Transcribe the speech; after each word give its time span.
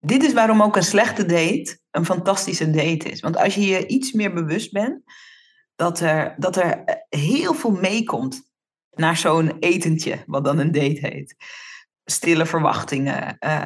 dit 0.00 0.22
is 0.22 0.32
waarom 0.32 0.62
ook 0.62 0.76
een 0.76 0.82
slechte 0.82 1.26
date 1.26 1.78
een 1.90 2.04
fantastische 2.04 2.70
date 2.70 3.08
is. 3.08 3.20
Want 3.20 3.36
als 3.36 3.54
je 3.54 3.66
je 3.66 3.86
iets 3.86 4.12
meer 4.12 4.32
bewust 4.32 4.72
bent 4.72 5.02
dat 5.76 6.00
er, 6.00 6.34
dat 6.38 6.56
er 6.56 6.84
heel 7.08 7.54
veel 7.54 7.70
meekomt 7.70 8.42
naar 8.90 9.16
zo'n 9.16 9.56
etentje, 9.58 10.22
wat 10.26 10.44
dan 10.44 10.58
een 10.58 10.72
date 10.72 11.06
heet 11.06 11.36
stille 12.10 12.46
verwachtingen, 12.46 13.36
uh, 13.40 13.62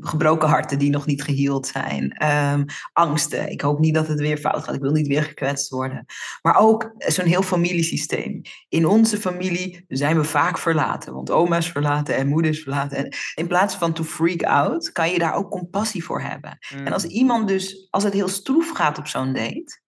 gebroken 0.00 0.48
harten 0.48 0.78
die 0.78 0.90
nog 0.90 1.06
niet 1.06 1.22
geheeld 1.22 1.66
zijn, 1.66 2.26
um, 2.26 2.64
angsten. 2.92 3.50
Ik 3.50 3.60
hoop 3.60 3.78
niet 3.78 3.94
dat 3.94 4.06
het 4.06 4.20
weer 4.20 4.36
fout 4.36 4.64
gaat. 4.64 4.74
Ik 4.74 4.80
wil 4.80 4.92
niet 4.92 5.06
weer 5.06 5.22
gekwetst 5.22 5.70
worden. 5.70 6.04
Maar 6.42 6.56
ook 6.56 6.94
zo'n 6.98 7.26
heel 7.26 7.42
familiesysteem. 7.42 8.40
In 8.68 8.86
onze 8.86 9.20
familie 9.20 9.84
zijn 9.88 10.16
we 10.16 10.24
vaak 10.24 10.58
verlaten, 10.58 11.12
want 11.12 11.30
oma's 11.30 11.70
verlaten 11.70 12.16
en 12.16 12.28
moeders 12.28 12.62
verlaten. 12.62 12.96
En 12.96 13.14
in 13.34 13.46
plaats 13.46 13.74
van 13.74 13.92
to 13.92 14.04
freak 14.04 14.42
out, 14.42 14.92
kan 14.92 15.10
je 15.10 15.18
daar 15.18 15.34
ook 15.34 15.50
compassie 15.50 16.04
voor 16.04 16.22
hebben. 16.22 16.58
En 16.84 16.92
als 16.92 17.04
iemand 17.04 17.48
dus, 17.48 17.86
als 17.90 18.04
het 18.04 18.12
heel 18.12 18.28
stroef 18.28 18.70
gaat 18.70 18.98
op 18.98 19.06
zo'n 19.06 19.32
date, 19.32 19.80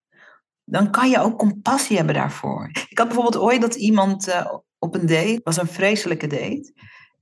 dan 0.64 0.90
kan 0.90 1.10
je 1.10 1.20
ook 1.20 1.38
compassie 1.38 1.96
hebben 1.96 2.14
daarvoor. 2.14 2.70
Ik 2.88 2.98
had 2.98 3.06
bijvoorbeeld 3.06 3.42
ooit 3.42 3.60
dat 3.60 3.74
iemand 3.74 4.28
uh, 4.28 4.52
op 4.78 4.94
een 4.94 5.06
date, 5.06 5.40
was 5.44 5.56
een 5.56 5.66
vreselijke 5.66 6.26
date 6.26 6.72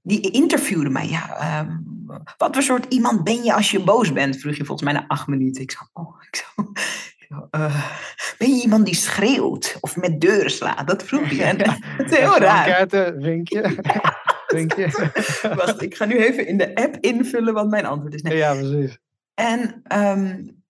die 0.02 0.30
interviewde 0.30 0.90
mij. 0.90 1.08
Ja, 1.08 1.60
um, 1.60 1.84
wat 2.38 2.54
voor 2.54 2.62
soort 2.62 2.94
iemand 2.94 3.24
ben 3.24 3.42
je 3.44 3.54
als 3.54 3.70
je 3.70 3.82
boos 3.82 4.12
bent? 4.12 4.36
Vroeg 4.36 4.56
je 4.56 4.64
volgens 4.64 4.90
mij 4.90 5.00
na 5.00 5.08
acht 5.08 5.26
minuten. 5.26 5.62
Ik 5.62 5.70
zei, 5.70 5.88
oh, 5.92 6.22
ik 6.30 6.36
zo, 6.36 6.68
uh, 7.50 7.92
ben 8.38 8.56
je 8.56 8.62
iemand 8.62 8.84
die 8.84 8.94
schreeuwt 8.94 9.76
of 9.80 9.96
met 9.96 10.20
deuren 10.20 10.50
slaat? 10.50 10.86
Dat 10.86 11.02
vroeg 11.02 11.30
je. 11.30 11.42
En 11.42 11.58
dat 11.58 12.10
is 12.10 12.18
heel 12.18 12.38
raar. 12.38 12.66
Kaarten, 12.66 13.22
vinkje. 13.22 13.78
vinkje. 14.46 14.90
Wacht, 15.56 15.82
ik 15.82 15.96
ga 15.96 16.04
nu 16.04 16.16
even 16.16 16.46
in 16.46 16.58
de 16.58 16.74
app 16.74 16.96
invullen 17.00 17.54
wat 17.54 17.68
mijn 17.68 17.86
antwoord 17.86 18.14
is. 18.14 18.22
Nee. 18.22 18.36
Ja, 18.36 18.54
precies. 18.54 18.98
En, 19.34 19.82
um, 19.98 20.62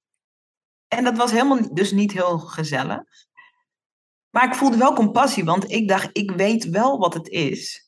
en 0.89 1.05
dat 1.05 1.17
was 1.17 1.31
helemaal 1.31 1.75
dus 1.75 1.93
niet 1.93 2.13
heel 2.13 2.39
gezellig. 2.39 3.03
Maar 4.31 4.47
ik 4.47 4.55
voelde 4.55 4.77
wel 4.77 4.93
compassie, 4.93 5.45
want 5.45 5.71
ik 5.71 5.89
dacht, 5.89 6.09
ik 6.13 6.31
weet 6.31 6.71
wel 6.71 6.99
wat 6.99 7.15
het 7.15 7.29
is 7.29 7.82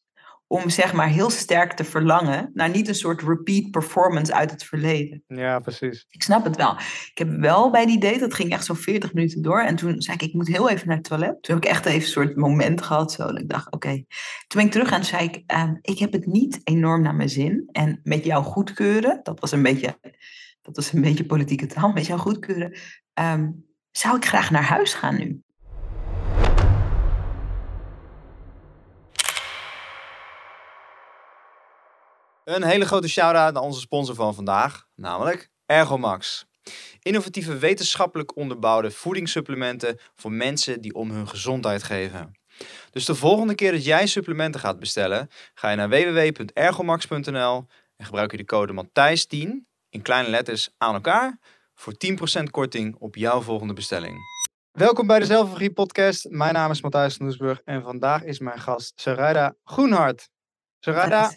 om 0.54 0.70
zeg 0.70 0.92
maar 0.92 1.08
heel 1.08 1.30
sterk 1.30 1.72
te 1.72 1.84
verlangen 1.84 2.50
naar 2.52 2.70
niet 2.70 2.88
een 2.88 2.94
soort 2.94 3.22
repeat 3.22 3.70
performance 3.70 4.34
uit 4.34 4.50
het 4.50 4.64
verleden. 4.64 5.22
Ja, 5.26 5.58
precies. 5.58 6.06
Ik 6.08 6.22
snap 6.22 6.44
het 6.44 6.56
wel. 6.56 6.76
Ik 7.10 7.18
heb 7.18 7.28
wel 7.28 7.70
bij 7.70 7.86
die 7.86 7.98
date, 7.98 8.18
dat 8.18 8.34
ging 8.34 8.52
echt 8.52 8.64
zo 8.64 8.74
40 8.74 9.12
minuten 9.12 9.42
door. 9.42 9.60
En 9.60 9.76
toen 9.76 10.02
zei 10.02 10.16
ik, 10.16 10.22
ik 10.22 10.32
moet 10.32 10.46
heel 10.46 10.70
even 10.70 10.88
naar 10.88 10.96
het 10.96 11.06
toilet. 11.06 11.42
Toen 11.42 11.54
heb 11.54 11.64
ik 11.64 11.70
echt 11.70 11.86
even 11.86 12.00
een 12.00 12.06
soort 12.06 12.36
moment 12.36 12.82
gehad. 12.82 13.12
Zo, 13.12 13.26
dat 13.26 13.38
ik 13.38 13.48
dacht, 13.48 13.72
oké. 13.72 13.88
Toen 13.88 14.06
ben 14.60 14.64
ik 14.64 14.70
terug 14.70 14.90
en 14.90 15.04
zei 15.04 15.24
ik, 15.24 15.42
ehm, 15.46 15.74
ik 15.80 15.98
heb 15.98 16.12
het 16.12 16.26
niet 16.26 16.60
enorm 16.64 17.02
naar 17.02 17.14
mijn 17.14 17.28
zin. 17.28 17.68
En 17.72 18.00
met 18.02 18.24
jou 18.24 18.44
goedkeuren, 18.44 19.20
dat 19.22 19.40
was 19.40 19.52
een 19.52 19.62
beetje, 19.62 19.98
dat 20.62 20.76
was 20.76 20.92
een 20.92 21.00
beetje 21.00 21.26
politieke 21.26 21.66
taal, 21.66 21.92
met 21.92 22.06
jou 22.06 22.20
goedkeuren, 22.20 22.78
ehm, 23.12 23.50
zou 23.90 24.16
ik 24.16 24.24
graag 24.24 24.50
naar 24.50 24.64
huis 24.64 24.94
gaan 24.94 25.18
nu. 25.18 25.43
Een 32.44 32.62
hele 32.62 32.86
grote 32.86 33.08
shout-out 33.08 33.52
naar 33.52 33.62
onze 33.62 33.80
sponsor 33.80 34.14
van 34.14 34.34
vandaag, 34.34 34.86
namelijk 34.94 35.50
Ergomax. 35.66 36.46
Innovatieve 37.02 37.58
wetenschappelijk 37.58 38.36
onderbouwde 38.36 38.90
voedingssupplementen 38.90 39.98
voor 40.14 40.32
mensen 40.32 40.80
die 40.80 40.94
om 40.94 41.10
hun 41.10 41.28
gezondheid 41.28 41.82
geven. 41.82 42.32
Dus 42.90 43.04
de 43.04 43.14
volgende 43.14 43.54
keer 43.54 43.72
dat 43.72 43.84
jij 43.84 44.06
supplementen 44.06 44.60
gaat 44.60 44.78
bestellen, 44.78 45.28
ga 45.54 45.70
je 45.70 45.76
naar 45.76 45.88
www.ergomax.nl 45.88 47.66
en 47.96 48.04
gebruik 48.04 48.30
je 48.30 48.36
de 48.36 48.44
code 48.44 48.84
Matthijs10 48.84 49.48
in 49.88 50.02
kleine 50.02 50.28
letters 50.28 50.70
aan 50.78 50.94
elkaar 50.94 51.38
voor 51.74 51.94
10% 52.40 52.42
korting 52.50 52.96
op 52.98 53.16
jouw 53.16 53.40
volgende 53.40 53.74
bestelling. 53.74 54.16
Welkom 54.70 55.06
bij 55.06 55.18
de 55.18 55.26
Zelfregie 55.26 55.72
podcast. 55.72 56.30
Mijn 56.30 56.52
naam 56.54 56.70
is 56.70 56.82
Matthijs 56.82 57.18
Noesburg 57.18 57.60
en 57.64 57.82
vandaag 57.82 58.22
is 58.22 58.38
mijn 58.38 58.60
gast 58.60 58.92
Sarayda 59.00 59.54
Groenhart. 59.64 60.30
Sarayda, 60.80 61.32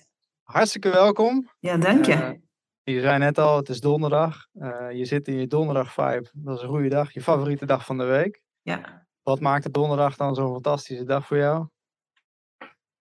hartstikke 0.47 0.89
welkom. 0.89 1.49
Ja, 1.59 1.77
dank 1.77 2.05
je. 2.05 2.13
Uh, 2.13 2.95
je 2.95 3.01
zei 3.01 3.17
net 3.17 3.37
al, 3.37 3.57
het 3.57 3.69
is 3.69 3.79
donderdag. 3.79 4.47
Uh, 4.53 4.91
je 4.91 5.05
zit 5.05 5.27
in 5.27 5.35
je 5.35 5.47
donderdag 5.47 5.93
vibe. 5.93 6.29
Dat 6.33 6.57
is 6.57 6.63
een 6.63 6.69
goede 6.69 6.89
dag. 6.89 7.13
Je 7.13 7.21
favoriete 7.21 7.65
dag 7.65 7.85
van 7.85 7.97
de 7.97 8.03
week. 8.03 8.41
Ja. 8.61 9.07
Wat 9.23 9.39
maakt 9.39 9.63
de 9.63 9.71
donderdag 9.71 10.15
dan 10.15 10.35
zo'n 10.35 10.53
fantastische 10.53 11.03
dag 11.03 11.27
voor 11.27 11.37
jou? 11.37 11.67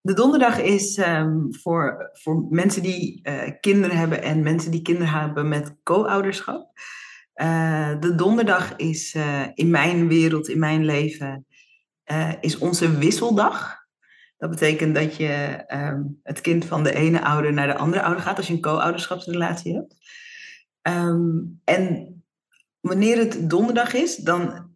De 0.01 0.15
donderdag 0.15 0.59
is 0.59 0.99
um, 0.99 1.55
voor, 1.55 2.11
voor 2.13 2.47
mensen 2.51 2.83
die 2.83 3.21
uh, 3.23 3.51
kinderen 3.61 3.97
hebben 3.97 4.23
en 4.23 4.43
mensen 4.43 4.71
die 4.71 4.83
kinderen 4.83 5.13
hebben 5.13 5.49
met 5.49 5.77
co-ouderschap. 5.83 6.73
de 8.01 8.13
donderdag 8.17 8.77
is 8.77 9.15
in 9.55 9.71
mijn 9.71 10.09
wereld, 10.09 10.49
in 10.49 10.59
mijn 10.59 10.85
leven, 10.85 11.47
is 12.41 12.59
onze 12.59 12.99
wisseldag. 12.99 13.86
Dat 14.37 14.51
betekent 14.51 14.95
dat 14.95 15.17
je 15.17 15.33
ehm, 15.67 16.03
het 16.23 16.41
kind 16.41 16.65
van 16.65 16.83
de 16.83 16.95
ene 16.95 17.25
ouder 17.25 17.53
naar 17.53 17.67
de 17.67 17.77
andere 17.77 18.03
ouder 18.03 18.23
gaat 18.23 18.37
als 18.37 18.47
je 18.47 18.53
een 18.53 18.61
co-ouderschapsrelatie 18.61 19.75
hebt. 19.75 19.97
Ehm, 20.83 21.39
en 21.65 22.15
wanneer 22.81 23.19
het 23.19 23.51
donderdag 23.51 23.95
is, 23.95 24.17
dan 24.17 24.71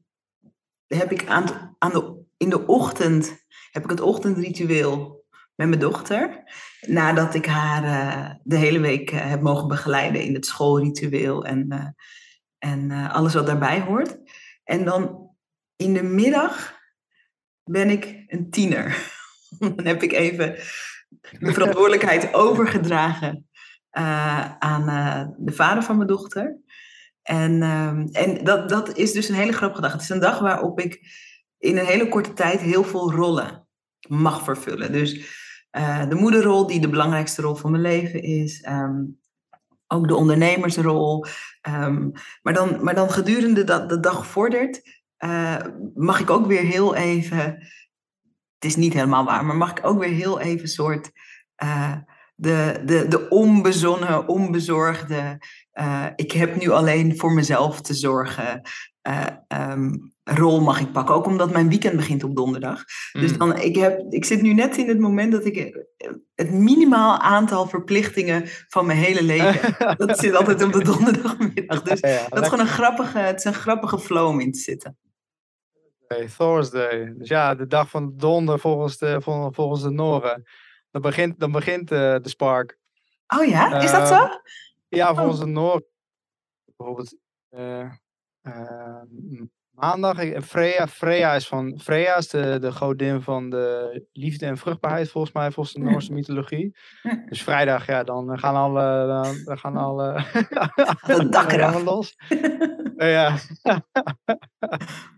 heb 0.86 1.12
ik 1.12 1.26
aan, 1.26 1.76
aan 1.78 1.90
de, 1.90 2.22
in 2.36 2.50
de 2.50 2.66
ochtend 2.66 3.46
heb 3.70 3.84
ik 3.84 3.90
het 3.90 4.00
ochtendritueel 4.00 5.24
met 5.54 5.68
mijn 5.68 5.80
dochter. 5.80 6.42
Nadat 6.80 7.34
ik 7.34 7.46
haar 7.46 7.84
uh, 7.84 8.34
de 8.42 8.56
hele 8.56 8.80
week 8.80 9.12
uh, 9.12 9.28
heb 9.28 9.40
mogen 9.40 9.68
begeleiden 9.68 10.22
in 10.22 10.34
het 10.34 10.46
schoolritueel 10.46 11.44
en, 11.44 11.66
uh, 11.68 11.86
en 12.58 12.90
alles 12.90 13.34
wat 13.34 13.46
daarbij 13.46 13.80
hoort. 13.80 14.18
En 14.64 14.84
dan 14.84 15.30
in 15.76 15.92
de 15.92 16.02
middag 16.02 16.78
ben 17.64 17.90
ik 17.90 18.24
een 18.26 18.50
tiener. 18.50 19.18
Dan 19.76 19.86
heb 19.86 20.02
ik 20.02 20.12
even 20.12 20.54
de 21.38 21.52
verantwoordelijkheid 21.52 22.34
overgedragen 22.34 23.48
uh, 23.92 24.54
aan 24.58 24.88
uh, 24.88 25.26
de 25.36 25.52
vader 25.52 25.82
van 25.82 25.96
mijn 25.96 26.08
dochter. 26.08 26.56
En, 27.22 27.52
uh, 27.52 28.22
en 28.24 28.44
dat, 28.44 28.68
dat 28.68 28.96
is 28.96 29.12
dus 29.12 29.28
een 29.28 29.34
hele 29.34 29.52
grappige 29.52 29.82
dag. 29.82 29.92
Het 29.92 30.00
is 30.00 30.08
een 30.08 30.20
dag 30.20 30.38
waarop 30.38 30.80
ik 30.80 31.00
in 31.58 31.78
een 31.78 31.86
hele 31.86 32.08
korte 32.08 32.32
tijd 32.32 32.60
heel 32.60 32.84
veel 32.84 33.12
rollen 33.12 33.66
mag 34.08 34.42
vervullen. 34.42 34.92
Dus 34.92 35.38
uh, 35.72 36.08
de 36.08 36.14
moederrol, 36.14 36.66
die 36.66 36.80
de 36.80 36.88
belangrijkste 36.88 37.42
rol 37.42 37.54
van 37.54 37.70
mijn 37.70 37.82
leven 37.82 38.22
is. 38.22 38.66
Um, 38.68 39.18
ook 39.86 40.08
de 40.08 40.14
ondernemersrol. 40.14 41.26
Um, 41.68 42.12
maar, 42.42 42.54
dan, 42.54 42.84
maar 42.84 42.94
dan 42.94 43.10
gedurende 43.10 43.64
dat 43.64 43.88
de 43.88 44.00
dag 44.00 44.26
vordert, 44.26 44.82
mag 45.94 46.20
ik 46.20 46.30
ook 46.30 46.46
weer 46.46 46.62
heel 46.62 46.94
even 46.94 47.66
het 48.60 48.70
is 48.70 48.76
niet 48.76 48.92
helemaal 48.92 49.24
waar, 49.24 49.44
maar 49.44 49.56
mag 49.56 49.70
ik 49.70 49.86
ook 49.86 49.98
weer 49.98 50.12
heel 50.12 50.40
even 50.40 50.68
soort 50.68 51.10
uh, 51.62 51.96
de, 52.34 52.82
de, 52.84 53.08
de 53.08 53.28
onbezonnen, 53.28 54.28
onbezorgde, 54.28 55.38
uh, 55.74 56.06
ik 56.16 56.32
heb 56.32 56.60
nu 56.60 56.70
alleen 56.70 57.18
voor 57.18 57.32
mezelf 57.32 57.80
te 57.80 57.94
zorgen, 57.94 58.62
uh, 59.08 59.26
um, 59.70 60.12
rol 60.24 60.60
mag 60.60 60.80
ik 60.80 60.92
pakken. 60.92 61.14
Ook 61.14 61.26
omdat 61.26 61.52
mijn 61.52 61.68
weekend 61.68 61.96
begint 61.96 62.24
op 62.24 62.36
donderdag. 62.36 62.84
Dus 63.12 63.32
mm. 63.32 63.38
dan, 63.38 63.58
ik, 63.58 63.76
heb, 63.76 64.00
ik 64.08 64.24
zit 64.24 64.42
nu 64.42 64.54
net 64.54 64.76
in 64.76 64.88
het 64.88 64.98
moment 64.98 65.32
dat 65.32 65.44
ik 65.44 65.86
het 66.34 66.52
minimaal 66.52 67.18
aantal 67.18 67.68
verplichtingen 67.68 68.42
van 68.68 68.86
mijn 68.86 68.98
hele 68.98 69.22
leven. 69.22 69.74
dat 70.06 70.18
zit 70.18 70.34
altijd 70.34 70.62
op 70.62 70.72
de 70.72 70.84
donderdagmiddag. 70.84 71.82
Dus 71.82 72.00
dat 72.28 72.42
is 72.42 72.48
gewoon 72.48 72.60
een 72.60 72.72
grappige, 72.72 73.18
het 73.18 73.38
is 73.38 73.44
een 73.44 73.54
grappige 73.54 73.98
flow 73.98 74.28
om 74.28 74.40
in 74.40 74.52
te 74.52 74.58
zitten. 74.58 74.98
Thursday. 76.18 77.14
Dus 77.16 77.28
ja, 77.28 77.54
de 77.54 77.66
dag 77.66 77.90
van 77.90 78.06
de 78.06 78.16
donder 78.16 78.58
volgens 78.58 78.98
de, 78.98 79.20
volgens 79.50 79.82
de 79.82 79.90
Noren. 79.90 80.44
Dan 80.90 81.02
begint, 81.02 81.40
dan 81.40 81.52
begint 81.52 81.92
uh, 81.92 81.98
de 81.98 82.28
Spark. 82.28 82.78
Oh 83.26 83.46
ja, 83.46 83.80
is 83.80 83.90
dat 83.90 84.08
zo? 84.08 84.14
Ehm, 84.14 84.32
ja, 84.88 85.14
volgens 85.14 85.38
oh. 85.38 85.44
de 85.44 85.50
Noren. 85.50 85.84
Bijvoorbeeld 86.76 87.16
uh, 87.50 87.90
maandag. 89.70 90.16
Freya, 90.42 90.86
Freya 90.86 91.34
is 91.34 91.48
van 91.48 91.80
Freya 91.82 92.16
is 92.16 92.28
de, 92.28 92.58
de 92.58 92.72
godin 92.72 93.22
van 93.22 93.50
de 93.50 94.06
liefde 94.12 94.46
en 94.46 94.56
vruchtbaarheid 94.56 95.10
volgens 95.10 95.34
mij, 95.34 95.50
volgens 95.50 95.74
de 95.74 95.82
Noorse 95.82 96.12
mythologie. 96.18 96.76
Dus 97.28 97.42
vrijdag, 97.42 97.86
ja, 97.86 98.02
dan 98.02 98.38
gaan 98.38 98.54
alle, 98.54 99.06
dan, 99.44 99.58
gaan 99.58 99.76
alle, 99.76 100.24
het 101.00 101.32
dak 101.32 101.52
ja. 103.08 103.38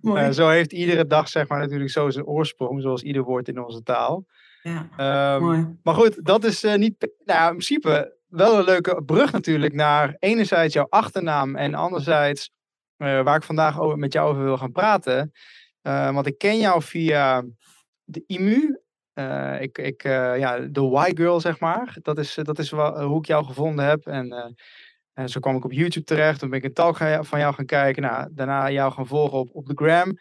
Uh, 0.03 0.31
zo 0.31 0.49
heeft 0.49 0.73
iedere 0.73 1.07
dag 1.07 1.29
zeg 1.29 1.49
maar 1.49 1.59
natuurlijk 1.59 1.91
zo 1.91 2.11
zijn 2.11 2.25
oorsprong, 2.25 2.83
zoals 2.83 3.03
ieder 3.03 3.23
woord 3.23 3.49
in 3.49 3.65
onze 3.65 3.83
taal. 3.83 4.27
Ja, 4.63 5.35
um, 5.35 5.43
mooi. 5.43 5.79
Maar 5.83 5.95
goed, 5.95 6.25
dat 6.25 6.45
is 6.45 6.65
uh, 6.65 6.75
niet, 6.75 7.13
nou, 7.25 7.43
in 7.43 7.49
principe 7.49 8.17
wel 8.27 8.59
een 8.59 8.65
leuke 8.65 9.03
brug 9.05 9.33
natuurlijk 9.33 9.75
naar 9.75 10.17
enerzijds 10.19 10.75
jouw 10.75 10.87
achternaam 10.89 11.57
en 11.57 11.75
anderzijds 11.75 12.51
uh, 12.99 13.23
waar 13.23 13.37
ik 13.37 13.43
vandaag 13.43 13.81
over, 13.81 13.99
met 13.99 14.13
jou 14.13 14.31
over 14.31 14.45
wil 14.45 14.59
gaan 14.59 14.73
praten. 14.73 15.33
want 15.83 16.27
ik 16.27 16.39
ken 16.39 16.59
jou 16.59 16.83
via 16.83 17.45
de 18.05 18.25
IMU. 18.27 18.81
ik, 19.61 19.79
ik, 19.79 20.03
ja, 20.03 20.59
de 20.59 21.05
Y-girl 21.09 21.41
zeg 21.41 21.61
maar. 21.61 21.97
Dat 22.03 22.19
is, 22.19 22.39
dat 22.43 22.59
is 22.59 22.71
hoe 22.71 23.19
ik 23.19 23.27
jou 23.27 23.45
gevonden 23.45 23.85
heb. 23.85 24.07
En 24.07 24.55
En 25.15 25.29
zo 25.29 25.41
kwam 25.41 25.57
ik 25.57 25.65
op 25.65 25.73
YouTube 25.73 26.05
terecht. 26.05 26.39
Toen 26.39 26.51
ben 26.51 26.59
ik 26.59 26.65
een 26.65 26.73
talk 26.73 26.97
van 27.21 27.39
jou 27.39 27.55
gaan 27.55 27.67
kijken. 27.67 28.03
Nou, 28.03 28.29
daarna 28.33 28.71
jou 28.71 28.93
gaan 28.93 29.07
volgen 29.07 29.39
op, 29.39 29.51
op 29.53 29.67
de 29.67 29.75
gram. 29.75 30.19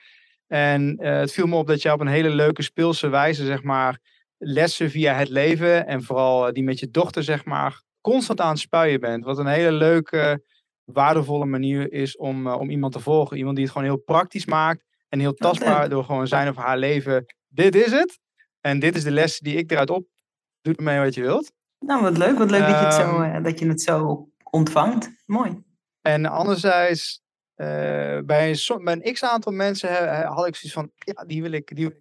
En 0.48 0.98
eh, 0.98 1.20
het 1.20 1.32
viel 1.32 1.48
me 1.48 1.56
op 1.56 1.68
dat 1.68 1.82
je 1.82 1.92
op 1.92 2.00
een 2.00 2.08
hele 2.08 2.30
leuke 2.30 2.62
speelse 2.62 3.08
wijze, 3.08 3.46
zeg 3.46 3.64
maar, 3.64 4.00
lessen 4.38 4.90
via 4.90 5.14
het 5.14 5.30
leven. 5.30 5.88
En 5.88 6.04
vooral 6.04 6.48
eh, 6.48 6.54
die 6.54 6.64
met 6.64 6.80
je 6.80 6.90
dochter, 6.90 7.24
zeg 7.24 7.46
maar, 7.46 7.84
constant 8.02 8.42
aan 8.42 8.50
het 8.50 8.60
spuien 8.60 9.00
bent. 9.00 9.24
Wat 9.24 9.38
een 9.38 9.48
hele 9.48 9.72
leuke, 9.72 10.44
waardevolle 10.84 11.46
manier 11.46 11.92
is 11.92 12.18
om, 12.18 12.48
om 12.48 12.70
iemand 12.70 12.94
te 12.94 13.00
volgen. 13.00 13.38
Iemand 13.38 13.56
die 13.56 13.66
het 13.66 13.74
gewoon 13.74 13.88
heel 13.88 14.02
praktisch 14.06 14.46
maakt. 14.46 14.84
En 15.10 15.20
heel 15.20 15.34
tastbaar 15.34 15.90
door 15.90 16.04
gewoon 16.04 16.28
zijn 16.28 16.50
of 16.50 16.56
haar 16.56 16.78
leven. 16.78 17.26
Dit 17.48 17.76
is 17.76 17.92
het. 17.92 18.20
En 18.62 18.80
dit 18.80 18.96
is 18.96 19.04
de 19.04 19.12
les 19.12 19.40
die 19.40 19.56
ik 19.56 19.72
eruit 19.72 19.90
op. 19.90 20.08
Doe 20.62 20.76
ermee 20.76 21.00
wat 21.00 21.14
je 21.14 21.22
wilt. 21.22 21.52
Nou, 21.80 22.02
wat 22.02 22.18
leuk. 22.18 22.38
Wat 22.38 22.52
leuk 22.52 22.60
dat, 22.60 22.70
je 22.70 22.86
het 22.86 22.94
zo, 22.94 23.22
ehm, 23.22 23.44
dat 23.44 23.60
je 23.60 23.68
het 23.68 23.82
zo 23.82 24.30
ontvangt. 24.52 25.12
Mooi. 25.26 25.64
En 26.02 26.26
anderzijds, 26.26 27.22
uh, 27.56 27.68
bij, 28.26 28.50
een, 28.50 28.84
bij 28.84 28.94
een 28.94 29.14
x-aantal 29.14 29.52
mensen 29.52 30.24
had 30.26 30.48
ik 30.48 30.56
zoiets 30.56 30.74
van, 30.74 30.92
ja, 30.96 31.26
die 31.26 31.42
wil 31.42 31.52
ik, 31.52 31.76
die 31.76 31.88
wil 31.88 31.98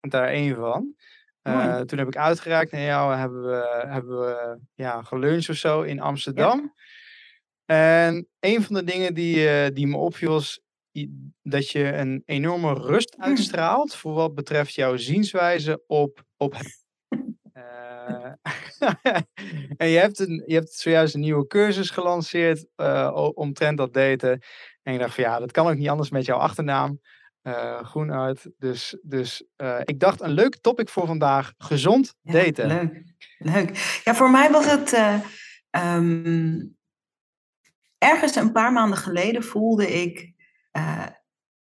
ik 0.00 0.10
daar 0.10 0.28
één 0.28 0.54
van. 0.54 0.94
Uh, 1.42 1.80
toen 1.80 1.98
heb 1.98 2.06
ik 2.08 2.16
uitgereikt 2.16 2.72
naar 2.72 2.80
jou, 2.80 3.16
hebben 3.16 3.42
we, 3.42 3.84
hebben 3.86 4.20
we 4.20 4.58
ja, 4.74 5.02
geluncht 5.02 5.48
of 5.48 5.56
zo 5.56 5.82
in 5.82 6.00
Amsterdam. 6.00 6.74
En 7.64 8.28
een 8.40 8.62
van 8.62 8.74
de 8.74 8.84
dingen 8.84 9.14
die, 9.14 9.36
uh, 9.36 9.66
die 9.72 9.86
me 9.86 9.96
opviel 9.96 10.30
was 10.30 10.60
dat 11.42 11.70
je 11.70 11.92
een 11.92 12.22
enorme 12.24 12.74
rust 12.74 13.14
hm. 13.14 13.22
uitstraalt 13.22 13.94
voor 13.94 14.12
wat 14.14 14.34
betreft 14.34 14.74
jouw 14.74 14.96
zienswijze 14.96 15.82
op, 15.86 16.24
op 16.36 16.54
en 19.76 19.88
je 19.88 19.98
hebt, 19.98 20.18
een, 20.18 20.42
je 20.46 20.54
hebt 20.54 20.72
zojuist 20.72 21.14
een 21.14 21.20
nieuwe 21.20 21.46
cursus 21.46 21.90
gelanceerd 21.90 22.66
uh, 22.76 23.30
omtrent 23.34 23.78
dat 23.78 23.92
daten. 23.92 24.42
En 24.82 24.92
ik 24.92 24.98
dacht 24.98 25.14
van 25.14 25.24
ja, 25.24 25.38
dat 25.38 25.52
kan 25.52 25.66
ook 25.66 25.76
niet 25.76 25.88
anders 25.88 26.10
met 26.10 26.24
jouw 26.24 26.38
achternaam. 26.38 27.00
Uh, 27.42 27.82
Groenuit. 27.84 28.50
Dus, 28.58 28.98
dus 29.02 29.44
ik 29.84 30.00
dacht 30.00 30.20
een 30.20 30.30
leuk 30.30 30.56
topic 30.60 30.88
voor 30.88 31.06
vandaag. 31.06 31.52
Gezond 31.58 32.14
daten. 32.22 32.66
leuk. 32.66 33.02
leuk. 33.38 34.00
Ja, 34.04 34.14
voor 34.14 34.30
mij 34.30 34.50
was 34.50 34.70
het... 34.70 35.22
Um, 35.70 36.76
ergens 37.98 38.34
een 38.34 38.52
paar 38.52 38.72
maanden 38.72 38.98
geleden 38.98 39.44
voelde 39.44 40.02
ik... 40.02 40.32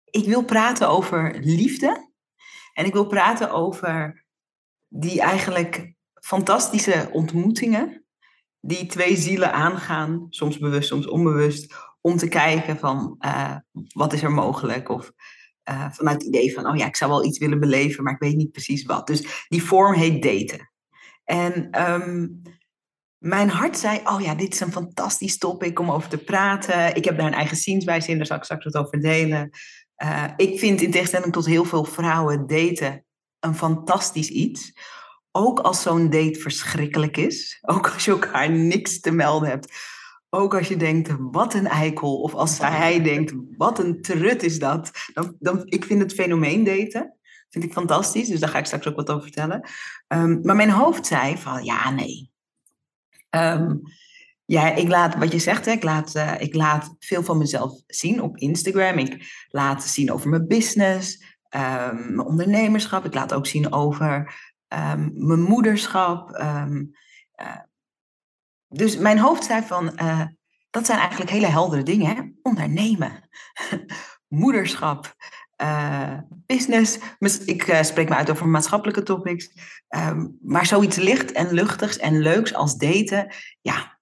ik 0.04 0.24
wil 0.26 0.44
praten 0.44 0.88
over 0.88 1.38
liefde. 1.40 2.12
En 2.72 2.84
ik 2.84 2.92
wil 2.92 3.06
praten 3.06 3.50
over 3.50 4.23
die 4.96 5.20
eigenlijk 5.20 5.92
fantastische 6.14 7.08
ontmoetingen, 7.12 8.04
die 8.60 8.86
twee 8.86 9.16
zielen 9.16 9.52
aangaan, 9.52 10.26
soms 10.30 10.58
bewust, 10.58 10.88
soms 10.88 11.06
onbewust, 11.06 11.74
om 12.00 12.16
te 12.16 12.28
kijken 12.28 12.78
van 12.78 13.16
uh, 13.18 13.56
wat 13.92 14.12
is 14.12 14.22
er 14.22 14.32
mogelijk 14.32 14.88
of 14.88 15.12
uh, 15.70 15.90
vanuit 15.90 16.16
het 16.16 16.26
idee 16.26 16.54
van, 16.54 16.66
oh 16.66 16.76
ja, 16.76 16.86
ik 16.86 16.96
zou 16.96 17.10
wel 17.10 17.24
iets 17.24 17.38
willen 17.38 17.60
beleven, 17.60 18.04
maar 18.04 18.12
ik 18.12 18.18
weet 18.20 18.36
niet 18.36 18.52
precies 18.52 18.84
wat. 18.84 19.06
Dus 19.06 19.46
die 19.48 19.62
vorm 19.62 19.94
heet 19.94 20.22
daten. 20.22 20.72
En 21.24 21.82
um, 21.92 22.42
mijn 23.18 23.48
hart 23.48 23.78
zei, 23.78 24.00
oh 24.04 24.20
ja, 24.20 24.34
dit 24.34 24.54
is 24.54 24.60
een 24.60 24.72
fantastisch 24.72 25.38
topic 25.38 25.78
om 25.78 25.90
over 25.90 26.08
te 26.08 26.24
praten. 26.24 26.96
Ik 26.96 27.04
heb 27.04 27.18
daar 27.18 27.26
een 27.26 27.32
eigen 27.32 27.56
zienswijze 27.56 28.10
in, 28.10 28.16
daar 28.16 28.26
zal 28.26 28.36
ik 28.36 28.44
straks 28.44 28.64
wat 28.64 28.76
over 28.76 29.00
delen. 29.00 29.50
Uh, 30.02 30.24
ik 30.36 30.58
vind 30.58 30.80
in 30.80 30.90
tegenstelling 30.90 31.32
tot 31.32 31.46
heel 31.46 31.64
veel 31.64 31.84
vrouwen 31.84 32.46
daten 32.46 33.04
een 33.44 33.54
fantastisch 33.54 34.28
iets. 34.28 34.72
Ook 35.30 35.58
als 35.58 35.82
zo'n 35.82 36.10
date 36.10 36.40
verschrikkelijk 36.40 37.16
is. 37.16 37.58
Ook 37.72 37.88
als 37.90 38.04
je 38.04 38.10
elkaar 38.10 38.50
niks 38.50 39.00
te 39.00 39.10
melden 39.10 39.48
hebt. 39.48 39.72
Ook 40.30 40.54
als 40.54 40.68
je 40.68 40.76
denkt, 40.76 41.14
wat 41.18 41.54
een 41.54 41.66
eikel. 41.66 42.20
Of 42.20 42.34
als 42.34 42.58
hij 42.58 43.02
denkt, 43.02 43.34
wat 43.56 43.78
een 43.78 44.02
trut 44.02 44.42
is 44.42 44.58
dat. 44.58 44.90
Dan, 45.12 45.36
dan, 45.38 45.62
ik 45.64 45.84
vind 45.84 46.02
het 46.02 46.14
fenomeen 46.14 46.64
daten. 46.64 47.16
Vind 47.50 47.64
ik 47.64 47.72
fantastisch. 47.72 48.28
Dus 48.28 48.40
daar 48.40 48.48
ga 48.48 48.58
ik 48.58 48.66
straks 48.66 48.86
ook 48.86 48.96
wat 48.96 49.10
over 49.10 49.22
vertellen. 49.22 49.68
Um, 50.08 50.40
maar 50.42 50.56
mijn 50.56 50.70
hoofd 50.70 51.06
zei 51.06 51.36
van, 51.38 51.64
ja, 51.64 51.90
nee. 51.90 52.30
Um, 53.30 53.82
ja, 54.44 54.74
ik 54.74 54.88
laat, 54.88 55.14
wat 55.14 55.32
je 55.32 55.38
zegt, 55.38 55.64
hè, 55.64 55.72
ik, 55.72 55.82
laat, 55.82 56.14
uh, 56.16 56.34
ik 56.38 56.54
laat 56.54 56.94
veel 56.98 57.22
van 57.22 57.38
mezelf 57.38 57.80
zien 57.86 58.22
op 58.22 58.36
Instagram. 58.36 58.98
Ik 58.98 59.46
laat 59.48 59.84
zien 59.84 60.12
over 60.12 60.28
mijn 60.28 60.46
business, 60.46 61.33
um, 61.56 62.14
mijn 62.14 62.26
ondernemerschap. 62.26 63.04
Ik 63.04 63.14
laat 63.14 63.34
ook 63.34 63.46
zien 63.46 63.72
over 63.72 64.34
um, 64.68 65.12
mijn 65.14 65.42
moederschap. 65.42 66.30
Um, 66.40 66.90
uh, 67.40 67.56
dus 68.68 68.96
mijn 68.96 69.18
hoofd 69.18 69.44
zei 69.44 69.62
van, 69.62 69.92
uh, 70.02 70.26
dat 70.70 70.86
zijn 70.86 70.98
eigenlijk 70.98 71.30
hele 71.30 71.46
heldere 71.46 71.82
dingen. 71.82 72.16
Hè? 72.16 72.22
Ondernemen, 72.42 73.28
moederschap, 74.42 75.14
uh, 75.62 76.18
business. 76.46 76.98
Ik 77.44 77.78
spreek 77.82 78.08
me 78.08 78.14
uit 78.14 78.30
over 78.30 78.48
maatschappelijke 78.48 79.02
topics. 79.02 79.50
Maar 80.42 80.66
zoiets 80.66 80.96
licht 80.96 81.32
en 81.32 81.52
luchtigs 81.52 81.98
en 81.98 82.18
leuks 82.18 82.54
als 82.54 82.76
daten, 82.76 83.34
ja, 83.60 83.93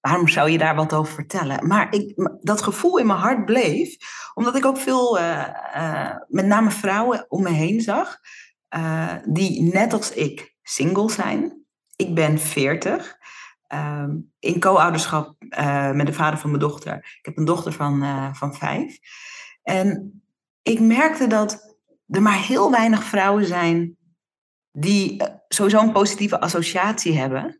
waarom 0.00 0.28
zou 0.28 0.50
je 0.50 0.58
daar 0.58 0.74
wat 0.74 0.92
over 0.92 1.14
vertellen? 1.14 1.66
Maar 1.66 1.94
ik, 1.94 2.30
dat 2.40 2.62
gevoel 2.62 2.98
in 2.98 3.06
mijn 3.06 3.18
hart 3.18 3.44
bleef, 3.44 3.96
omdat 4.34 4.56
ik 4.56 4.64
ook 4.64 4.78
veel, 4.78 5.18
uh, 5.18 5.48
uh, 5.76 6.16
met 6.28 6.46
name 6.46 6.70
vrouwen 6.70 7.24
om 7.28 7.42
me 7.42 7.50
heen 7.50 7.80
zag, 7.80 8.18
uh, 8.76 9.14
die 9.24 9.62
net 9.62 9.92
als 9.92 10.12
ik 10.12 10.56
single 10.62 11.10
zijn. 11.10 11.64
Ik 11.96 12.14
ben 12.14 12.38
40. 12.38 13.18
Ehm, 13.66 14.16
in 14.38 14.60
co-ouderschap 14.60 15.34
met 15.92 16.06
de 16.06 16.12
vader 16.12 16.38
van 16.38 16.50
mijn 16.50 16.62
dochter. 16.62 16.96
Ik 16.96 17.18
heb 17.22 17.36
een 17.36 17.44
dochter 17.44 17.72
van, 17.72 18.04
van 18.36 18.54
vijf. 18.54 18.98
En 19.62 20.22
ik 20.62 20.80
merkte 20.80 21.26
dat 21.26 21.76
er 22.08 22.22
maar 22.22 22.42
heel 22.42 22.70
weinig 22.70 23.04
vrouwen 23.04 23.46
zijn 23.46 23.96
die 24.72 25.22
sowieso 25.48 25.80
een 25.80 25.92
positieve 25.92 26.40
associatie 26.40 27.18
hebben 27.18 27.59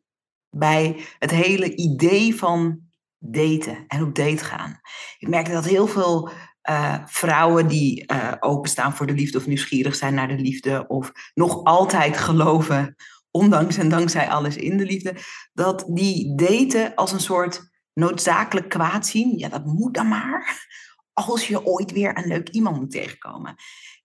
bij 0.51 1.05
het 1.19 1.31
hele 1.31 1.75
idee 1.77 2.35
van 2.35 2.81
daten 3.19 3.85
en 3.89 4.03
op 4.03 4.15
date 4.15 4.45
gaan. 4.45 4.81
Ik 5.19 5.29
merkte 5.29 5.53
dat 5.53 5.65
heel 5.65 5.87
veel 5.87 6.31
uh, 6.71 7.07
vrouwen 7.07 7.69
die 7.69 8.13
uh, 8.13 8.33
openstaan 8.41 8.97
voor 8.97 9.07
de 9.07 9.13
liefde 9.13 9.39
of 9.39 9.47
nieuwsgierig 9.47 9.95
zijn 9.95 10.15
naar 10.15 10.29
de 10.29 10.39
liefde 10.39 10.87
of 10.87 11.13
nog 11.35 11.65
altijd 11.65 12.17
geloven, 12.17 12.97
ondanks 13.31 13.77
en 13.77 13.89
dankzij 13.89 14.29
alles 14.29 14.57
in 14.57 14.77
de 14.77 14.85
liefde, 14.85 15.15
dat 15.53 15.85
die 15.89 16.35
daten 16.35 16.95
als 16.95 17.13
een 17.13 17.21
soort 17.21 17.71
noodzakelijk 17.93 18.69
kwaad 18.69 19.07
zien. 19.07 19.39
Ja, 19.39 19.49
dat 19.49 19.65
moet 19.65 19.95
dan 19.95 20.09
maar. 20.09 20.69
Als 21.13 21.49
je 21.49 21.67
ooit 21.67 21.93
weer 21.93 22.19
een 22.19 22.29
leuk 22.29 22.49
iemand 22.49 22.77
moet 22.77 22.91
tegenkomen. 22.91 23.55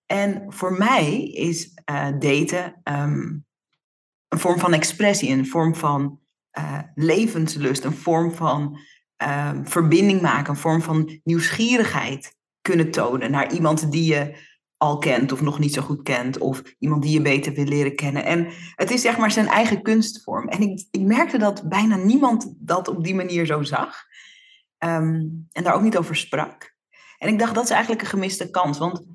En 0.05 0.45
voor 0.47 0.77
mij 0.77 1.23
is 1.23 1.71
uh, 1.91 2.07
daten 2.19 2.81
um, 2.83 3.45
een 4.27 4.39
vorm 4.39 4.59
van 4.59 4.73
expressie, 4.73 5.29
een 5.29 5.47
vorm 5.47 5.75
van 5.75 6.19
levenslust, 6.95 7.83
een 7.83 7.93
vorm 7.93 8.31
van 8.31 8.79
um, 9.23 9.67
verbinding 9.67 10.21
maken, 10.21 10.53
een 10.53 10.59
vorm 10.59 10.81
van 10.81 11.19
nieuwsgierigheid 11.23 12.35
kunnen 12.61 12.91
tonen 12.91 13.31
naar 13.31 13.53
iemand 13.53 13.91
die 13.91 14.13
je 14.13 14.53
al 14.77 14.97
kent 14.97 15.31
of 15.31 15.41
nog 15.41 15.59
niet 15.59 15.73
zo 15.73 15.81
goed 15.81 16.01
kent, 16.01 16.37
of 16.37 16.61
iemand 16.79 17.03
die 17.03 17.11
je 17.11 17.21
beter 17.21 17.53
wil 17.53 17.65
leren 17.65 17.95
kennen. 17.95 18.25
En 18.25 18.47
het 18.75 18.91
is 18.91 19.01
zeg 19.01 19.17
maar 19.17 19.31
zijn 19.31 19.47
eigen 19.47 19.81
kunstvorm. 19.81 20.47
En 20.47 20.61
ik, 20.61 20.87
ik 20.91 21.01
merkte 21.01 21.37
dat 21.37 21.69
bijna 21.69 21.95
niemand 21.95 22.53
dat 22.57 22.87
op 22.87 23.03
die 23.03 23.15
manier 23.15 23.45
zo 23.45 23.63
zag 23.63 24.03
um, 24.79 25.47
en 25.51 25.63
daar 25.63 25.73
ook 25.73 25.81
niet 25.81 25.97
over 25.97 26.15
sprak. 26.15 26.75
En 27.17 27.29
ik 27.29 27.39
dacht, 27.39 27.55
dat 27.55 27.63
is 27.63 27.69
eigenlijk 27.69 28.01
een 28.01 28.07
gemiste 28.07 28.49
kans. 28.49 28.77
Want 28.77 29.05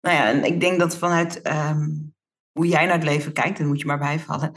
nou 0.00 0.16
ja, 0.16 0.44
ik 0.44 0.60
denk 0.60 0.78
dat 0.78 0.96
vanuit 0.96 1.46
um, 1.46 2.14
hoe 2.52 2.66
jij 2.66 2.84
naar 2.84 2.94
het 2.94 3.04
leven 3.04 3.32
kijkt, 3.32 3.58
en 3.58 3.66
moet 3.66 3.80
je 3.80 3.86
maar 3.86 3.98
bijvallen. 3.98 4.52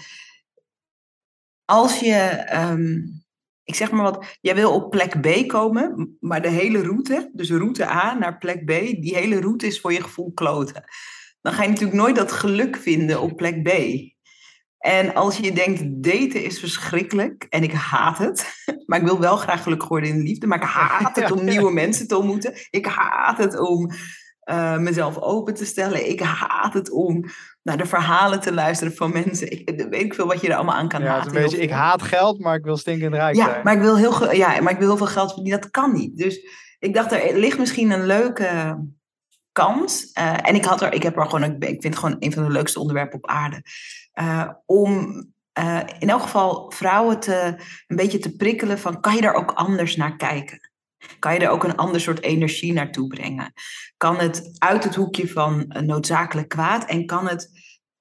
Als 1.66 2.00
je 2.00 2.48
um, 2.54 3.24
ik 3.66 3.76
zeg 3.76 3.92
maar 3.92 4.04
wat, 4.04 4.38
jij 4.42 4.56
wil 4.56 4.74
op 4.74 4.90
plek 4.90 5.22
B 5.22 5.48
komen, 5.48 6.18
maar 6.20 6.42
de 6.42 6.50
hele 6.50 6.82
route, 6.82 7.30
dus 7.34 7.50
route 7.50 7.90
A 7.90 8.14
naar 8.14 8.38
plek 8.38 8.66
B, 8.66 8.70
die 9.02 9.16
hele 9.16 9.40
route 9.42 9.66
is 9.66 9.80
voor 9.80 9.94
je 9.94 10.02
gevoel 10.02 10.32
kloten. 10.34 10.84
Dan 11.42 11.54
ga 11.54 11.64
je 11.64 11.70
natuurlijk 11.70 11.98
nooit 11.98 12.16
dat 12.16 12.32
geluk 12.32 12.78
vinden 12.78 13.22
op 13.22 13.36
plek 13.36 13.64
B. 13.64 13.70
En 14.78 15.14
als 15.14 15.38
je 15.38 15.52
denkt, 15.52 16.04
daten 16.04 16.44
is 16.44 16.60
verschrikkelijk 16.60 17.46
en 17.50 17.64
ik 17.64 17.72
haat 17.72 18.18
het, 18.18 18.64
maar 18.86 19.00
ik 19.00 19.06
wil 19.06 19.20
wel 19.20 19.38
graag 19.38 19.64
gelukkig 19.64 19.88
worden 19.88 20.10
in 20.10 20.18
de 20.18 20.24
liefde, 20.24 20.48
maar 20.48 20.62
ik 20.62 20.68
haat 20.68 21.16
het 21.16 21.32
om 21.36 21.46
nieuwe 21.46 21.72
mensen 21.72 22.08
te 22.08 22.18
ontmoeten. 22.18 22.54
Ik 22.70 22.86
haat 22.86 23.38
het 23.38 23.60
om 23.60 23.92
uh, 24.50 24.78
mezelf 24.78 25.18
open 25.18 25.54
te 25.54 25.66
stellen. 25.66 26.10
Ik 26.10 26.20
haat 26.20 26.74
het 26.74 26.92
om 26.92 27.26
naar 27.66 27.78
de 27.78 27.86
verhalen 27.86 28.40
te 28.40 28.54
luisteren 28.54 28.96
van 28.96 29.12
mensen. 29.12 29.52
Ik 29.52 29.70
weet 29.90 30.02
ik 30.02 30.14
veel 30.14 30.28
wat 30.28 30.42
je 30.42 30.48
er 30.48 30.56
allemaal 30.56 30.76
aan 30.76 30.88
kan 30.88 31.02
ja, 31.02 31.08
haten. 31.08 31.36
Een 31.36 31.42
beetje, 31.42 31.62
ik 31.62 31.70
haat 31.70 32.02
geld, 32.02 32.40
maar 32.40 32.56
ik 32.56 32.64
wil 32.64 32.78
stinkend 32.78 33.14
rijk 33.14 33.36
ja, 33.36 33.46
zijn. 33.46 33.64
Maar 33.64 33.74
ik 33.74 33.82
wil 33.82 33.98
heel, 33.98 34.32
ja, 34.32 34.62
maar 34.62 34.72
ik 34.72 34.78
wil 34.78 34.88
heel 34.88 34.98
veel 34.98 35.06
geld 35.06 35.34
verdienen. 35.34 35.62
Dat 35.62 35.72
kan 35.72 35.94
niet. 35.94 36.18
Dus 36.18 36.40
ik 36.80 36.94
dacht, 36.94 37.12
er 37.12 37.38
ligt 37.38 37.58
misschien 37.58 37.92
een 37.92 38.06
leuke 38.06 38.78
kans. 39.52 40.12
Uh, 40.18 40.48
en 40.48 40.56
ik, 40.56 40.66
had 40.66 40.82
er, 40.82 40.94
ik 40.94 41.04
heb 41.04 41.18
er 41.18 41.30
gewoon, 41.30 41.44
ik 41.44 41.82
vind 41.82 41.84
het 41.84 41.98
gewoon 41.98 42.16
een 42.20 42.34
van 42.34 42.44
de 42.44 42.52
leukste 42.52 42.80
onderwerpen 42.80 43.18
op 43.18 43.28
aarde. 43.28 43.64
Uh, 44.22 44.50
om 44.66 45.24
eh, 45.54 45.80
in 46.00 46.10
elk 46.10 46.22
geval 46.22 46.72
vrouwen 46.72 47.20
te, 47.20 47.56
een 47.88 47.96
beetje 47.96 48.20
te 48.20 48.36
prikkelen 48.36 48.80
van 48.80 49.02
kan 49.02 49.16
je 49.16 49.22
daar 49.22 49.34
ook 49.34 49.52
anders 49.52 49.96
naar 49.96 50.16
kijken? 50.16 50.70
Kan 51.20 51.34
je 51.34 51.40
er 51.40 51.50
ook 51.50 51.64
een 51.64 51.76
ander 51.76 52.02
soort 52.02 52.22
energie 52.22 52.74
naartoe 52.74 53.08
brengen? 53.08 53.54
Kan 53.98 54.18
het 54.18 54.56
uit 54.58 54.84
het 54.84 54.96
hoekje 54.96 55.28
van 55.28 55.76
noodzakelijk 55.86 56.50
kwaad 56.50 56.86
en 56.86 57.06
kan 57.06 57.28
het, 57.28 57.50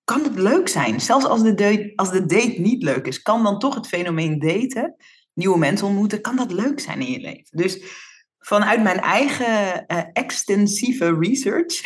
kan 0.05 0.23
het 0.23 0.35
leuk 0.35 0.69
zijn? 0.69 1.01
Zelfs 1.01 1.25
als 1.25 1.43
de, 1.43 1.55
date, 1.55 1.93
als 1.95 2.11
de 2.11 2.27
date 2.27 2.61
niet 2.61 2.83
leuk 2.83 3.07
is, 3.07 3.23
kan 3.23 3.43
dan 3.43 3.59
toch 3.59 3.75
het 3.75 3.87
fenomeen 3.87 4.39
daten, 4.39 4.97
nieuwe 5.33 5.59
mensen 5.59 5.87
ontmoeten, 5.87 6.21
kan 6.21 6.37
dat 6.37 6.53
leuk 6.53 6.81
zijn 6.81 7.01
in 7.01 7.11
je 7.11 7.21
leven? 7.21 7.47
Dus 7.51 8.03
vanuit 8.39 8.83
mijn 8.83 9.01
eigen 9.01 9.85
uh, 9.87 10.03
extensieve 10.13 11.19
research 11.19 11.81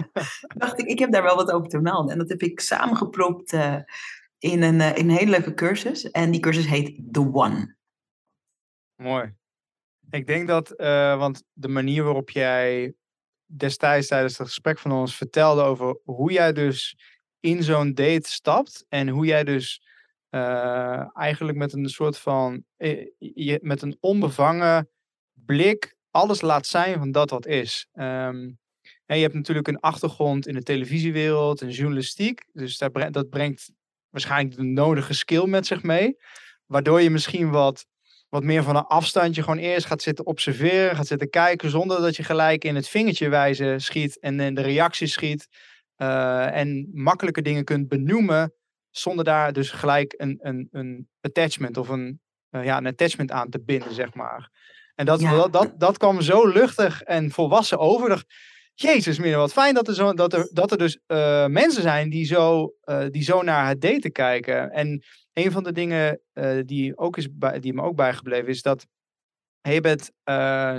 dacht 0.62 0.78
ik, 0.78 0.86
ik 0.86 0.98
heb 0.98 1.12
daar 1.12 1.22
wel 1.22 1.36
wat 1.36 1.50
over 1.50 1.68
te 1.68 1.80
melden. 1.80 2.12
En 2.12 2.18
dat 2.18 2.28
heb 2.28 2.42
ik 2.42 2.60
samengepropt 2.60 3.52
uh, 3.52 3.78
in, 4.38 4.62
een, 4.62 4.80
uh, 4.80 4.96
in 4.96 5.08
een 5.08 5.16
hele 5.16 5.30
leuke 5.30 5.54
cursus. 5.54 6.10
En 6.10 6.30
die 6.30 6.40
cursus 6.40 6.66
heet 6.66 7.12
The 7.12 7.30
One. 7.32 7.76
Mooi. 8.94 9.34
Ik 10.10 10.26
denk 10.26 10.48
dat, 10.48 10.68
want 11.18 11.42
de 11.52 11.68
manier 11.68 12.04
waarop 12.04 12.30
jij 12.30 12.94
destijds 13.46 14.06
tijdens 14.06 14.38
het 14.38 14.46
gesprek 14.46 14.78
van 14.78 14.92
ons 14.92 15.16
vertelde 15.16 15.62
over 15.62 15.98
hoe 16.04 16.32
jij 16.32 16.52
dus 16.52 16.96
in 17.44 17.62
zo'n 17.62 17.94
date 17.94 18.30
stapt 18.30 18.84
en 18.88 19.08
hoe 19.08 19.26
jij 19.26 19.44
dus 19.44 19.82
eigenlijk 21.14 21.58
met 21.58 21.72
een 21.72 21.88
soort 21.88 22.18
van, 22.18 22.64
met 23.60 23.82
een 23.82 23.96
onbevangen 24.00 24.88
blik 25.32 25.94
alles 26.10 26.40
laat 26.40 26.66
zijn 26.66 26.98
van 26.98 27.12
dat 27.12 27.30
wat 27.30 27.46
is. 27.46 27.88
En 27.92 28.58
je 29.06 29.22
hebt 29.22 29.34
natuurlijk 29.34 29.68
een 29.68 29.80
achtergrond 29.80 30.46
in 30.46 30.54
de 30.54 30.62
televisiewereld 30.62 31.60
en 31.60 31.70
journalistiek. 31.70 32.44
Dus 32.52 32.78
dat, 32.78 33.30
brengt 33.30 33.70
waarschijnlijk 34.10 34.56
de 34.56 34.62
nodige 34.62 35.14
skill 35.14 35.46
met 35.46 35.66
zich 35.66 35.82
mee. 35.82 36.16
Waardoor 36.66 37.00
je 37.00 37.10
misschien 37.10 37.50
wat, 37.50 37.86
wat 38.28 38.42
meer 38.42 38.62
van 38.62 38.76
een 38.76 38.86
afstandje 38.86 39.42
gewoon 39.42 39.58
eerst 39.58 39.86
gaat 39.86 40.02
zitten 40.02 40.26
observeren, 40.26 40.96
gaat 40.96 41.06
zitten 41.06 41.30
kijken, 41.30 41.70
zonder 41.70 42.00
dat 42.00 42.16
je 42.16 42.22
gelijk 42.22 42.64
in 42.64 42.74
het 42.74 42.88
vingertje 42.88 43.28
wijzen 43.28 43.80
schiet 43.80 44.18
en 44.18 44.40
in 44.40 44.54
de 44.54 44.62
reacties 44.62 45.12
schiet. 45.12 45.48
Uh, 45.98 46.56
en 46.56 46.90
makkelijke 46.92 47.42
dingen 47.42 47.64
kunt 47.64 47.88
benoemen, 47.88 48.54
zonder 48.90 49.24
daar 49.24 49.52
dus 49.52 49.70
gelijk 49.70 50.14
een, 50.16 50.38
een, 50.42 50.68
een 50.70 51.08
attachment 51.20 51.76
of 51.76 51.88
een, 51.88 52.20
uh, 52.50 52.64
ja, 52.64 52.76
een 52.76 52.86
attachment 52.86 53.30
aan 53.30 53.50
te 53.50 53.60
binden, 53.60 53.94
zeg 53.94 54.14
maar. 54.14 54.50
En 54.94 55.06
dat, 55.06 55.20
dat, 55.20 55.52
dat, 55.52 55.72
dat 55.80 55.98
kwam 55.98 56.20
zo 56.20 56.48
luchtig 56.48 57.02
en 57.02 57.30
volwassen 57.30 57.78
over. 57.78 58.24
Jezus, 58.74 59.18
meer 59.18 59.36
wat 59.36 59.52
fijn 59.52 59.74
dat 59.74 59.88
er, 59.88 59.94
zo, 59.94 60.12
dat 60.12 60.32
er, 60.32 60.50
dat 60.52 60.70
er 60.70 60.78
dus 60.78 60.98
uh, 61.06 61.46
mensen 61.46 61.82
zijn 61.82 62.10
die 62.10 62.24
zo, 62.24 62.74
uh, 62.84 63.06
die 63.10 63.22
zo 63.22 63.42
naar 63.42 63.68
het 63.68 63.80
daten 63.80 64.12
kijken. 64.12 64.70
En 64.70 65.02
een 65.32 65.52
van 65.52 65.62
de 65.62 65.72
dingen 65.72 66.20
die, 66.66 66.98
ook 66.98 67.16
is 67.16 67.28
bij, 67.36 67.60
die 67.60 67.74
me 67.74 67.82
ook 67.82 67.96
bijgebleven 67.96 68.48
is 68.48 68.62
dat 68.62 68.86
je 69.72 69.80
bent 69.80 70.10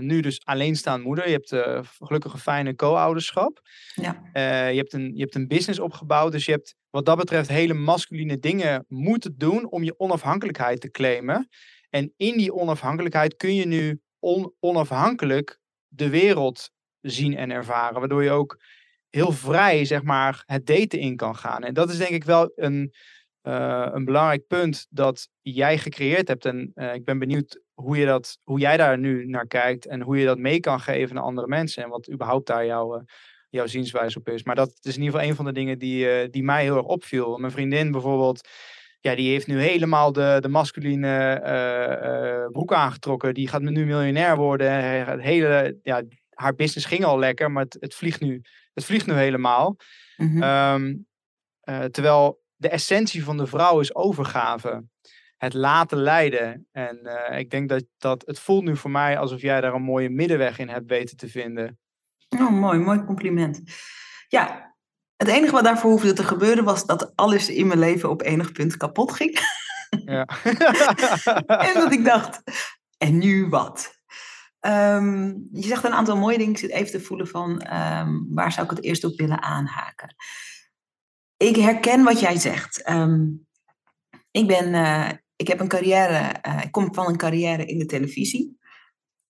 nu 0.04 0.20
dus 0.20 0.46
alleenstaand 0.46 1.04
moeder. 1.04 1.30
Je 1.30 1.42
hebt 1.44 1.84
gelukkig 2.00 2.34
een 2.34 2.39
fijne 2.39 2.75
co-ouderschap. 2.75 3.62
Ja. 3.96 4.22
je, 4.70 4.77
hebt 4.77 4.94
een, 4.94 5.12
je 5.13 5.22
hebt 5.22 5.36
een 5.36 5.48
business 5.48 5.80
opgebouwd. 5.80 6.32
Dus 6.32 6.46
je 6.46 6.51
hebt 6.51 6.75
wat 6.89 7.06
dat 7.06 7.18
betreft 7.18 7.50
hele 7.50 7.74
masculine 7.74 8.39
dingen 8.39 8.86
moeten 8.88 9.38
doen 9.38 9.72
om 9.72 9.84
je 9.84 10.00
onafhankelijkheid 10.00 10.82
te 10.82 10.92
claimen. 10.92 11.48
En 11.89 12.13
in 12.18 12.38
die 12.38 12.54
onafhankelijkheid 12.54 13.36
kun 13.36 13.56
je 13.56 13.65
nu 13.65 14.01
onafhankelijk 14.60 15.60
de 15.88 16.10
wereld 16.10 16.70
zien 17.01 17.38
en 17.38 17.51
ervaren. 17.51 18.00
Waardoor 18.00 18.24
je 18.24 18.32
ook 18.32 18.60
heel 19.10 19.32
vrij, 19.32 19.86
zeg 19.86 20.04
maar, 20.04 20.44
het 20.46 20.65
daten 20.65 21.00
in 21.00 21.15
kan 21.15 21.36
gaan. 21.36 21.63
En 21.63 21.74
dat 21.74 21.89
is 21.89 21.98
denk 21.98 22.10
ik 22.10 22.24
wel 22.24 22.51
een, 22.56 22.94
uh, 23.48 23.88
een 23.92 24.06
belangrijk 24.06 24.48
punt 24.48 24.88
dat 24.90 25.30
jij 25.42 25.78
gecreëerd 25.78 26.28
hebt. 26.28 26.46
En 26.46 26.72
uh, 26.75 26.94
ik 26.94 27.06
ben 27.06 27.20
benieuwd 27.20 27.62
hoe, 27.74 27.98
je 27.98 28.06
dat, 28.06 28.38
hoe 28.44 28.60
jij 28.60 28.78
daar 28.78 28.98
nu 28.98 29.25
naar 29.25 29.48
kijkt 29.48 29.86
en 29.86 30.02
hoe 30.02 30.18
je 30.18 30.25
dat 30.25 30.38
mee 30.38 30.60
kan 30.60 30.80
geven 30.80 31.18
aan 31.18 31.24
andere 31.24 31.48
mensen. 31.48 31.84
En 31.84 31.90
wat 31.90 32.12
überhaupt 32.12 32.48
daar 32.48 32.66
jouw, 32.66 32.96
uh, 32.96 33.02
jouw 33.50 33.68
zienswijze 33.68 34.20
op 34.20 34.30
is. 34.30 34.44
Maar 34.44 34.56
dat 34.56 34.78
is 34.82 34.96
in 34.96 35.02
ieder 35.02 35.14
geval 35.14 35.30
een 35.30 35.36
van 35.36 35.46
de 35.46 35.52
dingen 35.52 35.80
die, 35.80 36.30
die 36.30 36.44
mij 36.44 36.64
heel 36.64 36.78
erg 36.78 36.86
opviel. 36.86 37.38
Mijn 37.38 37.52
vriendin 37.52 37.92
bijvoorbeeld 37.92 38.50
ja, 39.00 39.16
die 39.16 39.30
heeft 39.30 39.48
nu 39.48 39.62
helemaal 39.62 40.12
de, 40.12 40.38
de 40.42 40.48
masculine 40.48 42.50
broek 42.52 42.74
aangetrokken. 42.74 43.34
Die 43.34 43.48
gaat 43.48 43.62
nu 43.62 43.86
miljonair 43.86 44.36
worden. 44.36 44.72
Het 45.06 45.22
hele, 45.22 45.80
ja, 45.84 46.04
haar 46.30 46.56
business 46.56 46.88
ging 46.88 47.04
al 47.04 47.20
lekker, 47.20 47.52
maar 47.52 47.64
het, 47.64 47.78
het, 47.80 47.96
vliegt, 47.96 48.22
nu, 48.22 48.42
het 48.74 48.86
vliegt 48.86 49.06
nu 49.06 49.14
helemaal. 49.14 49.78
Mm 50.18 50.42
-hmm. 50.42 50.44
um, 50.44 51.08
terwijl 51.92 52.44
de 52.55 52.69
essentie 52.69 53.24
van 53.24 53.38
de 53.38 53.47
vrouw 53.47 53.79
is 53.79 53.95
overgave. 53.95 54.83
Het 55.38 55.53
laten 55.53 55.97
leiden. 55.97 56.67
En 56.71 57.00
ik 57.38 57.50
denk 57.50 57.69
dat, 57.69 57.85
dat 57.97 58.24
het 58.25 58.39
voelt 58.39 58.63
nu 58.63 58.77
voor 58.77 58.91
mij 58.91 59.17
alsof 59.17 59.41
jij 59.41 59.62
daar 59.62 59.74
een 59.74 59.81
mooie 59.81 60.09
middenweg 60.09 60.59
in 60.59 60.69
hebt 60.69 60.89
weten 60.89 61.17
te 61.17 61.27
vinden. 61.27 61.79
Oh, 62.29 62.50
mooi, 62.51 62.79
mooi 62.79 63.03
compliment. 63.03 63.62
Ja, 64.27 64.75
het 65.17 65.27
enige 65.27 65.51
wat 65.51 65.63
daarvoor 65.63 65.91
hoefde 65.91 66.13
te 66.13 66.24
gebeuren 66.24 66.63
was 66.63 66.85
dat 66.85 67.15
alles 67.15 67.50
in 67.50 67.67
mijn 67.67 67.79
leven 67.79 68.09
op 68.09 68.21
enig 68.21 68.51
punt 68.51 68.77
kapot 68.77 69.12
ging. 69.12 69.39
Ja. 70.05 70.27
en 71.67 71.74
dat 71.74 71.91
ik 71.91 72.05
dacht, 72.05 72.41
en 72.97 73.17
nu 73.17 73.47
wat? 73.47 73.93
Um, 74.62 75.47
je 75.51 75.67
zegt 75.67 75.83
een 75.83 75.93
aantal 75.93 76.17
mooie 76.17 76.38
dingen. 76.38 76.51
Ik 76.51 76.57
zit 76.57 76.71
even 76.71 76.91
te 76.91 77.05
voelen 77.05 77.27
van 77.27 77.74
um, 77.74 78.25
waar 78.29 78.51
zou 78.51 78.65
ik 78.65 78.75
het 78.75 78.83
eerst 78.83 79.03
op 79.03 79.17
willen 79.17 79.41
aanhaken. 79.41 80.15
Ik 81.38 81.56
herken 81.56 82.04
wat 82.04 82.20
jij 82.20 82.38
zegt. 82.38 82.89
Um, 82.89 83.48
ik, 84.32 84.48
ben, 84.48 84.74
uh, 84.74 85.10
ik 85.36 85.48
heb 85.48 85.60
een 85.60 85.68
carrière, 85.68 86.36
uh, 86.48 86.63
ik 86.63 86.72
kom 86.72 86.94
van 86.94 87.08
een 87.08 87.18
carrière 87.18 87.65
in 87.65 87.80
de 87.80 87.86
televisie. 87.86 88.58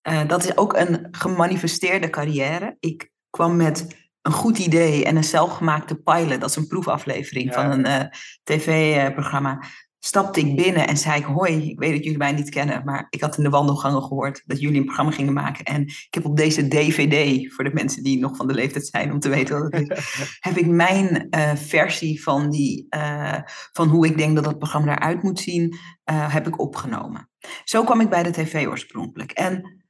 Uh, 0.10 0.28
dat 0.28 0.44
is 0.44 0.58
ook 0.58 0.74
een 0.74 1.08
gemanifesteerde 1.12 2.10
carrière. 2.10 2.78
Ik 2.80 3.12
kwam 3.30 3.56
met 3.56 4.08
een 4.22 4.32
goed 4.32 4.58
idee 4.58 5.06
en 5.06 5.16
een 5.16 5.24
zelfgemaakte 5.24 5.96
pilot, 5.96 6.42
dat 6.42 6.50
is 6.50 6.56
een 6.56 6.68
proefaflevering 6.68 7.54
van 7.54 7.72
een 7.72 8.10
tv-programma, 8.44 9.64
stapte 10.06 10.40
ik 10.40 10.56
binnen 10.56 10.88
en 10.88 10.98
zei 10.98 11.20
ik, 11.20 11.26
hoi, 11.26 11.70
ik 11.70 11.80
weet 11.80 11.92
dat 11.92 12.04
jullie 12.04 12.18
mij 12.18 12.32
niet 12.32 12.50
kennen, 12.50 12.82
maar 12.86 13.08
ik 13.10 13.22
had 13.22 13.38
in 13.38 13.44
de 13.44 13.50
wandelgangen 13.50 14.02
gehoord 14.02 14.44
dat 14.46 14.60
jullie 14.60 14.80
een 14.80 14.86
programma 14.86 15.12
gingen 15.12 15.34
maken. 15.34 15.66
En 15.66 15.82
ik 15.82 16.08
heb 16.10 16.26
op 16.26 16.38
deze 16.38 16.68
DVD, 16.68 17.54
voor 17.54 17.64
de 17.64 17.74
mensen 17.74 18.04
die 18.04 18.20
nog 18.20 18.36
van 18.36 18.48
de 18.48 18.54
leeftijd 18.54 18.88
zijn 18.88 19.12
om 19.12 19.20
te 19.20 19.30
weten 19.30 19.62
wat 19.62 19.72
het 19.72 19.90
is, 19.92 20.16
heb 20.50 20.58
ik 20.58 20.68
mijn 20.68 21.28
uh, 21.30 21.56
versie 21.56 22.24
van, 22.24 22.50
die, 22.50 22.86
uh, 22.90 23.40
van 23.72 23.88
hoe 23.88 24.06
ik 24.06 24.18
denk 24.18 24.36
dat 24.36 24.44
dat 24.44 24.58
programma 24.58 24.98
eruit 24.98 25.24
moet 25.24 25.40
zien, 25.40 25.78
heb 26.12 26.48
ik 26.48 26.60
opgenomen. 26.60 27.30
Zo 27.64 27.84
kwam 27.84 28.02
ik 28.02 28.10
bij 28.10 28.24
de 28.24 28.32
tv 28.32 28.68
oorspronkelijk. 28.68 29.32
En 29.32 29.84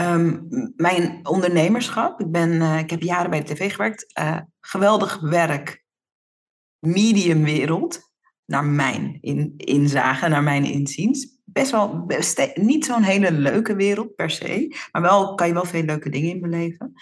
Um, 0.00 0.46
mijn 0.76 1.20
ondernemerschap. 1.22 2.20
Ik, 2.20 2.30
ben, 2.30 2.78
ik 2.78 2.90
heb 2.90 3.02
jaren 3.02 3.30
bij 3.30 3.42
de 3.44 3.54
tv 3.54 3.70
gewerkt. 3.70 4.06
Geweldig 4.60 5.20
werk. 5.20 5.84
Mediumwereld. 6.78 8.09
Naar 8.50 8.64
mijn 8.64 9.18
in, 9.20 9.54
inzage, 9.56 10.28
naar 10.28 10.42
mijn 10.42 10.64
inziens. 10.64 11.38
Best 11.44 11.70
wel 11.70 12.06
niet 12.54 12.84
zo'n 12.84 13.02
hele 13.02 13.32
leuke 13.32 13.74
wereld 13.74 14.14
per 14.14 14.30
se. 14.30 14.76
Maar 14.92 15.02
wel 15.02 15.34
kan 15.34 15.46
je 15.46 15.52
wel 15.52 15.64
veel 15.64 15.82
leuke 15.82 16.10
dingen 16.10 16.30
in 16.30 16.40
beleven. 16.40 16.92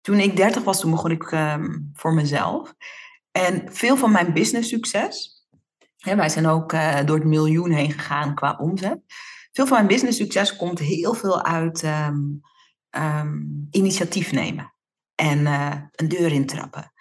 Toen 0.00 0.18
ik 0.18 0.36
dertig 0.36 0.64
was, 0.64 0.80
toen 0.80 0.90
begon 0.90 1.10
ik 1.10 1.30
um, 1.30 1.90
voor 1.92 2.14
mezelf. 2.14 2.74
En 3.30 3.62
veel 3.72 3.96
van 3.96 4.12
mijn 4.12 4.32
business 4.32 4.68
succes. 4.68 5.46
Hè, 5.96 6.16
wij 6.16 6.28
zijn 6.28 6.46
ook 6.46 6.72
uh, 6.72 7.04
door 7.04 7.16
het 7.16 7.26
miljoen 7.26 7.70
heen 7.70 7.92
gegaan 7.92 8.34
qua 8.34 8.56
omzet 8.60 9.00
veel 9.56 9.66
van 9.66 9.76
mijn 9.76 9.88
business 9.88 10.18
succes 10.18 10.56
komt 10.56 10.78
heel 10.78 11.14
veel 11.14 11.44
uit 11.44 11.82
um, 11.82 12.40
um, 12.90 13.66
initiatief 13.70 14.32
nemen 14.32 14.74
en 15.14 15.38
uh, 15.38 15.74
een 15.92 16.08
deur 16.08 16.32
intrappen. 16.32 16.92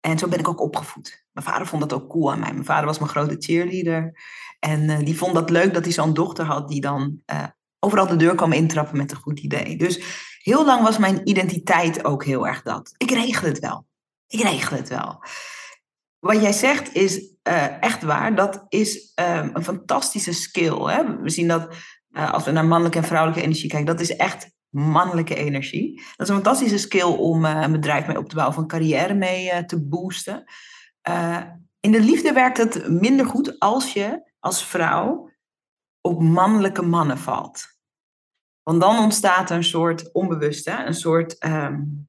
En 0.00 0.18
zo 0.18 0.28
ben 0.28 0.38
ik 0.38 0.48
ook 0.48 0.60
opgevoed. 0.60 1.24
Mijn 1.40 1.52
vader 1.52 1.68
vond 1.68 1.82
dat 1.88 1.92
ook 1.92 2.08
cool 2.08 2.32
aan 2.32 2.38
mij. 2.38 2.52
Mijn 2.52 2.64
vader 2.64 2.86
was 2.86 2.98
mijn 2.98 3.10
grote 3.10 3.36
cheerleader. 3.38 4.20
En 4.58 4.80
uh, 4.80 4.98
die 4.98 5.16
vond 5.16 5.34
dat 5.34 5.50
leuk 5.50 5.74
dat 5.74 5.84
hij 5.84 5.92
zo'n 5.92 6.14
dochter 6.14 6.44
had 6.44 6.68
die 6.68 6.80
dan 6.80 7.20
uh, 7.32 7.44
overal 7.78 8.06
de 8.06 8.16
deur 8.16 8.34
kwam 8.34 8.52
intrappen 8.52 8.96
met 8.96 9.10
een 9.10 9.16
goed 9.16 9.40
idee. 9.40 9.76
Dus 9.76 10.00
heel 10.42 10.64
lang 10.64 10.82
was 10.82 10.98
mijn 10.98 11.28
identiteit 11.28 12.04
ook 12.04 12.24
heel 12.24 12.46
erg 12.46 12.62
dat. 12.62 12.94
Ik 12.96 13.10
regel 13.10 13.48
het 13.48 13.58
wel. 13.58 13.86
Ik 14.26 14.40
regel 14.40 14.76
het 14.76 14.88
wel. 14.88 15.24
Wat 16.18 16.40
jij 16.40 16.52
zegt 16.52 16.94
is 16.94 17.34
uh, 17.48 17.82
echt 17.82 18.02
waar. 18.02 18.34
Dat 18.34 18.64
is 18.68 19.12
um, 19.14 19.50
een 19.52 19.64
fantastische 19.64 20.32
skill. 20.32 20.78
Hè? 20.78 21.20
We 21.20 21.30
zien 21.30 21.48
dat 21.48 21.74
als 22.12 22.44
we 22.44 22.50
naar 22.50 22.66
mannelijke 22.66 22.98
en 22.98 23.04
vrouwelijke 23.04 23.44
energie 23.44 23.68
kijken, 23.68 23.96
dat 23.96 24.00
is 24.00 24.16
echt 24.16 24.50
mannelijke 24.68 25.34
energie. 25.34 25.96
Dat 25.96 26.28
is 26.28 26.28
een 26.28 26.42
fantastische 26.42 26.78
skill 26.78 27.12
om 27.16 27.44
een 27.44 27.72
bedrijf 27.72 28.06
mee 28.06 28.18
op 28.18 28.28
te 28.28 28.34
bouwen, 28.34 28.56
of 28.56 28.62
een 28.62 28.68
carrière 28.68 29.14
mee 29.14 29.64
te 29.64 29.82
boosten. 29.82 30.44
In 31.80 31.92
de 31.92 32.00
liefde 32.00 32.32
werkt 32.32 32.56
het 32.56 32.88
minder 32.88 33.26
goed 33.26 33.58
als 33.58 33.92
je 33.92 34.30
als 34.38 34.64
vrouw 34.64 35.30
op 36.00 36.22
mannelijke 36.22 36.82
mannen 36.82 37.18
valt. 37.18 37.78
Want 38.62 38.80
dan 38.80 38.98
ontstaat 38.98 39.50
er 39.50 39.56
een 39.56 39.64
soort 39.64 40.12
onbewust, 40.12 40.64
hè? 40.64 40.84
Een, 40.84 40.94
soort, 40.94 41.44
um, 41.44 42.08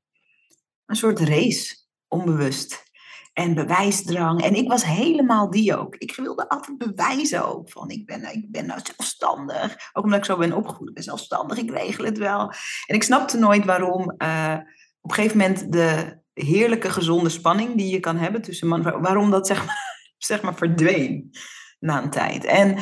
een 0.86 0.96
soort 0.96 1.20
race, 1.20 1.76
onbewust. 2.08 2.90
en 3.34 3.54
bewijsdrang. 3.54 4.44
En 4.44 4.56
ik 4.56 4.68
was 4.68 4.86
helemaal 4.86 5.50
die 5.50 5.78
ook. 5.78 5.96
Ik 5.96 6.16
wilde 6.16 6.50
altijd 6.50 6.78
bewijzen 6.78 7.46
ook. 7.46 7.70
Van 7.70 7.90
ik 7.90 8.06
ben, 8.06 8.34
ik 8.34 8.52
ben 8.52 8.66
nou 8.66 8.80
zelfstandig. 8.84 9.90
Ook 9.94 10.04
omdat 10.04 10.20
ik 10.20 10.26
zo 10.26 10.38
ben 10.38 10.54
opgevoed. 10.54 10.88
Ik 10.88 10.94
ben 10.94 11.04
zelfstandig, 11.04 11.58
ik 11.58 11.70
regel 11.70 12.06
het 12.06 12.18
wel. 12.18 12.54
En 12.86 12.96
ik 12.96 13.04
snapte 13.04 13.38
nooit 13.38 13.66
waarom 13.66 14.02
uh, 14.18 14.58
op 15.02 15.10
een 15.10 15.16
gegeven 15.16 15.38
moment 15.38 15.72
de 15.72 16.21
heerlijke 16.34 16.90
gezonde 16.90 17.30
spanning 17.30 17.78
die 17.78 17.92
je 17.92 18.00
kan 18.00 18.18
hebben 18.18 18.42
tussen 18.42 18.68
man 18.68 18.78
en 18.78 18.84
vrouw, 18.86 19.02
waarom 19.02 19.32
dat 19.32 19.48
zeg 19.48 19.66
maar, 19.66 20.06
zeg 20.18 20.42
maar 20.42 20.56
verdween 20.56 21.32
na 21.80 22.04
een 22.04 22.10
tijd. 22.10 22.46
En 22.46 22.78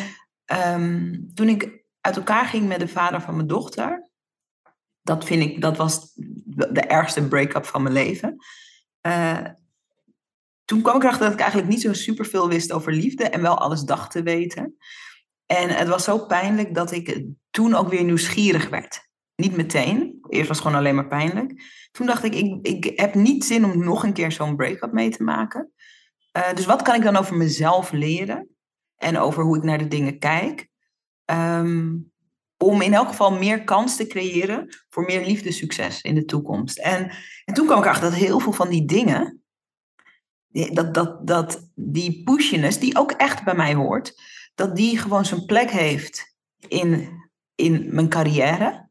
um, 0.75 1.31
toen 1.33 1.49
ik 1.49 1.83
uit 2.01 2.17
elkaar 2.17 2.45
ging 2.45 2.67
met 2.67 2.79
de 2.79 2.87
vader 2.87 3.21
van 3.21 3.35
mijn 3.35 3.47
dochter, 3.47 4.09
dat 5.01 5.25
vind 5.25 5.43
ik, 5.43 5.61
dat 5.61 5.77
was 5.77 6.11
de 6.45 6.81
ergste 6.81 7.27
break-up 7.27 7.65
van 7.65 7.81
mijn 7.81 7.93
leven. 7.93 8.35
Uh, 9.07 9.45
toen 10.65 10.81
kwam 10.81 10.95
ik 10.95 11.03
erachter 11.03 11.23
dat 11.23 11.33
ik 11.33 11.39
eigenlijk 11.39 11.71
niet 11.71 11.81
zo 11.81 11.93
superveel 11.93 12.47
wist 12.47 12.71
over 12.71 12.93
liefde 12.93 13.23
en 13.23 13.41
wel 13.41 13.57
alles 13.57 13.81
dacht 13.81 14.11
te 14.11 14.23
weten. 14.23 14.77
En 15.45 15.69
het 15.69 15.87
was 15.87 16.03
zo 16.03 16.25
pijnlijk 16.25 16.75
dat 16.75 16.91
ik 16.91 17.25
toen 17.49 17.73
ook 17.73 17.89
weer 17.89 18.03
nieuwsgierig 18.03 18.69
werd. 18.69 19.07
Niet 19.35 19.55
meteen. 19.55 20.18
Eerst 20.29 20.47
was 20.47 20.57
het 20.57 20.65
gewoon 20.65 20.81
alleen 20.81 20.95
maar 20.95 21.07
pijnlijk. 21.07 21.63
Toen 21.91 22.05
dacht 22.05 22.23
ik, 22.23 22.35
ik, 22.35 22.67
ik 22.67 22.99
heb 22.99 23.13
niet 23.13 23.45
zin 23.45 23.65
om 23.65 23.83
nog 23.83 24.03
een 24.03 24.13
keer 24.13 24.31
zo'n 24.31 24.55
break-up 24.55 24.91
mee 24.91 25.09
te 25.09 25.23
maken. 25.23 25.71
Uh, 26.37 26.53
dus 26.53 26.65
wat 26.65 26.81
kan 26.81 26.95
ik 26.95 27.03
dan 27.03 27.15
over 27.15 27.37
mezelf 27.37 27.91
leren? 27.91 28.49
En 28.95 29.17
over 29.17 29.43
hoe 29.43 29.57
ik 29.57 29.63
naar 29.63 29.77
de 29.77 29.87
dingen 29.87 30.19
kijk? 30.19 30.67
Um, 31.25 32.11
om 32.57 32.81
in 32.81 32.93
elk 32.93 33.07
geval 33.07 33.31
meer 33.31 33.63
kans 33.63 33.95
te 33.95 34.07
creëren 34.07 34.67
voor 34.89 35.03
meer 35.03 35.25
liefdesucces 35.25 36.01
in 36.01 36.15
de 36.15 36.25
toekomst. 36.25 36.79
En, 36.79 37.11
en 37.45 37.53
toen 37.53 37.65
kwam 37.65 37.79
ik 37.79 37.85
achter 37.85 38.09
dat 38.09 38.19
heel 38.19 38.39
veel 38.39 38.51
van 38.51 38.69
die 38.69 38.85
dingen, 38.85 39.41
dat, 40.49 40.93
dat, 40.93 41.27
dat 41.27 41.69
die 41.75 42.23
pushiness, 42.23 42.79
die 42.79 42.97
ook 42.97 43.11
echt 43.11 43.43
bij 43.43 43.55
mij 43.55 43.73
hoort, 43.73 44.21
dat 44.55 44.75
die 44.75 44.97
gewoon 44.97 45.25
zijn 45.25 45.45
plek 45.45 45.71
heeft 45.71 46.35
in, 46.67 47.09
in 47.55 47.87
mijn 47.91 48.09
carrière. 48.09 48.88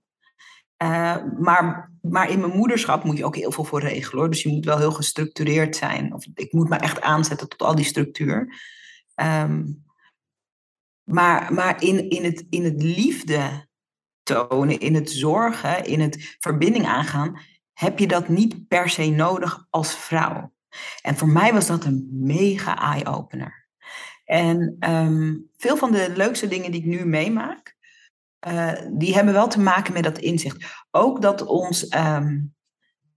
Uh, 0.82 1.16
maar, 1.38 1.92
maar 2.02 2.30
in 2.30 2.40
mijn 2.40 2.56
moederschap 2.56 3.04
moet 3.04 3.16
je 3.16 3.24
ook 3.24 3.36
heel 3.36 3.52
veel 3.52 3.64
voor 3.64 3.80
regelen 3.80 4.18
hoor. 4.18 4.30
Dus 4.30 4.42
je 4.42 4.48
moet 4.48 4.64
wel 4.64 4.78
heel 4.78 4.92
gestructureerd 4.92 5.76
zijn. 5.76 6.14
Of 6.14 6.26
ik 6.34 6.52
moet 6.52 6.68
me 6.68 6.76
echt 6.76 7.00
aanzetten 7.00 7.48
tot 7.48 7.62
al 7.62 7.74
die 7.74 7.84
structuur. 7.84 8.60
Um, 9.14 9.84
maar, 11.04 11.52
maar 11.52 11.82
in, 11.82 12.10
in, 12.10 12.24
het, 12.24 12.46
in 12.50 12.64
het 12.64 12.82
liefde 12.82 13.68
tonen, 14.22 14.80
in 14.80 14.94
het 14.94 15.10
zorgen, 15.10 15.84
in 15.84 16.00
het 16.00 16.36
verbinding 16.38 16.86
aangaan, 16.86 17.40
heb 17.72 17.98
je 17.98 18.06
dat 18.06 18.28
niet 18.28 18.68
per 18.68 18.88
se 18.88 19.06
nodig 19.06 19.66
als 19.70 19.96
vrouw. 19.96 20.52
En 21.02 21.16
voor 21.16 21.28
mij 21.28 21.52
was 21.52 21.66
dat 21.66 21.84
een 21.84 22.08
mega 22.12 22.78
eye-opener. 22.78 23.66
En 24.24 24.76
um, 24.90 25.50
veel 25.56 25.76
van 25.76 25.92
de 25.92 26.12
leukste 26.16 26.48
dingen 26.48 26.70
die 26.70 26.80
ik 26.80 26.86
nu 26.86 27.04
meemaak, 27.04 27.76
uh, 28.52 28.72
die 28.98 29.14
hebben 29.14 29.34
wel 29.34 29.48
te 29.48 29.60
maken 29.60 29.92
met 29.92 30.04
dat 30.04 30.18
inzicht. 30.18 30.64
Ook 30.90 31.22
dat 31.22 31.46
ons, 31.46 31.94
um, 31.94 32.54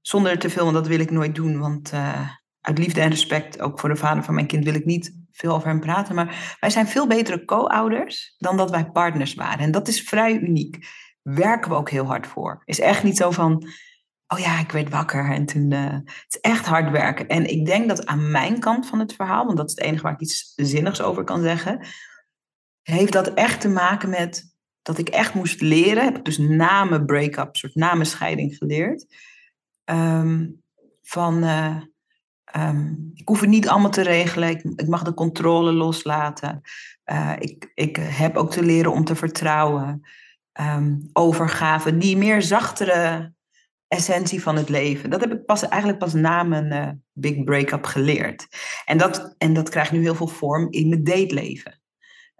zonder 0.01 0.39
te 0.39 0.49
veel, 0.49 0.63
want 0.63 0.75
dat 0.75 0.87
wil 0.87 0.99
ik 0.99 1.11
nooit 1.11 1.35
doen, 1.35 1.59
want 1.59 1.93
uh, 1.93 2.29
uit 2.61 2.77
liefde 2.77 3.01
en 3.01 3.09
respect, 3.09 3.61
ook 3.61 3.79
voor 3.79 3.89
de 3.89 3.95
vader 3.95 4.23
van 4.23 4.33
mijn 4.33 4.47
kind, 4.47 4.63
wil 4.63 4.73
ik 4.73 4.85
niet 4.85 5.19
veel 5.31 5.53
over 5.53 5.67
hem 5.67 5.79
praten. 5.79 6.15
Maar 6.15 6.55
wij 6.59 6.69
zijn 6.69 6.87
veel 6.87 7.07
betere 7.07 7.45
co-ouders 7.45 8.35
dan 8.37 8.57
dat 8.57 8.69
wij 8.69 8.91
partners 8.91 9.33
waren. 9.33 9.59
En 9.59 9.71
dat 9.71 9.87
is 9.87 10.01
vrij 10.01 10.39
uniek. 10.39 10.87
Werken 11.21 11.71
we 11.71 11.77
ook 11.77 11.89
heel 11.89 12.05
hard 12.05 12.27
voor. 12.27 12.61
Is 12.65 12.79
echt 12.79 13.03
niet 13.03 13.17
zo 13.17 13.31
van, 13.31 13.67
oh 14.27 14.39
ja, 14.39 14.59
ik 14.59 14.71
werd 14.71 14.89
wakker 14.89 15.31
en 15.31 15.45
toen. 15.45 15.71
Uh, 15.71 15.89
het 15.91 16.25
is 16.27 16.39
echt 16.39 16.65
hard 16.65 16.91
werken. 16.91 17.27
En 17.27 17.49
ik 17.49 17.65
denk 17.65 17.87
dat 17.87 18.05
aan 18.05 18.31
mijn 18.31 18.59
kant 18.59 18.87
van 18.87 18.99
het 18.99 19.13
verhaal, 19.13 19.45
want 19.45 19.57
dat 19.57 19.69
is 19.69 19.75
het 19.75 19.83
enige 19.83 20.03
waar 20.03 20.13
ik 20.13 20.19
iets 20.19 20.53
zinnigs 20.55 21.01
over 21.01 21.23
kan 21.23 21.41
zeggen, 21.41 21.85
heeft 22.81 23.13
dat 23.13 23.33
echt 23.33 23.61
te 23.61 23.69
maken 23.69 24.09
met 24.09 24.50
dat 24.81 24.97
ik 24.97 25.09
echt 25.09 25.33
moest 25.33 25.61
leren. 25.61 26.03
Heb 26.03 26.17
ik 26.17 26.25
dus 26.25 26.37
na 26.37 26.83
mijn 26.83 27.05
break-up, 27.05 27.55
soort 27.55 27.75
na 27.75 27.93
mijn 27.93 28.05
scheiding 28.05 28.55
geleerd. 28.55 29.05
Um, 29.85 30.61
van. 31.01 31.43
Uh, 31.43 31.77
Um, 32.57 33.11
ik 33.13 33.27
hoef 33.27 33.39
het 33.39 33.49
niet 33.49 33.67
allemaal 33.67 33.89
te 33.91 34.01
regelen. 34.01 34.49
Ik, 34.49 34.87
mag 34.87 35.03
de 35.03 35.13
controle 35.13 35.71
loslaten. 35.71 36.61
Uh, 37.11 37.33
ik, 37.39 37.71
ik 37.73 37.95
heb 38.01 38.35
ook 38.37 38.51
te 38.51 38.63
leren 38.63 38.91
om 38.91 39.03
te 39.03 39.15
vertrouwen. 39.15 40.01
Um, 40.61 41.09
overgave, 41.13 41.97
die 41.97 42.17
meer 42.17 42.41
zachtere 42.41 43.33
essentie 43.87 44.41
van 44.41 44.55
het 44.55 44.69
leven. 44.69 45.09
Dat 45.09 45.19
heb 45.19 45.31
ik 45.31 45.45
pas, 45.45 45.67
eigenlijk 45.67 45.99
pas 45.99 46.13
na 46.13 46.43
mijn 46.43 46.73
uh, 46.73 46.89
big 47.11 47.43
break-up 47.43 47.85
geleerd. 47.85 48.47
En 48.85 48.97
dat, 48.97 49.35
en 49.37 49.53
dat 49.53 49.69
krijgt 49.69 49.91
nu 49.91 50.01
heel 50.01 50.15
veel 50.15 50.27
vorm 50.27 50.67
in 50.69 50.89
mijn 50.89 51.03
dateleven. 51.03 51.81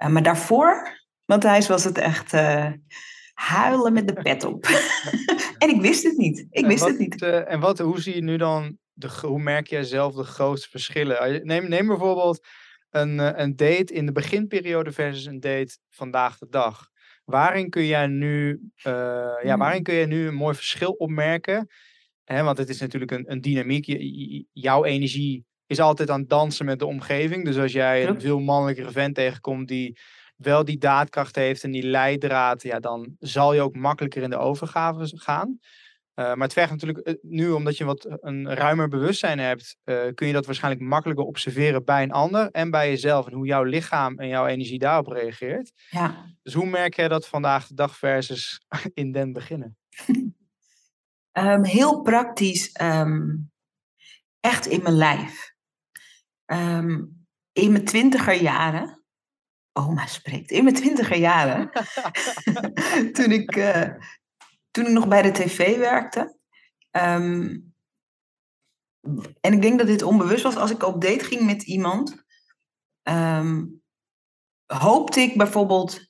Maar 0.08 0.24
daarvoor, 0.24 1.01
Matthijs, 1.26 1.68
was 1.68 1.84
het 1.84 1.98
echt 1.98 2.32
huilen 3.34 3.94
met 3.94 4.08
de 4.08 4.14
pet 4.14 4.44
op. 4.44 4.66
en 5.58 5.70
ik 5.70 5.82
wist 5.82 6.04
het 6.04 6.18
niet. 6.18 6.46
Ik 6.50 6.66
wist 6.66 6.80
wat, 6.80 6.90
het 6.90 7.00
niet. 7.00 7.22
en 7.22 7.60
wat, 7.60 7.80
hoe 7.80 8.02
zie 8.02 8.16
je 8.16 8.22
nu 8.24 8.38
dan 8.38 8.78
de, 8.94 9.10
hoe 9.22 9.42
merk 9.42 9.68
jij 9.68 9.84
zelf 9.84 10.16
de 10.16 10.24
grootste 10.24 10.70
verschillen? 10.70 11.46
Neem, 11.46 11.70
neem 11.70 11.88
bijvoorbeeld 11.88 12.48
een, 12.90 13.20
eh, 13.20 13.32
een 13.34 13.56
date 13.56 13.94
in 13.94 14.06
de 14.06 14.12
beginperiode 14.12 14.92
versus 14.92 15.26
een 15.26 15.40
date 15.40 15.78
vandaag 15.90 16.38
de 16.38 16.48
dag. 16.50 16.90
Waarin 17.26 17.70
kun 17.70 17.86
jij 17.86 18.08
nu, 18.08 18.50
uh, 18.88 18.94
ja, 19.44 19.58
waarin 19.58 19.74
Hmm. 19.76 19.84
kun 19.84 19.94
je 19.94 20.06
nu 20.06 20.28
een 20.28 20.36
mooi 20.36 20.56
verschil 20.56 20.92
opmerken? 20.92 21.68
Want 22.26 22.58
het 22.58 22.70
is 22.70 22.80
natuurlijk 22.80 23.12
een, 23.12 23.32
een 23.32 23.42
dynamiek. 23.42 23.86
Je- 23.86 24.46
jouw 24.52 24.84
energie 24.84 25.46
is 25.66 25.80
altijd 25.80 26.10
aan 26.10 26.20
het 26.20 26.30
dansen 26.30 26.66
met 26.66 26.80
de 26.80 26.86
omgeving. 26.86 27.46
Dus 27.46 27.58
als 27.58 27.72
jij 27.72 28.08
een 28.08 28.22
veel 28.22 28.40
mannelijkere 28.40 28.92
vent 28.92 29.16
tegenkomt 29.16 29.68
die 29.68 30.00
wel 30.44 30.66
die 30.66 30.78
daadkracht 30.78 31.36
heeft 31.36 31.64
en 31.64 31.72
die 31.72 31.84
leidraad, 31.84 32.64
ja, 32.64 32.80
dan 32.80 33.16
zal 33.20 33.54
je 33.54 33.62
ook 33.62 33.76
makkelijker 33.76 34.22
in 34.22 34.30
de 34.30 34.38
overgave 34.38 35.18
gaan. 35.18 35.60
Uh, 36.16 36.26
maar 36.26 36.38
het 36.38 36.54
vergt 36.54 36.72
natuurlijk 36.72 37.08
uh, 37.08 37.14
nu, 37.22 37.50
omdat 37.50 37.78
je 37.78 37.86
wat 37.86 38.18
een 38.22 38.54
ruimer 38.54 38.88
bewustzijn 38.88 39.40
hebt, 39.40 39.78
uh, 39.84 40.02
kun 40.16 40.28
je 40.28 40.34
dat 40.34 40.46
waarschijnlijk 40.46 40.84
makkelijker 40.84 41.26
observeren 41.26 41.86
bij 41.86 42.04
een 42.04 42.12
ander 42.12 42.52
en 42.52 42.70
bij 42.70 42.90
jezelf. 42.90 43.28
En 43.28 43.34
hoe 43.34 43.46
jouw 43.46 43.64
lichaam 43.64 44.20
en 44.20 44.28
jouw 44.28 44.46
energie 44.46 44.80
daarop 44.80 45.08
reageert. 45.08 45.72
Ja. 45.90 46.26
Dus 46.44 46.54
hoe 46.54 46.66
merk 46.66 46.96
jij 46.96 47.08
dat 47.08 47.28
vandaag 47.28 47.68
de 47.68 47.74
dag 47.74 47.98
versus 47.98 48.66
in 48.94 49.12
den 49.12 49.34
beginnen? 49.34 49.78
Um, 51.38 51.64
heel 51.64 52.02
praktisch, 52.02 52.80
um, 52.82 53.52
echt 54.40 54.66
in 54.66 54.84
mijn 54.84 54.96
lijf. 54.96 55.54
Um, 56.46 57.26
in 57.54 57.72
mijn 57.72 57.86
twintiger 57.86 58.42
jaren, 58.42 59.01
oma 59.74 60.06
spreekt, 60.06 60.52
in 60.52 60.64
mijn 60.64 60.76
twintiger 60.76 61.18
jaren, 61.18 61.70
toen 63.16 63.32
ik 63.32 63.56
uh, 63.56 63.88
toen 64.72 64.86
ik 64.86 64.92
nog 64.92 65.08
bij 65.08 65.22
de 65.22 65.32
tv 65.32 65.78
werkte. 65.78 66.38
Um, 66.92 67.74
en 69.42 69.54
ik 69.54 69.62
denk 69.62 69.78
dat 69.78 69.88
dit 69.88 70.04
onbewust 70.04 70.44
was. 70.44 70.56
Als 70.56 70.72
ik 70.72 70.84
op 70.84 71.02
date 71.02 71.24
ging 71.24 71.42
met 71.42 71.64
iemand, 71.64 72.24
um, 73.04 73.82
hoopte 74.66 75.20
ik 75.20 75.38
bijvoorbeeld 75.38 76.10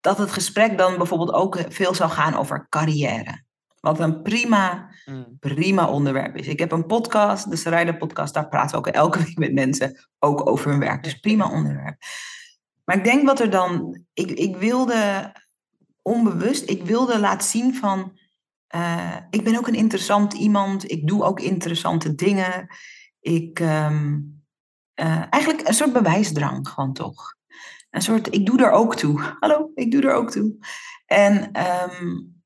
dat 0.00 0.18
het 0.18 0.30
gesprek 0.30 0.78
dan 0.78 0.96
bijvoorbeeld 0.96 1.32
ook 1.32 1.58
veel 1.68 1.94
zou 1.94 2.10
gaan 2.10 2.34
over 2.34 2.66
carrière. 2.68 3.44
Wat 3.80 4.00
een 4.00 4.22
prima, 4.22 4.90
mm. 5.04 5.36
prima 5.40 5.88
onderwerp 5.88 6.36
is. 6.36 6.46
Ik 6.46 6.58
heb 6.58 6.72
een 6.72 6.86
podcast, 6.86 7.50
de 7.50 7.56
Sarayda 7.56 7.92
podcast, 7.92 8.34
daar 8.34 8.48
praten 8.48 8.70
we 8.70 8.76
ook 8.76 8.94
elke 8.94 9.18
week 9.18 9.38
met 9.38 9.52
mensen 9.52 10.06
ook 10.18 10.48
over 10.48 10.70
hun 10.70 10.80
werk. 10.80 11.02
Dus 11.02 11.18
prima 11.18 11.50
onderwerp. 11.58 11.96
Maar 12.86 12.96
ik 12.96 13.04
denk 13.04 13.26
wat 13.26 13.40
er 13.40 13.50
dan. 13.50 14.00
Ik, 14.12 14.30
ik 14.30 14.56
wilde 14.56 15.32
onbewust, 16.02 16.70
ik 16.70 16.84
wilde 16.84 17.18
laten 17.18 17.48
zien 17.48 17.74
van, 17.74 18.18
uh, 18.74 19.16
ik 19.30 19.44
ben 19.44 19.56
ook 19.56 19.66
een 19.66 19.74
interessant 19.74 20.32
iemand, 20.32 20.90
ik 20.90 21.06
doe 21.06 21.24
ook 21.24 21.40
interessante 21.40 22.14
dingen. 22.14 22.66
Ik, 23.20 23.60
um, 23.60 24.42
uh, 25.00 25.24
eigenlijk 25.30 25.68
een 25.68 25.74
soort 25.74 25.92
bewijsdrang 25.92 26.68
gewoon 26.68 26.92
toch. 26.92 27.34
Een 27.90 28.02
soort, 28.02 28.34
ik 28.34 28.46
doe 28.46 28.62
er 28.62 28.70
ook 28.70 28.94
toe. 28.94 29.20
Hallo, 29.40 29.70
ik 29.74 29.90
doe 29.90 30.02
er 30.02 30.14
ook 30.14 30.30
toe. 30.30 30.56
En, 31.06 31.50
um, 31.90 32.42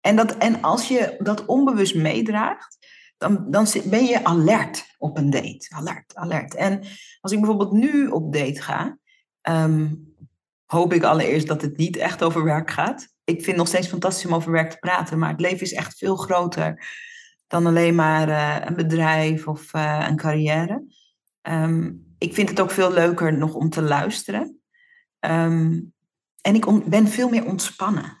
en, 0.00 0.16
dat, 0.16 0.36
en 0.36 0.62
als 0.62 0.88
je 0.88 1.16
dat 1.18 1.46
onbewust 1.46 1.94
meedraagt, 1.94 2.78
dan, 3.16 3.50
dan 3.50 3.66
ben 3.84 4.04
je 4.04 4.24
alert 4.24 4.94
op 4.98 5.16
een 5.16 5.30
date. 5.30 5.66
Alert, 5.68 6.14
alert. 6.14 6.54
En 6.54 6.82
als 7.20 7.32
ik 7.32 7.38
bijvoorbeeld 7.38 7.72
nu 7.72 8.06
op 8.06 8.32
date 8.32 8.62
ga, 8.62 8.98
um, 9.48 10.14
hoop 10.64 10.92
ik 10.92 11.02
allereerst 11.02 11.46
dat 11.46 11.62
het 11.62 11.76
niet 11.76 11.96
echt 11.96 12.22
over 12.22 12.44
werk 12.44 12.70
gaat. 12.70 13.08
Ik 13.24 13.34
vind 13.34 13.46
het 13.46 13.56
nog 13.56 13.68
steeds 13.68 13.88
fantastisch 13.88 14.26
om 14.26 14.34
over 14.34 14.52
werk 14.52 14.70
te 14.70 14.78
praten, 14.78 15.18
maar 15.18 15.30
het 15.30 15.40
leven 15.40 15.60
is 15.60 15.72
echt 15.72 15.98
veel 15.98 16.16
groter 16.16 16.86
dan 17.46 17.66
alleen 17.66 17.94
maar 17.94 18.28
uh, 18.28 18.56
een 18.64 18.74
bedrijf 18.74 19.48
of 19.48 19.74
uh, 19.74 20.06
een 20.08 20.16
carrière. 20.16 20.84
Um, 21.42 22.06
ik 22.18 22.34
vind 22.34 22.48
het 22.48 22.60
ook 22.60 22.70
veel 22.70 22.92
leuker 22.92 23.38
nog 23.38 23.54
om 23.54 23.70
te 23.70 23.82
luisteren. 23.82 24.60
Um, 25.20 25.92
en 26.40 26.54
ik 26.54 26.88
ben 26.88 27.08
veel 27.08 27.28
meer 27.28 27.44
ontspannen. 27.44 28.17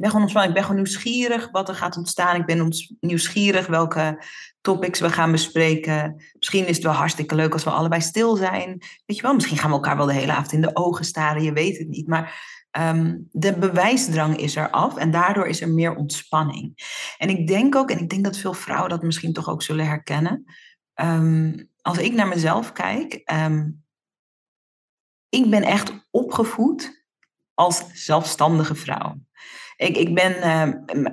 Ben 0.00 0.10
gewoon. 0.10 0.44
Ik 0.44 0.52
ben 0.52 0.62
gewoon 0.62 0.76
nieuwsgierig 0.76 1.50
wat 1.50 1.68
er 1.68 1.74
gaat 1.74 1.96
ontstaan. 1.96 2.36
Ik 2.36 2.46
ben 2.46 2.72
nieuwsgierig 3.00 3.66
welke 3.66 4.24
topics 4.60 5.00
we 5.00 5.10
gaan 5.10 5.32
bespreken. 5.32 6.22
Misschien 6.32 6.66
is 6.66 6.76
het 6.76 6.84
wel 6.84 6.94
hartstikke 6.94 7.34
leuk 7.34 7.52
als 7.52 7.64
we 7.64 7.70
allebei 7.70 8.00
stil 8.00 8.36
zijn. 8.36 8.82
Weet 9.06 9.16
je 9.16 9.22
wel, 9.22 9.34
misschien 9.34 9.58
gaan 9.58 9.70
we 9.70 9.76
elkaar 9.76 9.96
wel 9.96 10.06
de 10.06 10.12
hele 10.12 10.32
avond 10.32 10.52
in 10.52 10.60
de 10.60 10.76
ogen 10.76 11.04
staren. 11.04 11.42
Je 11.42 11.52
weet 11.52 11.78
het 11.78 11.88
niet. 11.88 12.06
Maar 12.06 12.58
ehm, 12.70 13.16
de 13.30 13.58
bewijsdrang 13.58 14.36
is 14.36 14.56
er 14.56 14.70
af 14.70 14.96
en 14.96 15.10
daardoor 15.10 15.46
is 15.46 15.60
er 15.60 15.68
meer 15.68 15.94
ontspanning. 15.94 16.72
En 17.18 17.28
ik 17.28 17.46
denk 17.46 17.74
ook, 17.74 17.90
en 17.90 17.98
ik 17.98 18.10
denk 18.10 18.24
dat 18.24 18.36
veel 18.36 18.54
vrouwen 18.54 18.90
dat 18.90 19.02
misschien 19.02 19.32
toch 19.32 19.48
ook 19.48 19.62
zullen 19.62 19.86
herkennen. 19.86 20.44
Ehm, 20.94 21.64
als 21.82 21.98
ik 21.98 22.12
naar 22.12 22.28
mezelf 22.28 22.72
kijk, 22.72 23.14
ehm, 23.14 23.70
ik 25.28 25.50
ben 25.50 25.62
echt 25.62 26.06
opgevoed 26.10 27.04
als 27.54 27.84
zelfstandige 27.92 28.74
vrouw. 28.74 29.16
Ik, 29.80 29.96
ik, 29.96 30.14
ben, 30.14 30.36
uh, 30.36 31.06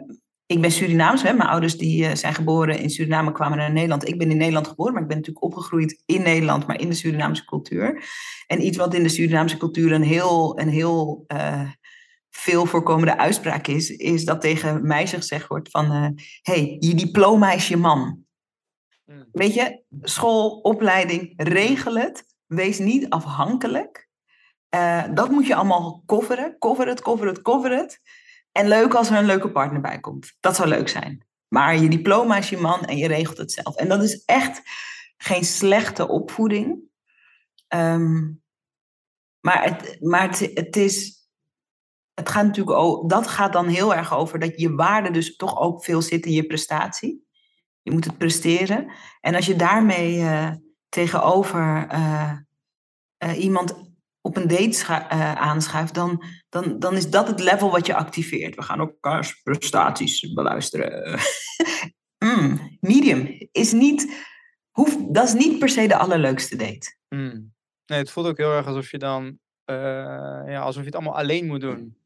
ik 0.45 0.61
ben 0.61 0.71
Surinaams. 0.71 1.23
Hè? 1.23 1.33
Mijn 1.33 1.49
ouders 1.49 1.77
die, 1.77 2.03
uh, 2.03 2.13
zijn 2.13 2.33
geboren 2.33 2.79
in 2.79 2.89
Suriname, 2.89 3.31
kwamen 3.31 3.57
naar 3.57 3.71
Nederland. 3.71 4.07
Ik 4.07 4.17
ben 4.17 4.31
in 4.31 4.37
Nederland 4.37 4.67
geboren, 4.67 4.93
maar 4.93 5.01
ik 5.01 5.07
ben 5.07 5.17
natuurlijk 5.17 5.45
opgegroeid 5.45 6.03
in 6.05 6.21
Nederland, 6.21 6.67
maar 6.67 6.79
in 6.79 6.89
de 6.89 6.95
Surinaamse 6.95 7.45
cultuur. 7.45 8.03
En 8.47 8.65
iets 8.65 8.77
wat 8.77 8.93
in 8.93 9.03
de 9.03 9.09
Surinaamse 9.09 9.57
cultuur 9.57 9.91
een 9.91 10.03
heel, 10.03 10.59
een 10.59 10.69
heel 10.69 11.25
uh, 11.27 11.69
veel 12.29 12.65
voorkomende 12.65 13.17
uitspraak 13.17 13.67
is, 13.67 13.89
is 13.89 14.25
dat 14.25 14.41
tegen 14.41 14.87
meisjes 14.87 15.19
gezegd 15.19 15.47
wordt 15.47 15.69
van, 15.69 15.91
hé, 15.91 16.11
hey, 16.41 16.77
je 16.79 16.95
diploma 16.95 17.51
is 17.51 17.67
je 17.67 17.77
man. 17.77 18.25
Hmm. 19.05 19.27
Weet 19.31 19.53
je, 19.53 19.83
school, 20.01 20.49
opleiding, 20.49 21.33
regel 21.35 21.97
het. 21.97 22.23
Wees 22.45 22.79
niet 22.79 23.09
afhankelijk. 23.09 24.09
Dat 25.13 25.29
moet 25.29 25.47
je 25.47 25.55
allemaal 25.55 26.03
coveren. 26.05 26.55
Cover 26.59 26.87
het, 26.87 27.01
cover 27.01 27.27
het, 27.27 27.41
cover 27.41 27.71
het. 27.71 28.01
En 28.57 28.67
leuk 28.67 28.93
als 28.93 29.09
er 29.09 29.17
een 29.17 29.25
leuke 29.25 29.51
partner 29.51 29.81
bij 29.81 29.99
komt. 29.99 30.33
Dat 30.39 30.55
zou 30.55 30.69
leuk 30.69 30.89
zijn. 30.89 31.25
Maar 31.47 31.77
je 31.77 31.89
diploma 31.89 32.37
is 32.37 32.49
je 32.49 32.57
man 32.57 32.85
en 32.85 32.97
je 32.97 33.07
regelt 33.07 33.37
het 33.37 33.51
zelf. 33.51 33.75
En 33.75 33.87
dat 33.87 34.03
is 34.03 34.23
echt 34.25 34.61
geen 35.17 35.45
slechte 35.45 36.07
opvoeding. 36.07 36.79
Um, 37.75 38.41
maar 39.39 39.63
het, 39.63 39.97
maar 40.01 40.29
het, 40.29 40.75
is. 40.75 41.15
Het 42.13 42.29
gaat 42.29 42.45
natuurlijk 42.45 42.77
ook. 42.77 43.09
Dat 43.09 43.27
gaat 43.27 43.53
dan 43.53 43.67
heel 43.67 43.95
erg 43.95 44.15
over 44.15 44.39
dat 44.39 44.59
je 44.59 44.75
waarde 44.75 45.11
dus 45.11 45.35
toch 45.35 45.59
ook 45.59 45.83
veel 45.83 46.01
zit 46.01 46.25
in 46.25 46.31
je 46.31 46.45
prestatie. 46.45 47.27
Je 47.81 47.91
moet 47.91 48.05
het 48.05 48.17
presteren. 48.17 48.91
En 49.21 49.35
als 49.35 49.45
je 49.45 49.55
daarmee 49.55 50.17
uh, 50.17 50.51
tegenover 50.89 51.87
uh, 51.93 52.31
uh, 53.23 53.43
iemand 53.43 53.86
op 54.27 54.37
een 54.37 54.47
date 54.47 54.85
uh, 54.89 55.33
aanschuift, 55.33 55.93
dan, 55.93 56.23
dan, 56.49 56.79
dan 56.79 56.95
is 56.95 57.09
dat 57.09 57.27
het 57.27 57.39
level 57.39 57.71
wat 57.71 57.85
je 57.85 57.95
activeert. 57.95 58.55
We 58.55 58.61
gaan 58.61 58.79
elkaars 58.79 59.41
prestaties 59.41 60.33
beluisteren. 60.33 61.19
mm, 62.25 62.77
medium 62.79 63.47
is 63.51 63.71
niet, 63.71 64.27
hoeft, 64.71 65.13
dat 65.13 65.27
is 65.27 65.33
niet 65.33 65.59
per 65.59 65.69
se 65.69 65.87
de 65.87 65.97
allerleukste 65.97 66.55
date. 66.55 66.95
Mm. 67.09 67.53
Nee, 67.85 67.99
het 67.99 68.11
voelt 68.11 68.27
ook 68.27 68.37
heel 68.37 68.53
erg 68.53 68.67
alsof 68.67 68.91
je 68.91 68.97
dan, 68.97 69.23
uh, 69.65 69.75
ja, 70.45 70.59
alsof 70.59 70.81
je 70.81 70.87
het 70.87 70.95
allemaal 70.95 71.17
alleen 71.17 71.45
moet 71.45 71.61
doen. 71.61 71.97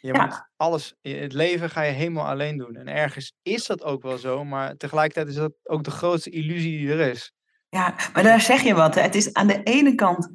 Je 0.00 0.12
ja. 0.12 0.24
moet 0.24 0.48
alles, 0.56 0.94
het 1.00 1.32
leven 1.32 1.70
ga 1.70 1.82
je 1.82 1.92
helemaal 1.92 2.26
alleen 2.26 2.56
doen. 2.56 2.76
En 2.76 2.88
ergens 2.88 3.34
is 3.42 3.66
dat 3.66 3.82
ook 3.82 4.02
wel 4.02 4.18
zo, 4.18 4.44
maar 4.44 4.76
tegelijkertijd 4.76 5.28
is 5.28 5.34
dat 5.34 5.52
ook 5.62 5.84
de 5.84 5.90
grootste 5.90 6.30
illusie 6.30 6.78
die 6.78 6.90
er 6.90 7.10
is. 7.10 7.34
Ja, 7.68 7.94
maar 8.12 8.22
daar 8.22 8.40
zeg 8.40 8.62
je 8.62 8.74
wat. 8.74 8.94
Hè. 8.94 9.00
Het 9.00 9.14
is 9.14 9.32
aan 9.32 9.46
de 9.46 9.62
ene 9.62 9.94
kant 9.94 10.30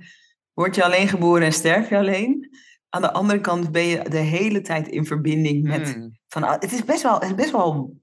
word 0.56 0.76
je 0.76 0.84
alleen 0.84 1.08
geboren 1.08 1.44
en 1.44 1.54
sterf 1.54 1.90
je 1.90 1.98
alleen. 1.98 2.50
Aan 2.90 3.02
de 3.02 3.12
andere 3.12 3.42
kant 3.42 3.72
ben 3.72 3.86
je 3.86 4.10
de 4.10 4.18
hele 4.18 4.62
tijd 4.62 4.88
in 4.88 5.06
verbinding 5.06 5.64
met. 5.64 5.96
Mm. 5.96 6.18
Van, 6.28 6.44
het 6.44 6.72
is 6.72 6.86
best 6.86 7.02
wel, 7.02 7.14
het 7.14 7.24
is 7.24 7.36
best 7.36 7.52
wel, 7.52 7.96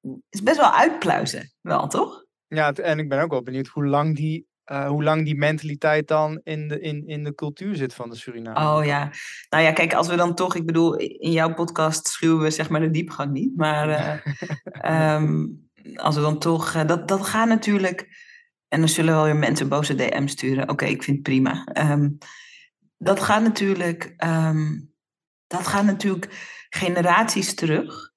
het 0.00 0.20
is 0.28 0.42
best 0.42 0.56
wel 0.56 0.72
uitpluizen, 0.72 1.52
wel 1.60 1.86
toch? 1.86 2.24
Ja, 2.46 2.72
en 2.72 2.98
ik 2.98 3.08
ben 3.08 3.22
ook 3.22 3.30
wel 3.30 3.42
benieuwd 3.42 3.66
hoe 3.66 3.86
lang 3.86 4.16
die, 4.16 4.46
uh, 4.72 4.88
hoe 4.88 5.02
lang 5.02 5.24
die 5.24 5.36
mentaliteit 5.36 6.08
dan 6.08 6.40
in 6.42 6.68
de, 6.68 6.80
in, 6.80 7.06
in 7.06 7.24
de 7.24 7.34
cultuur 7.34 7.76
zit 7.76 7.94
van 7.94 8.10
de 8.10 8.16
Suriname. 8.16 8.78
Oh 8.78 8.84
ja, 8.84 9.12
nou 9.48 9.64
ja, 9.64 9.72
kijk, 9.72 9.94
als 9.94 10.08
we 10.08 10.16
dan 10.16 10.34
toch, 10.34 10.54
ik 10.54 10.66
bedoel, 10.66 10.96
in 10.96 11.32
jouw 11.32 11.54
podcast 11.54 12.08
schuwen 12.08 12.42
we 12.42 12.50
zeg 12.50 12.68
maar 12.68 12.80
de 12.80 12.90
diepgang 12.90 13.32
niet, 13.32 13.56
maar 13.56 13.88
uh, 13.88 15.14
um, 15.14 15.68
als 15.94 16.14
we 16.14 16.20
dan 16.20 16.38
toch, 16.38 16.74
uh, 16.74 16.86
dat, 16.86 17.08
dat 17.08 17.26
gaat 17.26 17.48
natuurlijk 17.48 18.28
en 18.70 18.78
dan 18.78 18.88
zullen 18.88 19.14
wel 19.14 19.24
weer 19.24 19.36
mensen 19.36 19.68
boze 19.68 19.94
DM 19.94 20.26
sturen. 20.26 20.62
Oké, 20.62 20.72
okay, 20.72 20.88
ik 20.88 21.02
vind 21.02 21.16
het 21.16 21.26
prima. 21.26 21.66
Um, 21.92 22.18
dat 22.96 23.20
gaat 23.20 23.42
natuurlijk, 23.42 24.14
um, 24.24 24.92
dat 25.46 25.66
gaat 25.66 25.84
natuurlijk 25.84 26.28
generaties 26.68 27.54
terug. 27.54 28.12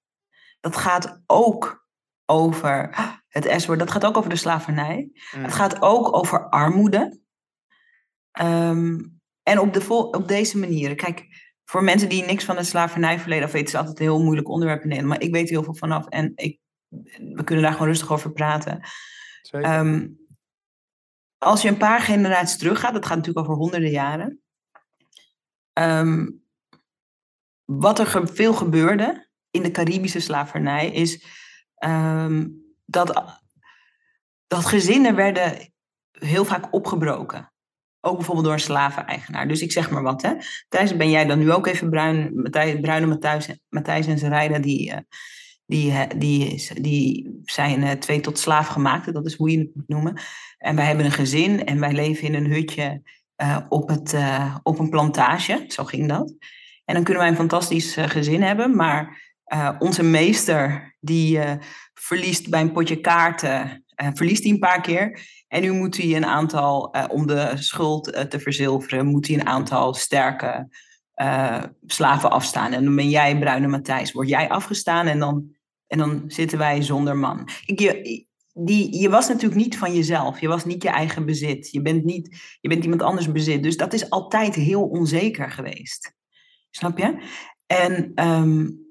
Dat 0.60 0.76
gaat 0.76 1.22
ook 1.26 1.88
over 2.26 2.90
het 3.28 3.62
S-woord, 3.62 3.80
dat 3.80 3.92
gaat 3.92 4.06
ook 4.06 4.18
over 4.18 4.30
de 4.30 4.36
slavernij. 4.36 5.12
Mm. 5.36 5.44
Het 5.44 5.54
gaat 5.54 5.82
ook 5.82 6.16
over 6.16 6.50
armoede. 6.50 7.20
Um, 8.42 9.22
en 9.44 9.60
op, 9.60 9.74
de 9.74 9.94
op 9.94 10.28
deze 10.28 10.58
manier. 10.58 10.96
Kijk, 10.96 11.28
voor 11.64 11.84
mensen 11.84 12.10
die 12.10 12.26
niks 12.26 12.44
van 12.44 12.58
het 12.58 12.66
slavernijverleden 12.66 13.46
af 13.46 13.52
weten, 13.52 13.68
is 13.68 13.74
het 13.74 13.82
altijd 13.82 14.00
een 14.00 14.14
heel 14.14 14.24
moeilijk 14.24 14.50
onderwerp 14.50 14.82
in 14.82 14.88
Nederland. 14.88 15.18
Maar 15.18 15.28
ik 15.28 15.34
weet 15.34 15.46
er 15.46 15.54
heel 15.54 15.64
veel 15.64 15.76
vanaf 15.76 16.08
en 16.08 16.32
ik, 16.36 16.60
we 17.18 17.44
kunnen 17.44 17.64
daar 17.64 17.74
gewoon 17.74 17.88
rustig 17.88 18.12
over 18.12 18.32
praten. 18.32 18.82
Um, 19.52 20.23
als 21.44 21.62
je 21.62 21.68
een 21.68 21.78
paar 21.78 22.02
generaties 22.02 22.58
teruggaat, 22.58 22.94
dat 22.94 23.06
gaat 23.06 23.18
natuurlijk 23.18 23.46
over 23.46 23.60
honderden 23.60 23.90
jaren. 23.90 24.42
Um, 25.74 26.42
wat 27.66 28.00
er 28.00 28.28
veel 28.34 28.54
gebeurde 28.54 29.28
in 29.52 29.64
de 29.64 29.72
Caribische 29.72 30.20
slavernij 30.20 30.92
is 30.92 31.26
um, 31.86 32.62
dat, 32.86 33.40
dat 34.48 34.66
gezinnen 34.66 35.16
werden 35.16 35.74
heel 36.12 36.46
vaak 36.46 36.74
opgebroken. 36.74 37.54
Ook 38.00 38.16
bijvoorbeeld 38.16 38.46
door 38.46 38.56
een 38.56 38.62
slaveneigenaar. 38.62 39.48
Dus 39.48 39.62
ik 39.62 39.72
zeg 39.72 39.90
maar 39.90 40.04
wat. 40.04 40.22
Hè. 40.22 40.34
Thijs, 40.68 40.98
ben 40.98 41.10
jij 41.10 41.26
dan 41.26 41.40
nu 41.40 41.52
ook 41.52 41.68
even 41.68 41.90
bruin? 41.90 42.42
Matthijs, 42.42 42.80
bruine 42.80 43.06
Matthijs, 43.06 43.50
Matthijs 43.70 44.08
en 44.08 44.18
Zerijda, 44.18 44.60
die, 44.60 44.92
uh, 44.92 44.98
die, 45.66 46.18
die, 46.18 46.82
die 46.82 47.40
zijn 47.44 47.82
uh, 47.82 47.92
twee 47.92 48.20
tot 48.20 48.40
slaaf 48.40 48.68
gemaakt. 48.68 49.14
Dat 49.14 49.26
is 49.26 49.36
hoe 49.36 49.52
je 49.52 49.58
het 49.60 49.76
moet 49.76 49.88
noemen. 49.88 50.22
En 50.64 50.76
wij 50.76 50.86
hebben 50.86 51.06
een 51.06 51.12
gezin 51.12 51.66
en 51.66 51.80
wij 51.80 51.94
leven 51.94 52.28
in 52.28 52.34
een 52.34 52.52
hutje 52.52 53.02
uh, 53.42 53.58
op, 53.70 53.90
het, 53.90 54.14
uh, 54.14 54.56
op 54.64 54.80
een 54.80 54.90
plantage. 54.90 55.66
Zo 55.68 55.84
ging 55.84 56.08
dat. 56.10 56.36
En 56.86 56.96
dan 56.96 57.04
kunnen 57.04 57.24
wij 57.24 57.32
een 57.32 57.38
fantastisch 57.38 57.98
uh, 57.98 58.04
gezin 58.08 58.42
hebben, 58.42 58.76
maar 58.76 59.32
onze 59.80 60.04
meester 60.04 60.96
die 61.00 61.40
verliest 61.94 62.50
bij 62.50 62.62
een 62.62 62.72
potje 62.72 63.00
kaarten, 63.00 63.86
verliest 63.96 64.44
hij 64.44 64.52
een 64.52 64.60
paar 64.60 64.82
keer. 64.82 65.20
En 65.48 65.62
nu 65.62 65.72
moet 65.72 65.98
hij 65.98 66.16
een 66.16 66.26
aantal, 66.26 66.96
om 67.08 67.28
de 67.28 67.52
schuld 67.56 68.30
te 68.30 68.40
verzilveren, 68.40 69.06
moet 69.06 69.28
hij 69.28 69.40
een 69.40 69.48
aantal 69.48 69.94
sterke 69.94 70.68
slaven 71.86 72.32
afstaan. 72.32 72.72
En 72.72 72.84
dan 72.84 72.96
ben 72.96 73.10
jij, 73.10 73.40
Bruine 73.40 73.68
Matthijs, 73.68 74.12
word 74.12 74.30
jij 74.30 74.50
afgestaan 74.50 75.08
en 75.08 75.20
dan, 75.20 75.56
en 75.88 75.98
dan 75.98 76.24
zitten 76.28 76.58
wij 76.58 76.82
zonder 76.82 77.18
man. 77.18 77.50
Ik, 77.66 78.26
die, 78.54 79.00
je 79.00 79.10
was 79.10 79.28
natuurlijk 79.28 79.62
niet 79.62 79.78
van 79.78 79.96
jezelf. 79.96 80.40
Je 80.40 80.48
was 80.48 80.66
niet 80.66 80.84
je 80.84 80.90
eigen 80.90 81.26
bezit. 81.26 81.72
Je 81.72 81.82
bent, 81.82 82.04
niet, 82.04 82.58
je 82.62 82.70
bent 82.70 82.84
iemand 82.84 83.02
anders 83.02 83.32
bezit. 83.32 83.64
Dus 83.64 83.78
dat 83.78 83.94
is 83.94 84.10
altijd 84.10 84.56
heel 84.56 84.84
onzeker 84.84 85.52
geweest. 85.52 86.14
Snap 86.70 86.98
je? 86.98 87.24
En 87.66 88.12
um, 88.28 88.82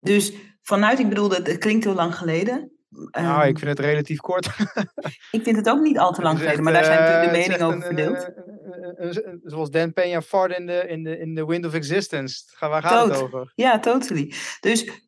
dus 0.00 0.32
vanuit, 0.62 0.98
ik 0.98 1.08
bedoel, 1.08 1.30
het 1.30 1.58
klinkt 1.58 1.84
heel 1.84 1.94
lang 1.94 2.14
geleden. 2.14 2.72
Nou, 2.88 3.42
um, 3.42 3.48
ik 3.48 3.58
vind 3.58 3.70
het 3.70 3.86
relatief 3.86 4.18
kort. 4.18 4.46
ik 5.30 5.42
vind 5.42 5.56
het 5.56 5.68
ook 5.68 5.80
niet 5.80 5.98
al 5.98 6.12
te 6.12 6.22
lang 6.22 6.38
geleden, 6.38 6.64
maar 6.64 6.72
daar 6.72 6.84
zijn 6.84 7.00
natuurlijk 7.00 7.32
de 7.32 7.38
meningen 7.38 7.66
over 7.66 7.82
verdeeld. 7.82 8.30
zoals 9.42 9.70
Dan 9.70 9.92
Peña 9.92 10.26
Ford 10.26 10.58
in 10.58 10.66
de, 10.66 10.86
in, 10.88 11.02
de, 11.02 11.18
in 11.18 11.34
the 11.34 11.46
Wind 11.46 11.66
of 11.66 11.74
Existence. 11.74 12.42
Waar 12.58 12.82
gaat 12.82 13.04
Tot. 13.04 13.14
het 13.14 13.22
over? 13.22 13.52
Ja, 13.54 13.78
totally. 13.78 14.32
Dus 14.60 15.07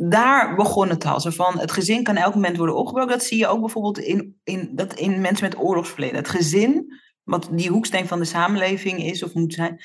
daar 0.00 0.54
begon 0.54 0.88
het 0.88 1.04
al. 1.04 1.20
Zo 1.20 1.30
van, 1.30 1.58
het 1.58 1.72
gezin 1.72 2.02
kan 2.02 2.16
elk 2.16 2.34
moment 2.34 2.56
worden 2.56 2.76
opgebroken. 2.76 3.18
Dat 3.18 3.26
zie 3.26 3.38
je 3.38 3.46
ook 3.46 3.60
bijvoorbeeld 3.60 3.98
in, 3.98 4.40
in, 4.44 4.70
dat 4.72 4.94
in 4.94 5.20
mensen 5.20 5.48
met 5.48 5.58
oorlogsverleden. 5.58 6.16
Het 6.16 6.28
gezin, 6.28 7.00
wat 7.22 7.48
die 7.52 7.70
hoeksteen 7.70 8.06
van 8.06 8.18
de 8.18 8.24
samenleving 8.24 9.04
is 9.04 9.22
of 9.22 9.34
moet 9.34 9.54
zijn, 9.54 9.80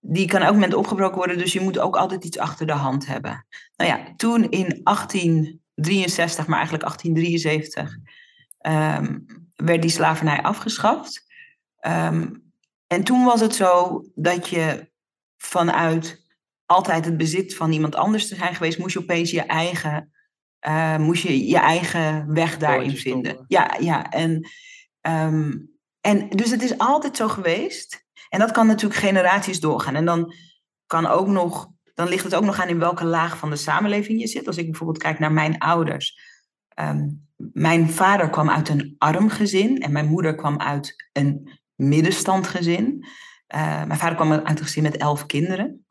die 0.00 0.26
kan 0.26 0.40
elk 0.40 0.52
moment 0.52 0.74
opgebroken 0.74 1.16
worden. 1.16 1.38
Dus 1.38 1.52
je 1.52 1.60
moet 1.60 1.78
ook 1.78 1.96
altijd 1.96 2.24
iets 2.24 2.38
achter 2.38 2.66
de 2.66 2.72
hand 2.72 3.06
hebben. 3.06 3.46
Nou 3.76 3.90
ja, 3.90 4.14
toen 4.16 4.50
in 4.50 4.80
1863, 4.82 6.46
maar 6.46 6.58
eigenlijk 6.58 6.84
1873, 6.84 7.96
um, 8.66 9.26
werd 9.56 9.82
die 9.82 9.90
slavernij 9.90 10.42
afgeschaft. 10.42 11.24
Um, 11.86 12.52
en 12.86 13.04
toen 13.04 13.24
was 13.24 13.40
het 13.40 13.54
zo 13.54 14.02
dat 14.14 14.48
je 14.48 14.90
vanuit 15.36 16.21
altijd 16.72 17.04
het 17.04 17.16
bezit 17.16 17.54
van 17.54 17.72
iemand 17.72 17.94
anders 17.94 18.28
te 18.28 18.34
zijn 18.34 18.54
geweest, 18.54 18.78
moest 18.78 18.92
je 18.92 19.00
opeens 19.00 19.30
je 19.30 19.42
eigen, 19.42 20.12
uh, 20.66 20.96
moest 20.96 21.22
je, 21.22 21.46
je 21.46 21.58
eigen 21.58 22.32
weg 22.32 22.58
daarin 22.58 22.96
vinden. 22.96 23.44
Ja, 23.48 23.76
ja. 23.80 24.10
En, 24.10 24.48
um, 25.00 25.70
en 26.00 26.28
dus 26.28 26.50
het 26.50 26.62
is 26.62 26.78
altijd 26.78 27.16
zo 27.16 27.28
geweest. 27.28 28.04
En 28.28 28.38
dat 28.38 28.50
kan 28.50 28.66
natuurlijk 28.66 29.00
generaties 29.00 29.60
doorgaan. 29.60 29.94
En 29.94 30.04
dan 30.04 30.34
kan 30.86 31.06
ook 31.06 31.26
nog, 31.26 31.68
dan 31.94 32.08
ligt 32.08 32.24
het 32.24 32.34
ook 32.34 32.44
nog 32.44 32.60
aan 32.60 32.68
in 32.68 32.78
welke 32.78 33.04
laag 33.04 33.38
van 33.38 33.50
de 33.50 33.56
samenleving 33.56 34.20
je 34.20 34.26
zit. 34.26 34.46
Als 34.46 34.56
ik 34.56 34.64
bijvoorbeeld 34.64 35.02
kijk 35.02 35.18
naar 35.18 35.32
mijn 35.32 35.58
ouders. 35.58 36.18
Ehm, 36.68 37.08
mijn 37.52 37.90
vader 37.90 38.30
kwam 38.30 38.50
uit 38.50 38.68
een 38.68 38.94
arm 38.98 39.28
gezin 39.28 39.78
en 39.78 39.92
mijn 39.92 40.06
moeder 40.06 40.34
kwam 40.34 40.58
uit 40.58 41.08
een 41.12 41.60
middenstandgezin. 41.74 43.06
Uh, 43.54 43.84
mijn 43.84 43.98
vader 43.98 44.14
kwam 44.14 44.32
uit 44.32 44.58
een 44.58 44.64
gezin 44.64 44.82
met 44.82 44.96
elf 44.96 45.26
kinderen. 45.26 45.81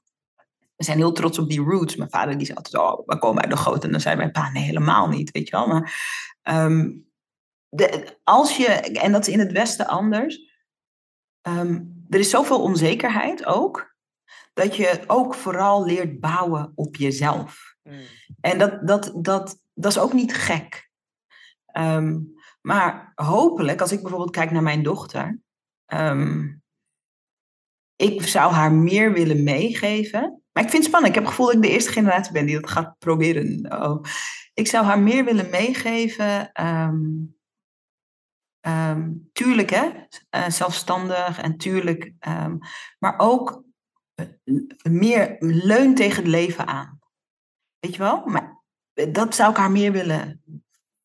We 0.82 0.88
zijn 0.88 1.00
heel 1.00 1.12
trots 1.12 1.40
op 1.40 1.50
die 1.50 1.62
roots. 1.62 1.96
Mijn 1.96 2.10
vader 2.10 2.38
die 2.38 2.46
zei 2.46 2.58
altijd, 2.58 2.84
oh, 2.84 3.08
we 3.08 3.20
komen 3.20 3.42
uit 3.42 3.52
de 3.52 3.58
grote. 3.58 3.86
En 3.86 3.92
dan 3.92 4.02
zei 4.02 4.16
mijn 4.16 4.32
pa, 4.32 4.52
nee, 4.52 4.64
helemaal 4.64 5.08
niet, 5.08 5.32
weet 5.32 5.48
je 5.50 5.56
wel. 5.56 5.68
Maar 5.68 5.96
ehm, 6.42 6.92
de, 7.70 8.18
als 8.24 8.58
je, 8.58 8.68
en 8.68 9.12
dat 9.12 9.28
is 9.28 9.34
in 9.34 9.40
het 9.40 9.52
Westen 9.52 9.88
anders, 9.88 10.40
ehm, 11.42 11.84
er 12.10 12.20
is 12.20 12.30
zoveel 12.30 12.62
onzekerheid 12.62 13.46
ook, 13.46 13.96
dat 14.54 14.76
je 14.76 15.04
ook 15.08 15.36
vooral 15.36 15.86
leert 15.86 16.20
bouwen 16.20 16.72
op 16.76 16.96
jezelf. 16.96 17.76
Mm. 17.84 18.00
En 18.40 18.58
dat, 18.58 18.88
dat, 18.88 19.12
dat, 19.16 19.58
dat 19.74 19.92
is 19.92 20.00
ook 20.00 20.14
niet 20.14 20.36
gek. 20.36 20.92
Ehm, 21.66 22.20
maar 22.62 23.12
hopelijk, 23.16 23.82
als 23.82 23.92
ik 23.92 24.02
bijvoorbeeld 24.02 24.32
kijk 24.32 24.52
naar 24.52 24.64
mijn 24.64 24.84
dochter, 24.84 25.40
ik 27.96 28.22
zou 28.22 28.54
haar 28.54 28.72
meer 28.72 29.14
willen 29.14 29.44
meegeven. 29.44 30.41
Maar 30.54 30.64
ik 30.64 30.70
vind 30.70 30.84
het 30.84 30.92
spannend. 30.92 31.08
Ik 31.08 31.16
heb 31.16 31.24
het 31.24 31.34
gevoel 31.34 31.46
dat 31.46 31.56
ik 31.56 31.62
de 31.62 31.70
eerste 31.70 31.92
generatie 31.92 32.34
ben 32.34 32.46
die 32.46 32.60
dat 32.60 32.70
gaat 32.70 32.96
proberen. 32.98 33.82
Oh. 33.84 34.04
Ik 34.54 34.68
zou 34.68 34.86
haar 34.86 35.00
meer 35.00 35.26
willen 35.26 35.50
meegeven. 35.50 36.52
Um, 36.62 37.40
tuurlijk, 39.34 39.70
hè, 39.70 39.90
uh, 40.36 40.50
zelfstandig 40.50 41.42
en 41.42 41.58
tuurlijk, 41.58 42.14
maar 43.00 43.14
ook 43.18 43.64
uh, 44.16 44.62
meer 44.82 45.36
leun 45.40 45.96
tegen 45.96 46.24
het 46.24 46.32
leven 46.32 46.68
aan. 46.68 47.00
Weet 47.80 47.96
je 47.96 48.02
wel? 48.02 48.26
Maar 48.26 48.64
dat 49.12 49.36
zou 49.36 49.52
ik 49.52 49.58
haar 49.58 49.72
meer 49.72 49.92
willen. 49.92 50.44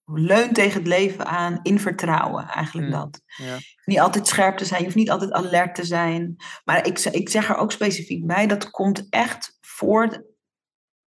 Leun 0.09 0.53
tegen 0.53 0.79
het 0.79 0.89
leven 0.89 1.27
aan, 1.27 1.61
in 1.63 1.81
vertrouwen, 1.81 2.49
eigenlijk 2.49 2.87
mm, 2.87 2.93
dat. 2.93 3.23
Ja. 3.37 3.57
Niet 3.85 4.01
altijd 4.01 4.27
scherp 4.27 4.57
te 4.57 4.65
zijn, 4.65 4.79
je 4.79 4.85
hoeft 4.85 4.97
niet 4.97 5.11
altijd 5.11 5.33
alert 5.33 5.75
te 5.75 5.85
zijn. 5.85 6.37
Maar 6.65 6.87
ik, 6.87 6.99
ik 6.99 7.29
zeg 7.29 7.49
er 7.49 7.57
ook 7.57 7.73
specifiek 7.73 8.27
bij, 8.27 8.47
dat 8.47 8.71
komt 8.71 9.07
echt 9.09 9.57
voort, 9.61 10.23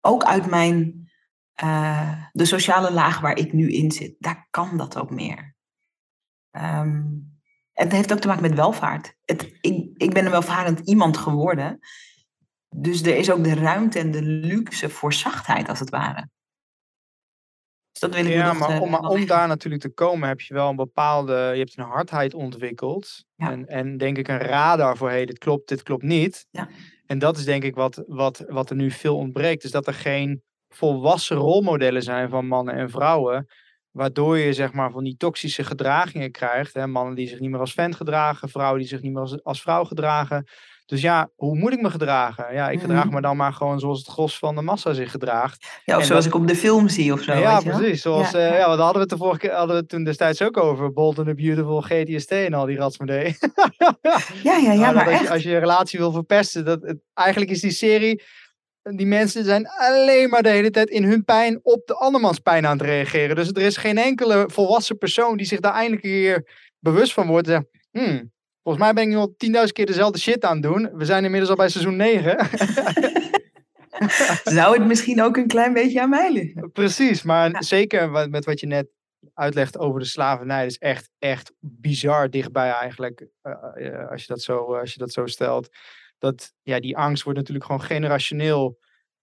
ook 0.00 0.24
uit 0.24 0.46
mijn, 0.46 1.10
uh, 1.62 2.22
de 2.32 2.44
sociale 2.44 2.92
laag 2.92 3.20
waar 3.20 3.36
ik 3.36 3.52
nu 3.52 3.70
in 3.70 3.90
zit. 3.92 4.14
Daar 4.18 4.46
kan 4.50 4.76
dat 4.76 4.96
ook 4.96 5.10
meer. 5.10 5.56
Um, 6.50 7.36
het 7.72 7.92
heeft 7.92 8.12
ook 8.12 8.18
te 8.18 8.28
maken 8.28 8.42
met 8.42 8.54
welvaart. 8.54 9.14
Het, 9.24 9.58
ik, 9.60 9.90
ik 9.96 10.14
ben 10.14 10.24
een 10.24 10.30
welvarend 10.30 10.80
iemand 10.80 11.16
geworden. 11.16 11.78
Dus 12.68 13.02
er 13.02 13.16
is 13.16 13.30
ook 13.30 13.44
de 13.44 13.54
ruimte 13.54 13.98
en 13.98 14.10
de 14.10 14.22
luxe 14.22 14.88
voor 14.90 15.12
zachtheid, 15.12 15.68
als 15.68 15.80
het 15.80 15.90
ware. 15.90 16.28
Dus 18.00 18.10
dat 18.10 18.20
wil 18.20 18.30
ik 18.32 18.38
ja, 18.38 18.52
maar, 18.52 18.80
om, 18.80 18.90
maar 18.90 19.00
om 19.00 19.26
daar 19.26 19.48
natuurlijk 19.48 19.82
te 19.82 19.88
komen 19.88 20.28
heb 20.28 20.40
je 20.40 20.54
wel 20.54 20.68
een 20.68 20.76
bepaalde, 20.76 21.32
je 21.32 21.58
hebt 21.58 21.78
een 21.78 21.84
hardheid 21.84 22.34
ontwikkeld. 22.34 23.24
En, 23.36 23.66
en 23.66 23.96
denk 23.96 24.18
ik 24.18 24.28
een 24.28 24.38
radar 24.38 24.96
voor, 24.96 25.08
hey, 25.08 25.26
dit 25.26 25.38
klopt, 25.38 25.68
dit 25.68 25.82
klopt 25.82 26.02
niet. 26.02 26.46
Ja. 26.50 26.68
En 27.06 27.18
dat 27.18 27.36
is 27.36 27.44
denk 27.44 27.62
ik 27.62 27.74
wat, 27.74 28.04
wat, 28.06 28.44
wat 28.48 28.70
er 28.70 28.76
nu 28.76 28.90
veel 28.90 29.16
ontbreekt. 29.16 29.64
Is 29.64 29.70
dat 29.70 29.86
er 29.86 29.94
geen 29.94 30.42
volwassen 30.68 31.36
rolmodellen 31.36 32.02
zijn 32.02 32.28
van 32.28 32.46
mannen 32.46 32.74
en 32.74 32.90
vrouwen. 32.90 33.46
Waardoor 33.90 34.38
je 34.38 34.52
zeg 34.52 34.72
maar 34.72 34.90
van 34.90 35.04
die 35.04 35.16
toxische 35.16 35.64
gedragingen 35.64 36.30
krijgt. 36.30 36.74
Hè? 36.74 36.86
Mannen 36.86 37.14
die 37.14 37.28
zich 37.28 37.40
niet 37.40 37.50
meer 37.50 37.60
als 37.60 37.72
vent 37.72 37.96
gedragen, 37.96 38.48
vrouwen 38.48 38.78
die 38.78 38.88
zich 38.88 39.00
niet 39.00 39.12
meer 39.12 39.20
als, 39.20 39.42
als 39.42 39.62
vrouw 39.62 39.84
gedragen. 39.84 40.46
Dus 40.88 41.00
ja, 41.00 41.30
hoe 41.36 41.56
moet 41.56 41.72
ik 41.72 41.80
me 41.80 41.90
gedragen? 41.90 42.54
Ja, 42.54 42.70
ik 42.70 42.80
gedraag 42.80 43.04
mhm. 43.04 43.14
me 43.14 43.20
dan 43.20 43.36
maar 43.36 43.52
gewoon 43.52 43.80
zoals 43.80 43.98
het 43.98 44.08
gros 44.08 44.38
van 44.38 44.54
de 44.54 44.62
massa 44.62 44.92
zich 44.92 45.10
gedraagt. 45.10 45.66
Ja, 45.84 45.96
of 45.96 46.04
zoals 46.04 46.26
ik 46.26 46.34
op 46.34 46.46
de 46.46 46.56
film 46.56 46.88
zie 46.88 47.12
of 47.12 47.20
zo. 47.20 47.34
Ja, 47.34 47.60
precies. 47.60 48.02
Zoals, 48.02 48.30
ja, 48.30 48.52
uh, 48.52 48.58
ja. 48.58 48.66
hadden 48.66 48.92
we 48.92 48.98
het 48.98 49.08
de 49.08 49.16
vorige 49.16 49.38
keer, 49.38 49.50
hadden 49.50 49.74
we 49.74 49.80
het 49.80 49.88
toen 49.88 50.04
destijds 50.04 50.42
ook 50.42 50.56
over. 50.56 50.92
Bold 50.92 51.18
and 51.18 51.26
the 51.26 51.34
Beautiful, 51.34 51.80
GTST 51.80 52.30
en 52.30 52.54
al 52.54 52.66
die 52.66 52.76
ratsmodee. 52.76 53.36
ja, 54.42 54.56
ja, 54.56 54.72
ja, 54.72 54.92
maar 54.92 55.12
als, 55.12 55.20
je, 55.20 55.30
als 55.30 55.42
je 55.42 55.50
een 55.50 55.58
relatie 55.58 55.98
wil 55.98 56.12
verpesten, 56.12 56.64
dat, 56.64 56.82
het, 56.82 56.98
eigenlijk 57.14 57.50
is 57.50 57.60
die 57.60 57.70
serie 57.70 58.22
die 58.82 59.06
mensen 59.06 59.44
zijn 59.44 59.68
alleen 59.68 60.28
maar 60.28 60.42
de 60.42 60.48
hele 60.48 60.70
tijd 60.70 60.88
in 60.88 61.04
hun 61.04 61.24
pijn 61.24 61.60
op 61.62 61.86
de 61.86 61.94
andermans 61.94 62.38
pijn 62.38 62.66
aan 62.66 62.78
het 62.78 62.86
reageren. 62.86 63.36
Dus 63.36 63.48
er 63.48 63.62
is 63.62 63.76
geen 63.76 63.98
enkele 63.98 64.44
volwassen 64.52 64.98
persoon 64.98 65.36
die 65.36 65.46
zich 65.46 65.60
daar 65.60 65.74
eindelijk 65.74 66.04
een 66.04 66.10
keer 66.10 66.48
bewust 66.78 67.12
van 67.12 67.26
wordt. 67.26 67.48
En 67.48 67.52
zegt, 67.52 68.06
hmm, 68.06 68.32
volgens 68.68 68.86
mij 68.86 68.92
ben 68.92 69.02
ik 69.02 69.08
nu 69.08 69.16
al 69.16 69.64
10.000 69.66 69.72
keer 69.72 69.86
dezelfde 69.86 70.18
shit 70.18 70.44
aan 70.44 70.52
het 70.52 70.62
doen. 70.62 70.90
We 70.92 71.04
zijn 71.04 71.24
inmiddels 71.24 71.50
al 71.50 71.56
bij 71.56 71.68
seizoen 71.68 71.96
9. 71.96 72.48
Zou 74.58 74.78
het 74.78 74.86
misschien 74.86 75.22
ook 75.22 75.36
een 75.36 75.46
klein 75.46 75.72
beetje 75.72 76.00
aan 76.00 76.08
mij 76.08 76.32
liggen? 76.32 76.72
Precies, 76.72 77.22
maar 77.22 77.64
zeker 77.64 78.28
met 78.30 78.44
wat 78.44 78.60
je 78.60 78.66
net 78.66 78.86
uitlegt 79.34 79.78
over 79.78 80.00
de 80.00 80.06
slavernij. 80.06 80.62
Dat 80.62 80.70
is 80.70 80.78
echt, 80.78 81.10
echt 81.18 81.52
bizar 81.60 82.30
dichtbij 82.30 82.70
eigenlijk, 82.70 83.26
uh, 83.42 83.52
uh, 83.76 84.10
als, 84.10 84.20
je 84.20 84.26
dat 84.26 84.42
zo, 84.42 84.76
als 84.76 84.92
je 84.92 84.98
dat 84.98 85.12
zo 85.12 85.26
stelt 85.26 85.68
dat 86.18 86.52
ja, 86.62 86.80
die 86.80 86.96
angst 86.96 87.22
wordt 87.22 87.38
natuurlijk 87.38 87.66
gewoon 87.66 87.82
generationeel. 87.82 88.78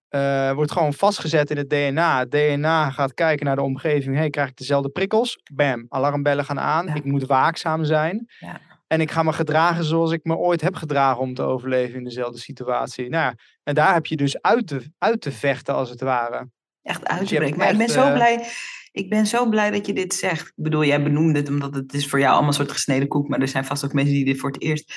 Uh, 0.09 0.51
wordt 0.51 0.71
gewoon 0.71 0.93
vastgezet 0.93 1.49
in 1.49 1.57
het 1.57 1.69
DNA. 1.69 2.19
Het 2.19 2.31
DNA 2.31 2.89
gaat 2.89 3.13
kijken 3.13 3.45
naar 3.45 3.55
de 3.55 3.61
omgeving. 3.61 4.15
Hey, 4.15 4.29
krijg 4.29 4.49
ik 4.49 4.57
dezelfde 4.57 4.89
prikkels? 4.89 5.39
Bam, 5.53 5.85
alarmbellen 5.89 6.45
gaan 6.45 6.59
aan. 6.59 6.95
Ik 6.95 7.03
moet 7.03 7.25
waakzaam 7.25 7.83
zijn. 7.83 8.29
Ja. 8.39 8.61
En 8.87 9.01
ik 9.01 9.11
ga 9.11 9.23
me 9.23 9.33
gedragen 9.33 9.83
zoals 9.83 10.11
ik 10.11 10.23
me 10.23 10.35
ooit 10.35 10.61
heb 10.61 10.75
gedragen 10.75 11.21
om 11.21 11.33
te 11.33 11.41
overleven 11.41 11.97
in 11.97 12.03
dezelfde 12.03 12.39
situatie. 12.39 13.09
Nou 13.09 13.23
ja, 13.23 13.35
en 13.63 13.75
daar 13.75 13.93
heb 13.93 14.05
je 14.05 14.15
dus 14.15 14.41
uit 14.41 14.67
te, 14.67 14.91
uit 14.97 15.21
te 15.21 15.31
vechten 15.31 15.73
als 15.73 15.89
het 15.89 16.01
ware. 16.01 16.49
Echt 16.81 17.05
uit 17.05 17.19
dus 17.19 17.29
te 17.29 17.35
breken. 17.35 17.57
Maar 17.57 17.71
ik 17.71 17.77
ben 17.77 17.89
zo 17.89 18.07
eh, 18.07 18.13
blij. 18.13 18.47
Ik 18.91 19.09
ben 19.09 19.27
zo 19.27 19.49
blij 19.49 19.71
dat 19.71 19.85
je 19.85 19.93
dit 19.93 20.13
zegt. 20.13 20.47
Ik 20.47 20.53
bedoel, 20.63 20.85
jij 20.85 21.03
benoemde 21.03 21.39
het 21.39 21.49
omdat 21.49 21.75
het 21.75 21.93
is 21.93 22.07
voor 22.07 22.19
jou 22.19 22.31
allemaal 22.31 22.49
een 22.49 22.55
soort 22.55 22.71
gesneden 22.71 23.07
koek. 23.07 23.27
Maar 23.27 23.39
er 23.39 23.47
zijn 23.47 23.65
vast 23.65 23.85
ook 23.85 23.93
mensen 23.93 24.13
die 24.13 24.25
dit 24.25 24.39
voor 24.39 24.51
het 24.51 24.61
eerst 24.61 24.93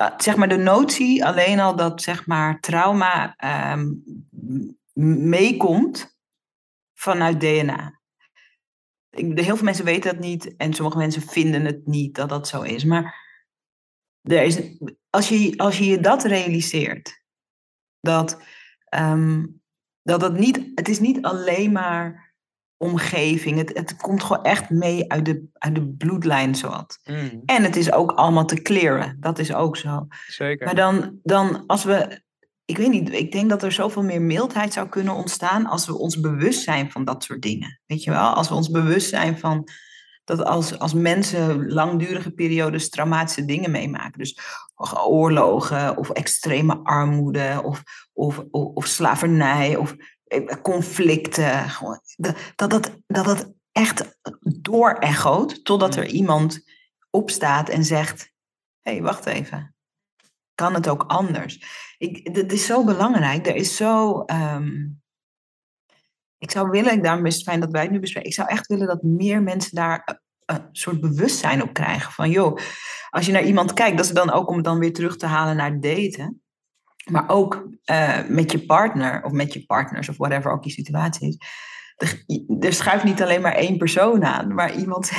uh, 0.00 0.10
zeg 0.16 0.36
maar 0.36 0.48
de 0.48 0.56
notie 0.56 1.24
alleen 1.24 1.60
al 1.60 1.76
dat 1.76 2.02
zeg 2.02 2.26
maar 2.26 2.60
trauma 2.60 3.36
um, 3.72 4.02
meekomt 5.28 6.18
vanuit 6.94 7.40
DNA. 7.40 7.99
Ik, 9.10 9.38
heel 9.38 9.56
veel 9.56 9.64
mensen 9.64 9.84
weten 9.84 10.12
dat 10.12 10.20
niet 10.20 10.56
en 10.56 10.74
sommige 10.74 10.98
mensen 10.98 11.22
vinden 11.22 11.64
het 11.64 11.86
niet 11.86 12.14
dat 12.14 12.28
dat 12.28 12.48
zo 12.48 12.62
is. 12.62 12.84
Maar 12.84 13.28
er 14.22 14.42
is, 14.42 14.60
als, 15.10 15.28
je, 15.28 15.56
als 15.56 15.78
je 15.78 15.84
je 15.84 16.00
dat 16.00 16.24
realiseert, 16.24 17.22
dat, 18.00 18.42
um, 18.94 19.60
dat 20.02 20.20
het 20.20 20.38
niet, 20.38 20.70
het 20.74 20.88
is 20.88 21.00
niet 21.00 21.22
alleen 21.22 21.72
maar 21.72 22.34
omgeving. 22.76 23.58
Het, 23.58 23.76
het 23.76 23.96
komt 23.96 24.22
gewoon 24.22 24.44
echt 24.44 24.70
mee 24.70 25.10
uit 25.12 25.24
de, 25.24 25.48
uit 25.52 25.74
de 25.74 25.88
bloedlijn, 25.88 26.54
zowat. 26.54 26.98
Mm. 27.04 27.42
En 27.44 27.62
het 27.62 27.76
is 27.76 27.92
ook 27.92 28.10
allemaal 28.10 28.44
te 28.44 28.62
clearen. 28.62 29.16
Dat 29.20 29.38
is 29.38 29.54
ook 29.54 29.76
zo. 29.76 30.06
Zeker. 30.26 30.66
Maar 30.66 30.74
dan, 30.74 31.18
dan 31.22 31.66
als 31.66 31.84
we... 31.84 32.22
Ik 32.70 32.76
weet 32.76 32.90
niet, 32.90 33.12
ik 33.12 33.32
denk 33.32 33.50
dat 33.50 33.62
er 33.62 33.72
zoveel 33.72 34.02
meer 34.02 34.22
mildheid 34.22 34.72
zou 34.72 34.88
kunnen 34.88 35.14
ontstaan 35.14 35.66
als 35.66 35.86
we 35.86 35.98
ons 35.98 36.20
bewust 36.20 36.62
zijn 36.62 36.90
van 36.90 37.04
dat 37.04 37.24
soort 37.24 37.42
dingen. 37.42 37.80
Weet 37.86 38.04
je 38.04 38.10
wel? 38.10 38.28
Als 38.28 38.48
we 38.48 38.54
ons 38.54 38.70
bewust 38.70 39.08
zijn 39.08 39.38
van 39.38 39.68
dat 40.24 40.44
als, 40.44 40.78
als 40.78 40.94
mensen 40.94 41.72
langdurige 41.72 42.30
periodes 42.30 42.88
traumatische 42.88 43.44
dingen 43.44 43.70
meemaken, 43.70 44.18
dus 44.18 44.38
oorlogen 45.04 45.96
of 45.96 46.10
extreme 46.10 46.80
armoede 46.82 47.60
of, 47.64 47.82
of, 48.12 48.38
of, 48.50 48.64
of 48.74 48.86
slavernij 48.86 49.76
of 49.76 49.96
eh, 50.24 50.56
conflicten. 50.62 51.64
Dat 52.16 52.36
dat, 52.56 52.70
dat, 52.70 52.90
dat 53.06 53.26
het 53.26 53.52
echt 53.72 54.18
doorechoot 54.40 55.64
totdat 55.64 55.96
er 55.96 56.06
iemand 56.06 56.64
opstaat 57.10 57.68
en 57.68 57.84
zegt: 57.84 58.32
Hé, 58.80 58.92
hey, 58.92 59.02
wacht 59.02 59.26
even. 59.26 59.74
Kan 60.60 60.74
het 60.74 60.88
ook 60.88 61.04
anders? 61.06 61.64
Ik, 61.98 62.34
dat 62.34 62.52
is 62.52 62.66
zo 62.66 62.84
belangrijk. 62.84 63.46
Er 63.46 63.54
is 63.54 63.76
zo. 63.76 64.22
Ehm, 64.22 64.88
ik 66.38 66.50
zou 66.50 66.70
willen, 66.70 66.92
ik 66.92 67.02
daarom 67.02 67.26
is 67.26 67.34
het 67.34 67.42
fijn 67.42 67.60
dat 67.60 67.70
wij 67.70 67.82
het 67.82 67.90
nu 67.90 68.00
bespreken. 68.00 68.28
Ik 68.28 68.34
zou 68.36 68.48
echt 68.48 68.66
willen 68.66 68.86
dat 68.86 69.02
meer 69.02 69.42
mensen 69.42 69.74
daar 69.74 70.20
een 70.46 70.68
soort 70.72 71.00
bewustzijn 71.00 71.62
op 71.62 71.72
krijgen. 71.72 72.12
Van 72.12 72.30
joh, 72.30 72.58
als 73.10 73.26
je 73.26 73.32
naar 73.32 73.44
iemand 73.44 73.72
kijkt, 73.72 73.96
dat 73.96 74.06
is 74.06 74.12
dan 74.12 74.30
ook 74.30 74.48
om 74.48 74.54
het 74.54 74.64
dan 74.64 74.78
weer 74.78 74.92
terug 74.92 75.16
te 75.16 75.26
halen 75.26 75.56
naar 75.56 75.80
daten. 75.80 76.42
Maar 77.10 77.28
ook 77.28 77.68
uh, 77.84 78.28
met 78.28 78.52
je 78.52 78.66
partner 78.66 79.24
of 79.24 79.32
met 79.32 79.52
je 79.52 79.66
partners 79.66 80.08
of 80.08 80.16
whatever 80.16 80.52
ook 80.52 80.64
je 80.64 80.70
situatie 80.70 81.28
is. 81.28 81.38
Er, 81.96 82.24
er 82.60 82.72
schuift 82.72 83.04
niet 83.04 83.22
alleen 83.22 83.42
maar 83.42 83.54
één 83.54 83.76
persoon 83.78 84.24
aan, 84.24 84.54
maar 84.54 84.74
iemand, 84.74 85.10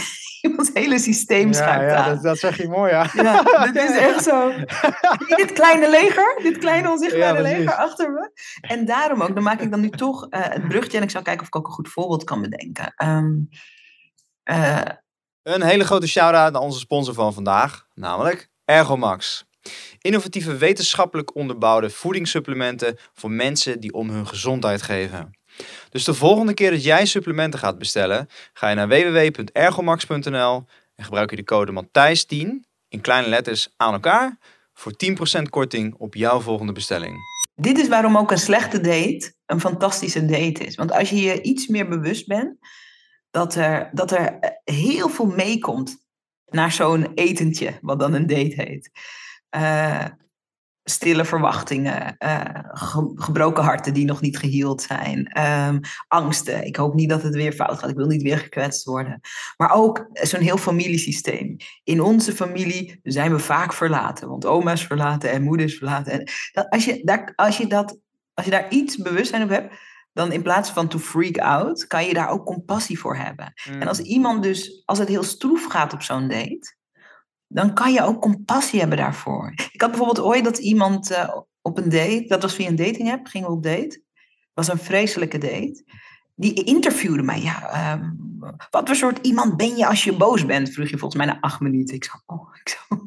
iemands 0.42 0.70
hele 0.74 1.00
systeem 1.00 1.54
schuift 1.54 1.92
ja, 1.92 1.96
aan. 1.96 2.14
Dat, 2.14 2.24
dat 2.24 2.38
zeg 2.38 2.58
je 2.58 2.68
mooi, 2.68 2.92
ja. 2.92 3.10
Ja, 3.14 3.44
dat 3.44 3.76
is 3.76 3.98
echt 4.10 4.24
zo. 4.24 4.52
dit 5.36 5.52
kleine 5.54 5.90
leger, 5.90 6.40
dit 6.44 6.58
kleine 6.58 6.90
onzichtbare 6.90 7.42
leger 7.42 7.76
achter 7.76 8.12
me. 8.12 8.32
En 8.62 8.86
daarom 8.86 9.22
ook, 9.22 9.34
dan 9.34 9.44
maak 9.44 9.62
ik 9.62 9.72
dan 9.72 9.82
nu 9.82 9.90
toch 9.90 10.28
uh, 10.30 10.40
het 10.42 10.68
brugje 10.68 10.98
en 10.98 11.04
ik 11.04 11.10
zal 11.10 11.22
kijken 11.22 11.42
of 11.42 11.48
ik 11.48 11.56
ook 11.56 11.68
een 11.68 11.74
goed 11.74 11.90
voorbeeld 11.90 12.24
kan 12.24 12.42
bedenken. 12.42 12.94
Um, 13.04 13.50
uh, 14.44 14.82
een 15.44 15.62
hele 15.62 15.86
grote 15.86 16.08
shout-out 16.08 16.52
naar 16.52 16.62
onze 16.62 16.80
sponsor 16.80 17.14
van 17.14 17.34
vandaag, 17.34 17.88
namelijk 17.94 18.50
Ergomax. 18.66 19.46
Innovatieve 20.00 20.58
wetenschappelijk 20.58 21.36
onderbouwde 21.36 21.90
voedingssupplementen 21.90 22.98
voor 23.14 23.32
mensen 23.32 23.80
die 23.80 23.94
om 23.94 24.10
hun 24.10 24.28
gezondheid 24.28 24.82
geven. 24.82 25.32
Dus 25.90 26.04
de 26.04 26.14
volgende 26.14 26.54
keer 26.54 26.72
dat 26.72 26.84
jij 26.84 27.06
supplementen 27.06 27.60
gaat 27.60 27.78
bestellen, 27.78 28.30
ga 28.54 28.70
je 28.70 28.76
naar 28.76 28.88
www.ergomax.nl 28.88 30.66
en 30.96 31.04
gebruik 31.04 31.30
je 31.30 31.36
de 31.36 31.44
code 31.44 31.84
Matthijs10 31.84 32.70
in 32.88 33.02
kleine 33.02 33.28
letters 33.30 33.74
aan 33.78 33.94
elkaar 33.94 34.38
voor 34.74 34.94
10% 35.40 35.42
korting 35.50 35.96
op 35.98 36.16
jouw 36.16 36.40
volgende 36.40 36.72
bestelling. 36.72 37.18
Dit 37.56 37.78
is 37.78 37.88
waarom 37.88 38.18
ook 38.18 38.32
een 38.32 38.38
slechte 38.38 38.82
date 38.82 39.34
een 39.46 39.60
fantastische 39.60 40.26
date 40.26 40.64
is. 40.64 40.76
Want 40.76 40.92
als 40.92 41.10
je 41.10 41.22
je 41.22 41.42
iets 41.42 41.68
meer 41.68 41.88
bewust 41.88 42.28
bent 42.28 42.58
dat 43.32 43.56
er, 43.56 43.90
dat 43.94 44.12
er 44.12 44.40
heel 44.64 45.10
veel 45.10 45.26
meekomt 45.26 45.98
naar 46.46 46.72
zo'n 46.72 47.14
etentje, 47.14 47.78
wat 47.82 48.00
dan 48.00 48.14
een 48.14 48.28
date 48.28 48.62
heet. 48.62 48.92
Uh, 49.56 50.06
stille 50.84 51.26
verwachtingen, 51.26 52.16
uh, 52.20 52.42
gebroken 53.16 53.64
harten 53.64 53.94
die 53.94 54.06
nog 54.06 54.22
niet 54.22 54.38
geheeld 54.38 54.82
zijn, 54.82 55.40
um, 55.42 55.80
angsten. 56.08 56.66
Ik 56.66 56.76
hoop 56.76 56.94
niet 56.94 57.10
dat 57.10 57.24
het 57.24 57.36
weer 57.36 57.54
fout 57.54 57.80
gaat. 57.80 57.90
Ik 57.90 57.96
wil 57.96 58.08
niet 58.08 58.22
weer 58.22 58.38
gekwetst 58.38 58.86
worden. 58.86 59.20
Maar 59.58 59.74
ook 59.74 60.10
zo'n 60.14 60.42
heel 60.42 60.58
familiesysteem. 60.58 61.56
In 61.84 62.02
onze 62.02 62.34
familie 62.34 63.00
zijn 63.04 63.32
we 63.32 63.40
vaak 63.40 63.74
verlaten, 63.74 64.28
want 64.28 64.46
oma's 64.46 64.86
verlaten 64.86 65.32
en 65.32 65.44
moeders 65.44 65.78
verlaten. 65.78 66.12
En 66.12 66.28
dat, 66.52 66.70
als, 66.70 66.86
je 66.86 67.02
daar, 67.04 67.34
als, 67.36 67.58
je 67.58 67.68
dat, 67.68 67.98
als 68.34 68.46
je 68.46 68.52
daar 68.52 68.70
iets 68.70 68.98
bewustzijn 68.98 69.44
op 69.44 69.50
hebt, 69.50 69.76
dan 70.14 70.32
in 70.32 70.42
plaats 70.42 70.70
van 70.70 70.88
to 70.88 71.00
freak 71.00 71.38
out, 71.38 71.88
kan 71.88 72.06
je 72.06 72.14
daar 72.14 72.30
ook 72.30 72.46
compassie 72.46 73.00
voor 73.00 73.16
hebben. 73.16 73.54
En 73.80 73.88
als 73.88 74.00
mm. 74.00 74.06
iemand 74.06 74.44
dus, 74.44 74.82
als 74.86 74.98
het 74.98 75.08
heel 75.08 75.24
stroef 75.24 75.66
gaat 75.66 75.94
op 75.94 76.02
zo'n 76.02 76.28
date, 76.28 76.76
dan 77.54 77.74
kan 77.74 77.94
je 77.94 78.04
ook 78.04 78.22
compassie 78.22 78.80
hebben 78.80 78.98
daarvoor. 78.98 79.54
Ik 79.72 79.82
had 79.82 79.90
bijvoorbeeld 79.90 80.26
ooit 80.26 80.44
dat 80.44 80.58
iemand 80.58 81.12
uh, 81.12 81.38
op 81.62 81.78
een 81.78 81.90
date, 81.90 82.26
dat 82.28 82.42
was 82.42 82.56
via 82.56 82.68
een 82.68 82.76
dating 82.76 83.12
app, 83.12 83.28
gingen 83.28 83.48
we 83.48 83.54
op 83.54 83.64
date. 83.64 84.02
was 84.54 84.68
een 84.68 84.78
vreselijke 84.78 85.38
date. 85.38 85.84
Die 86.36 86.64
interviewde 86.64 87.24
mij. 87.24 87.42
Ja, 87.42 87.94
um, 87.94 88.18
wat 88.70 88.88
voor 88.88 88.96
soort 88.96 89.20
iemand 89.26 89.58
ben 89.58 89.76
je 89.76 89.88
als 89.88 90.04
je 90.04 90.18
boos 90.18 90.46
bent? 90.46 90.70
Vroeg 90.70 90.90
je 90.90 90.98
volgens 90.98 91.24
mij 91.24 91.34
na 91.34 91.42
acht 91.42 91.60
minuten. 91.60 91.96
Ik 91.96 92.04
zei, 92.04 92.22
oh, 92.26 92.56
ik 92.64 92.70
zou, 92.70 93.02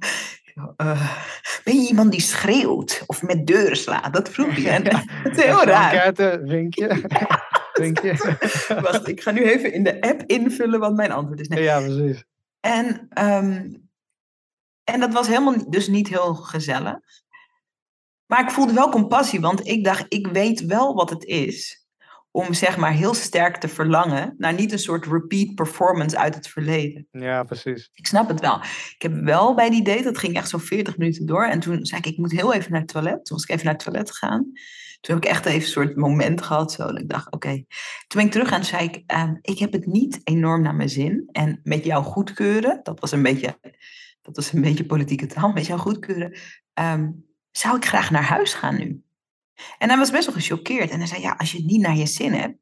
uh, 0.76 1.14
ben 1.64 1.82
je 1.82 1.88
iemand 1.88 2.10
die 2.10 2.20
schreeuwt 2.20 3.02
of 3.06 3.22
met 3.22 3.46
deuren 3.46 3.76
slaat? 3.76 4.12
Dat 4.12 4.28
vroeg 4.28 4.56
je. 4.56 4.82
dat 5.22 5.36
is 5.36 5.44
heel 5.44 5.64
raar. 5.64 6.14
Vinkje. 6.44 7.04
vinkje. 7.72 8.38
Wacht, 8.80 9.08
ik 9.08 9.22
ga 9.22 9.30
nu 9.30 9.42
even 9.42 9.72
in 9.72 9.84
de 9.84 10.00
app 10.00 10.22
invullen 10.26 10.80
wat 10.80 10.94
mijn 10.94 11.12
antwoord 11.12 11.40
is. 11.40 11.48
Nee. 11.48 11.62
Ja, 11.62 11.80
precies. 11.80 12.24
En 12.60 13.08
um, 13.18 13.83
en 14.84 15.00
dat 15.00 15.12
was 15.12 15.26
helemaal 15.26 15.70
dus 15.70 15.88
niet 15.88 16.08
heel 16.08 16.34
gezellig. 16.34 16.98
Maar 18.26 18.42
ik 18.42 18.50
voelde 18.50 18.72
wel 18.72 18.90
compassie, 18.90 19.40
want 19.40 19.66
ik 19.66 19.84
dacht, 19.84 20.04
ik 20.08 20.26
weet 20.26 20.64
wel 20.64 20.94
wat 20.94 21.10
het 21.10 21.24
is 21.24 21.84
om 22.36 22.54
zeg 22.54 22.76
maar 22.76 22.92
heel 22.92 23.14
sterk 23.14 23.56
te 23.56 23.68
verlangen 23.68 24.34
naar 24.38 24.52
niet 24.52 24.72
een 24.72 24.78
soort 24.78 25.06
repeat 25.06 25.54
performance 25.54 26.18
uit 26.18 26.34
het 26.34 26.48
verleden. 26.48 27.06
Ja, 27.10 27.42
precies. 27.42 27.90
Ik 27.92 28.06
snap 28.06 28.28
het 28.28 28.40
wel. 28.40 28.56
Ik 28.96 29.02
heb 29.02 29.12
wel 29.12 29.54
bij 29.54 29.70
die 29.70 29.82
date, 29.82 30.02
dat 30.02 30.18
ging 30.18 30.36
echt 30.36 30.48
zo'n 30.48 30.60
40 30.60 30.96
minuten 30.96 31.26
door. 31.26 31.44
En 31.44 31.60
toen 31.60 31.86
zei 31.86 32.00
ik, 32.00 32.06
ik 32.06 32.18
moet 32.18 32.32
heel 32.32 32.54
even 32.54 32.70
naar 32.70 32.80
het 32.80 32.90
toilet. 32.90 33.24
Toen 33.24 33.36
was 33.36 33.42
ik 33.42 33.50
even 33.50 33.64
naar 33.64 33.74
het 33.74 33.84
toilet 33.84 34.10
gegaan. 34.10 34.42
Toen 35.00 35.14
heb 35.14 35.24
ik 35.24 35.30
echt 35.30 35.46
even 35.46 35.60
een 35.60 35.66
soort 35.66 35.96
moment 35.96 36.42
gehad. 36.42 36.72
Zo, 36.72 36.86
dat 36.86 36.98
ik 36.98 37.08
dacht, 37.08 37.32
oké. 37.32 37.48
Toen 38.06 38.20
ben 38.20 38.24
ik 38.24 38.30
terug 38.30 38.50
en 38.50 38.64
zei 38.64 38.84
ik, 38.84 39.02
ehm, 39.06 39.34
ik 39.40 39.58
heb 39.58 39.72
het 39.72 39.86
niet 39.86 40.20
enorm 40.24 40.62
naar 40.62 40.74
mijn 40.74 40.88
zin. 40.88 41.28
En 41.32 41.60
met 41.62 41.84
jou 41.84 42.04
goedkeuren, 42.04 42.80
dat 42.82 43.00
was 43.00 43.12
een 43.12 43.22
beetje 43.22 43.58
dat 44.24 44.36
was 44.36 44.52
een 44.52 44.60
beetje 44.60 44.86
politieke 44.86 45.26
taal, 45.26 45.52
met 45.52 45.66
jou 45.66 45.80
goedkeuren, 45.80 46.38
ehm, 46.72 47.10
zou 47.50 47.76
ik 47.76 47.84
graag 47.84 48.10
naar 48.10 48.22
huis 48.22 48.54
gaan 48.54 48.78
nu? 48.78 49.02
En 49.78 49.88
hij 49.88 49.98
was 49.98 50.10
best 50.10 50.26
wel 50.26 50.34
gechoqueerd. 50.34 50.90
En 50.90 50.98
hij 50.98 51.06
zei, 51.06 51.20
ja, 51.20 51.34
als 51.38 51.52
je 51.52 51.56
het 51.56 51.66
niet 51.66 51.80
naar 51.80 51.96
je 51.96 52.06
zin 52.06 52.32
hebt, 52.32 52.58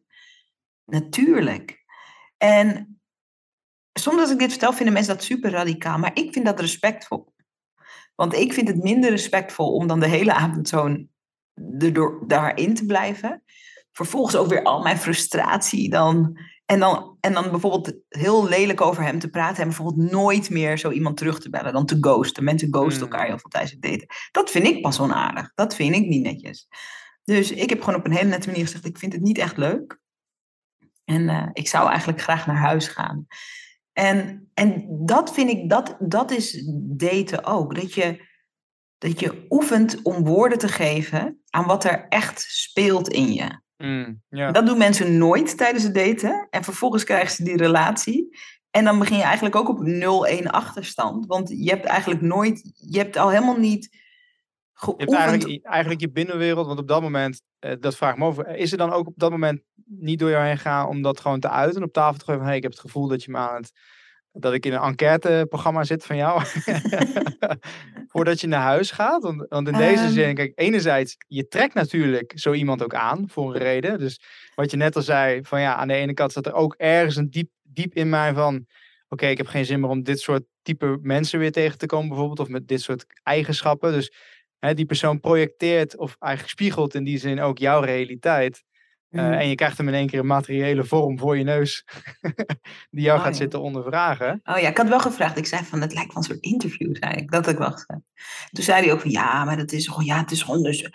natuurlijk. 0.84 1.84
En 2.36 3.00
soms 3.92 4.20
als 4.20 4.30
ik 4.30 4.38
dit 4.38 4.50
vertel, 4.50 4.72
vinden 4.72 4.94
mensen 4.94 5.14
dat 5.14 5.24
super 5.24 5.50
radicaal. 5.50 5.98
Maar 5.98 6.10
ik 6.14 6.32
vind 6.32 6.46
dat 6.46 6.60
respectvol. 6.60 7.34
Want 8.14 8.34
ik 8.34 8.52
vind 8.52 8.68
het 8.68 8.82
minder 8.82 9.10
respectvol 9.10 9.74
om 9.74 9.86
dan 9.86 10.00
de 10.00 10.08
hele 10.08 10.32
avond 10.32 10.68
zo'n 10.68 11.10
daarin 12.26 12.74
te 12.74 12.86
blijven. 12.86 13.42
Vervolgens 13.92 14.36
ook 14.36 14.48
weer 14.48 14.62
al 14.62 14.82
mijn 14.82 14.98
frustratie 14.98 15.90
dan 15.90 16.38
en 16.66 16.80
dan, 16.80 17.16
en 17.20 17.32
dan 17.32 17.50
bijvoorbeeld 17.50 17.94
heel 18.08 18.48
lelijk 18.48 18.80
over 18.80 19.02
hem 19.02 19.18
te 19.18 19.28
praten 19.28 19.62
en 19.62 19.68
bijvoorbeeld 19.68 20.10
nooit 20.10 20.50
meer 20.50 20.78
zo 20.78 20.90
iemand 20.90 21.16
terug 21.16 21.40
te 21.40 21.50
bellen 21.50 21.72
dan 21.72 21.86
te 21.86 21.98
ghosten. 22.00 22.44
Mensen 22.44 22.68
ghosten 22.70 23.02
hmm. 23.02 23.10
elkaar 23.10 23.26
heel 23.26 23.38
veel 23.38 23.50
tijdens 23.50 23.72
het 23.72 23.82
daten. 23.82 24.06
Dat 24.30 24.50
vind 24.50 24.66
ik 24.66 24.82
pas 24.82 25.00
onaardig. 25.00 25.52
Dat 25.54 25.74
vind 25.74 25.94
ik 25.94 26.06
niet 26.06 26.22
netjes. 26.22 26.68
Dus 27.24 27.50
ik 27.50 27.68
heb 27.68 27.82
gewoon 27.82 27.98
op 27.98 28.06
een 28.06 28.12
hele 28.12 28.28
nette 28.28 28.48
manier 28.48 28.64
gezegd, 28.64 28.84
ik 28.84 28.98
vind 28.98 29.12
het 29.12 29.22
niet 29.22 29.38
echt 29.38 29.56
leuk. 29.56 30.00
En 31.04 31.22
uh, 31.22 31.48
ik 31.52 31.68
zou 31.68 31.88
eigenlijk 31.88 32.20
graag 32.20 32.46
naar 32.46 32.56
huis 32.56 32.88
gaan. 32.88 33.26
En, 33.92 34.50
en 34.54 34.86
dat 34.88 35.32
vind 35.32 35.50
ik, 35.50 35.70
dat, 35.70 35.96
dat 35.98 36.30
is 36.30 36.62
daten 36.82 37.44
ook. 37.44 37.74
Dat 37.74 37.94
je, 37.94 38.28
dat 38.98 39.20
je 39.20 39.46
oefent 39.48 40.02
om 40.02 40.24
woorden 40.24 40.58
te 40.58 40.68
geven 40.68 41.42
aan 41.50 41.66
wat 41.66 41.84
er 41.84 42.06
echt 42.08 42.40
speelt 42.40 43.08
in 43.08 43.32
je. 43.32 43.60
Mm, 43.82 44.22
Dat 44.28 44.66
doen 44.66 44.78
mensen 44.78 45.18
nooit 45.18 45.56
tijdens 45.56 45.84
het 45.84 45.94
daten. 45.94 46.46
En 46.50 46.64
vervolgens 46.64 47.04
krijgen 47.04 47.34
ze 47.34 47.44
die 47.44 47.56
relatie. 47.56 48.36
En 48.70 48.84
dan 48.84 48.98
begin 48.98 49.16
je 49.16 49.22
eigenlijk 49.22 49.56
ook 49.56 49.68
op 49.68 49.80
0-1 50.42 50.46
achterstand. 50.46 51.26
Want 51.26 51.48
je 51.48 51.70
hebt 51.70 51.84
eigenlijk 51.84 52.20
nooit, 52.20 52.72
je 52.74 52.98
hebt 52.98 53.16
al 53.16 53.30
helemaal 53.30 53.56
niet 53.58 54.00
geoefend. 54.72 55.10
Je 55.10 55.16
hebt 55.16 55.28
eigenlijk, 55.28 55.66
eigenlijk 55.66 56.00
je 56.00 56.10
binnenwereld, 56.10 56.66
want 56.66 56.78
op 56.78 56.88
dat 56.88 57.02
moment, 57.02 57.42
eh, 57.58 57.72
dat 57.80 57.96
vraag 57.96 58.12
ik 58.12 58.18
me 58.18 58.24
over, 58.24 58.56
is 58.56 58.72
er 58.72 58.78
dan 58.78 58.92
ook 58.92 59.06
op 59.06 59.14
dat 59.16 59.30
moment 59.30 59.62
niet 59.84 60.18
door 60.18 60.30
jou 60.30 60.46
heen 60.46 60.58
gaan 60.58 60.88
om 60.88 61.02
dat 61.02 61.20
gewoon 61.20 61.40
te 61.40 61.48
uiten, 61.50 61.82
op 61.82 61.92
tafel 61.92 62.18
te 62.18 62.24
gooien 62.24 62.40
van, 62.40 62.48
hey, 62.48 62.56
ik 62.56 62.62
heb 62.62 62.72
het 62.72 62.80
gevoel 62.80 63.08
dat 63.08 63.24
je 63.24 63.30
me 63.30 63.38
aan 63.38 63.54
het 63.54 63.72
dat 64.32 64.52
ik 64.52 64.66
in 64.66 64.72
een 64.72 64.80
enquêteprogramma 64.80 65.84
zit 65.84 66.04
van 66.04 66.16
jou. 66.16 66.42
Voordat 68.12 68.40
je 68.40 68.46
naar 68.46 68.62
huis 68.62 68.90
gaat. 68.90 69.22
Want, 69.22 69.46
want 69.48 69.68
in 69.68 69.74
deze 69.74 70.02
ehm. 70.02 70.12
zin, 70.12 70.34
kijk, 70.34 70.52
enerzijds, 70.54 71.16
je 71.26 71.48
trekt 71.48 71.74
natuurlijk 71.74 72.32
zo 72.34 72.52
iemand 72.52 72.82
ook 72.82 72.94
aan 72.94 73.28
voor 73.28 73.54
een 73.54 73.60
reden. 73.60 73.98
Dus 73.98 74.20
wat 74.54 74.70
je 74.70 74.76
net 74.76 74.96
al 74.96 75.02
zei, 75.02 75.44
van 75.44 75.60
ja, 75.60 75.74
aan 75.74 75.88
de 75.88 75.94
ene 75.94 76.14
kant 76.14 76.32
zat 76.32 76.46
er 76.46 76.52
ook 76.52 76.74
ergens 76.78 77.16
een 77.16 77.30
diep, 77.30 77.50
diep 77.62 77.94
in 77.94 78.08
mij 78.08 78.34
van. 78.34 78.66
Oké, 79.08 79.26
ik 79.26 79.36
heb 79.36 79.46
geen 79.46 79.64
zin 79.64 79.80
meer 79.80 79.90
om 79.90 80.02
dit 80.02 80.20
soort 80.20 80.42
type 80.62 80.98
mensen 81.02 81.38
weer 81.38 81.52
tegen 81.52 81.78
te 81.78 81.86
komen, 81.86 82.08
bijvoorbeeld. 82.08 82.40
Of 82.40 82.48
met 82.48 82.68
dit 82.68 82.80
soort 82.80 83.06
eigenschappen. 83.22 83.92
Dus 83.92 84.12
hè, 84.58 84.74
die 84.74 84.86
persoon 84.86 85.20
projecteert 85.20 85.96
of 85.96 86.16
eigenlijk 86.18 86.52
spiegelt 86.52 86.94
in 86.94 87.04
die 87.04 87.18
zin 87.18 87.40
ook 87.40 87.58
jouw 87.58 87.80
realiteit. 87.80 88.62
Eh, 89.12 89.24
mhm. 89.24 89.32
En 89.32 89.48
je 89.48 89.54
krijgt 89.54 89.78
hem 89.78 89.88
in 89.88 89.94
één 89.94 90.06
keer 90.06 90.18
een 90.18 90.26
materiële 90.26 90.84
vorm 90.84 91.18
voor 91.18 91.38
je 91.38 91.44
neus, 91.44 91.84
die 92.90 93.04
jou 93.04 93.18
oh, 93.18 93.24
gaat 93.24 93.36
zitten 93.36 93.60
ondervragen. 93.60 94.40
Oh 94.44 94.58
ja, 94.58 94.68
ik 94.68 94.76
had 94.76 94.88
wel 94.88 95.00
gevraagd. 95.00 95.36
Ik 95.36 95.46
zei 95.46 95.64
van, 95.64 95.80
het 95.80 95.92
lijkt 95.92 96.12
wel 96.12 96.22
een 96.22 96.28
soort 96.28 96.44
interview, 96.44 96.96
zei 96.96 97.14
ik. 97.14 97.30
Dat 97.30 97.48
ik 97.48 97.58
wacht. 97.58 97.86
Toen 98.50 98.64
zei 98.64 98.84
hij 98.84 98.92
ook 98.92 99.00
van, 99.00 99.10
ja, 99.10 99.44
maar 99.44 99.56
dat 99.56 99.72
is 99.72 99.86
gewoon, 99.86 100.04
ja, 100.04 100.18
het 100.18 100.30
is 100.30 100.42
gewoon 100.42 100.62
dus, 100.62 100.90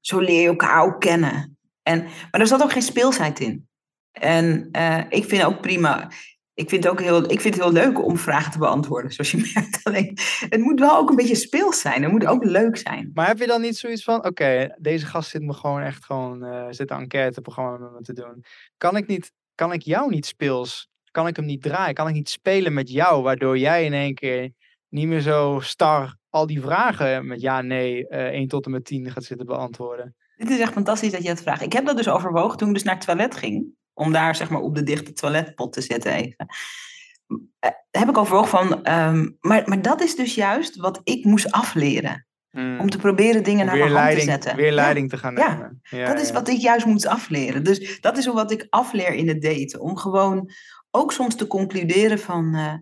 zo 0.00 0.18
leer 0.18 0.40
je 0.40 0.48
elkaar 0.48 0.82
ook 0.82 1.00
kennen. 1.00 1.56
En, 1.82 2.02
maar 2.02 2.40
er 2.40 2.46
zat 2.46 2.62
ook 2.62 2.72
geen 2.72 2.82
speelsheid 2.82 3.40
in. 3.40 3.68
En 4.12 4.68
uh, 4.72 5.00
ik 5.08 5.24
vind 5.24 5.44
ook 5.44 5.60
prima 5.60 6.10
ik 6.54 6.68
vind, 6.68 6.84
het 6.84 6.92
ook 6.92 7.00
heel, 7.00 7.30
ik 7.30 7.40
vind 7.40 7.54
het 7.54 7.64
heel 7.64 7.72
leuk 7.72 8.04
om 8.04 8.16
vragen 8.16 8.52
te 8.52 8.58
beantwoorden, 8.58 9.12
zoals 9.12 9.30
je 9.30 9.50
merkt. 9.54 9.80
Alleen, 9.82 10.18
het 10.48 10.60
moet 10.60 10.80
wel 10.80 10.96
ook 10.96 11.10
een 11.10 11.16
beetje 11.16 11.34
speels 11.34 11.80
zijn. 11.80 12.02
Het 12.02 12.12
moet 12.12 12.26
ook 12.26 12.44
leuk 12.44 12.76
zijn. 12.76 13.10
Maar 13.14 13.26
heb 13.26 13.38
je 13.38 13.46
dan 13.46 13.60
niet 13.60 13.76
zoiets 13.76 14.04
van, 14.04 14.26
oké, 14.26 14.74
deze 14.78 15.06
gast 15.06 15.30
zit 15.30 15.42
me 15.42 15.52
gewoon 15.52 15.80
echt 15.80 16.04
gewoon, 16.04 16.44
uh, 16.44 16.66
zit 16.70 16.90
een 16.90 16.98
enquêteprogramma 16.98 17.78
met 17.78 17.92
me 17.92 18.00
te 18.00 18.12
doen. 18.12 18.44
Kan 18.76 18.96
ik, 18.96 19.06
niet, 19.06 19.32
kan 19.54 19.72
ik 19.72 19.82
jou 19.82 20.10
niet 20.10 20.26
speels, 20.26 20.88
kan 21.10 21.26
ik 21.26 21.36
hem 21.36 21.44
niet 21.44 21.62
draaien? 21.62 21.94
Kan 21.94 22.08
ik 22.08 22.14
niet 22.14 22.28
spelen 22.28 22.72
met 22.72 22.90
jou, 22.90 23.22
waardoor 23.22 23.58
jij 23.58 23.84
in 23.84 23.92
één 23.92 24.14
keer 24.14 24.52
niet 24.88 25.06
meer 25.06 25.20
zo 25.20 25.58
star 25.62 26.16
al 26.28 26.46
die 26.46 26.60
vragen 26.60 27.26
met 27.26 27.40
ja, 27.40 27.60
nee, 27.60 28.06
uh, 28.08 28.26
eh, 28.26 28.32
1 28.32 28.48
tot 28.48 28.64
en 28.64 28.70
met 28.70 28.84
10 28.84 29.10
gaat 29.10 29.24
zitten 29.24 29.46
beantwoorden? 29.46 30.14
Dit 30.36 30.50
is 30.50 30.60
echt 30.60 30.72
fantastisch 30.72 31.12
dat 31.12 31.22
je 31.22 31.28
het 31.28 31.42
vraagt. 31.42 31.62
Ik 31.62 31.72
heb 31.72 31.86
dat 31.86 31.96
dus 31.96 32.08
overwogen 32.08 32.58
toen 32.58 32.68
ik 32.68 32.74
dus 32.74 32.82
naar 32.82 32.94
het 32.94 33.04
toilet 33.04 33.36
ging. 33.36 33.74
Om 33.94 34.12
daar 34.12 34.36
zeg 34.36 34.50
maar 34.50 34.60
op 34.60 34.74
de 34.74 34.82
dichte 34.82 35.12
toiletpot 35.12 35.72
te 35.72 35.80
zetten 35.80 36.12
even. 36.12 36.46
Uh, 37.28 37.70
heb 37.90 38.08
ik 38.08 38.18
overwogen 38.18 38.48
van, 38.48 38.92
um, 38.92 39.36
maar, 39.40 39.62
maar 39.68 39.82
dat 39.82 40.00
is 40.02 40.16
dus 40.16 40.34
juist 40.34 40.76
wat 40.76 41.00
ik 41.04 41.24
moest 41.24 41.50
afleren. 41.50 42.26
Hmm. 42.50 42.80
Om 42.80 42.90
te 42.90 42.98
proberen 42.98 43.42
dingen 43.42 43.66
naar 43.66 43.76
mijn 43.76 43.92
hand 43.92 44.14
te 44.14 44.20
zetten. 44.20 44.56
Weer 44.56 44.72
leiding 44.72 45.10
te 45.10 45.18
gaan 45.18 45.34
nemen. 45.34 45.80
Ja, 45.82 45.98
ja 45.98 46.06
dat 46.06 46.22
is 46.22 46.32
wat 46.32 46.48
ik 46.48 46.60
juist 46.60 46.86
moet 46.86 47.06
afleren. 47.06 47.64
Dus 47.64 48.00
dat 48.00 48.18
is 48.18 48.26
wat 48.26 48.50
ik 48.50 48.66
afleer 48.70 49.14
in 49.14 49.28
het 49.28 49.42
daten. 49.42 49.80
Om 49.80 49.96
gewoon 49.96 50.50
ook 50.90 51.12
soms 51.12 51.34
te 51.34 51.46
concluderen 51.46 52.18
van... 52.18 52.54
Uh, 52.54 52.74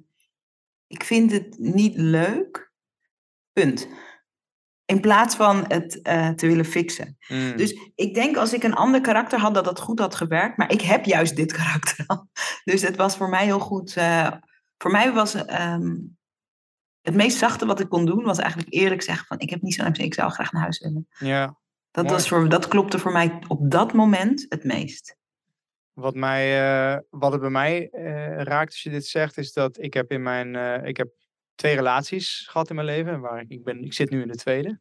ik 0.86 1.04
vind 1.04 1.32
het 1.32 1.58
niet 1.58 1.96
leuk. 1.96 2.72
Punt. 3.52 3.88
In 4.90 5.00
plaats 5.00 5.36
van 5.36 5.64
het 5.68 6.00
uh, 6.02 6.28
te 6.28 6.46
willen 6.46 6.64
fixen. 6.64 7.16
Mm. 7.28 7.56
Dus 7.56 7.92
ik 7.94 8.14
denk 8.14 8.36
als 8.36 8.52
ik 8.52 8.62
een 8.62 8.74
ander 8.74 9.00
karakter 9.00 9.38
had, 9.38 9.54
dat 9.54 9.64
dat 9.64 9.80
goed 9.80 9.98
had 9.98 10.14
gewerkt. 10.14 10.56
Maar 10.56 10.72
ik 10.72 10.80
heb 10.80 11.04
juist 11.04 11.36
dit 11.36 11.52
karakter 11.62 12.04
al. 12.06 12.28
Dus 12.64 12.82
het 12.82 12.96
was 12.96 13.16
voor 13.16 13.28
mij 13.28 13.44
heel 13.44 13.58
goed. 13.58 13.96
Uh, 13.96 14.30
voor 14.78 14.90
mij 14.90 15.12
was. 15.12 15.34
Um, 15.34 16.18
het 17.00 17.14
meest 17.14 17.38
zachte 17.38 17.66
wat 17.66 17.80
ik 17.80 17.88
kon 17.88 18.06
doen 18.06 18.24
was 18.24 18.38
eigenlijk 18.38 18.72
eerlijk 18.74 19.02
zeggen 19.02 19.26
van 19.26 19.38
ik 19.38 19.50
heb 19.50 19.62
niet 19.62 19.74
zo'n 19.74 19.88
MC, 19.88 19.98
ik 19.98 20.14
zou 20.14 20.30
graag 20.30 20.52
naar 20.52 20.62
huis 20.62 20.80
willen. 20.80 21.08
Ja. 21.18 21.58
Dat, 21.90 22.04
Mooi. 22.04 22.16
was 22.16 22.28
voor, 22.28 22.48
dat 22.48 22.68
klopte 22.68 22.98
voor 22.98 23.12
mij 23.12 23.38
op 23.48 23.70
dat 23.70 23.92
moment 23.92 24.46
het 24.48 24.64
meest. 24.64 25.16
Wat, 25.92 26.14
mij, 26.14 26.60
eh, 26.92 26.98
wat 27.10 27.32
het 27.32 27.40
bij 27.40 27.50
mij 27.50 27.88
eh, 27.90 28.42
raakt 28.42 28.70
als 28.70 28.82
je 28.82 28.90
dit 28.90 29.06
zegt, 29.06 29.38
is 29.38 29.52
dat 29.52 29.82
ik 29.82 29.94
heb 29.94 30.10
in 30.10 30.22
mijn, 30.22 30.56
eh, 30.56 30.88
ik 30.88 30.96
heb 30.96 31.08
twee 31.60 31.74
relaties 31.74 32.46
gehad 32.50 32.68
in 32.68 32.74
mijn 32.74 32.86
leven. 32.86 33.20
Waar 33.20 33.44
ik, 33.48 33.64
ben, 33.64 33.84
ik 33.84 33.92
zit 33.92 34.10
nu 34.10 34.22
in 34.22 34.28
de 34.28 34.36
tweede. 34.36 34.80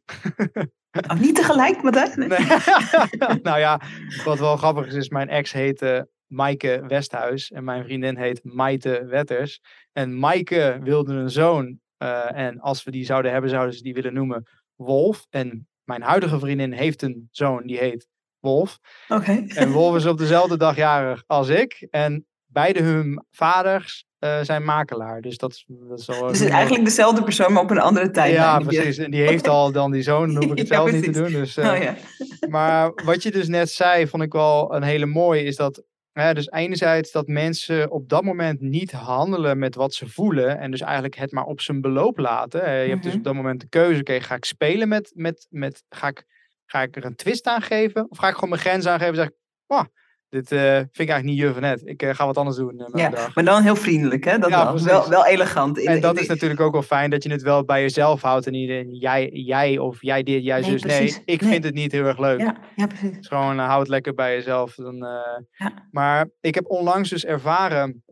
Oh, 1.10 1.20
niet 1.20 1.34
tegelijk, 1.34 1.82
Matthijs? 1.82 2.14
Nee. 2.16 2.28
Nee. 2.28 2.38
nou 3.42 3.58
ja, 3.58 3.80
wat 4.24 4.38
wel 4.38 4.56
grappig 4.56 4.86
is, 4.86 4.94
is 4.94 5.08
mijn 5.08 5.28
ex 5.28 5.52
heette 5.52 6.08
Maaike 6.26 6.84
Westhuis 6.86 7.50
en 7.50 7.64
mijn 7.64 7.84
vriendin 7.84 8.16
heet 8.16 8.40
Maite 8.44 9.04
Wetters. 9.04 9.60
En 9.92 10.18
Maaike 10.18 10.78
wilde 10.82 11.14
een 11.14 11.30
zoon 11.30 11.78
eh, 11.96 12.36
en 12.36 12.60
als 12.60 12.84
we 12.84 12.90
die 12.90 13.04
zouden 13.04 13.32
hebben, 13.32 13.50
zouden 13.50 13.74
ze 13.74 13.82
die 13.82 13.94
willen 13.94 14.14
noemen 14.14 14.46
Wolf. 14.74 15.26
En 15.30 15.68
mijn 15.84 16.02
huidige 16.02 16.38
vriendin 16.38 16.72
heeft 16.72 17.02
een 17.02 17.28
zoon 17.30 17.66
die 17.66 17.78
heet 17.78 18.08
Wolf. 18.38 18.78
Oké. 19.08 19.44
En 19.48 19.72
Wolf 19.72 19.96
is 19.96 20.06
op 20.06 20.18
dezelfde 20.18 20.56
dag 20.56 20.76
jarig 20.76 21.24
als 21.26 21.48
ik. 21.48 21.86
En 21.90 22.26
beide 22.52 22.82
hun 22.82 23.24
vaders 23.30 24.04
eh, 24.18 24.40
zijn 24.42 24.64
makelaar. 24.64 25.20
Dus 25.20 25.36
dat 25.36 25.52
is, 25.52 25.64
dat 25.68 25.98
is 25.98 26.08
al 26.08 26.26
Dus 26.28 26.38
het 26.38 26.46
is 26.48 26.52
eigenlijk 26.54 26.84
dezelfde 26.84 27.22
persoon, 27.22 27.52
maar 27.52 27.62
op 27.62 27.70
een 27.70 27.78
andere 27.78 28.10
tijd. 28.10 28.32
Ja, 28.32 28.58
precies. 28.58 28.98
En 28.98 29.10
die 29.10 29.22
heeft 29.22 29.48
al 29.48 29.72
dan 29.72 29.90
die 29.90 30.02
zoon, 30.02 30.34
dan 30.34 30.42
hoef 30.42 30.52
ik 30.52 30.58
het 30.58 30.68
Ja, 30.68 30.74
zelf 30.74 30.92
niet 30.92 31.04
te 31.04 31.10
doen. 31.10 31.32
Dus, 31.32 31.56
eh, 31.56 31.72
Oh, 31.72 31.82
ja. 31.82 31.94
maar 32.48 32.92
wat 33.04 33.22
je 33.22 33.30
dus 33.30 33.48
net 33.48 33.70
zei, 33.70 34.06
vond 34.06 34.22
ik 34.22 34.32
wel 34.32 34.74
een 34.74 34.82
hele 34.82 35.06
mooie, 35.06 35.42
is 35.42 35.56
dat 35.56 35.82
hè, 36.12 36.34
dus 36.34 36.50
enerzijds 36.50 37.12
dat 37.12 37.26
mensen 37.26 37.90
op 37.90 38.08
dat 38.08 38.24
moment 38.24 38.60
niet 38.60 38.92
handelen 38.92 39.58
met 39.58 39.74
wat 39.74 39.94
ze 39.94 40.08
voelen 40.08 40.58
en 40.58 40.70
dus 40.70 40.80
eigenlijk 40.80 41.16
het 41.16 41.32
maar 41.32 41.44
op 41.44 41.60
zijn 41.60 41.80
beloop 41.80 42.18
laten. 42.18 42.60
hè. 42.64 42.80
Je 42.80 42.88
hebt 42.90 43.02
dus 43.02 43.10
Mhm. 43.10 43.18
op 43.18 43.24
dat 43.24 43.34
moment 43.34 43.60
de 43.60 43.68
keuze, 43.68 44.00
oké, 44.00 44.20
ga 44.20 44.34
ik 44.34 44.44
spelen 44.44 44.88
met, 44.88 45.10
met, 45.14 45.46
met 45.50 45.82
ga, 45.88 46.08
ik, 46.08 46.24
ga 46.66 46.82
ik 46.82 46.96
er 46.96 47.04
een 47.04 47.16
twist 47.16 47.46
aan 47.46 47.62
geven 47.62 48.10
of 48.10 48.18
ga 48.18 48.28
ik 48.28 48.34
gewoon 48.34 48.48
mijn 48.50 48.60
grens 48.60 48.86
aangeven 48.86 49.08
en 49.14 49.14
zeg 49.20 49.26
ik, 49.28 49.34
oh, 49.66 49.84
dit 50.30 50.52
eh, 50.52 50.74
vind 50.74 50.98
ik 50.98 51.08
eigenlijk 51.08 51.24
niet 51.24 51.38
juf 51.38 51.60
net. 51.60 51.82
Ik 51.84 52.02
eh, 52.02 52.14
ga 52.14 52.26
wat 52.26 52.36
anders 52.36 52.56
doen 52.56 52.80
eh, 52.80 52.86
Ja, 53.02 53.08
dag. 53.08 53.34
maar 53.34 53.44
dan 53.44 53.62
heel 53.62 53.76
vriendelijk, 53.76 54.24
hè? 54.24 54.38
Dat 54.38 54.50
Ja, 54.50 54.74
wel. 54.78 55.08
wel. 55.08 55.26
Elegant. 55.26 55.78
In 55.78 55.86
En 55.88 56.00
dat 56.00 56.16
in 56.16 56.22
is 56.22 56.28
natuurlijk 56.28 56.60
ook 56.60 56.72
wel 56.72 56.82
fijn 56.82 57.10
dat 57.10 57.22
je 57.22 57.30
het 57.30 57.42
wel 57.42 57.64
bij 57.64 57.80
jezelf 57.80 58.22
houdt 58.22 58.46
en 58.46 58.52
niet 58.52 58.68
in 58.70 58.94
jij, 58.94 59.28
jij 59.32 59.78
of 59.78 60.02
jij 60.02 60.22
dit, 60.22 60.44
jij 60.44 60.60
Nee, 60.60 60.70
zus. 60.70 60.82
Nee, 60.82 61.22
ik 61.24 61.40
Nee. 61.40 61.50
vind 61.50 61.64
het 61.64 61.74
niet 61.74 61.92
heel 61.92 62.04
erg 62.04 62.18
leuk. 62.18 62.40
Ja, 62.40 62.56
ja, 62.76 62.86
precies. 62.86 63.16
Dus 63.16 63.26
gewoon 63.26 63.58
uh, 63.58 63.66
hou 63.66 63.78
het 63.80 63.88
lekker 63.88 64.14
bij 64.14 64.34
jezelf. 64.34 64.74
Dan, 64.74 64.96
Ja. 64.96 65.72
Maar 65.90 66.28
ik 66.40 66.54
heb 66.54 66.70
onlangs 66.70 67.10
dus 67.10 67.24
ervaren, 67.24 68.04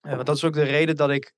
want 0.00 0.26
dat 0.26 0.36
is 0.36 0.44
ook 0.44 0.54
de 0.54 0.62
reden 0.62 0.96
dat 0.96 1.10
ik 1.10 1.32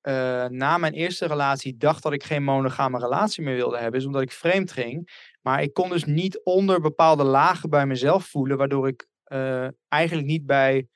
na 0.49 0.79
mijn 0.79 0.93
eerste 0.93 1.27
relatie 1.27 1.77
dacht 1.77 2.03
dat 2.03 2.13
ik 2.13 2.25
geen 2.25 2.43
monogame 2.43 2.99
relatie 2.99 3.45
meer 3.45 3.55
wilde 3.55 3.79
hebben, 3.79 4.01
is 4.01 4.07
omdat 4.07 4.23
ik 4.23 4.33
vreemd 4.33 4.73
ging. 4.73 5.09
Maar 5.43 5.63
ik 5.63 5.73
kon 5.73 5.89
dus 5.89 6.05
niet 6.05 6.41
onder 6.45 6.81
bepaalde 6.81 7.25
lagen 7.25 7.71
bij 7.71 7.87
mezelf 7.87 8.25
voelen, 8.27 8.57
waardoor 8.57 8.89
ik 8.89 9.09
eh, 9.31 9.69
eigenlijk 9.89 10.29
niet 10.29 10.47
bij, 10.47 10.89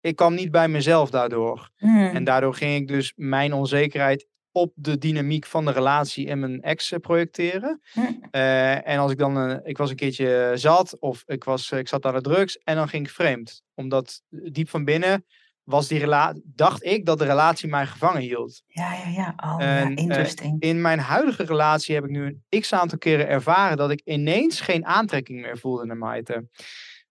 ik 0.00 0.16
kwam 0.16 0.34
niet 0.34 0.50
bij 0.50 0.68
mezelf 0.68 1.10
daardoor. 1.10 1.70
Hmm. 1.76 2.06
En 2.06 2.24
daardoor 2.24 2.54
ging 2.54 2.80
ik 2.80 2.88
dus 2.88 3.12
mijn 3.16 3.52
onzekerheid 3.52 4.26
op 4.52 4.72
de 4.74 4.98
dynamiek 4.98 5.46
van 5.46 5.64
de 5.64 5.72
relatie 5.72 6.28
en 6.28 6.38
mijn 6.38 6.62
ex 6.62 6.92
eh, 6.92 6.98
projecteren. 6.98 7.80
Hm. 7.92 8.00
Eh, 8.30 8.88
en 8.88 8.98
als 8.98 9.12
ik 9.12 9.18
dan, 9.18 9.60
ik 9.64 9.78
was 9.78 9.90
een 9.90 9.96
keertje 9.96 10.52
zat 10.54 10.98
of 10.98 11.22
ik, 11.26 11.44
was, 11.44 11.70
ik 11.70 11.88
zat 11.88 12.06
aan 12.06 12.14
de 12.14 12.20
drugs 12.20 12.58
en 12.58 12.76
dan 12.76 12.88
ging 12.88 13.06
ik 13.06 13.12
vreemd. 13.12 13.62
Omdat 13.74 14.22
diep 14.28 14.68
van 14.68 14.84
binnen 14.84 15.24
was 15.64 15.88
die 15.88 15.98
relatie, 15.98 16.42
dacht 16.44 16.84
ik 16.84 17.06
dat 17.06 17.18
de 17.18 17.24
relatie 17.24 17.68
mij 17.68 17.86
gevangen 17.86 18.22
hield. 18.22 18.62
Ja, 18.66 18.94
ja, 18.94 19.08
ja. 19.08 19.34
Oh, 19.36 19.62
En, 19.62 20.06
ja. 20.06 20.26
In 20.58 20.80
mijn 20.80 20.98
huidige 20.98 21.44
relatie 21.44 21.94
heb 21.94 22.04
ik 22.04 22.10
nu 22.10 22.42
een 22.48 22.60
x 22.60 22.72
aantal 22.72 22.98
keren 22.98 23.28
ervaren 23.28 23.76
dat 23.76 23.90
ik 23.90 24.00
ineens 24.04 24.60
geen 24.60 24.86
aantrekking 24.86 25.40
meer 25.40 25.58
voelde 25.58 25.86
naar 25.86 25.96
Maite. 25.96 26.48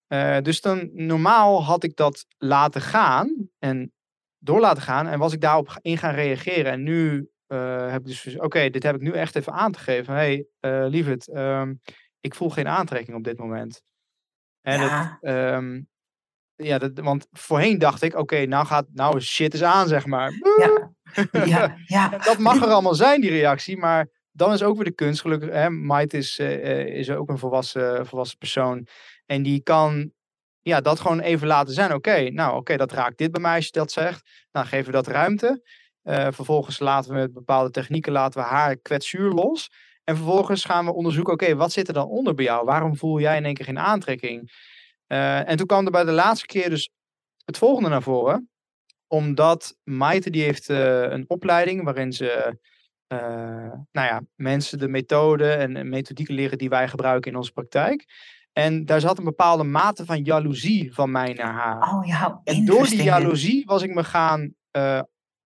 Eh, 0.10 0.38
dus 0.42 0.62
dan 0.62 0.90
normaal 0.94 1.64
had 1.64 1.84
ik 1.84 1.96
dat 1.96 2.26
laten 2.38 2.82
gaan 2.82 3.50
en 3.60 3.92
door 4.38 4.60
laten 4.60 4.84
gaan 4.84 5.08
en 5.08 5.20
was 5.20 5.34
ik 5.34 5.42
daarop 5.42 5.78
in 5.82 5.98
gaan 5.98 6.14
reageren. 6.14 6.72
En 6.72 6.84
nu 6.84 7.30
eh, 7.48 7.92
heb 7.92 8.00
ik 8.00 8.06
dus, 8.06 8.38
oké, 8.38 8.70
dit 8.70 8.84
heb 8.84 8.96
ik 8.96 9.02
nu 9.02 9.12
echt 9.12 9.36
even 9.36 9.54
aan 9.54 9.72
te 9.72 9.80
geven. 9.80 10.14
hey, 10.14 10.46
eh 10.60 10.86
lieverd, 10.88 11.28
ehm, 11.28 11.74
ik 12.20 12.36
voel 12.36 12.50
geen 12.50 12.68
aantrekking 12.68 13.18
op 13.18 13.24
dit 13.24 13.38
moment. 13.38 13.82
En 14.62 14.80
ja. 14.80 15.18
ehm, 15.22 15.82
ja, 16.56 16.78
dat, 16.78 16.92
want 17.00 17.28
voorheen 17.32 17.80
dacht 17.80 18.02
ik, 18.02 18.16
oké, 18.16 18.46
nou 18.46 18.66
gaat, 18.66 18.86
nou 18.94 19.18
is 19.18 19.34
shit 19.34 19.54
is 19.54 19.64
aan, 19.64 19.88
zeg 19.88 20.06
maar. 20.06 20.32
ja, 20.58 20.92
ja, 21.46 21.76
ja. 21.86 22.18
Dat 22.18 22.38
mag 22.38 22.62
er 22.62 22.68
allemaal 22.68 22.96
zijn, 22.96 23.22
die 23.22 23.30
reactie. 23.30 23.78
Maar 23.78 24.10
dan 24.32 24.54
is 24.54 24.64
ook 24.64 24.76
weer 24.76 24.86
de 24.86 24.92
kunst. 24.92 25.22
Gelukkig, 25.22 25.50
hè, 25.50 25.70
Maite 25.70 26.18
is, 26.18 26.40
is 26.40 27.10
ook 27.10 27.30
een 27.30 27.38
volwassen, 27.38 28.06
volwassen 28.08 28.38
persoon. 28.38 28.88
En 29.30 29.44
die 29.44 29.64
kan 29.64 30.12
ja, 30.62 30.82
dat 30.82 31.00
gewoon 31.00 31.20
even 31.20 31.48
laten 31.48 31.74
zijn. 31.74 31.94
Oké, 31.94 32.30
nou 32.30 32.58
oké, 32.58 32.78
dat 32.78 32.92
raakt 32.92 33.18
dit 33.18 33.32
bij 33.32 33.42
mij 33.42 33.56
als 33.56 33.66
je 33.66 33.72
dat 33.72 33.92
zegt. 33.92 34.48
Nou, 34.52 34.66
geven 34.66 34.86
we 34.86 34.92
dat 34.92 35.08
ruimte. 35.08 35.64
Eh, 36.02 36.28
vervolgens 36.32 36.80
laten 36.80 37.12
we 37.12 37.18
met 37.18 37.34
bepaalde 37.34 37.70
technieken 37.70 38.12
laten 38.12 38.42
we 38.42 38.48
haar 38.48 38.76
kwetsuur 38.76 39.32
los. 39.32 39.70
En 40.04 40.16
vervolgens 40.16 40.66
gaan 40.66 40.86
we 40.86 40.94
onderzoeken, 40.94 41.34
oké, 41.34 41.56
wat 41.56 41.72
zit 41.72 41.88
er 41.88 41.94
dan 41.94 42.08
onder 42.08 42.34
bij 42.34 42.46
jou? 42.46 42.66
Waarom 42.66 42.98
voel 42.98 43.20
jij 43.20 43.38
in 43.38 43.46
één 43.46 43.54
keer 43.54 43.66
geen 43.66 43.80
aantrekking? 43.80 44.52
Eh, 45.08 45.50
en 45.50 45.58
toen 45.58 45.68
kwam 45.68 45.86
er 45.86 45.92
bij 45.92 46.04
de 46.04 46.12
laatste 46.12 46.46
keer 46.46 46.70
dus 46.70 46.90
het 47.46 47.58
volgende 47.58 47.90
naar 47.90 48.02
voren 48.02 48.50
omdat 49.08 49.78
Maite 49.84 50.30
die 50.30 50.44
heeft 50.44 50.70
eh, 50.70 51.02
een 51.02 51.26
opleiding 51.28 51.84
waarin 51.84 52.14
ze 52.14 52.58
nou 53.92 54.08
ja, 54.08 54.22
mensen 54.36 54.80
de 54.80 54.88
methode 54.88 55.52
en 55.52 55.90
methodieken 55.90 56.36
leren 56.36 56.58
die 56.58 56.70
wij 56.70 56.88
gebruiken 56.88 57.32
in 57.32 57.38
onze 57.38 57.52
praktijk. 57.52 58.06
En 58.54 58.86
daar 58.86 59.00
zat 59.00 59.18
een 59.18 59.24
bepaalde 59.24 59.64
mate 59.64 60.06
van 60.06 60.24
jaloezie 60.24 60.94
van 60.94 61.12
mij 61.12 61.34
naar 61.34 61.54
haar. 61.54 61.94
Oh 61.94 62.06
ja, 62.06 62.42
en 62.44 62.66
door 62.66 62.88
die 62.88 63.04
jaloezie 63.04 63.66
was 63.66 63.82
ik 63.82 63.94
me 63.94 64.04
gaan, 64.04 64.54
eh, 64.72 65.02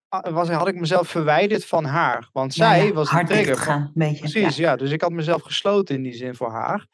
was, 0.10 0.50
had 0.50 0.68
ik 0.68 0.80
mezelf 0.80 1.08
verwijderd 1.08 1.66
van 1.66 1.86
haar. 1.86 2.30
Want 2.32 2.56
Ja, 2.56 2.70
zij 2.74 2.86
ja, 2.86 2.94
was 2.94 3.10
de 3.10 3.24
trigger. 3.24 3.58
gaan, 3.58 3.82
een 3.82 3.92
beetje. 3.94 4.20
Precies, 4.30 4.56
ja. 4.56 4.76
Dus 4.76 4.92
ik 4.92 5.02
had 5.02 5.12
mezelf 5.12 5.42
gesloten 5.42 5.96
in 5.96 6.04
die 6.04 6.14
zin 6.14 6.36
voor 6.36 6.52
haar. 6.52 6.88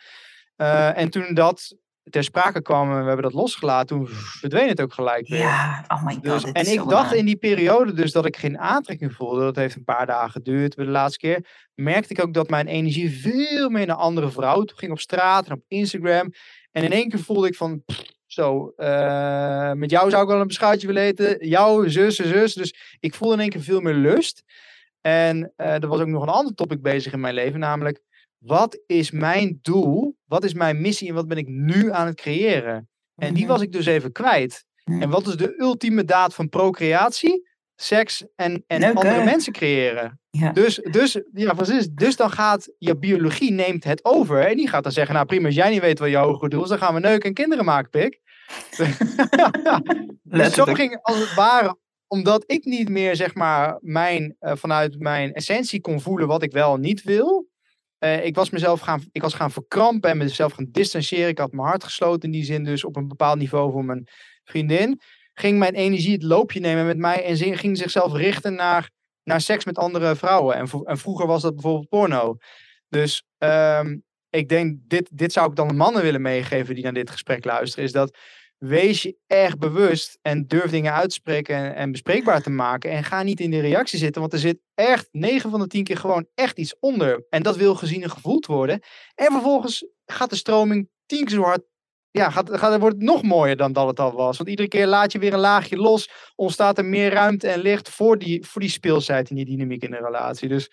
Eh, 0.56 0.98
en 0.98 1.10
toen 1.10 1.34
dat 1.34 1.76
ter 2.10 2.24
sprake 2.24 2.62
kwam 2.62 2.92
en 2.92 3.00
we 3.00 3.06
hebben 3.06 3.24
dat 3.24 3.34
losgelaten, 3.34 3.88
toen 3.88 4.08
verdween 4.10 4.68
het 4.68 4.82
ook 4.82 4.94
gelijk 4.94 5.28
Ja, 5.28 5.36
weer. 5.36 5.46
ja. 5.46 5.86
oh 5.88 6.06
my 6.06 6.14
god. 6.14 6.24
Dus, 6.24 6.44
en 6.44 6.72
ik 6.72 6.90
dacht 6.90 7.14
in 7.14 7.26
die 7.26 7.36
periode 7.36 7.94
dus 7.94 8.12
dat 8.12 8.26
ik 8.26 8.38
geen 8.38 8.60
aantrekking 8.60 9.14
voelde. 9.14 9.40
Dat 9.40 9.56
heeft 9.56 9.76
een 9.76 9.84
paar 9.84 10.06
dagen 10.06 10.32
geduurd. 10.32 10.76
De 10.76 10.86
laatste 10.86 11.20
keer 11.20 11.46
merkte 11.76 12.14
ik 12.14 12.22
ook 12.22 12.34
dat 12.34 12.50
mijn 12.50 12.68
energie 12.68 13.20
veel 13.20 13.70
meer 13.70 13.86
naar 13.86 13.96
andere 13.96 14.32
vrouwen 14.32 14.66
toe 14.68 14.78
ging 14.78 14.92
op 14.92 15.00
straat 15.00 15.46
en 15.46 15.54
op 15.54 15.62
Instagram. 15.68 16.32
En 16.72 16.84
in 16.84 16.92
één 16.92 17.10
keer 17.10 17.20
voelde 17.20 17.48
ik 17.48 17.56
van, 17.56 17.84
pff, 17.86 18.04
zo, 18.26 18.74
eh, 18.76 19.72
met 19.72 19.90
jou 19.90 20.10
zou 20.10 20.24
ik 20.24 20.30
wel 20.30 20.42
een 20.42 20.48
beschuitje 20.48 20.88
willen 20.88 21.04
eten. 21.04 21.48
Jouw 21.48 21.88
zus, 21.88 22.16
zus, 22.16 22.28
zus. 22.28 22.54
Dus 22.54 22.98
ik 23.00 23.14
voelde 23.14 23.34
in 23.34 23.42
één 23.42 23.50
keer 23.50 23.62
veel 23.62 23.82
meer 23.82 23.94
lust. 23.94 24.44
En 25.02 25.54
eh, 25.56 25.74
er 25.84 25.88
was 25.88 26.00
ook 26.00 26.08
nog 26.08 26.22
een 26.22 26.30
ander 26.30 26.56
topic 26.56 26.82
bezig 26.82 27.14
in 27.14 27.20
mijn 27.20 27.34
leven, 27.34 27.60
namelijk 27.60 28.02
wat 28.40 28.80
is 28.86 29.12
mijn 29.12 29.60
doel? 29.62 30.18
Wat 30.26 30.44
is 30.44 30.54
mijn 30.54 30.82
missie 30.82 31.08
en 31.10 31.14
wat 31.14 31.28
ben 31.28 31.38
ik 31.38 31.48
nu 31.48 31.92
aan 31.92 32.06
het 32.06 32.16
creëren? 32.16 32.90
En 33.16 33.34
die 33.34 33.44
Mhm. 33.44 33.52
was 33.52 33.62
ik 33.62 33.72
dus 33.72 33.86
even 33.86 34.12
kwijt. 34.12 34.66
En 34.84 35.10
wat 35.10 35.28
is 35.28 35.36
de 35.38 35.56
ultieme 35.60 36.04
daad 36.04 36.34
van 36.36 36.50
procreatie? 36.50 37.48
Seks 37.76 38.26
en, 38.36 38.64
en 38.68 38.80
Leuk, 38.80 38.96
andere 38.96 39.14
hè? 39.16 39.24
mensen 39.24 39.54
creëren. 39.54 40.20
Ja. 40.30 40.52
Dus, 40.52 40.76
dus, 40.76 41.20
ja, 41.34 41.54
precies. 41.54 41.88
dus 41.90 42.16
dan 42.16 42.32
gaat 42.32 42.72
je 42.78 42.98
biologie 42.98 43.52
neemt 43.52 43.84
het 43.84 44.06
over. 44.06 44.46
En 44.48 44.58
die 44.58 44.68
gaat 44.68 44.84
dan 44.84 44.92
zeggen, 44.92 45.14
nou 45.16 45.26
prima, 45.26 45.46
als 45.46 45.56
jij 45.56 45.70
niet 45.70 45.82
weet 45.82 46.00
wat 46.00 46.10
je 46.10 46.16
hoger 46.18 46.50
doel 46.50 46.64
is, 46.64 46.70
dan 46.70 46.78
gaan 46.78 46.94
we 46.94 47.00
neuken 47.00 47.28
en 47.28 47.34
kinderen 47.34 47.66
maken, 47.66 47.90
pik. 47.90 48.20
dus 50.24 50.54
zo 50.54 50.64
ging 50.64 51.00
als 51.02 51.20
het 51.20 51.34
ware, 51.34 51.78
omdat 52.08 52.44
ik 52.48 52.66
niet 52.66 52.90
meer, 52.90 53.16
zeg 53.16 53.36
maar, 53.36 53.78
mijn, 53.82 54.36
eh, 54.40 54.56
vanuit 54.56 55.00
mijn 55.00 55.34
essentie 55.34 55.82
kon 55.82 56.02
voelen 56.02 56.28
wat 56.28 56.44
ik 56.44 56.52
wel 56.52 56.74
en 56.74 56.82
niet 56.82 57.04
wil. 57.04 57.49
Eh, 58.00 58.26
ik 58.26 58.36
was 58.36 58.50
mezelf 58.50 58.80
gaan, 58.80 59.04
ik 59.12 59.22
was 59.22 59.34
gaan 59.34 59.52
verkrampen 59.52 60.10
en 60.10 60.18
mezelf 60.18 60.54
gaan 60.54 60.68
distancieren. 60.72 61.28
Ik 61.28 61.38
had 61.38 61.52
mijn 61.52 61.68
hart 61.68 61.84
gesloten 61.84 62.22
in 62.22 62.32
die 62.32 62.44
zin, 62.44 62.64
dus 62.64 62.84
op 62.84 62.96
een 62.96 63.08
bepaald 63.08 63.38
niveau 63.38 63.72
voor 63.72 63.86
mijn 63.86 64.08
vriendin. 64.44 65.02
Ging 65.34 65.60
mijn 65.60 65.74
energie 65.74 66.14
het 66.14 66.24
loopje 66.24 66.60
nemen 66.60 66.86
met 66.86 66.98
mij 66.98 67.24
en 67.24 67.58
ging 67.58 67.78
zichzelf 67.78 68.14
richten 68.14 68.54
naar, 68.56 68.90
naar 69.24 69.42
seks 69.42 69.66
met 69.66 69.78
andere 69.78 70.16
vrouwen. 70.16 70.56
En, 70.56 70.68
en 70.84 70.98
vroeger 70.98 71.28
was 71.28 71.42
dat 71.42 71.54
bijvoorbeeld 71.54 71.90
porno. 71.90 72.38
Dus 72.90 73.24
ehm, 73.38 73.98
ik 74.30 74.50
denk, 74.50 74.78
dit, 74.88 75.10
dit 75.14 75.32
zou 75.34 75.50
ik 75.50 75.56
dan 75.56 75.68
de 75.68 75.74
mannen 75.74 76.02
willen 76.02 76.22
meegeven 76.22 76.76
die 76.76 76.84
naar 76.84 76.94
dit 76.94 77.10
gesprek 77.10 77.46
luisteren. 77.46 77.86
Is 77.86 77.92
dat 77.92 78.18
wees 78.60 79.02
je 79.02 79.18
echt 79.28 79.60
bewust 79.60 80.18
en 80.22 80.48
durf 80.48 80.72
dingen 80.72 80.94
uit 80.94 81.10
te 81.10 81.16
spreken 81.16 81.56
en, 81.56 81.76
en 81.76 81.92
bespreekbaar 81.92 82.42
te 82.42 82.50
maken. 82.50 82.92
En 82.92 83.04
ga 83.04 83.24
niet 83.24 83.40
in 83.40 83.52
de 83.52 83.60
reactie 83.60 84.00
zitten, 84.00 84.22
want 84.22 84.34
er 84.34 84.40
zit 84.40 84.60
echt 84.76 85.08
9 85.12 85.50
van 85.50 85.60
de 85.60 85.68
10 85.68 85.84
keer 85.84 85.98
gewoon 85.98 86.28
echt 86.36 86.58
iets 86.58 86.80
onder. 86.80 87.26
En 87.30 87.44
dat 87.44 87.58
wil 87.58 87.76
gezien 87.76 88.04
en 88.04 88.10
gevoeld 88.10 88.46
worden. 88.46 88.80
En 89.16 89.32
vervolgens 89.32 89.88
gaat 90.06 90.30
de 90.30 90.36
stroming 90.36 90.90
10 91.06 91.26
keer 91.26 91.36
zo 91.36 91.42
hard. 91.42 91.62
Ja, 92.12 92.30
gaat, 92.30 92.58
gaat, 92.58 92.80
wordt 92.80 92.96
het 92.96 93.06
nog 93.06 93.24
mooier 93.24 93.58
dan 93.58 93.74
dat 93.74 93.88
het 93.88 94.00
al 94.00 94.12
was. 94.12 94.38
Want 94.38 94.50
iedere 94.50 94.68
keer 94.68 94.88
laat 94.88 95.12
je 95.12 95.20
weer 95.20 95.34
een 95.34 95.40
laagje 95.40 95.78
los. 95.78 96.10
Ontstaat 96.36 96.78
er 96.78 96.86
meer 96.86 97.12
ruimte 97.12 97.48
en 97.48 97.60
licht 97.60 97.90
voor 97.90 98.18
die, 98.18 98.46
voor 98.46 98.62
die 98.62 98.70
speelsheid 98.70 99.30
en 99.30 99.36
die 99.36 99.46
dynamiek 99.46 99.84
in 99.84 99.92
de 99.92 99.98
relatie. 99.98 100.48
Dus 100.48 100.72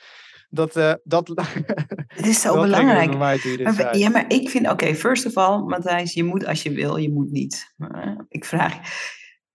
dat, 0.48 0.76
uh, 0.76 0.92
dat, 1.04 1.32
het 2.16 2.26
is 2.26 2.40
zo 2.40 2.60
belangrijk. 2.60 3.16
Maar, 3.16 3.96
ja, 3.96 4.08
maar 4.08 4.24
ik 4.28 4.50
vind, 4.50 4.70
oké, 4.70 4.94
first 4.94 5.26
of 5.26 5.36
all, 5.36 5.62
Matthijs, 5.62 6.14
je 6.14 6.24
moet 6.24 6.46
als 6.46 6.62
je 6.62 6.70
wil, 6.70 6.96
je 6.96 7.12
moet 7.12 7.30
niet. 7.30 7.74
Maar 7.76 8.24
ik 8.28 8.44
vraag 8.44 8.74
je, 8.74 8.80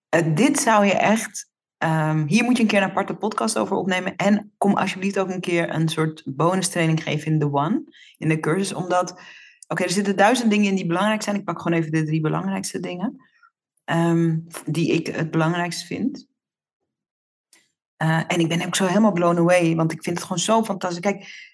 eh, 0.10 0.36
dit 0.36 0.60
zou 0.60 0.86
je 0.86 0.94
echt, 0.94 1.52
ehm, 1.78 2.28
hier 2.28 2.44
moet 2.44 2.58
je 2.58 2.64
een 2.64 2.70
keer 2.70 2.82
een 2.82 2.90
aparte 2.90 3.14
podcast 3.14 3.58
over 3.58 3.76
opnemen. 3.76 4.16
En 4.16 4.52
kom 4.58 4.76
alsjeblieft 4.76 5.20
ook 5.20 5.30
een 5.30 5.42
keer 5.42 5.74
een 5.74 5.90
soort 5.90 6.24
bonus 6.26 6.70
training 6.70 7.04
geven 7.04 7.32
in 7.32 7.40
de 7.40 7.54
One, 7.54 7.84
in 8.18 8.30
de 8.30 8.40
cursus. 8.40 8.74
Omdat, 8.74 9.22
oké, 9.68 9.84
er 9.84 9.90
zitten 9.90 10.16
duizend 10.16 10.52
dingen 10.52 10.70
in 10.70 10.76
die 10.76 10.88
belangrijk 10.88 11.22
zijn. 11.22 11.36
Ik 11.36 11.44
pak 11.44 11.62
gewoon 11.62 11.80
even 11.80 11.92
de 11.92 12.04
drie 12.04 12.22
belangrijkste 12.22 12.80
dingen, 12.80 13.16
ehm, 13.86 14.38
die 14.66 14.92
ik 14.92 15.08
het 15.08 15.32
belangrijkst 15.32 15.86
vind. 15.86 16.30
Eh, 18.02 18.22
en 18.28 18.40
ik 18.40 18.48
ben 18.48 18.66
ook 18.66 18.76
zo 18.76 18.86
helemaal 18.86 19.12
blown 19.12 19.38
away, 19.38 19.76
want 19.76 19.92
ik 19.92 20.04
vind 20.04 20.16
het 20.16 20.26
gewoon 20.26 20.42
zo 20.42 20.64
fantastisch. 20.64 21.00
Kijk, 21.00 21.51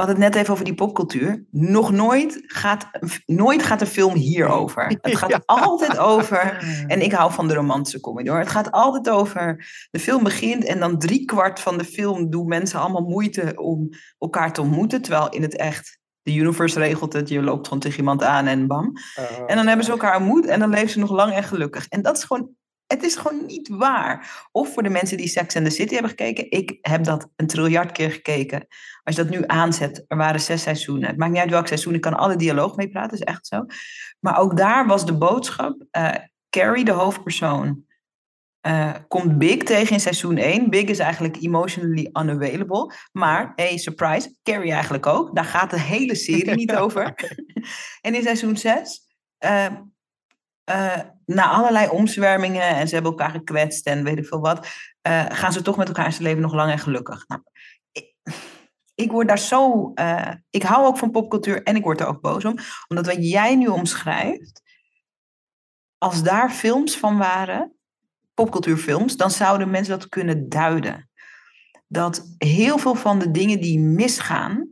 hadden 0.00 0.22
het 0.22 0.32
net 0.32 0.42
even 0.42 0.52
over 0.52 0.64
die 0.64 0.74
popcultuur. 0.74 1.44
Nog 1.50 1.92
nooit 1.92 2.42
gaat, 2.46 2.90
nooit 3.26 3.62
gaat 3.62 3.80
een 3.80 3.86
film 3.86 4.14
hierover. 4.14 4.86
Het 5.00 5.16
gaat 5.16 5.30
Ja. 5.30 5.42
altijd 5.46 5.98
over. 5.98 6.64
En 6.86 7.02
ik 7.02 7.12
hou 7.12 7.32
van 7.32 7.48
de 7.48 7.54
romantische 7.54 8.00
comedy 8.00 8.28
hoor. 8.28 8.38
Het 8.38 8.48
gaat 8.48 8.70
altijd 8.70 9.10
over. 9.10 9.68
De 9.90 9.98
film 9.98 10.22
begint 10.22 10.64
en 10.64 10.78
dan 10.80 10.98
drie 10.98 11.24
kwart 11.24 11.60
van 11.60 11.78
de 11.78 11.84
film 11.84 12.30
doen 12.30 12.48
mensen 12.48 12.80
allemaal 12.80 13.02
moeite 13.08 13.52
om 13.56 13.88
elkaar 14.18 14.52
te 14.52 14.60
ontmoeten. 14.60 15.02
Terwijl 15.02 15.28
in 15.28 15.42
het 15.42 15.56
echt. 15.56 15.98
De 16.22 16.34
universe 16.34 16.78
regelt 16.78 17.12
het. 17.12 17.28
Je 17.28 17.42
loopt 17.42 17.66
gewoon 17.66 17.82
tegen 17.82 17.98
iemand 17.98 18.22
aan 18.22 18.46
en 18.46 18.66
bam. 18.66 18.92
Uh, 19.18 19.24
En 19.46 19.56
dan 19.56 19.66
hebben 19.66 19.84
ze 19.84 19.90
elkaar 19.90 20.16
ontmoet 20.16 20.46
en 20.46 20.60
dan 20.60 20.70
leven 20.70 20.90
ze 20.90 20.98
nog 20.98 21.10
lang 21.10 21.32
en 21.32 21.42
gelukkig. 21.44 21.86
En 21.88 22.02
dat 22.02 22.16
is 22.16 22.24
gewoon, 22.24 22.48
het 22.92 23.02
is 23.02 23.16
gewoon 23.16 23.46
niet 23.46 23.68
waar. 23.68 24.48
Of 24.52 24.72
voor 24.72 24.82
de 24.82 24.88
mensen 24.88 25.16
die 25.16 25.28
Sex 25.28 25.56
and 25.56 25.64
the 25.64 25.70
City 25.70 25.92
hebben 25.92 26.10
gekeken. 26.10 26.50
Ik 26.50 26.78
heb 26.80 27.04
dat 27.04 27.28
een 27.36 27.46
triljard 27.46 27.92
keer 27.92 28.10
gekeken. 28.10 28.66
Als 29.02 29.16
je 29.16 29.22
dat 29.22 29.30
nu 29.30 29.42
aanzet, 29.46 30.04
er 30.08 30.16
waren 30.16 30.40
zes 30.40 30.62
seizoenen. 30.62 31.08
Het 31.08 31.18
maakt 31.18 31.32
niet 31.32 31.40
uit 31.40 31.50
welk 31.50 31.66
seizoen, 31.66 31.94
ik 31.94 32.00
kan 32.00 32.16
alle 32.16 32.36
dialoog 32.36 32.76
meepraten, 32.76 33.18
is 33.18 33.24
echt 33.24 33.46
zo. 33.46 33.64
Maar 34.20 34.38
ook 34.38 34.56
daar 34.56 34.86
was 34.86 35.06
de 35.06 35.16
boodschap, 35.16 35.84
eh, 35.90 36.14
Carrie, 36.50 36.84
de 36.84 36.90
hoofdpersoon, 36.90 37.84
eh, 38.60 38.94
komt 39.08 39.38
Big 39.38 39.62
tegen 39.62 39.92
in 39.92 40.00
seizoen 40.00 40.38
1. 40.38 40.70
Big 40.70 40.84
is 40.84 40.98
eigenlijk 40.98 41.36
emotionally 41.36 42.08
unavailable. 42.12 42.94
Maar, 43.12 43.52
hey, 43.56 43.76
surprise, 43.76 44.34
Carrie 44.42 44.72
eigenlijk 44.72 45.06
ook. 45.06 45.34
Daar 45.34 45.44
gaat 45.44 45.70
de 45.70 45.80
hele 45.80 46.14
serie 46.14 46.54
niet 46.54 46.76
over. 46.82 47.14
en 48.00 48.14
in 48.14 48.22
seizoen 48.22 48.56
6, 48.56 49.00
eh, 49.38 49.66
eh, 50.70 51.00
na 51.26 51.48
allerlei 51.48 51.88
omzwermingen 51.88 52.68
en 52.68 52.88
ze 52.88 52.94
hebben 52.94 53.12
elkaar 53.12 53.30
gekwetst 53.30 53.86
en 53.86 54.04
weet 54.04 54.18
ik 54.18 54.26
veel 54.26 54.40
wat, 54.40 54.66
eh, 55.02 55.24
gaan 55.28 55.52
ze 55.52 55.62
toch 55.62 55.76
met 55.76 55.88
elkaar 55.88 56.04
in 56.04 56.12
zijn 56.12 56.24
leven 56.24 56.40
nog 56.40 56.54
lang 56.54 56.70
en 56.70 56.78
gelukkig. 56.78 57.24
Nou, 57.28 57.42
ik, 58.94 59.10
word 59.10 59.28
daar 59.28 59.38
zo. 59.38 59.92
eh, 59.94 60.32
ik 60.50 60.62
hou 60.62 60.86
ook 60.86 60.98
van 60.98 61.10
popcultuur 61.10 61.62
en 61.62 61.76
ik 61.76 61.82
word 61.82 62.00
er 62.00 62.06
ook 62.06 62.20
boos 62.20 62.44
om. 62.44 62.58
Omdat 62.88 63.06
wat 63.06 63.30
jij 63.30 63.56
nu 63.56 63.66
omschrijft, 63.66 64.62
als 65.98 66.22
daar 66.22 66.50
films 66.50 66.96
van 66.96 67.18
waren, 67.18 67.74
popcultuurfilms, 68.34 69.16
dan 69.16 69.30
zouden 69.30 69.70
mensen 69.70 69.98
dat 69.98 70.08
kunnen 70.08 70.48
duiden. 70.48 71.10
Dat 71.86 72.34
heel 72.38 72.78
veel 72.78 72.94
van 72.94 73.18
de 73.18 73.30
dingen 73.30 73.60
die 73.60 73.78
misgaan 73.78 74.68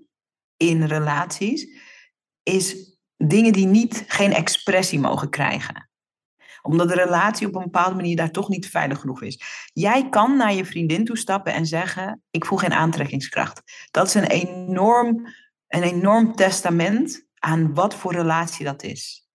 in 0.57 0.84
relaties, 0.84 1.68
is 2.42 2.96
dingen 3.16 3.53
die 3.53 3.66
niet, 3.66 4.05
geen 4.09 4.32
expressie 4.32 5.01
mogen 5.01 5.30
krijgen. 5.30 5.88
Omdat 6.69 6.89
de 6.89 6.95
relatie 6.95 7.47
op 7.47 7.55
een 7.55 7.62
bepaalde 7.62 7.95
manier 7.95 8.16
daar 8.16 8.31
toch 8.31 8.49
niet 8.49 8.69
veilig 8.69 9.01
genoeg 9.01 9.23
is. 9.23 9.41
Jij 9.73 10.09
kan 10.09 10.37
naar 10.37 10.55
je 10.55 10.64
vriendin 10.64 11.05
toe 11.05 11.19
stappen 11.19 11.53
en 11.53 11.66
zeggen: 11.66 12.23
Ik 12.31 12.45
voel 12.45 12.59
geen 12.59 12.73
aantrekkingskracht. 12.73 13.62
Dat 13.91 14.07
is 14.07 14.14
een 14.14 14.27
enorm, 14.27 15.27
een 15.69 15.83
enorm 15.83 16.35
testament 16.35 17.27
aan 17.35 17.75
wat 17.75 17.95
voor 17.95 18.12
relatie 18.12 18.64
dat 18.64 18.83
is. 18.83 19.29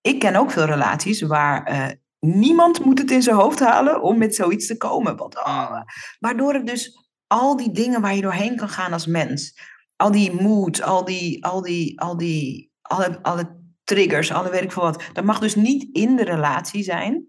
Ik 0.00 0.18
ken 0.18 0.36
ook 0.36 0.50
veel 0.50 0.64
relaties 0.64 1.22
waar 1.22 1.64
eh, 1.64 1.86
niemand 2.18 2.84
moet 2.84 2.98
het 2.98 3.10
in 3.10 3.22
zijn 3.22 3.36
hoofd 3.36 3.60
halen 3.60 4.02
om 4.02 4.18
met 4.18 4.34
zoiets 4.34 4.66
te 4.66 4.76
komen. 4.76 5.20
Oh, 5.20 5.80
waardoor 6.18 6.54
het 6.54 6.66
dus 6.66 7.08
al 7.26 7.56
die 7.56 7.70
dingen 7.70 8.00
waar 8.00 8.14
je 8.14 8.22
doorheen 8.22 8.56
kan 8.56 8.68
gaan 8.68 8.92
als 8.92 9.06
mens, 9.06 9.58
al 9.96 10.10
die 10.10 10.42
moods, 10.42 10.82
al 10.82 11.04
die, 11.04 11.44
al 11.44 11.62
die, 11.62 12.00
al 12.00 12.16
die, 12.16 12.70
alle, 12.82 13.22
alle 13.22 13.63
triggers, 13.84 14.32
alle 14.32 14.50
weet 14.50 14.62
ik 14.62 14.72
veel 14.72 14.82
wat, 14.82 15.02
dat 15.12 15.24
mag 15.24 15.38
dus 15.38 15.54
niet 15.54 15.88
in 15.92 16.16
de 16.16 16.24
relatie 16.24 16.82
zijn. 16.82 17.26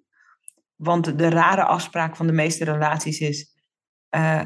Want 0.75 1.17
de 1.17 1.29
rare 1.29 1.63
afspraak 1.63 2.15
van 2.15 2.27
de 2.27 2.33
meeste 2.33 2.63
relaties 2.63 3.19
is, 3.19 3.55
eh, 4.09 4.43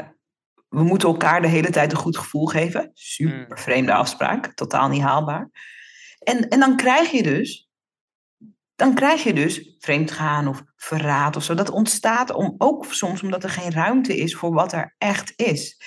we 0.69 0.83
moeten 0.83 1.09
elkaar 1.09 1.41
de 1.41 1.47
hele 1.47 1.69
tijd 1.69 1.91
een 1.91 1.97
goed 1.97 2.17
gevoel 2.17 2.45
geven. 2.45 2.91
Super 2.93 3.59
vreemde 3.59 3.93
afspraak, 3.93 4.53
totaal 4.53 4.89
niet 4.89 5.01
haalbaar. 5.01 5.49
En, 6.19 6.47
en 6.47 6.59
dan 6.59 6.75
krijg 6.75 7.11
je 7.11 7.23
dus, 7.23 7.69
dan 8.75 8.93
krijg 8.93 9.23
je 9.23 9.33
dus 9.33 9.75
vreemdgaan 9.79 10.47
of 10.47 10.63
verraad 10.75 11.35
of 11.35 11.43
zo. 11.43 11.53
Dat 11.53 11.69
ontstaat 11.69 12.31
om, 12.31 12.55
ook 12.57 12.85
soms 12.93 13.23
omdat 13.23 13.43
er 13.43 13.49
geen 13.49 13.71
ruimte 13.71 14.17
is 14.17 14.35
voor 14.35 14.53
wat 14.53 14.73
er 14.73 14.95
echt 14.97 15.33
is. 15.35 15.81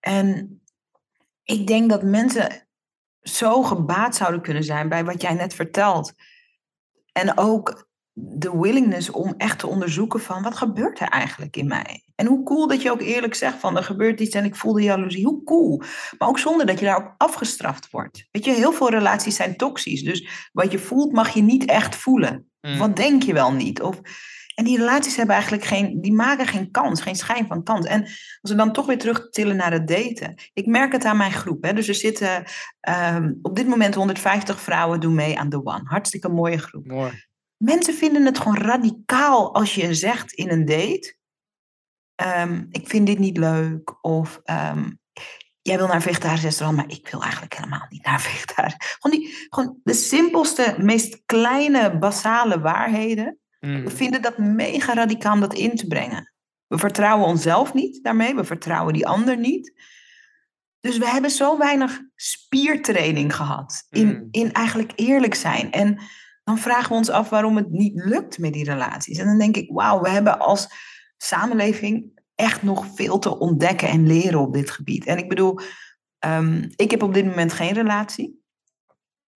En 0.00 0.60
ik 1.42 1.66
denk 1.66 1.90
dat 1.90 2.02
mensen 2.02 2.68
zo 3.22 3.62
gebaat 3.62 4.16
zouden 4.16 4.40
kunnen 4.40 4.64
zijn 4.64 4.88
bij 4.88 5.04
wat 5.04 5.22
jij 5.22 5.34
net 5.34 5.54
vertelt. 5.54 6.12
En 7.12 7.38
ook 7.38 7.88
de 8.12 8.58
willingness 8.58 9.10
om 9.10 9.34
echt 9.36 9.58
te 9.58 9.66
onderzoeken 9.66 10.20
van 10.20 10.42
wat 10.42 10.56
gebeurt 10.56 11.00
er 11.00 11.08
eigenlijk 11.08 11.56
in 11.56 11.66
mij? 11.66 12.04
En 12.14 12.26
hoe 12.26 12.42
cool 12.42 12.66
dat 12.66 12.82
je 12.82 12.90
ook 12.90 13.00
eerlijk 13.00 13.34
zegt 13.34 13.58
van 13.58 13.76
er 13.76 13.84
gebeurt 13.84 14.20
iets 14.20 14.34
en 14.34 14.44
ik 14.44 14.56
voel 14.56 14.72
de 14.72 14.82
jaloezie. 14.82 15.24
Hoe 15.24 15.42
cool. 15.44 15.82
Maar 16.18 16.28
ook 16.28 16.38
zonder 16.38 16.66
dat 16.66 16.78
je 16.78 16.84
daarop 16.84 17.14
afgestraft 17.16 17.90
wordt. 17.90 18.28
Weet 18.30 18.44
je, 18.44 18.52
heel 18.52 18.72
veel 18.72 18.90
relaties 18.90 19.36
zijn 19.36 19.56
toxisch. 19.56 20.02
Dus 20.02 20.48
wat 20.52 20.72
je 20.72 20.78
voelt 20.78 21.12
mag 21.12 21.28
je 21.30 21.42
niet 21.42 21.64
echt 21.64 21.96
voelen. 21.96 22.50
Mm. 22.60 22.78
Wat 22.78 22.96
denk 22.96 23.22
je 23.22 23.32
wel 23.32 23.52
niet? 23.52 23.82
Of, 23.82 24.00
en 24.60 24.66
die 24.66 24.78
relaties 24.78 25.16
hebben 25.16 25.34
eigenlijk 25.34 25.64
geen, 25.64 26.00
die 26.00 26.12
maken 26.12 26.46
geen 26.46 26.70
kans, 26.70 27.00
geen 27.00 27.16
schijn 27.16 27.46
van 27.46 27.62
kans. 27.62 27.86
En 27.86 28.02
als 28.40 28.50
we 28.50 28.54
dan 28.54 28.72
toch 28.72 28.86
weer 28.86 28.98
terug 28.98 29.30
tillen 29.30 29.56
naar 29.56 29.72
het 29.72 29.88
daten. 29.88 30.34
Ik 30.52 30.66
merk 30.66 30.92
het 30.92 31.04
aan 31.04 31.16
mijn 31.16 31.32
groep. 31.32 31.64
Hè. 31.64 31.72
Dus 31.72 31.88
er 31.88 31.94
zitten 31.94 32.44
um, 33.14 33.38
op 33.42 33.56
dit 33.56 33.66
moment 33.66 33.94
150 33.94 34.60
vrouwen 34.60 35.00
doen 35.00 35.14
mee 35.14 35.38
aan 35.38 35.50
The 35.50 35.64
One. 35.64 35.82
Hartstikke 35.84 36.28
mooie 36.28 36.58
groep. 36.58 36.86
Mooi. 36.86 37.24
Mensen 37.56 37.94
vinden 37.94 38.24
het 38.24 38.38
gewoon 38.38 38.56
radicaal 38.56 39.54
als 39.54 39.74
je 39.74 39.94
zegt 39.94 40.32
in 40.32 40.50
een 40.50 40.64
date. 40.64 41.14
Um, 42.38 42.66
ik 42.70 42.88
vind 42.88 43.06
dit 43.06 43.18
niet 43.18 43.36
leuk. 43.36 43.98
Of 44.00 44.40
um, 44.44 44.98
jij 45.62 45.76
wil 45.76 45.86
naar 45.86 45.96
een 45.96 46.02
vegetarisch 46.02 46.42
restaurant, 46.42 46.76
maar 46.76 46.96
ik 46.96 47.08
wil 47.08 47.22
eigenlijk 47.22 47.54
helemaal 47.54 47.86
niet 47.88 48.04
naar 48.04 48.14
een 48.14 48.20
vegetarisch. 48.20 48.96
Gewoon, 48.98 49.18
die, 49.18 49.46
gewoon 49.48 49.80
de 49.82 49.94
simpelste, 49.94 50.74
meest 50.78 51.22
kleine, 51.26 51.98
basale 51.98 52.60
waarheden. 52.60 53.38
Mm. 53.60 53.84
We 53.84 53.90
vinden 53.90 54.22
dat 54.22 54.38
mega 54.38 54.94
radicaal 54.94 55.32
om 55.32 55.40
dat 55.40 55.54
in 55.54 55.76
te 55.76 55.86
brengen. 55.86 56.32
We 56.66 56.78
vertrouwen 56.78 57.26
onszelf 57.26 57.74
niet 57.74 58.04
daarmee, 58.04 58.34
we 58.34 58.44
vertrouwen 58.44 58.92
die 58.92 59.06
ander 59.06 59.38
niet. 59.38 59.72
Dus 60.80 60.98
we 60.98 61.08
hebben 61.08 61.30
zo 61.30 61.58
weinig 61.58 62.00
spiertraining 62.14 63.34
gehad 63.34 63.86
in, 63.90 64.06
mm. 64.06 64.28
in 64.30 64.52
eigenlijk 64.52 64.92
eerlijk 64.96 65.34
zijn. 65.34 65.72
En 65.72 65.98
dan 66.44 66.58
vragen 66.58 66.88
we 66.88 66.94
ons 66.94 67.10
af 67.10 67.28
waarom 67.28 67.56
het 67.56 67.70
niet 67.70 68.04
lukt 68.04 68.38
met 68.38 68.52
die 68.52 68.64
relaties. 68.64 69.18
En 69.18 69.26
dan 69.26 69.38
denk 69.38 69.56
ik, 69.56 69.70
wauw, 69.70 70.00
we 70.00 70.08
hebben 70.08 70.38
als 70.38 70.68
samenleving 71.16 72.20
echt 72.34 72.62
nog 72.62 72.86
veel 72.94 73.18
te 73.18 73.38
ontdekken 73.38 73.88
en 73.88 74.06
leren 74.06 74.40
op 74.40 74.52
dit 74.52 74.70
gebied. 74.70 75.06
En 75.06 75.18
ik 75.18 75.28
bedoel, 75.28 75.58
um, 76.26 76.70
ik 76.76 76.90
heb 76.90 77.02
op 77.02 77.14
dit 77.14 77.24
moment 77.24 77.52
geen 77.52 77.72
relatie. 77.72 78.39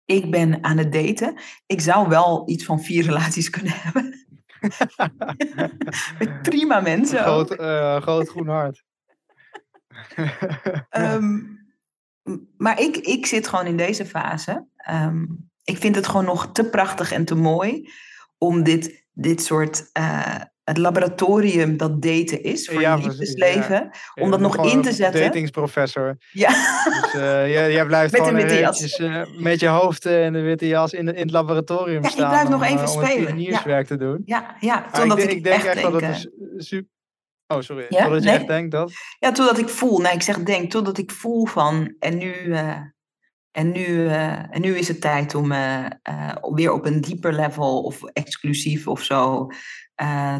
Ik 0.05 0.31
ben 0.31 0.63
aan 0.63 0.77
het 0.77 0.91
daten. 0.91 1.35
Ik 1.65 1.81
zou 1.81 2.09
wel 2.09 2.49
iets 2.49 2.65
van 2.65 2.81
vier 2.81 3.05
relaties 3.09 3.49
kunnen 3.49 3.73
hebben. 3.75 4.25
Met 6.19 6.41
prima 6.41 6.79
mensen. 6.79 7.19
Groot, 7.19 7.59
uh, 7.59 8.01
groot 8.01 8.29
groen 8.29 8.47
hart. 8.47 8.83
um, 10.97 11.61
maar 12.57 12.79
ik, 12.79 12.97
ik 12.97 13.25
zit 13.25 13.47
gewoon 13.47 13.65
in 13.65 13.77
deze 13.77 14.05
fase. 14.05 14.67
Um, 14.91 15.49
ik 15.63 15.77
vind 15.77 15.95
het 15.95 16.07
gewoon 16.07 16.25
nog 16.25 16.51
te 16.51 16.69
prachtig 16.69 17.11
en 17.11 17.25
te 17.25 17.35
mooi 17.35 17.89
om 18.37 18.63
dit, 18.63 19.05
dit 19.11 19.43
soort. 19.43 19.89
Uh, 19.97 20.41
het 20.63 20.77
laboratorium 20.77 21.77
dat 21.77 22.01
daten 22.01 22.43
is 22.43 22.69
voor 22.69 22.81
ja, 22.81 22.95
je 22.95 23.03
liefdesleven. 23.03 23.89
Ja. 24.13 24.23
Om 24.23 24.31
dat 24.31 24.39
nog 24.39 24.71
in 24.71 24.81
te 24.81 24.91
zetten. 24.91 25.21
Datingsprofessor. 25.21 26.17
Ja. 26.31 26.49
Dus 27.01 27.13
uh, 27.13 27.51
jij, 27.51 27.71
jij 27.71 27.85
blijft 27.85 28.11
met 28.11 28.21
gewoon. 28.21 29.11
Uh, 29.11 29.41
met 29.41 29.59
je 29.59 29.67
hoofd 29.67 30.05
en 30.05 30.33
de 30.33 30.41
witte 30.41 30.67
jas 30.67 30.93
in, 30.93 31.07
in 31.07 31.21
het 31.21 31.31
laboratorium 31.31 32.03
ja, 32.03 32.09
staan. 32.09 32.23
ik 32.23 32.29
blijf 32.29 32.49
nog 32.49 32.69
om, 32.69 32.77
even 32.77 32.97
om 32.97 33.05
spelen. 33.05 33.35
nieuwswerk 33.35 33.89
ja. 33.89 33.95
te 33.95 34.03
doen. 34.03 34.21
Ja, 34.25 34.55
ja 34.59 34.85
totdat 34.91 35.17
ik, 35.17 35.23
ik, 35.23 35.31
ik 35.31 35.43
denk 35.43 35.63
echt 35.63 35.73
denk, 35.73 35.91
dat 35.91 36.01
het 36.01 36.29
super... 36.57 36.91
Oh, 37.47 37.61
sorry. 37.61 37.85
Ja? 37.89 38.03
Totdat 38.03 38.23
je 38.23 38.29
nee. 38.29 38.37
echt 38.37 38.47
denkt 38.47 38.71
dat? 38.71 38.91
Ja, 39.19 39.31
totdat 39.31 39.57
ik 39.57 39.69
voel. 39.69 39.99
Nee, 39.99 40.13
ik 40.13 40.21
zeg 40.21 40.37
denk, 40.43 40.71
totdat 40.71 40.97
ik 40.97 41.11
voel 41.11 41.45
van... 41.45 41.95
En 41.99 42.17
nu... 42.17 42.33
Uh, 42.33 42.77
en 43.51 43.71
nu, 43.71 43.85
uh, 43.85 44.55
en 44.55 44.61
nu 44.61 44.77
is 44.77 44.87
het 44.87 45.01
tijd 45.01 45.35
om 45.35 45.51
uh, 45.51 45.85
weer 46.53 46.71
op 46.71 46.85
een 46.85 47.01
dieper 47.01 47.33
level 47.33 47.81
of 47.81 48.03
exclusief 48.03 48.87
of 48.87 49.03
zo 49.03 49.47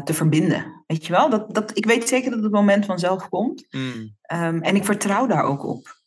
te 0.04 0.14
verbinden. 0.14 0.84
Weet 0.86 1.06
je 1.06 1.12
wel? 1.12 1.30
Dat, 1.30 1.54
dat, 1.54 1.76
ik 1.76 1.86
weet 1.86 2.08
zeker 2.08 2.30
dat 2.30 2.42
het 2.42 2.52
moment 2.52 2.84
vanzelf 2.84 3.28
komt. 3.28 3.66
Mm. 3.70 4.16
Um, 4.32 4.62
en 4.62 4.76
ik 4.76 4.84
vertrouw 4.84 5.26
daar 5.26 5.44
ook 5.44 5.64
op. 5.64 6.02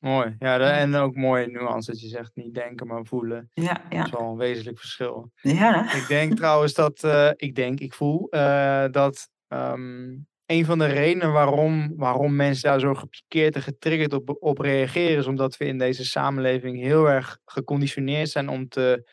Mooi. 0.00 0.36
Ja, 0.38 0.58
en 0.58 0.94
ook 0.94 1.14
mooi 1.14 1.46
nuance 1.46 1.90
dat 1.90 2.00
je 2.00 2.08
zegt 2.08 2.30
niet 2.34 2.54
denken, 2.54 2.86
maar 2.86 3.04
voelen. 3.04 3.50
Ja, 3.52 3.72
Dat 3.72 3.82
ja. 3.88 4.04
is 4.04 4.10
wel 4.10 4.30
een 4.30 4.36
wezenlijk 4.36 4.78
verschil. 4.78 5.30
Ja. 5.34 5.94
Ik 5.94 6.08
denk 6.08 6.36
trouwens 6.36 6.74
dat, 6.74 7.04
eh, 7.04 7.30
ik 7.36 7.54
denk, 7.54 7.80
ik 7.80 7.94
voel 7.94 8.28
eh, 8.30 8.84
dat 8.90 9.28
ehm, 9.48 10.16
een 10.46 10.64
van 10.64 10.78
de 10.78 10.86
redenen 10.86 11.32
waarom, 11.32 11.92
waarom 11.96 12.36
mensen 12.36 12.70
daar 12.70 12.80
zo 12.80 12.94
gepikeerd 12.94 13.54
en 13.54 13.62
getriggerd 13.62 14.12
op, 14.12 14.36
op 14.38 14.58
reageren, 14.58 15.18
is 15.18 15.26
omdat 15.26 15.56
we 15.56 15.64
in 15.64 15.78
deze 15.78 16.04
samenleving 16.04 16.80
heel 16.80 17.08
erg 17.08 17.38
geconditioneerd 17.44 18.28
zijn 18.28 18.48
om 18.48 18.68
te, 18.68 19.10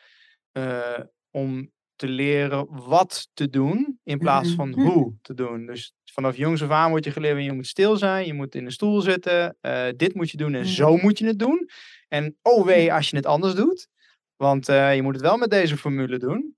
eh, 0.52 1.00
om 1.30 1.70
te 1.98 2.08
leren 2.08 2.66
wat 2.86 3.28
te 3.34 3.50
doen 3.50 3.98
in 4.04 4.18
plaats 4.18 4.54
van 4.54 4.72
hoe 4.72 5.14
te 5.22 5.34
doen. 5.34 5.66
Dus 5.66 5.92
vanaf 6.04 6.36
jongs 6.36 6.62
af 6.62 6.70
aan 6.70 6.90
wordt 6.90 7.04
je 7.04 7.10
geleerd, 7.10 7.44
je 7.44 7.52
moet 7.52 7.66
stil 7.66 7.96
zijn, 7.96 8.26
je 8.26 8.34
moet 8.34 8.54
in 8.54 8.64
een 8.64 8.72
stoel 8.72 9.00
zitten, 9.00 9.56
eh, 9.60 9.86
dit 9.96 10.14
moet 10.14 10.30
je 10.30 10.36
doen 10.36 10.54
en 10.54 10.66
zo 10.66 10.96
moet 10.96 11.18
je 11.18 11.26
het 11.26 11.38
doen. 11.38 11.68
En 12.08 12.36
oh 12.42 12.64
wee 12.64 12.92
als 12.92 13.10
je 13.10 13.16
het 13.16 13.26
anders 13.26 13.54
doet. 13.54 13.88
Want 14.36 14.68
eh, 14.68 14.94
je 14.94 15.02
moet 15.02 15.14
het 15.14 15.22
wel 15.22 15.36
met 15.36 15.50
deze 15.50 15.76
formule 15.76 16.18
doen. 16.18 16.56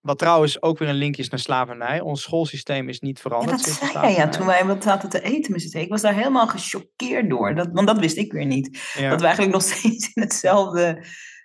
Wat 0.00 0.18
trouwens 0.18 0.62
ook 0.62 0.78
weer 0.78 0.88
een 0.88 0.94
linkje 0.94 1.22
is 1.22 1.28
naar 1.28 1.38
slavernij. 1.38 2.00
Ons 2.00 2.22
schoolsysteem 2.22 2.88
is 2.88 3.00
niet 3.00 3.16
Ja, 3.16 3.22
veranderd 3.22 3.50
dat 3.50 3.60
sinds 3.60 3.80
de 3.80 3.86
zei 3.86 4.14
ja, 4.14 4.28
toen 4.28 4.46
wij 4.46 4.64
wat 4.64 4.82
zaten 4.82 5.08
te 5.08 5.20
eten 5.20 5.52
met 5.52 5.62
z'n. 5.62 5.78
Ik 5.78 5.88
was 5.88 6.00
daar 6.00 6.14
helemaal 6.14 6.46
gechoqueerd 6.46 7.30
door. 7.30 7.54
Dat, 7.54 7.68
want 7.72 7.86
dat 7.86 7.98
wist 7.98 8.16
ik 8.16 8.32
weer 8.32 8.46
niet. 8.46 8.92
Ja. 8.98 9.10
Dat 9.10 9.20
we 9.20 9.26
eigenlijk 9.26 9.54
nog 9.54 9.62
steeds 9.72 10.10
in 10.14 10.22
hetzelfde 10.22 11.04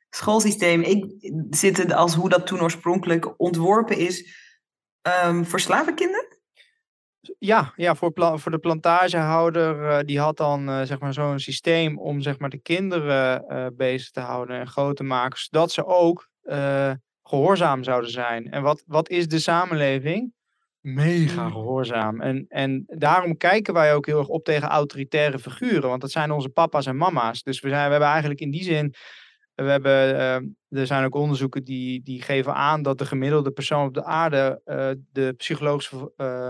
schoolsysteem 0.10 0.82
ik, 0.82 1.06
zitten 1.50 1.92
als 1.92 2.16
hoe 2.16 2.30
dat 2.30 2.48
toen 2.48 2.62
oorspronkelijk 2.62 3.40
ontworpen 3.40 3.98
is 3.98 4.36
ehm, 5.02 5.44
voor 5.44 5.60
slavenkinderen. 5.60 6.36
Ja, 7.40 7.74
ja 7.76 7.96
voor, 7.96 8.12
voor 8.14 8.52
de 8.52 8.60
plantagehouder, 8.60 9.90
eh, 9.90 10.00
die 10.06 10.20
had 10.20 10.38
dan 10.38 10.70
eh, 10.70 10.82
zeg 10.82 11.00
maar 11.00 11.14
zo'n 11.14 11.40
systeem 11.40 12.00
om 12.00 12.22
zeg 12.22 12.40
maar 12.40 12.50
de 12.50 12.62
kinderen 12.62 13.48
eh, 13.48 13.66
bezig 13.74 14.12
te 14.12 14.20
houden 14.20 14.60
en 14.60 14.68
groot 14.68 14.96
te 14.96 15.04
maken, 15.04 15.40
zodat 15.40 15.72
ze 15.72 15.86
ook 15.86 16.30
eh, 16.42 16.92
gehoorzaam 17.24 17.84
zouden 17.84 18.12
zijn. 18.12 18.52
En 18.52 18.62
wat, 18.62 18.84
wat 18.86 19.10
is 19.10 19.28
de 19.28 19.40
samenleving? 19.40 20.36
Mega 20.82 21.44
Mm. 21.44 21.52
gehoorzaam. 21.52 22.22
En, 22.22 22.46
en 22.48 22.84
daarom 22.88 23.38
kijken 23.38 23.74
wij 23.74 23.94
ook 23.94 24.06
heel 24.06 24.20
erg 24.20 24.28
op 24.28 24.44
tegen 24.44 24.68
autoritaire 24.68 25.40
figuren, 25.40 25.90
want 25.90 26.02
dat 26.02 26.12
zijn 26.12 26.32
onze 26.32 26.50
papa's 26.50 26.86
en 26.86 26.98
mama's. 26.98 27.44
Dus 27.44 27.60
we, 27.60 27.70
zijn, 27.70 27.86
we 27.86 27.92
hebben 27.92 28.10
eigenlijk 28.10 28.40
in 28.40 28.52
die 28.52 28.64
zin, 28.64 28.94
we 29.66 29.72
hebben, 29.72 30.18
eh, 30.18 30.80
er 30.80 30.88
zijn 30.88 31.06
ook 31.06 31.16
onderzoeken 31.16 31.64
die, 31.64 32.02
die 32.04 32.22
geven 32.22 32.54
aan 32.54 32.82
dat 32.82 32.98
de 32.98 33.06
gemiddelde 33.06 33.52
persoon 33.52 33.88
op 33.88 33.94
de 33.94 34.04
aarde 34.04 34.62
eh, 34.66 34.90
de 35.12 35.34
psychologische 35.38 36.12
eh, 36.16 36.48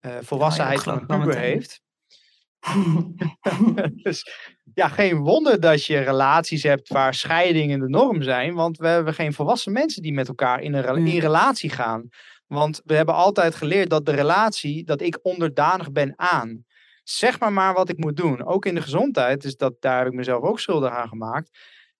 eh, 0.00 0.16
volwassenheid 0.22 0.82
van 0.82 0.94
een 0.94 1.06
puber 1.06 1.38
heeft. 1.38 1.80
dus 4.02 4.26
ja, 4.74 4.88
geen 4.88 5.16
wonder 5.16 5.60
dat 5.60 5.84
je 5.84 5.98
relaties 5.98 6.62
hebt 6.62 6.88
waar 6.88 7.14
scheidingen 7.14 7.80
de 7.80 7.88
norm 7.88 8.22
zijn, 8.22 8.54
want 8.54 8.78
we 8.78 8.86
hebben 8.86 9.14
geen 9.14 9.32
volwassen 9.32 9.72
mensen 9.72 10.02
die 10.02 10.12
met 10.12 10.28
elkaar 10.28 10.60
in, 10.60 10.74
een, 10.74 10.82
rela- 10.82 10.98
Mm. 10.98 11.06
in 11.06 11.18
relatie 11.20 11.70
gaan. 11.70 12.08
Want 12.46 12.80
we 12.84 12.94
hebben 12.94 13.14
altijd 13.14 13.54
geleerd 13.54 13.90
dat 13.90 14.06
de 14.06 14.12
relatie, 14.12 14.84
dat 14.84 15.00
ik 15.00 15.18
onderdanig 15.22 15.92
ben 15.92 16.12
aan. 16.16 16.64
Zeg 17.02 17.40
maar 17.40 17.52
maar 17.52 17.74
wat 17.74 17.88
ik 17.88 17.98
moet 17.98 18.16
doen. 18.16 18.44
Ook 18.44 18.66
in 18.66 18.74
de 18.74 18.82
gezondheid, 18.82 19.42
dus 19.42 19.56
dat, 19.56 19.74
daar 19.80 19.98
heb 19.98 20.06
ik 20.06 20.12
mezelf 20.12 20.42
ook 20.42 20.60
schuldig 20.60 20.90
aan 20.90 21.08
gemaakt. 21.08 21.50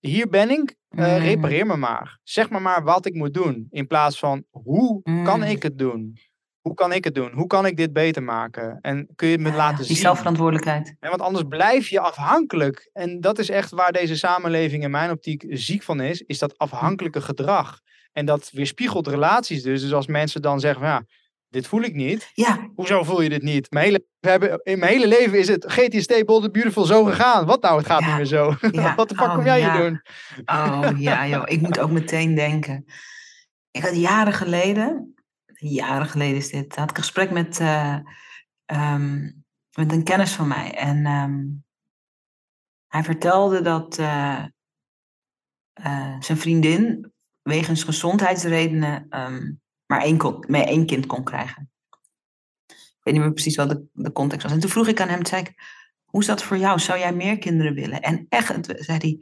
Hier 0.07 0.28
ben 0.28 0.50
ik, 0.50 0.74
eh, 0.88 0.98
Mm. 1.16 1.22
repareer 1.22 1.66
me 1.66 1.76
maar. 1.76 2.18
Zeg 2.22 2.50
maar 2.50 2.62
maar 2.62 2.82
wat 2.84 3.07
ik 3.07 3.14
moet 3.14 3.34
doen. 3.34 3.66
In 3.70 3.86
plaats 3.86 4.18
van, 4.18 4.44
hoe 4.50 5.03
kan 5.24 5.38
Mm. 5.40 5.46
ik 5.46 5.62
het 5.62 5.78
doen? 5.78 6.16
Hoe 6.61 6.74
kan 6.74 6.92
ik 6.92 7.05
het 7.05 7.14
doen? 7.14 7.32
Hoe 7.32 7.46
kan 7.46 7.66
ik 7.66 7.76
dit 7.76 7.92
beter 7.92 8.22
maken? 8.22 8.78
En 8.80 9.09
kun 9.14 9.26
je 9.28 9.32
het 9.34 9.42
me 9.42 9.48
Ja, 9.50 9.57
laten 9.57 9.76
die 9.76 9.86
zien? 9.86 9.96
zelfverantwoordelijkheid. 9.96 10.96
En 11.00 11.09
want 11.09 11.20
anders 11.22 11.44
blijf 11.48 11.88
je 11.88 12.00
afhankelijk. 12.00 12.90
En 12.92 13.20
dat 13.20 13.38
is 13.38 13.50
echt 13.50 13.70
waar 13.70 13.92
deze 13.92 14.16
samenleving 14.16 14.82
in 14.82 14.90
mijn 14.90 15.11
optiek 15.11 15.44
ziek 15.48 15.82
van 15.82 16.00
is, 16.00 16.20
is 16.20 16.38
dat 16.38 16.59
afhankelijke 16.59 17.20
gedrag. 17.20 17.80
En 18.12 18.26
dat 18.26 18.50
weerspiegelt 18.53 19.07
relaties 19.07 19.62
dus. 19.62 19.80
Dus 19.80 19.92
als 19.92 20.07
mensen 20.07 20.42
dan 20.42 20.61
zeggen, 20.61 20.80
van, 20.80 20.90
ja, 20.90 21.05
dit 21.53 21.66
voel 21.66 21.82
ik 21.82 21.94
niet. 21.94 22.30
Ja, 22.34 22.70
Hoezo 22.74 23.03
voel 23.03 23.20
je 23.20 23.28
dit 23.28 23.42
niet? 23.42 23.70
Mijn 23.70 23.84
hele, 23.84 24.07
we 24.20 24.28
hebben, 24.28 24.61
in 24.62 24.78
mijn 24.78 24.92
hele 24.92 25.07
leven 25.07 25.38
is 25.38 25.48
het 25.48 25.64
GTST 25.72 26.24
Bold 26.24 26.53
Beautiful 26.53 26.84
zo 26.84 27.05
gegaan. 27.05 27.46
Wat 27.46 27.62
nou, 27.62 27.76
het 27.78 27.86
gaat 27.86 28.00
Ja, 28.00 28.07
niet 28.07 28.16
meer 28.16 28.24
zo. 28.26 28.55
ja. 28.70 28.94
Wat 29.00 29.09
de 29.09 29.14
fuck 29.14 29.26
Oh, 29.26 29.34
kom 29.34 29.44
jij 29.44 29.61
ja. 29.61 29.72
hier 29.72 29.82
doen? 29.82 30.00
Oh 30.44 30.88
ja, 30.98 31.26
joh. 31.28 31.42
Ik 31.46 31.61
moet 31.61 31.78
ook 31.78 31.90
meteen 31.90 32.34
denken. 32.34 32.84
Ik 33.70 33.82
had 33.82 33.96
jaren 33.96 34.32
geleden, 34.32 35.14
jaren 35.55 36.07
geleden 36.07 36.36
is 36.36 36.50
dit, 36.50 36.76
had 36.76 36.90
ik 36.90 36.96
een 36.96 37.03
gesprek 37.03 37.30
met, 37.30 37.61
eh, 37.61 37.98
ehm, 38.64 39.20
met 39.76 39.92
een 39.92 40.05
kennis 40.05 40.32
van 40.32 40.48
mij. 40.48 40.74
En 40.74 41.07
ehm, 41.07 41.40
hij 42.86 43.03
vertelde 43.03 43.61
dat 43.61 43.98
eh, 43.98 44.44
eh, 45.72 46.16
zijn 46.20 46.38
vriendin 46.38 47.12
wegens 47.42 47.84
gezondheidsredenen 47.84 49.07
ehm, 49.09 49.53
maar, 49.93 50.03
één 50.03 50.16
kon, 50.16 50.43
één 50.45 50.86
kind 50.86 51.07
kon 51.07 51.24
krijgen. 51.24 51.70
Ik 52.66 53.01
weet 53.03 53.14
niet 53.14 53.22
meer 53.22 53.32
precies 53.32 53.57
wat 53.57 53.68
de, 53.68 53.84
de 53.93 54.12
context 54.12 54.43
was. 54.43 54.53
En 54.53 54.61
toen 54.61 54.70
vroeg 54.70 54.86
ik 54.86 55.01
aan 55.01 55.09
hem, 55.09 55.26
zei 55.26 55.43
ik, 55.43 55.55
hoe 56.05 56.20
is 56.20 56.26
dat 56.26 56.43
voor 56.43 56.57
jou? 56.57 56.78
Zou 56.78 56.99
jij 56.99 57.12
meer 57.14 57.38
kinderen 57.38 57.74
willen? 57.74 58.01
En 58.01 58.26
echt, 58.28 58.66
zei 58.84 58.99
hij, 58.99 59.18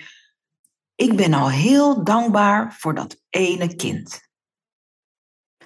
ik 0.95 1.17
ben 1.17 1.35
al 1.35 1.51
heel 1.51 2.05
dankbaar 2.05 2.73
voor 2.73 2.95
dat 2.95 3.23
ene 3.29 3.75
kind. 3.77 4.21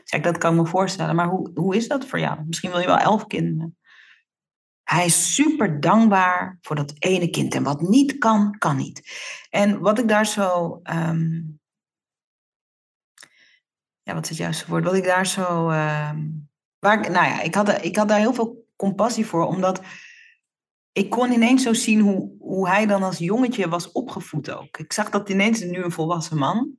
Zeg, 0.05 0.20
dat 0.20 0.38
kan 0.38 0.55
ik 0.55 0.61
me 0.61 0.66
voorstellen, 0.66 1.14
maar 1.14 1.28
hoe, 1.28 1.50
hoe 1.55 1.76
is 1.76 1.88
dat 1.88 2.07
voor 2.07 2.18
jou? 2.18 2.44
Misschien 2.46 2.70
wil 2.70 2.80
je 2.80 2.86
wel 2.86 2.98
elf 2.98 3.26
kinderen. 3.26 3.76
Hij 4.82 5.05
is 5.05 5.34
super 5.34 5.80
dankbaar 5.80 6.59
voor 6.61 6.76
dat 6.76 6.94
ene 6.98 7.30
kind. 7.30 7.55
En 7.55 7.62
wat 7.62 7.80
niet 7.80 8.18
kan, 8.18 8.59
kan 8.59 8.76
niet. 8.76 9.02
En 9.50 9.80
wat 9.80 9.98
ik 9.98 10.09
daar 10.09 10.26
zo. 10.26 10.80
ehm, 10.82 11.40
ja, 14.05 14.14
wat 14.14 14.22
is 14.22 14.28
het 14.28 14.38
juiste 14.38 14.64
woord? 14.68 14.84
Wat 14.84 14.94
ik 14.94 15.05
daar 15.05 15.26
zo. 15.26 15.68
ehm, 15.70 16.18
waar 16.78 16.98
ik, 16.98 17.09
nou 17.09 17.26
ja, 17.26 17.40
ik 17.40 17.55
had, 17.55 17.84
ik 17.84 17.96
had 17.96 18.09
daar 18.09 18.18
heel 18.18 18.34
veel 18.34 18.66
compassie 18.76 19.26
voor, 19.26 19.46
omdat 19.46 19.80
ik 20.92 21.11
kon 21.11 21.32
ineens 21.32 21.62
zo 21.62 21.72
zien 21.72 22.00
hoe, 22.00 22.36
hoe 22.38 22.68
hij 22.68 22.86
dan 22.86 23.02
als 23.02 23.18
jongetje 23.18 23.68
was 23.68 23.92
opgevoed 23.92 24.50
ook. 24.50 24.78
Ik 24.78 24.92
zag 24.92 25.11
dat 25.11 25.28
ineens 25.28 25.61
nu 25.61 25.82
een 25.82 25.92
volwassen 25.92 26.38
man. 26.38 26.76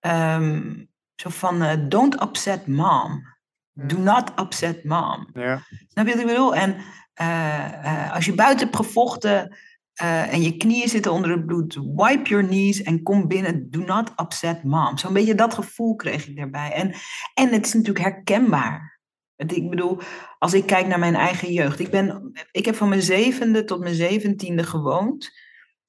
ehm, 0.00 0.84
zo 1.14 1.28
van, 1.30 1.62
eh, 1.62 1.76
don't 1.88 2.22
upset 2.22 2.66
mom. 2.66 3.36
Do 3.72 3.98
not 3.98 4.32
upset 4.40 4.84
mom. 4.84 5.28
Ja. 5.32 5.62
Snap 5.88 6.06
je 6.06 6.12
wat 6.12 6.20
ik 6.20 6.26
bedoel? 6.26 6.54
En 6.54 6.76
eh, 7.14 7.84
eh, 7.84 8.14
als 8.14 8.24
je 8.24 8.34
buiten 8.34 8.64
hebt 8.64 8.76
gevochten 8.76 9.56
eh, 9.98 10.32
en 10.32 10.42
je 10.42 10.56
knieën 10.56 10.88
zitten 10.88 11.12
onder 11.12 11.30
het 11.30 11.46
bloed, 11.46 11.74
wipe 11.74 12.28
your 12.28 12.46
knees 12.46 12.82
en 12.82 13.02
kom 13.02 13.28
binnen. 13.28 13.70
Do 13.70 13.80
not 13.80 14.12
upset 14.16 14.64
mom. 14.64 14.98
Zo'n 14.98 15.12
beetje 15.12 15.34
dat 15.34 15.54
gevoel 15.54 15.96
kreeg 15.96 16.26
ik 16.26 16.36
daarbij. 16.36 16.72
En, 16.72 16.94
en 17.34 17.52
het 17.52 17.66
is 17.66 17.72
natuurlijk 17.72 18.04
herkenbaar. 18.04 19.00
Ik 19.36 19.70
bedoel, 19.70 20.00
als 20.38 20.52
ik 20.54 20.66
kijk 20.66 20.86
naar 20.86 20.98
mijn 20.98 21.14
eigen 21.14 21.52
jeugd. 21.52 21.80
Ik, 21.80 21.90
ben, 21.90 22.32
ik 22.50 22.64
heb 22.64 22.74
van 22.74 22.88
mijn 22.88 23.02
zevende 23.02 23.64
tot 23.64 23.80
mijn 23.80 23.94
zeventiende 23.94 24.62
gewoond 24.62 25.30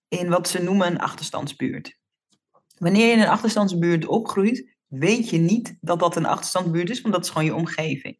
in 0.07 0.29
wat 0.29 0.49
ze 0.49 0.63
noemen 0.63 0.87
een 0.87 0.99
achterstandsbuurt. 0.99 1.97
Wanneer 2.77 3.07
je 3.07 3.13
in 3.13 3.19
een 3.19 3.27
achterstandsbuurt 3.27 4.05
opgroeit, 4.05 4.75
weet 4.87 5.29
je 5.29 5.37
niet 5.37 5.77
dat 5.81 5.99
dat 5.99 6.15
een 6.15 6.25
achterstandsbuurt 6.25 6.89
is, 6.89 7.01
want 7.01 7.13
dat 7.13 7.23
is 7.23 7.29
gewoon 7.29 7.45
je 7.45 7.55
omgeving. 7.55 8.17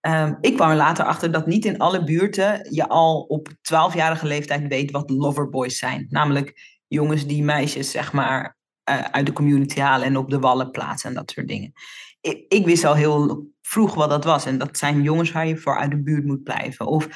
Ehm, 0.00 0.34
ik 0.40 0.54
kwam 0.54 0.70
er 0.70 0.76
later 0.76 1.04
achter 1.04 1.32
dat 1.32 1.46
niet 1.46 1.64
in 1.64 1.78
alle 1.78 2.04
buurten 2.04 2.66
je 2.70 2.88
al 2.88 3.20
op 3.20 3.48
12-jarige 3.48 4.26
leeftijd 4.26 4.68
weet 4.68 4.90
wat 4.90 5.10
loverboys 5.10 5.78
zijn. 5.78 6.06
Namelijk 6.08 6.80
jongens 6.86 7.26
die 7.26 7.42
meisjes 7.42 7.90
zeg 7.90 8.12
maar 8.12 8.56
eh, 8.84 9.00
uit 9.00 9.26
de 9.26 9.32
community 9.32 9.80
halen 9.80 10.06
en 10.06 10.16
op 10.16 10.30
de 10.30 10.38
wallen 10.38 10.70
plaatsen 10.70 11.08
en 11.08 11.14
dat 11.14 11.30
soort 11.30 11.48
dingen. 11.48 11.72
Ik, 12.20 12.44
ik 12.48 12.64
wist 12.64 12.84
al 12.84 12.94
heel 12.94 13.48
vroeg 13.60 13.94
wat 13.94 14.10
dat 14.10 14.24
was 14.24 14.46
en 14.46 14.58
dat 14.58 14.78
zijn 14.78 15.02
jongens 15.02 15.32
waar 15.32 15.46
je 15.46 15.56
voor 15.56 15.78
uit 15.78 15.90
de 15.90 16.02
buurt 16.02 16.24
moet 16.24 16.42
blijven. 16.42 16.86
Of 16.86 17.08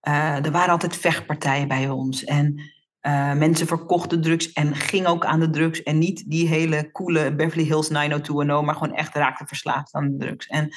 eh, 0.00 0.44
er 0.44 0.50
waren 0.50 0.72
altijd 0.72 0.96
vechtpartijen 0.96 1.68
bij 1.68 1.88
ons 1.88 2.24
en 2.24 2.60
eh, 3.00 3.32
mensen 3.32 3.66
verkochten 3.66 4.20
drugs 4.20 4.52
en 4.52 4.74
gingen 4.74 5.10
ook 5.10 5.24
aan 5.24 5.40
de 5.40 5.50
drugs 5.50 5.82
en 5.82 5.98
niet 5.98 6.30
die 6.30 6.48
hele 6.48 6.90
coole 6.90 7.34
Beverly 7.34 7.64
Hills 7.64 7.88
90210, 7.88 8.64
maar 8.64 8.74
gewoon 8.74 8.94
echt 8.94 9.14
raakten 9.14 9.46
verslaafd 9.46 9.94
aan 9.94 10.10
de 10.10 10.24
drugs. 10.24 10.46
En 10.46 10.70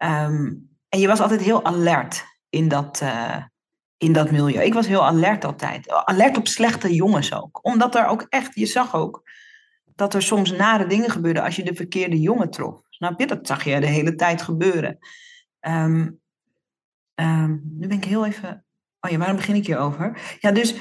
Ehm, 0.00 0.52
en 0.90 0.98
je 1.00 1.06
was 1.06 1.20
altijd 1.20 1.40
heel 1.40 1.64
alert 1.64 2.24
in 2.48 2.68
dat, 2.68 3.00
eh, 3.00 3.36
in 3.96 4.12
dat 4.12 4.30
milieu. 4.30 4.62
Ik 4.64 4.74
was 4.74 4.86
heel 4.86 5.04
alert 5.06 5.44
altijd. 5.44 5.90
Alert 6.04 6.36
op 6.36 6.48
slechte 6.48 6.94
jongens 6.94 7.34
ook. 7.34 7.58
Omdat 7.64 7.94
er 7.94 8.06
ook 8.06 8.26
echt, 8.28 8.54
je 8.54 8.66
zag 8.66 8.94
ook 8.94 9.22
dat 9.94 10.14
er 10.14 10.22
soms 10.22 10.50
nare 10.52 10.86
dingen 10.86 11.10
gebeurden 11.10 11.42
als 11.42 11.56
je 11.56 11.62
de 11.64 11.74
verkeerde 11.74 12.20
jongen 12.20 12.50
trof. 12.50 12.80
Snap 12.88 13.20
je? 13.20 13.26
Dat 13.26 13.46
zag 13.46 13.64
je 13.64 13.80
de 13.80 13.86
hele 13.86 14.14
tijd 14.14 14.42
gebeuren. 14.42 14.98
Ehm, 15.60 16.08
ehm, 17.14 17.50
nu 17.50 17.86
ben 17.88 17.96
ik 17.96 18.04
heel 18.04 18.26
even. 18.26 18.64
Oh 19.00 19.10
ja, 19.10 19.18
waarom 19.18 19.36
begin 19.36 19.54
ik 19.54 19.66
hierover? 19.66 20.36
Ja, 20.40 20.52
dus 20.52 20.74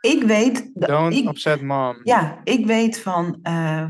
ik 0.00 0.22
weet. 0.22 0.70
dat- 0.74 0.88
Don't 0.88 1.14
ik, 1.14 1.28
upset 1.28 1.62
mom. 1.62 2.00
ja, 2.02 2.40
ik 2.44 2.66
weet 2.66 3.00
van. 3.00 3.38
eh, 3.42 3.88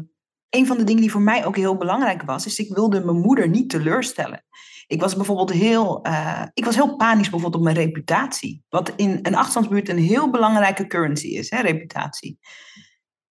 een 0.51 0.67
van 0.67 0.77
de 0.77 0.85
dingen 0.85 1.01
die 1.01 1.11
voor 1.11 1.21
mij 1.21 1.47
ook 1.47 1.57
heel 1.57 1.77
belangrijk 1.77 2.23
was, 2.23 2.47
is 2.47 2.59
ik 2.59 2.75
wilde 2.75 3.05
mijn 3.05 3.21
moeder 3.21 3.49
niet 3.49 3.71
teleurstellen. 3.71 4.45
Ik 4.93 5.01
was 5.01 5.17
bijvoorbeeld 5.17 5.53
heel, 5.53 6.07
uh, 6.07 6.43
ik 6.55 6.65
was 6.65 6.75
heel 6.75 6.97
panisch 6.97 7.31
bijvoorbeeld 7.31 7.55
op 7.55 7.63
mijn 7.63 7.87
reputatie. 7.87 8.63
Wat 8.69 8.93
in 8.97 9.19
een 9.23 9.35
afstandsbuurt 9.35 9.89
een 9.89 9.99
heel 9.99 10.31
belangrijke 10.31 10.87
currency 10.87 11.27
is, 11.27 11.51
hè, 11.51 11.61
reputatie. 11.61 12.39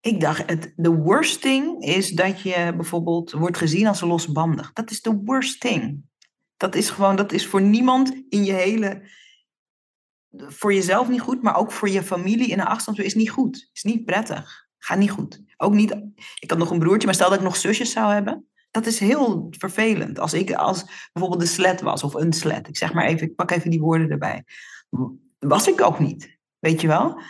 Ik 0.01 0.19
dacht, 0.19 0.49
het, 0.49 0.73
the 0.75 0.95
worst 0.95 1.41
thing 1.41 1.83
is 1.83 2.09
dat 2.09 2.41
je 2.41 2.73
bijvoorbeeld 2.75 3.31
wordt 3.31 3.57
gezien 3.57 3.87
als 3.87 4.01
losbandig. 4.01 4.73
Dat 4.73 4.91
is 4.91 5.01
the 5.01 5.21
worst 5.23 5.59
thing. 5.59 6.03
Dat 6.57 6.75
is 6.75 6.89
gewoon, 6.89 7.15
dat 7.15 7.31
is 7.31 7.47
voor 7.47 7.61
niemand 7.61 8.23
in 8.29 8.45
je 8.45 8.53
hele, 8.53 9.09
voor 10.31 10.73
jezelf 10.73 11.09
niet 11.09 11.21
goed, 11.21 11.41
maar 11.41 11.57
ook 11.57 11.71
voor 11.71 11.89
je 11.89 12.03
familie 12.03 12.47
in 12.47 12.59
een 12.59 12.65
afstandsbuurt 12.65 13.13
is 13.13 13.21
niet 13.21 13.29
goed. 13.29 13.69
Is 13.73 13.83
niet 13.83 14.05
prettig. 14.05 14.67
Gaat 14.77 14.97
niet 14.97 15.11
goed. 15.11 15.43
Ook 15.57 15.73
niet, 15.73 15.91
ik 16.39 16.49
had 16.49 16.59
nog 16.59 16.71
een 16.71 16.79
broertje, 16.79 17.05
maar 17.05 17.15
stel 17.15 17.29
dat 17.29 17.37
ik 17.37 17.43
nog 17.43 17.55
zusjes 17.55 17.91
zou 17.91 18.13
hebben. 18.13 18.48
Dat 18.71 18.85
is 18.85 18.99
heel 18.99 19.47
vervelend. 19.49 20.19
Als 20.19 20.33
ik 20.33 20.53
als 20.53 21.09
bijvoorbeeld 21.11 21.41
de 21.41 21.47
sled 21.47 21.81
was 21.81 22.03
of 22.03 22.13
een 22.13 22.33
sled. 22.33 22.67
Ik 22.67 22.77
zeg 22.77 22.93
maar 22.93 23.05
even, 23.05 23.27
ik 23.27 23.35
pak 23.35 23.51
even 23.51 23.69
die 23.69 23.81
woorden 23.81 24.09
erbij. 24.09 24.43
Was 25.39 25.67
ik 25.67 25.81
ook 25.81 25.99
niet. 25.99 26.37
Weet 26.59 26.81
je 26.81 26.87
wel? 26.87 27.21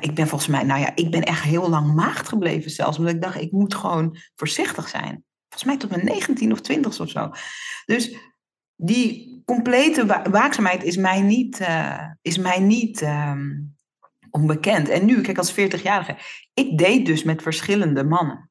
Ik 0.00 0.14
ben 0.14 0.28
volgens 0.28 0.50
mij, 0.50 0.62
nou 0.62 0.80
ja, 0.80 0.92
ik 0.94 1.10
ben 1.10 1.22
echt 1.22 1.42
heel 1.42 1.68
lang 1.68 1.94
maagd 1.94 2.28
gebleven 2.28 2.70
zelfs. 2.70 2.98
Omdat 2.98 3.14
ik 3.14 3.22
dacht, 3.22 3.40
ik 3.40 3.52
moet 3.52 3.74
gewoon 3.74 4.16
voorzichtig 4.34 4.88
zijn. 4.88 5.24
Volgens 5.48 5.64
mij 5.64 5.76
tot 5.76 5.90
mijn 5.90 6.04
19 6.04 6.52
of 6.52 6.60
20 6.60 7.00
of 7.00 7.08
zo. 7.08 7.30
Dus 7.84 8.16
die 8.76 9.42
complete 9.44 10.06
waakzaamheid 10.30 10.82
is 10.82 10.96
mij 10.96 11.20
niet, 11.20 11.60
uh, 11.60 12.04
is 12.22 12.38
mij 12.38 12.60
niet 12.60 13.02
um, 13.02 13.76
onbekend. 14.30 14.88
En 14.88 15.04
nu, 15.04 15.20
kijk, 15.20 15.38
als 15.38 15.52
40-jarige, 15.52 16.16
ik 16.54 16.78
deed 16.78 17.06
dus 17.06 17.22
met 17.22 17.42
verschillende 17.42 18.04
mannen. 18.04 18.47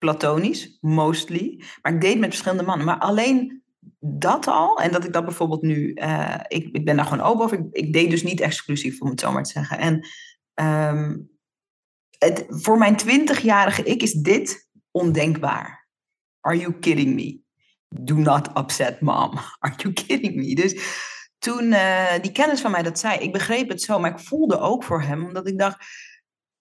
Platonisch, 0.00 0.78
mostly. 0.80 1.64
Maar 1.82 1.94
ik 1.94 2.00
deed 2.00 2.18
met 2.18 2.28
verschillende 2.28 2.64
mannen. 2.64 2.86
Maar 2.86 2.98
alleen 2.98 3.62
dat 4.00 4.46
al, 4.46 4.80
en 4.80 4.92
dat 4.92 5.04
ik 5.04 5.12
dat 5.12 5.24
bijvoorbeeld 5.24 5.62
nu, 5.62 5.92
uh, 5.94 6.34
ik, 6.48 6.68
ik 6.72 6.84
ben 6.84 6.96
daar 6.96 7.04
gewoon 7.04 7.26
open 7.26 7.44
over. 7.44 7.58
Ik, 7.58 7.66
ik 7.70 7.92
deed 7.92 8.10
dus 8.10 8.22
niet 8.22 8.40
exclusief, 8.40 9.00
om 9.00 9.08
het 9.10 9.20
zo 9.20 9.32
maar 9.32 9.42
te 9.42 9.50
zeggen. 9.50 9.78
En 9.78 10.06
um, 10.94 11.30
het, 12.18 12.44
voor 12.48 12.78
mijn 12.78 12.96
20-jarige 13.00 13.82
ik 13.82 14.02
is 14.02 14.12
dit 14.12 14.68
ondenkbaar. 14.90 15.88
Are 16.40 16.58
you 16.58 16.78
kidding 16.78 17.14
me? 17.14 17.40
Do 17.88 18.14
not 18.14 18.58
upset 18.58 19.00
mom. 19.00 19.32
Are 19.58 19.74
you 19.76 19.92
kidding 19.92 20.36
me? 20.36 20.54
Dus 20.54 20.74
toen 21.38 21.64
uh, 21.64 22.18
die 22.20 22.32
kennis 22.32 22.60
van 22.60 22.70
mij 22.70 22.82
dat 22.82 22.98
zei, 22.98 23.18
ik 23.18 23.32
begreep 23.32 23.68
het 23.68 23.82
zo, 23.82 23.98
maar 23.98 24.10
ik 24.10 24.18
voelde 24.18 24.58
ook 24.58 24.84
voor 24.84 25.02
hem, 25.02 25.24
omdat 25.24 25.46
ik 25.46 25.58
dacht, 25.58 25.84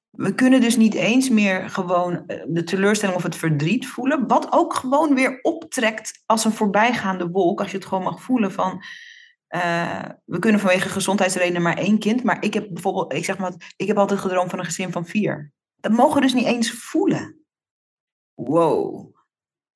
we 0.09 0.35
kunnen 0.35 0.61
dus 0.61 0.77
niet 0.77 0.93
eens 0.93 1.29
meer 1.29 1.69
gewoon 1.69 2.27
eh, 2.27 2.43
de 2.47 2.63
teleurstelling 2.63 3.17
of 3.17 3.23
het 3.23 3.35
verdriet 3.35 3.87
voelen, 3.87 4.27
wat 4.27 4.51
ook 4.51 4.73
gewoon 4.73 5.15
weer 5.15 5.39
optrekt 5.41 6.23
als 6.25 6.45
een 6.45 6.51
voorbijgaande 6.51 7.29
wolk, 7.29 7.61
als 7.61 7.71
je 7.71 7.77
het 7.77 7.85
gewoon 7.85 8.03
mag 8.03 8.21
voelen 8.21 8.51
van, 8.51 8.83
uh, 9.55 10.05
we 10.25 10.39
kunnen 10.39 10.59
vanwege 10.59 10.89
gezondheidsredenen 10.89 11.61
maar 11.61 11.77
één 11.77 11.99
kind, 11.99 12.23
maar 12.23 12.43
ik 12.43 12.53
heb 12.53 12.67
bijvoorbeeld, 12.69 13.13
ik 13.13 13.25
zeg 13.25 13.37
maar, 13.37 13.73
ik 13.75 13.87
heb 13.87 13.97
altijd 13.97 14.19
gedroomd 14.19 14.49
van 14.49 14.59
een 14.59 14.65
gezin 14.65 14.91
van 14.91 15.05
vier. 15.05 15.51
Dat 15.75 15.91
mogen 15.91 16.15
we 16.15 16.21
dus 16.21 16.33
niet 16.33 16.45
eens 16.45 16.71
voelen. 16.71 17.43
Wow 18.33 19.17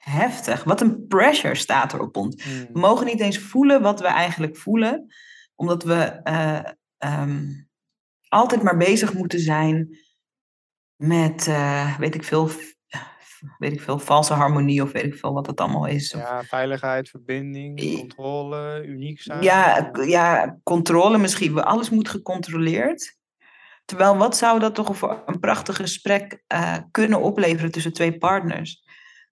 heftig. 0.03 0.63
Wat 0.63 0.81
een 0.81 1.07
pressure 1.07 1.55
staat 1.55 1.93
er 1.93 1.99
op 1.99 2.17
ons. 2.17 2.35
We 2.35 2.69
Mm. 2.73 2.81
mogen 2.81 3.05
niet 3.05 3.19
eens 3.19 3.37
voelen 3.37 3.81
wat 3.81 3.99
we 3.99 4.07
eigenlijk 4.07 4.57
voelen, 4.57 5.13
omdat 5.55 5.83
we 5.83 6.01
eh, 6.23 6.63
ehm, 6.97 7.43
altijd 8.27 8.63
maar 8.63 8.77
bezig 8.77 9.13
moeten 9.13 9.39
zijn 9.39 9.97
met, 11.07 11.47
eh, 11.47 11.97
weet 11.97 12.15
ik 12.15 12.23
veel, 12.23 12.49
weet 13.57 13.71
ik 13.71 13.81
veel, 13.81 13.99
valse 13.99 14.33
harmonie 14.33 14.83
of 14.83 14.91
weet 14.91 15.03
ik 15.03 15.15
veel 15.15 15.33
wat 15.33 15.47
het 15.47 15.59
allemaal 15.59 15.85
is. 15.85 16.11
Ja, 16.11 16.43
veiligheid, 16.43 17.09
verbinding, 17.09 17.97
controle, 17.99 18.83
uniek 18.85 19.21
zijn. 19.21 19.43
ja, 19.43 19.91
ja, 20.05 20.59
controle 20.63 21.17
misschien. 21.17 21.63
Alles 21.63 21.89
moet 21.89 22.09
gecontroleerd. 22.09 23.17
Terwijl, 23.85 24.17
wat 24.17 24.37
zou 24.37 24.59
dat 24.59 24.75
toch 24.75 24.97
voor 24.97 25.23
een 25.25 25.39
prachtig 25.39 25.75
gesprek 25.75 26.43
eh, 26.47 26.77
kunnen 26.91 27.21
opleveren 27.21 27.71
tussen 27.71 27.93
twee 27.93 28.17
partners? 28.17 28.83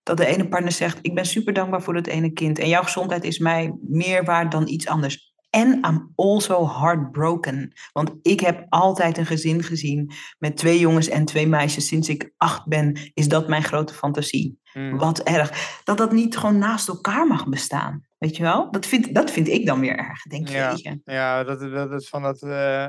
Dat 0.03 0.17
de 0.17 0.25
ene 0.25 0.47
partner 0.47 0.71
zegt, 0.71 0.99
ik 1.01 1.15
ben 1.15 1.25
super 1.25 1.53
dankbaar 1.53 1.81
voor 1.81 1.95
het 1.95 2.07
ene 2.07 2.31
kind. 2.31 2.59
En 2.59 2.67
jouw 2.67 2.83
gezondheid 2.83 3.23
is 3.23 3.39
mij 3.39 3.73
meer 3.81 4.23
waard 4.23 4.51
dan 4.51 4.67
iets 4.67 4.87
anders. 4.87 5.30
En 5.51 5.85
I'm 5.87 6.11
also 6.15 6.67
heartbroken. 6.79 7.71
Want 7.91 8.11
ik 8.21 8.39
heb 8.39 8.65
altijd 8.69 9.17
een 9.17 9.25
gezin 9.25 9.63
gezien 9.63 10.11
met 10.39 10.57
twee 10.57 10.79
jongens 10.79 11.07
en 11.07 11.25
twee 11.25 11.47
meisjes. 11.47 11.87
Sinds 11.87 12.09
ik 12.09 12.31
acht 12.37 12.67
ben, 12.67 13.11
is 13.13 13.27
dat 13.27 13.47
mijn 13.47 13.63
grote 13.63 13.93
fantasie. 13.93 14.59
Mm. 14.73 14.97
Wat 14.97 15.19
erg. 15.19 15.79
Dat 15.83 15.97
dat 15.97 16.11
niet 16.11 16.37
gewoon 16.37 16.57
naast 16.57 16.87
elkaar 16.87 17.27
mag 17.27 17.47
bestaan. 17.47 18.05
Weet 18.17 18.35
je 18.37 18.43
wel? 18.43 18.71
Dat 18.71 18.85
vind, 18.85 19.13
dat 19.15 19.31
vind 19.31 19.47
ik 19.47 19.65
dan 19.65 19.79
weer 19.79 19.95
erg. 19.97 20.23
Denk 20.23 20.47
je, 20.47 20.99
Ja. 21.03 21.43
dat, 21.43 21.59
dat, 21.59 21.89
dat 21.89 22.07
van 22.07 22.21
dat, 22.21 22.41
eh, 22.41 22.87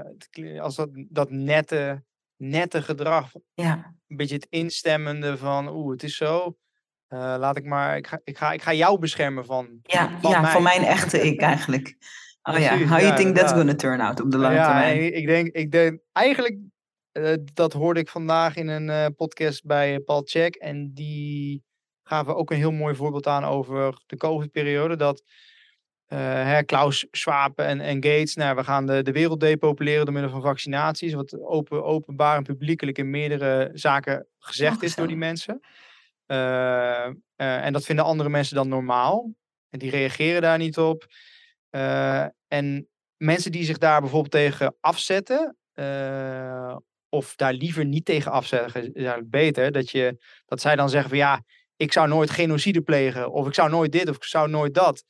als 0.61 0.77
dat, 0.77 0.89
dat 0.93 1.31
nette, 1.31 2.03
nette 2.37 2.83
gedrag, 2.83 3.31
Ja. 3.55 3.95
een 4.09 4.17
beetje 4.17 4.35
het 4.35 4.47
instemmende 4.51 5.37
van, 5.37 5.69
oeh, 5.69 5.93
het 5.93 6.03
is 6.03 6.17
zo. 6.17 6.57
eh, 7.09 7.19
laat 7.19 7.57
ik 7.57 7.65
maar, 7.65 7.97
ik 7.97 8.07
ga, 8.07 8.21
ik, 8.25 8.39
ga, 8.39 8.53
ik 8.53 8.63
ga 8.63 8.73
jou 8.73 8.99
beschermen 8.99 9.45
van. 9.45 9.69
Ja, 9.83 10.19
van 10.21 10.31
ja 10.31 10.41
mij. 10.41 10.51
van 10.53 10.63
mijn 10.63 10.83
echte 10.85 11.21
ik 11.21 11.41
eigenlijk. 11.41 11.97
Oh 12.43 12.59
ja, 12.59 12.69
Precies, 12.69 12.89
how 12.89 12.99
you 12.99 13.11
ja, 13.11 13.15
think 13.17 13.37
that's 13.37 13.53
inderdaad. 13.53 13.57
gonna 13.57 13.75
turn 13.75 14.01
out 14.01 14.21
op 14.21 14.31
de 14.31 14.39
lange 14.39 14.55
ja, 14.55 14.65
termijn. 14.65 14.99
en 14.99 15.17
ik, 15.17 15.27
denk, 15.27 15.47
ik 15.49 15.71
denk 15.71 16.01
eigenlijk, 16.13 16.59
eh, 17.13 17.35
dat 17.55 17.73
hoorde 17.73 18.01
ik 18.01 18.09
vandaag 18.09 18.57
in 18.57 18.69
een 18.69 18.91
eh, 18.91 19.07
podcast 19.17 19.65
bij 19.65 20.01
Paul 20.01 20.23
Check. 20.25 20.55
En 20.55 20.91
die 20.95 21.63
gaven 22.03 22.37
ook 22.37 22.51
een 22.51 22.57
heel 22.57 22.73
mooi 22.73 22.95
voorbeeld 22.95 23.27
aan 23.27 23.45
over 23.45 24.03
de 24.07 24.17
COVID-periode. 24.17 24.97
Dat 24.97 25.23
eh, 26.13 26.19
hè, 26.19 26.63
Klaus 26.63 27.07
Schwab 27.11 27.59
en, 27.59 27.81
en 27.81 27.95
Gates, 27.95 28.35
nou, 28.35 28.57
we 28.57 28.65
gaan 28.65 28.87
de, 28.87 29.03
de 29.03 29.13
wereld 29.13 29.41
depopuleren 29.41 30.05
door 30.05 30.15
middel 30.15 30.33
van 30.33 30.43
vaccinaties. 30.43 31.13
Wat 31.13 31.41
open, 31.41 31.85
openbaar 31.85 32.37
en 32.37 32.43
publiekelijk 32.43 32.99
in 32.99 33.11
meerdere 33.11 33.71
zaken 33.73 34.27
gezegd 34.39 34.83
is 34.83 34.95
door 34.95 35.07
die 35.07 35.17
mensen. 35.17 35.61
Eh, 36.27 37.07
eh, 37.07 37.15
en 37.37 37.73
dat 37.73 37.85
vinden 37.85 38.05
andere 38.05 38.29
mensen 38.29 38.57
dan 38.57 38.69
normaal. 38.69 39.35
En 39.71 39.79
die 39.79 39.91
reageren 39.91 40.43
daar 40.43 40.59
niet 40.59 40.79
op. 40.79 41.07
Eh, 41.73 42.27
en 42.49 42.89
mensen 43.17 43.53
die 43.53 43.65
zich 43.65 43.79
daar 43.79 44.01
bijvoorbeeld 44.01 44.33
tegen 44.33 44.77
afzetten, 44.81 45.57
eh, 45.73 46.77
of 47.09 47.37
daar 47.37 47.53
liever 47.53 47.85
niet 47.85 48.05
tegen 48.05 48.33
afzetten, 48.33 48.83
is 48.83 48.93
eigenlijk 48.95 49.31
beter. 49.31 49.73
Dat, 49.73 49.91
je, 49.91 50.17
dat 50.47 50.61
zij 50.61 50.77
dan 50.77 50.91
zeggen 50.91 51.09
van 51.09 51.19
ja, 51.19 51.43
ik 51.77 51.93
zou 51.93 52.09
nooit 52.09 52.31
genocide 52.31 52.81
plegen, 52.81 53.33
of 53.33 53.47
ik 53.47 53.55
zou 53.55 53.71
nooit 53.71 53.93
dit, 53.93 54.09
of 54.09 54.17
ik 54.17 54.25
zou 54.25 54.49
nooit 54.51 54.75
dat. 54.75 55.05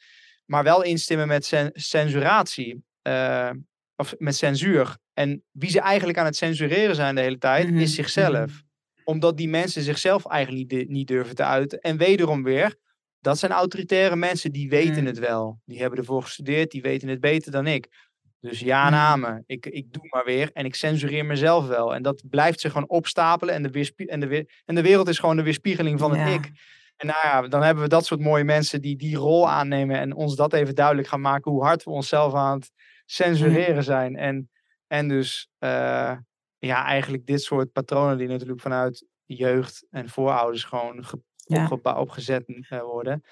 Maar 0.46 0.64
wel 0.64 0.82
instemmen 0.82 1.28
met 1.28 1.44
cen- 1.44 1.70
censuratie, 1.72 2.84
eh, 3.02 3.50
of 3.96 4.14
met 4.18 4.36
censuur. 4.36 4.96
En 5.14 5.44
wie 5.50 5.70
ze 5.70 5.80
eigenlijk 5.80 6.18
aan 6.18 6.24
het 6.24 6.36
censureren 6.36 6.94
zijn 6.94 7.14
de 7.14 7.20
hele 7.20 7.38
tijd, 7.38 7.68
Mhm, 7.70 7.78
is 7.78 7.94
zichzelf. 7.94 8.50
mhm. 8.50 8.60
Omdat 9.04 9.36
die 9.36 9.48
mensen 9.48 9.82
zichzelf 9.82 10.26
eigenlijk 10.26 10.72
niet, 10.72 10.88
niet 10.88 11.06
durven 11.06 11.34
te 11.34 11.44
uiten. 11.44 11.80
En 11.80 11.96
wederom 11.96 12.42
weer, 12.42 12.74
dat 13.22 13.38
zijn 13.38 13.52
autoritaire 13.52 14.16
mensen, 14.16 14.52
die 14.52 14.68
weten 14.68 15.00
Mm. 15.00 15.06
het 15.06 15.18
wel. 15.18 15.60
Die 15.64 15.80
hebben 15.80 15.98
ervoor 15.98 16.22
gestudeerd, 16.22 16.70
die 16.70 16.82
weten 16.82 17.08
het 17.08 17.20
beter 17.20 17.52
dan 17.52 17.66
ik. 17.66 18.10
Dus 18.40 18.60
ja, 18.60 18.84
Mm. 18.84 18.90
namen. 18.90 19.42
Ik, 19.46 19.66
ik 19.66 19.92
doe 19.92 20.06
maar 20.08 20.24
weer 20.24 20.50
en 20.52 20.64
ik 20.64 20.74
censureer 20.74 21.24
mezelf 21.26 21.66
wel. 21.66 21.94
En 21.94 22.02
dat 22.02 22.22
blijft 22.30 22.60
zich 22.60 22.72
gewoon 22.72 22.88
opstapelen. 22.88 23.54
En 23.54 23.62
de, 23.62 23.70
weerspie- 23.70 24.08
en 24.08 24.20
de, 24.20 24.26
weer- 24.26 24.62
en 24.64 24.74
de 24.74 24.82
wereld 24.82 25.08
is 25.08 25.18
gewoon 25.18 25.36
de 25.36 25.42
weerspiegeling 25.42 25.98
van 25.98 26.14
Ja. 26.14 26.18
het 26.18 26.34
ik. 26.44 26.50
En 26.96 27.06
nou 27.06 27.18
ja, 27.22 27.48
dan 27.48 27.62
hebben 27.62 27.82
we 27.82 27.88
dat 27.88 28.06
soort 28.06 28.20
mooie 28.20 28.44
mensen 28.44 28.80
die 28.80 28.96
die 28.96 29.16
rol 29.16 29.48
aannemen. 29.50 29.98
En 29.98 30.14
ons 30.14 30.36
dat 30.36 30.52
even 30.52 30.74
duidelijk 30.74 31.08
gaan 31.08 31.20
maken 31.20 31.50
hoe 31.50 31.64
hard 31.64 31.84
we 31.84 31.90
onszelf 31.90 32.34
aan 32.34 32.58
het 32.58 32.70
censureren 33.04 33.84
zijn. 33.84 34.16
En, 34.16 34.50
en 34.86 35.08
dus 35.08 35.48
eh, 35.58 36.16
ja, 36.58 36.84
eigenlijk 36.84 37.26
dit 37.26 37.42
soort 37.42 37.72
patronen 37.72 38.18
die 38.18 38.28
natuurlijk 38.28 38.60
vanuit 38.60 39.06
jeugd 39.24 39.86
en 39.90 40.08
voorouders 40.08 40.64
gewoon 40.64 41.04
ge- 41.04 41.22
Ja. 41.54 41.94
opgezet 41.94 42.44
eh, 42.68 42.80
worden. 42.80 43.22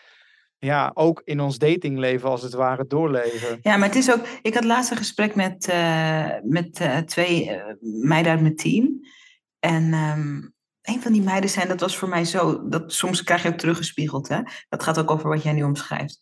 Ja, 0.58 0.90
ook 0.94 1.22
in 1.24 1.40
ons 1.40 1.58
datingleven 1.58 2.28
als 2.28 2.42
het 2.42 2.52
ware 2.52 2.86
doorleven. 2.86 3.58
Ja, 3.62 3.76
maar 3.76 3.88
het 3.88 3.96
is 3.96 4.12
ook. 4.12 4.26
Ik 4.42 4.54
had 4.54 4.64
laatst 4.64 4.90
een 4.90 4.96
gesprek 4.96 5.34
met, 5.34 5.68
eh, 5.68 6.28
met 6.42 6.80
eh, 6.80 6.98
twee 6.98 7.60
meiden 7.80 8.32
uit 8.32 8.40
mijn 8.40 8.56
team. 8.56 9.00
En 9.58 9.92
ehm, 9.92 10.36
een 10.82 11.02
van 11.02 11.12
die 11.12 11.22
meiden 11.22 11.50
zijn, 11.50 11.68
dat 11.68 11.80
was 11.80 11.96
voor 11.96 12.08
mij 12.08 12.24
zo. 12.24 12.68
Dat, 12.68 12.92
soms 12.92 13.22
krijg 13.22 13.42
je 13.42 13.48
ook 13.48 13.58
teruggespiegeld. 13.58 14.28
Hè? 14.28 14.40
Dat 14.68 14.82
gaat 14.82 14.98
ook 14.98 15.10
over 15.10 15.28
wat 15.28 15.42
jij 15.42 15.52
nu 15.52 15.62
omschrijft. 15.62 16.18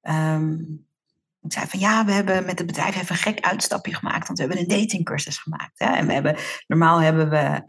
Ehm, 0.00 0.52
ik 1.40 1.52
zei 1.52 1.66
van 1.66 1.80
ja, 1.80 2.04
we 2.04 2.12
hebben 2.12 2.44
met 2.44 2.58
het 2.58 2.66
bedrijf 2.66 2.96
even 2.96 3.10
een 3.10 3.22
gek 3.22 3.40
uitstapje 3.40 3.94
gemaakt. 3.94 4.26
Want 4.26 4.38
we 4.38 4.44
hebben 4.44 4.62
een 4.62 4.80
datingcursus 4.80 5.38
gemaakt. 5.38 5.78
Hè? 5.78 5.86
En 5.86 6.06
we 6.06 6.12
hebben, 6.12 6.36
normaal 6.66 7.00
hebben 7.00 7.30
we, 7.30 7.62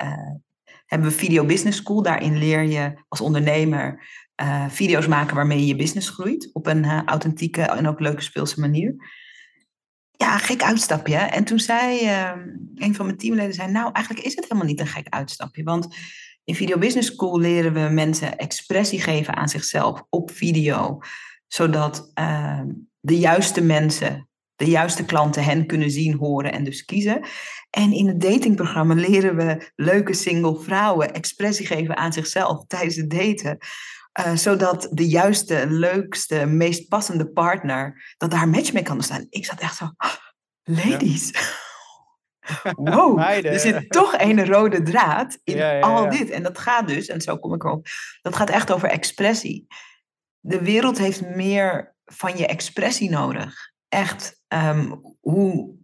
hebben 0.86 1.09
we 1.09 1.15
Video 1.15 1.45
Business 1.45 1.77
School. 1.77 2.01
Daarin 2.01 2.38
leer 2.38 2.63
je 2.63 3.03
als 3.07 3.21
ondernemer 3.21 4.07
eh, 4.36 4.65
video's 4.69 5.07
maken 5.07 5.36
waarmee 5.36 5.59
je 5.59 5.65
je 5.65 5.75
business 5.75 6.09
groeit. 6.09 6.49
Op 6.53 6.67
een 6.67 6.83
eh, 6.83 7.01
authentieke 7.05 7.61
en 7.61 7.88
ook 7.88 7.99
leuke 7.99 8.21
speelse 8.21 8.59
manier. 8.59 8.95
Ja, 10.11 10.38
gek 10.38 10.63
uitstapje. 10.63 11.15
En 11.15 11.43
toen 11.43 11.59
zei 11.59 11.99
ehm, 11.99 12.49
een 12.75 12.95
van 12.95 13.05
mijn 13.05 13.17
teamleden, 13.17 13.53
zei, 13.53 13.71
nou 13.71 13.89
eigenlijk 13.91 14.25
is 14.25 14.36
het 14.36 14.43
helemaal 14.43 14.65
niet 14.65 14.79
een 14.79 14.88
gek 14.88 15.09
uitstapje. 15.09 15.63
Want 15.63 15.88
In 16.43 16.55
Video 16.55 16.77
Business 16.77 17.13
School 17.13 17.39
leren 17.39 17.73
we 17.73 17.79
mensen 17.79 18.38
expressie 18.38 19.01
geven 19.01 19.36
aan 19.36 19.49
zichzelf 19.49 20.03
op 20.09 20.31
video, 20.31 20.99
zodat 21.47 22.11
ehm, 22.13 22.67
de 22.99 23.17
juiste 23.17 23.61
mensen, 23.61 24.29
de 24.55 24.65
juiste 24.65 25.05
klanten 25.05 25.43
hen 25.43 25.65
kunnen 25.65 25.91
zien, 25.91 26.17
horen 26.17 26.51
en 26.51 26.63
dus 26.63 26.86
kiezen. 26.86 27.25
En 27.76 27.91
in 27.91 28.07
het 28.07 28.21
datingprogramma 28.21 28.93
leren 28.93 29.36
we 29.36 29.71
leuke 29.76 30.13
single 30.13 30.59
vrouwen 30.59 31.13
expressie 31.13 31.65
geven 31.65 31.97
aan 31.97 32.13
zichzelf 32.13 32.65
tijdens 32.67 32.95
het 32.95 33.09
daten. 33.09 33.57
Uh, 34.19 34.36
zodat 34.36 34.88
de 34.91 35.07
juiste, 35.07 35.65
leukste, 35.69 36.45
meest 36.45 36.88
passende 36.88 37.28
partner, 37.28 38.13
dat 38.17 38.32
daar 38.32 38.41
een 38.41 38.49
match 38.49 38.73
mee 38.73 38.84
kan 38.84 39.01
staan. 39.01 39.26
Ik 39.30 39.45
zat 39.45 39.59
echt 39.59 39.76
zo, 39.76 39.91
ladies. 40.63 41.32
wow, 42.76 43.19
er 43.45 43.59
zit 43.59 43.89
toch 43.89 44.13
een 44.17 44.45
rode 44.45 44.82
draad 44.82 45.39
in 45.43 45.55
ja, 45.55 45.71
ja, 45.71 45.80
al 45.80 46.09
dit. 46.09 46.30
En 46.30 46.43
dat 46.43 46.57
gaat 46.57 46.88
dus, 46.88 47.07
en 47.07 47.21
zo 47.21 47.38
kom 47.38 47.53
ik 47.53 47.63
erop, 47.63 47.88
dat 48.21 48.36
gaat 48.36 48.49
echt 48.49 48.71
over 48.71 48.89
expressie. 48.89 49.67
De 50.39 50.61
wereld 50.61 50.97
heeft 50.97 51.21
meer 51.21 51.95
van 52.05 52.38
je 52.38 52.47
expressie 52.47 53.09
nodig. 53.09 53.71
Echt, 53.89 54.41
um, 54.47 55.01
hoe, 55.19 55.76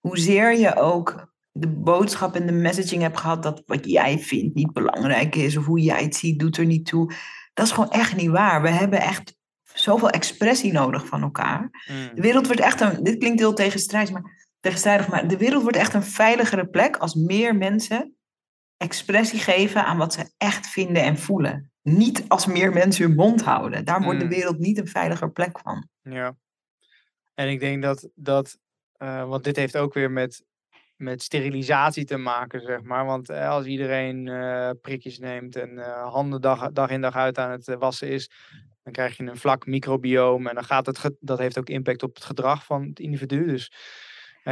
hoezeer 0.00 0.58
je 0.58 0.76
ook 0.76 1.32
de 1.56 1.68
boodschap 1.68 2.34
en 2.34 2.46
de 2.46 2.52
messaging 2.52 3.02
hebt 3.02 3.18
gehad 3.18 3.42
dat 3.42 3.62
wat 3.66 3.84
jij 3.86 4.18
vindt 4.18 4.54
niet 4.54 4.72
belangrijk 4.72 5.34
is, 5.34 5.56
of 5.56 5.64
hoe 5.64 5.80
jij 5.80 6.02
het 6.02 6.16
ziet, 6.16 6.38
doet 6.38 6.56
er 6.56 6.66
niet 6.66 6.86
toe. 6.86 7.12
Dat 7.52 7.66
is 7.66 7.72
gewoon 7.72 7.90
echt 7.90 8.16
niet 8.16 8.30
waar. 8.30 8.62
We 8.62 8.68
hebben 8.68 9.00
echt 9.00 9.36
zoveel 9.62 10.10
expressie 10.10 10.72
nodig 10.72 11.06
van 11.06 11.22
elkaar. 11.22 11.60
Mm. 11.60 12.14
De 12.14 12.22
wereld 12.22 12.46
wordt 12.46 12.60
echt 12.60 12.80
een, 12.80 13.04
dit 13.04 13.18
klinkt 13.18 13.40
heel 13.40 13.54
tegenstrijdig, 13.54 14.12
maar 14.12 14.48
tegenstrijdig, 14.60 15.08
maar 15.08 15.28
de 15.28 15.36
wereld 15.36 15.62
wordt 15.62 15.76
echt 15.76 15.94
een 15.94 16.02
veiligere 16.02 16.66
plek 16.66 16.96
als 16.96 17.14
meer 17.14 17.56
mensen 17.56 18.16
expressie 18.76 19.38
geven 19.38 19.84
aan 19.84 19.96
wat 19.96 20.12
ze 20.12 20.32
echt 20.36 20.66
vinden 20.66 21.02
en 21.02 21.18
voelen. 21.18 21.72
Niet 21.82 22.24
als 22.28 22.46
meer 22.46 22.72
mensen 22.72 23.04
hun 23.06 23.14
mond 23.14 23.42
houden. 23.42 23.84
Daar 23.84 24.02
wordt 24.02 24.18
de 24.18 24.24
mm. 24.24 24.30
wereld 24.30 24.58
niet 24.58 24.78
een 24.78 24.88
veiliger 24.88 25.30
plek 25.30 25.58
van. 25.58 25.88
Ja. 26.00 26.36
En 27.34 27.48
ik 27.48 27.60
denk 27.60 27.82
dat, 27.82 28.08
dat 28.14 28.58
uh, 28.98 29.28
want 29.28 29.44
dit 29.44 29.56
heeft 29.56 29.76
ook 29.76 29.94
weer 29.94 30.10
met, 30.10 30.44
met 31.04 31.22
sterilisatie 31.22 32.04
te 32.04 32.16
maken, 32.16 32.60
zeg 32.60 32.82
maar. 32.82 33.04
Want 33.04 33.30
uh, 33.30 33.48
als 33.48 33.66
iedereen 33.66 34.26
uh, 34.26 34.70
prikjes 34.80 35.18
neemt 35.18 35.56
en 35.56 35.78
handen 36.02 36.40
dag, 36.40 36.72
dag 36.72 36.90
in 36.90 37.00
dag 37.00 37.14
uit 37.14 37.38
aan 37.38 37.50
het 37.50 37.74
wassen 37.78 38.08
is, 38.08 38.30
dan 38.82 38.92
krijg 38.92 39.16
je 39.16 39.22
een 39.22 39.36
vlak 39.36 39.66
microbioom. 39.66 40.46
En 40.46 40.54
dan 40.54 40.64
gaat 40.64 40.86
het, 40.86 41.10
dat 41.20 41.38
heeft 41.38 41.58
ook 41.58 41.68
impact 41.68 42.02
op 42.02 42.14
het 42.14 42.24
gedrag 42.24 42.64
van 42.64 42.82
het 42.88 43.00
individu. 43.00 43.46
Dus 43.46 43.72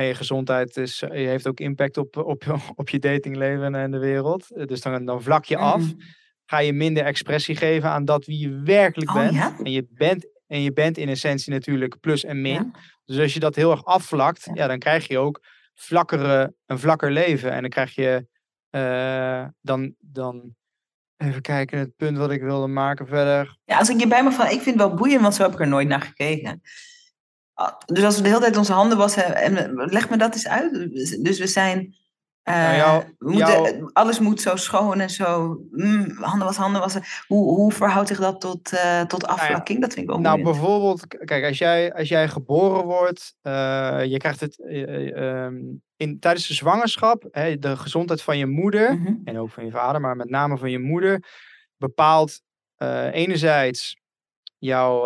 je 0.00 0.14
gezondheid 0.14 0.76
is, 0.76 0.98
je 0.98 1.06
heeft 1.08 1.46
ook 1.46 1.60
impact 1.60 1.96
op, 1.96 2.16
op, 2.16 2.60
op 2.74 2.88
je 2.88 2.98
datingleven 2.98 3.74
en 3.74 3.90
de 3.90 3.98
wereld. 3.98 4.48
Dus 4.68 4.80
dan, 4.80 5.04
dan 5.04 5.22
vlak 5.22 5.44
je 5.44 5.56
af. 5.56 5.80
Mm. 5.80 6.00
Ga 6.46 6.58
je 6.58 6.72
minder 6.72 7.04
expressie 7.04 7.56
geven 7.56 7.90
aan 7.90 8.04
dat 8.04 8.24
wie 8.24 8.38
je 8.38 8.60
werkelijk 8.64 9.10
oh, 9.10 9.16
bent. 9.16 9.60
En, 9.64 9.70
je 9.70 9.86
bent. 9.90 10.26
en 10.46 10.62
je 10.62 10.72
bent 10.72 10.98
in 10.98 11.08
essentie 11.08 11.52
natuurlijk 11.52 12.00
plus 12.00 12.24
en 12.24 12.40
min. 12.40 12.74
Dus 13.04 13.18
als 13.18 13.34
je 13.34 13.40
dat 13.40 13.54
heel 13.54 13.70
erg 13.70 13.84
afvlakt, 13.84 14.50
ja. 14.54 14.66
dan 14.66 14.78
krijg 14.78 15.08
je 15.08 15.18
ook 15.18 15.40
vlakkere, 15.74 16.54
een 16.66 16.78
vlakker 16.78 17.10
leven. 17.10 17.52
En 17.52 17.60
dan 17.60 17.70
krijg 17.70 17.94
je 17.94 18.26
uh, 18.70 19.46
dan, 19.60 19.94
dan 19.98 20.54
Even 21.22 21.42
kijken, 21.42 21.78
het 21.78 21.96
punt 21.96 22.18
wat 22.18 22.30
ik 22.30 22.42
wilde 22.42 22.66
maken 22.66 23.06
verder. 23.06 23.56
Ja, 23.64 23.78
als 23.78 23.88
ik 23.88 24.00
je 24.00 24.06
bij 24.06 24.24
me 24.24 24.30
van, 24.30 24.44
ik 24.44 24.60
vind 24.60 24.64
het 24.64 24.88
wel 24.88 24.94
boeiend, 24.94 25.22
want 25.22 25.34
zo 25.34 25.42
heb 25.42 25.52
ik 25.52 25.60
er 25.60 25.68
nooit 25.68 25.88
naar 25.88 26.00
gekeken. 26.00 26.62
Ah, 27.54 27.78
dus 27.86 28.04
als 28.04 28.16
we 28.16 28.22
de 28.22 28.28
hele 28.28 28.40
tijd 28.40 28.56
onze 28.56 28.72
handen 28.72 28.98
wassen, 28.98 29.36
en 29.36 29.74
leg 29.74 30.10
me 30.10 30.16
dat 30.16 30.34
eens 30.34 30.48
uit. 30.48 30.72
Dus 31.24 31.38
we 31.38 31.46
zijn. 31.46 31.96
Uh, 32.44 32.98
moeten, 33.18 33.90
Alles 33.92 34.18
moet 34.18 34.40
zo 34.40 34.56
schoon 34.56 35.00
en 35.00 35.10
zo. 35.10 35.60
Mm, 35.70 36.10
handen 36.10 36.44
wassen, 36.44 36.62
handen 36.62 36.80
wassen. 36.80 37.02
Hoe, 37.26 37.54
hoe 37.54 37.72
verhoudt 37.72 38.08
zich 38.08 38.18
dat 38.18 38.40
tot, 38.40 38.72
uh, 38.72 39.00
tot 39.00 39.22
nou 39.22 39.32
afvlakking? 39.32 39.80
dat 39.80 39.92
vind 39.92 40.04
ik 40.04 40.10
wel 40.10 40.20
Nou, 40.20 40.42
bijvoorbeeld, 40.42 41.06
kijk, 41.06 41.44
als 41.44 41.58
jij, 41.58 41.92
als 41.92 42.08
jij 42.08 42.28
geboren 42.28 42.84
wordt, 42.84 43.34
uh, 43.42 43.52
je 44.04 44.16
krijgt 44.16 44.40
het 44.40 44.58
um, 44.58 45.82
in, 45.96 46.18
tijdens 46.18 46.46
de 46.46 46.54
zwangerschap, 46.54 47.28
hè, 47.30 47.58
de 47.58 47.76
gezondheid 47.76 48.22
van 48.22 48.38
je 48.38 48.46
moeder, 48.46 48.92
mm 48.92 49.06
-hmm. 49.06 49.20
en 49.24 49.38
ook 49.38 49.50
van 49.50 49.64
je 49.64 49.70
vader, 49.70 50.00
maar 50.00 50.16
met 50.16 50.30
name 50.30 50.58
van 50.58 50.70
je 50.70 50.78
moeder, 50.78 51.24
bepaalt 51.76 52.40
enerzijds 53.12 53.96
jouw, 54.58 55.02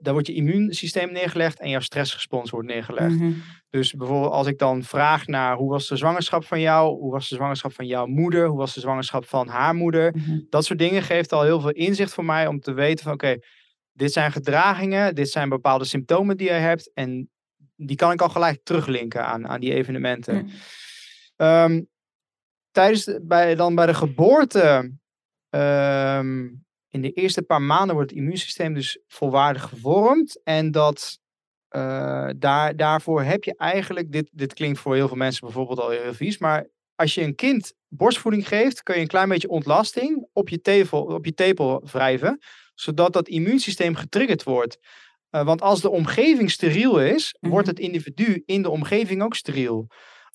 daar 0.00 0.12
wordt 0.12 0.26
je 0.26 0.34
immuunsysteem 0.34 1.12
neergelegd 1.12 1.60
en 1.60 1.70
jouw 1.70 1.80
stressrespons 1.80 2.50
wordt 2.50 2.68
neergelegd. 2.68 3.18
Mhm. 3.18 3.32
Dus 3.70 3.92
bijvoorbeeld 3.92 4.32
als 4.32 4.46
ik 4.46 4.58
dan 4.58 4.82
vraag 4.82 5.26
naar 5.26 5.56
hoe 5.56 5.70
was 5.70 5.88
de 5.88 5.96
zwangerschap 5.96 6.44
van 6.44 6.60
jou, 6.60 6.98
hoe 6.98 7.12
was 7.12 7.28
de 7.28 7.34
zwangerschap 7.34 7.72
van 7.72 7.86
jouw 7.86 8.06
moeder, 8.06 8.46
hoe 8.46 8.58
was 8.58 8.74
de 8.74 8.80
zwangerschap 8.80 9.24
van 9.24 9.48
haar 9.48 9.74
moeder, 9.74 10.14
mhm. 10.16 10.40
dat 10.50 10.64
soort 10.64 10.78
dingen 10.78 11.02
geeft 11.02 11.32
al 11.32 11.42
heel 11.42 11.60
veel 11.60 11.70
inzicht 11.70 12.14
voor 12.14 12.24
mij 12.24 12.46
om 12.46 12.60
te 12.60 12.72
weten 12.72 13.04
van 13.04 13.12
oké, 13.12 13.38
dit 13.92 14.12
zijn 14.12 14.32
gedragingen, 14.32 15.14
dit 15.14 15.30
zijn 15.30 15.48
bepaalde 15.48 15.84
symptomen 15.84 16.36
die 16.36 16.46
je 16.46 16.52
hebt 16.52 16.92
en 16.94 17.30
die 17.76 17.96
kan 17.96 18.12
ik 18.12 18.20
al 18.20 18.28
gelijk 18.28 18.60
teruglinken 18.62 19.26
aan, 19.26 19.48
aan 19.48 19.60
die 19.60 19.74
evenementen. 19.74 20.50
Ehm, 21.36 21.82
tijdens 22.70 23.18
bij, 23.22 23.54
dan 23.54 23.74
bij 23.74 23.86
de 23.86 23.94
geboorte 23.94 24.92
um, 25.50 26.64
in 26.88 27.02
de 27.02 27.12
eerste 27.12 27.42
paar 27.42 27.62
maanden 27.62 27.94
wordt 27.94 28.10
het 28.10 28.18
immuunsysteem 28.18 28.74
dus 28.74 28.98
volwaardig 29.06 29.62
gevormd. 29.62 30.40
En 30.44 30.70
dat, 30.70 31.18
uh, 31.70 32.28
daar, 32.36 32.76
daarvoor 32.76 33.22
heb 33.22 33.44
je 33.44 33.54
eigenlijk, 33.56 34.12
dit, 34.12 34.28
dit 34.32 34.54
klinkt 34.54 34.78
voor 34.78 34.94
heel 34.94 35.08
veel 35.08 35.16
mensen 35.16 35.44
bijvoorbeeld 35.44 35.80
al 35.80 35.90
heel 35.90 36.14
vies, 36.14 36.38
maar 36.38 36.66
als 36.94 37.14
je 37.14 37.22
een 37.22 37.34
kind 37.34 37.72
borstvoeding 37.88 38.48
geeft, 38.48 38.82
kun 38.82 38.94
je 38.94 39.00
een 39.00 39.06
klein 39.06 39.28
beetje 39.28 39.48
ontlasting 39.48 40.28
op 40.32 40.48
je 40.48 40.60
tepel, 40.60 41.02
op 41.02 41.24
je 41.24 41.34
tepel 41.34 41.88
wrijven, 41.92 42.38
zodat 42.74 43.12
dat 43.12 43.28
immuunsysteem 43.28 43.94
getriggerd 43.94 44.42
wordt. 44.42 44.78
Uh, 45.30 45.44
want 45.44 45.62
als 45.62 45.80
de 45.80 45.90
omgeving 45.90 46.50
steriel 46.50 47.00
is, 47.00 47.36
wordt 47.40 47.66
mhm. 47.66 47.76
het 47.76 47.84
individu 47.84 48.42
in 48.46 48.62
de 48.62 48.70
omgeving 48.70 49.22
ook 49.22 49.34
steriel. 49.34 49.86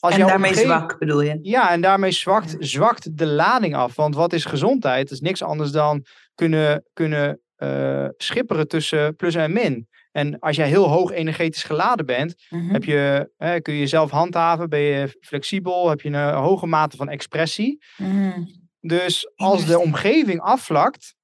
Als 0.02 0.14
en 0.14 0.28
daarmee 0.28 0.54
zwak 0.54 1.00
bedoel 1.00 1.22
je? 1.22 1.40
Ja, 1.42 1.72
en 1.72 1.82
daarmee 1.82 2.12
zwakt, 2.12 2.56
zwakt 2.60 3.18
de 3.18 3.26
lading 3.26 3.76
af. 3.76 3.96
Want 3.96 4.16
wat 4.16 4.34
is 4.34 4.46
gezondheid? 4.46 5.02
Het 5.02 5.12
is 5.12 5.20
niks 5.20 5.44
anders 5.44 5.72
dan 5.72 6.06
kunnen, 6.36 6.86
kunnen 6.94 7.42
uh, 7.58 8.08
schipperen 8.18 8.68
tussen 8.68 9.16
plus 9.16 9.36
en 9.36 9.54
min. 9.54 9.88
En 10.12 10.40
als 10.40 10.56
jij 10.56 10.68
heel 10.68 10.88
hoog 10.88 11.12
energetisch 11.12 11.64
geladen 11.64 12.06
bent, 12.06 12.36
mhm. 12.50 12.70
heb 12.70 12.84
je, 12.84 13.30
kun 13.62 13.74
je 13.74 13.80
jezelf 13.80 14.12
handhaven, 14.12 14.70
ben 14.70 14.80
je 14.80 15.18
flexibel, 15.22 15.90
heb 15.90 16.02
je 16.02 16.10
een 16.10 16.34
hoge 16.34 16.66
mate 16.66 16.98
van 16.98 17.10
expressie. 17.10 17.84
Mhm. 17.98 18.44
Dus 18.80 19.32
als 19.36 19.66
de 19.66 19.80
omgeving 19.80 20.40
afvlakt, 20.40 21.16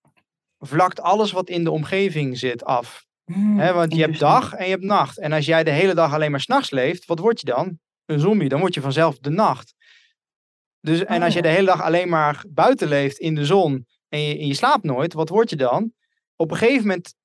vlakt 0.60 1.02
alles 1.02 1.32
wat 1.32 1.50
in 1.50 1.64
de 1.64 1.72
omgeving 1.72 2.38
zit 2.38 2.64
af. 2.64 3.06
Mhm. 3.26 3.74
want 3.74 3.96
je 3.96 4.02
hebt 4.02 4.20
dag 4.20 4.54
en 4.54 4.66
je 4.66 4.72
hebt 4.72 4.84
nacht. 4.84 5.20
En 5.20 5.32
als 5.32 5.46
jij 5.46 5.64
de 5.64 5.72
hele 5.72 5.94
dag 5.94 6.14
alleen 6.14 6.32
maar 6.32 6.40
s'nachts 6.42 6.72
leeft, 6.72 7.06
wat 7.06 7.20
word 7.20 7.40
je 7.40 7.46
dan? 7.46 7.80
Een 8.06 8.20
zombie. 8.20 8.50
Dan 8.50 8.60
word 8.60 8.74
je 8.74 8.82
vanzelf 8.82 9.18
de 9.20 9.30
nacht. 9.30 9.74
Dus, 10.82 11.06
en 11.06 11.22
als 11.22 11.34
je 11.34 11.40
oh. 11.40 11.46
de 11.46 11.52
hele 11.52 11.66
dag 11.66 11.82
alleen 11.82 12.10
maar 12.10 12.44
buiten 12.50 12.88
leeft 12.88 13.18
in 13.18 13.36
de 13.36 13.46
zon 13.46 13.88
en 14.10 14.20
je, 14.20 14.38
en 14.38 14.48
je 14.48 14.54
slaapt 14.54 14.84
nooit, 14.84 15.14
wat 15.14 15.30
word 15.30 15.50
je 15.50 15.56
dan? 15.56 15.92
Op 16.36 16.52
een 16.52 16.58
gegeven 16.58 16.88
moment 16.88 17.16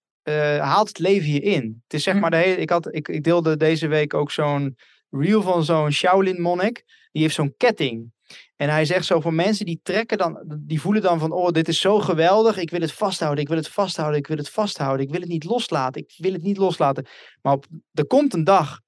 haalt 0.59 0.89
het 0.89 0.99
leven 0.99 1.33
je 1.33 1.41
in. 1.41 1.81
Het 1.85 1.95
is 1.95 2.03
zeg 2.03 2.15
hm. 2.15 2.21
maar 2.21 2.31
de 2.31 2.37
hele, 2.37 2.57
ik, 2.57 2.71
had, 2.71 2.95
ik, 2.95 3.09
ik 3.09 3.25
deelde 3.25 3.57
deze 3.57 3.87
week 3.87 4.15
ook 4.15 4.31
zo'n 4.31 4.77
reel 5.11 5.43
van 5.43 5.65
zo'n 5.65 5.91
Shaolin 5.91 6.41
monnik. 6.41 6.85
Die 7.13 7.23
heeft 7.23 7.35
zo'n 7.35 7.55
ketting. 7.57 8.13
En 8.57 8.69
hij 8.69 8.85
zegt 8.85 9.05
zo 9.05 9.21
voor 9.21 9.35
mensen 9.35 9.67
die 9.67 9.81
trekken 9.83 10.19
dan, 10.19 10.61
die 10.61 10.81
voelen 10.81 11.03
dan 11.03 11.19
van, 11.19 11.33
oh, 11.33 11.51
dit 11.51 11.69
is 11.69 11.81
zo 11.81 11.99
geweldig. 11.99 12.57
Ik 12.57 12.71
wil 12.71 12.81
het 12.81 12.93
vasthouden, 12.93 13.43
ik 13.43 13.49
wil 13.49 13.57
het 13.57 13.69
vasthouden, 13.69 14.19
ik 14.19 14.27
wil 14.27 14.37
het 14.37 14.51
vasthouden. 14.51 15.07
Ik 15.07 15.13
wil 15.13 15.21
het 15.21 15.29
niet 15.29 15.45
loslaten, 15.45 16.03
ik 16.03 16.15
wil 16.17 16.33
het 16.33 16.43
niet 16.43 16.57
loslaten. 16.57 17.07
Maar 17.43 17.53
op, 17.53 17.67
er 17.93 18.07
komt 18.07 18.35
een 18.35 18.45
dag 18.45 18.81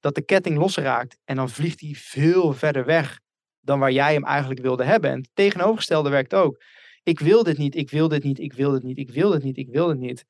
dat 0.00 0.14
de 0.14 0.24
ketting 0.24 0.58
losraakt 0.58 1.18
en 1.24 1.36
dan 1.36 1.50
vliegt 1.50 1.80
hij 1.80 1.94
veel 1.94 2.52
verder 2.52 2.84
weg 2.84 3.20
dan 3.60 3.78
waar 3.78 3.92
jij 3.92 4.12
hem 4.12 4.24
eigenlijk 4.24 4.60
wilde 4.60 4.84
hebben. 4.84 5.10
En 5.10 5.18
het 5.18 5.30
tegenovergestelde 5.34 6.10
werkt 6.10 6.34
ook. 6.34 6.62
Ik 7.02 7.20
wil 7.20 7.42
dit 7.42 7.58
niet, 7.58 7.76
ik 7.76 7.90
wil 7.90 8.08
dit 8.08 8.24
niet, 8.24 8.38
ik 8.38 8.52
wil 8.52 8.70
dit 8.70 8.82
niet, 8.82 8.98
ik 8.98 9.10
wil 9.10 9.30
dit 9.30 9.42
niet, 9.42 9.56
ik 9.56 9.68
wil 9.70 9.86
dit 9.86 9.98
niet. 9.98 10.24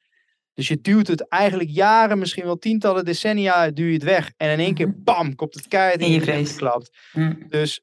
Dus 0.55 0.68
je 0.68 0.80
duwt 0.80 1.07
het 1.07 1.28
eigenlijk 1.28 1.70
jaren, 1.70 2.18
misschien 2.18 2.44
wel 2.44 2.59
tientallen 2.59 3.05
decennia, 3.05 3.70
duw 3.70 3.86
je 3.86 3.92
het 3.92 4.03
weg. 4.03 4.32
En 4.36 4.51
in 4.51 4.59
één 4.59 4.74
keer, 4.74 4.88
mhm. 4.88 5.03
bam, 5.03 5.34
komt 5.34 5.55
het 5.55 5.68
keihard 5.68 6.01
in 6.01 6.11
je 6.11 6.46
geklapt. 6.46 6.98
Mm. 7.12 7.44
Dus, 7.48 7.80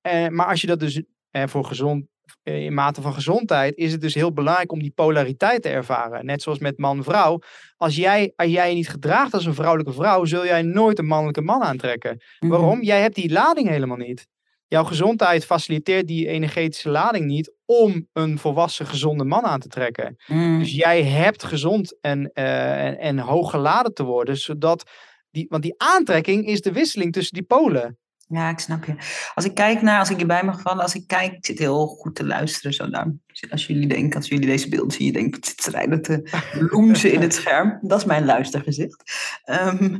eh, 0.00 0.28
maar 0.28 0.46
als 0.46 0.60
je 0.60 0.66
dat 0.66 0.80
dus 0.80 1.02
eh, 1.30 1.46
voor 1.46 1.64
gezond, 1.64 2.06
eh, 2.42 2.64
in 2.64 2.74
mate 2.74 3.00
van 3.00 3.12
gezondheid, 3.12 3.76
is 3.76 3.92
het 3.92 4.00
dus 4.00 4.14
heel 4.14 4.32
belangrijk 4.32 4.72
om 4.72 4.78
die 4.78 4.92
polariteit 4.94 5.62
te 5.62 5.68
ervaren. 5.68 6.26
Net 6.26 6.42
zoals 6.42 6.58
met 6.58 6.78
man-vrouw. 6.78 7.40
Als 7.76 7.96
jij, 7.96 8.32
als 8.36 8.50
jij 8.50 8.68
je 8.68 8.74
niet 8.74 8.88
gedraagt 8.88 9.34
als 9.34 9.46
een 9.46 9.54
vrouwelijke 9.54 9.92
vrouw, 9.92 10.24
zul 10.24 10.44
jij 10.44 10.62
nooit 10.62 10.98
een 10.98 11.06
mannelijke 11.06 11.40
man 11.40 11.62
aantrekken. 11.62 12.22
Mhm. 12.40 12.50
Waarom? 12.52 12.82
Jij 12.82 13.00
hebt 13.00 13.14
die 13.14 13.32
lading 13.32 13.68
helemaal 13.68 13.96
niet. 13.96 14.26
Jouw 14.66 14.84
gezondheid 14.84 15.44
faciliteert 15.44 16.06
die 16.06 16.28
energetische 16.28 16.88
lading 16.88 17.26
niet 17.26 17.52
om 17.70 18.08
een 18.12 18.38
volwassen, 18.38 18.86
gezonde 18.86 19.24
man 19.24 19.44
aan 19.44 19.60
te 19.60 19.68
trekken. 19.68 20.16
Mm. 20.26 20.58
Dus 20.58 20.72
jij 20.72 21.02
hebt 21.02 21.44
gezond 21.44 22.00
en, 22.00 22.30
uh, 22.34 22.86
en, 22.86 22.98
en 22.98 23.18
hoog 23.18 23.50
geladen 23.50 23.94
te 23.94 24.02
worden, 24.02 24.36
zodat 24.36 24.90
die, 25.30 25.46
want 25.48 25.62
die 25.62 25.74
aantrekking 25.76 26.46
is 26.46 26.60
de 26.60 26.72
wisseling 26.72 27.12
tussen 27.12 27.34
die 27.34 27.42
polen. 27.42 27.98
Ja, 28.26 28.50
ik 28.50 28.58
snap 28.58 28.84
je. 28.84 28.94
Als 29.34 29.44
ik 29.44 29.54
kijk 29.54 29.82
naar, 29.82 29.98
als 29.98 30.10
ik 30.10 30.16
hierbij 30.16 30.44
mag 30.44 30.60
vallen, 30.60 30.82
als 30.82 30.94
ik 30.94 31.06
kijk, 31.06 31.32
ik 31.32 31.46
zit 31.46 31.58
heel 31.58 31.86
goed 31.86 32.14
te 32.14 32.26
luisteren 32.26 32.72
zo 32.72 32.90
daar. 32.90 33.12
Als 33.50 33.66
jullie 33.66 33.88
denken, 33.88 34.16
als 34.16 34.28
jullie 34.28 34.46
deze 34.46 34.68
beeld 34.68 34.92
zien, 34.92 35.06
je 35.06 35.12
denkt, 35.12 35.36
het 35.36 35.46
zit 35.46 35.74
rijden 35.74 36.02
te 36.02 36.30
loenzen 36.70 37.12
in 37.12 37.20
het 37.20 37.34
scherm. 37.34 37.78
Dat 37.82 37.98
is 37.98 38.04
mijn 38.04 38.24
luistergezicht. 38.24 39.02
Ehm, 39.44 39.98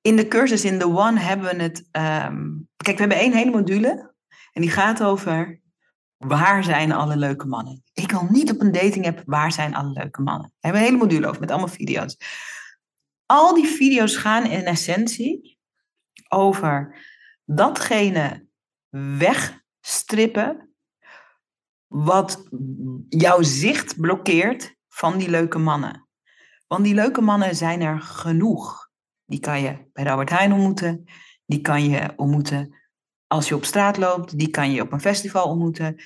in 0.00 0.16
de 0.16 0.28
cursus 0.28 0.64
in 0.64 0.78
The 0.78 0.88
One 0.88 1.20
hebben 1.20 1.56
we 1.56 1.62
het, 1.62 1.88
ehm, 1.90 2.48
kijk, 2.76 2.96
we 2.96 3.02
hebben 3.02 3.18
één 3.18 3.32
hele 3.32 3.50
module 3.50 4.10
en 4.52 4.60
die 4.60 4.70
gaat 4.70 5.02
over 5.02 5.60
waar 6.26 6.64
zijn 6.64 6.92
alle 6.92 7.16
leuke 7.16 7.46
mannen. 7.46 7.82
Ik 7.92 8.10
wil 8.10 8.26
niet 8.30 8.50
op 8.50 8.60
een 8.60 8.72
dating 8.72 9.06
app, 9.06 9.22
waar 9.26 9.52
zijn 9.52 9.74
alle 9.74 9.90
leuke 9.90 10.22
mannen. 10.22 10.46
We 10.48 10.56
hebben 10.60 10.80
een 10.80 10.86
hele 10.86 11.02
module 11.02 11.26
over 11.26 11.40
met 11.40 11.50
allemaal 11.50 11.68
video's. 11.68 12.16
Al 13.26 13.54
die 13.54 13.66
video's 13.66 14.16
gaan 14.16 14.46
in 14.46 14.64
essentie 14.64 15.58
over 16.28 16.96
datgene 17.44 18.46
wegstrippen 19.18 20.74
wat 21.86 22.48
jouw 23.08 23.42
zicht 23.42 24.00
blokkeert 24.00 24.76
van 24.88 25.18
die 25.18 25.30
leuke 25.30 25.58
mannen. 25.58 26.08
Want 26.66 26.84
die 26.84 26.94
leuke 26.94 27.20
mannen 27.20 27.56
zijn 27.56 27.80
er 27.80 28.00
genoeg. 28.00 28.90
Die 29.24 29.40
kan 29.40 29.60
je 29.60 29.88
bij 29.92 30.04
de 30.04 30.10
Albert 30.10 30.30
Heijn 30.30 30.52
ontmoeten. 30.52 31.04
Die 31.46 31.60
kan 31.60 31.84
je 31.84 32.12
ontmoeten 32.16 32.81
als 33.32 33.48
je 33.48 33.54
op 33.54 33.64
straat 33.64 33.96
loopt. 33.96 34.38
Die 34.38 34.48
kan 34.48 34.72
je 34.72 34.82
op 34.82 34.92
een 34.92 35.00
festival 35.00 35.48
ontmoeten. 35.48 35.96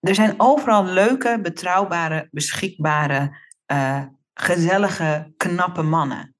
Er 0.00 0.14
zijn 0.14 0.34
overal 0.36 0.84
leuke, 0.84 1.38
betrouwbare, 1.42 2.28
beschikbare, 2.30 3.36
uh, 3.72 4.02
gezellige, 4.34 5.32
knappe 5.36 5.82
mannen. 5.82 6.34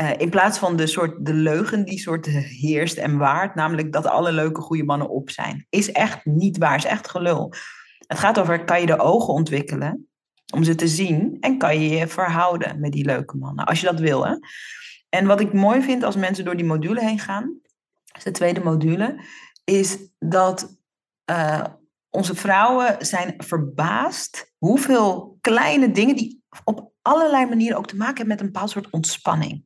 Uh, 0.00 0.10
in 0.18 0.30
plaats 0.30 0.58
van 0.58 0.76
de, 0.76 0.86
soort, 0.86 1.26
de 1.26 1.34
leugen 1.34 1.84
die 1.84 1.98
soort 1.98 2.26
heerst 2.26 2.96
en 2.96 3.16
waard, 3.16 3.54
namelijk 3.54 3.92
dat 3.92 4.06
alle 4.06 4.32
leuke, 4.32 4.60
goede 4.60 4.84
mannen 4.84 5.08
op 5.08 5.30
zijn. 5.30 5.66
Is 5.68 5.92
echt 5.92 6.24
niet 6.24 6.58
waar, 6.58 6.76
is 6.76 6.84
echt 6.84 7.10
gelul. 7.10 7.52
Het 8.06 8.18
gaat 8.18 8.38
over, 8.38 8.64
kan 8.64 8.80
je 8.80 8.86
de 8.86 8.98
ogen 8.98 9.34
ontwikkelen 9.34 10.08
om 10.54 10.64
ze 10.64 10.74
te 10.74 10.88
zien 10.88 11.36
en 11.40 11.58
kan 11.58 11.80
je 11.80 11.88
je 11.88 12.06
verhouden 12.06 12.80
met 12.80 12.92
die 12.92 13.04
leuke 13.04 13.36
mannen, 13.36 13.64
als 13.64 13.80
je 13.80 13.86
dat 13.86 14.00
wil. 14.00 14.26
Hè? 14.26 14.34
En 15.08 15.26
wat 15.26 15.40
ik 15.40 15.52
mooi 15.52 15.82
vind 15.82 16.02
als 16.02 16.16
mensen 16.16 16.44
door 16.44 16.56
die 16.56 16.66
module 16.66 17.00
heen 17.00 17.18
gaan, 17.18 17.61
de 18.22 18.30
tweede 18.30 18.60
module, 18.60 19.24
is 19.64 19.98
dat 20.18 20.76
uh, 21.30 21.64
onze 22.10 22.34
vrouwen 22.34 23.06
zijn 23.06 23.34
verbaasd 23.36 24.52
hoeveel 24.58 25.38
kleine 25.40 25.90
dingen 25.90 26.16
die 26.16 26.42
op 26.64 26.92
allerlei 27.02 27.46
manieren 27.46 27.78
ook 27.78 27.86
te 27.86 27.96
maken 27.96 28.16
hebben 28.16 28.36
met 28.36 28.40
een 28.40 28.52
bepaald 28.52 28.70
soort 28.70 28.90
ontspanning. 28.90 29.64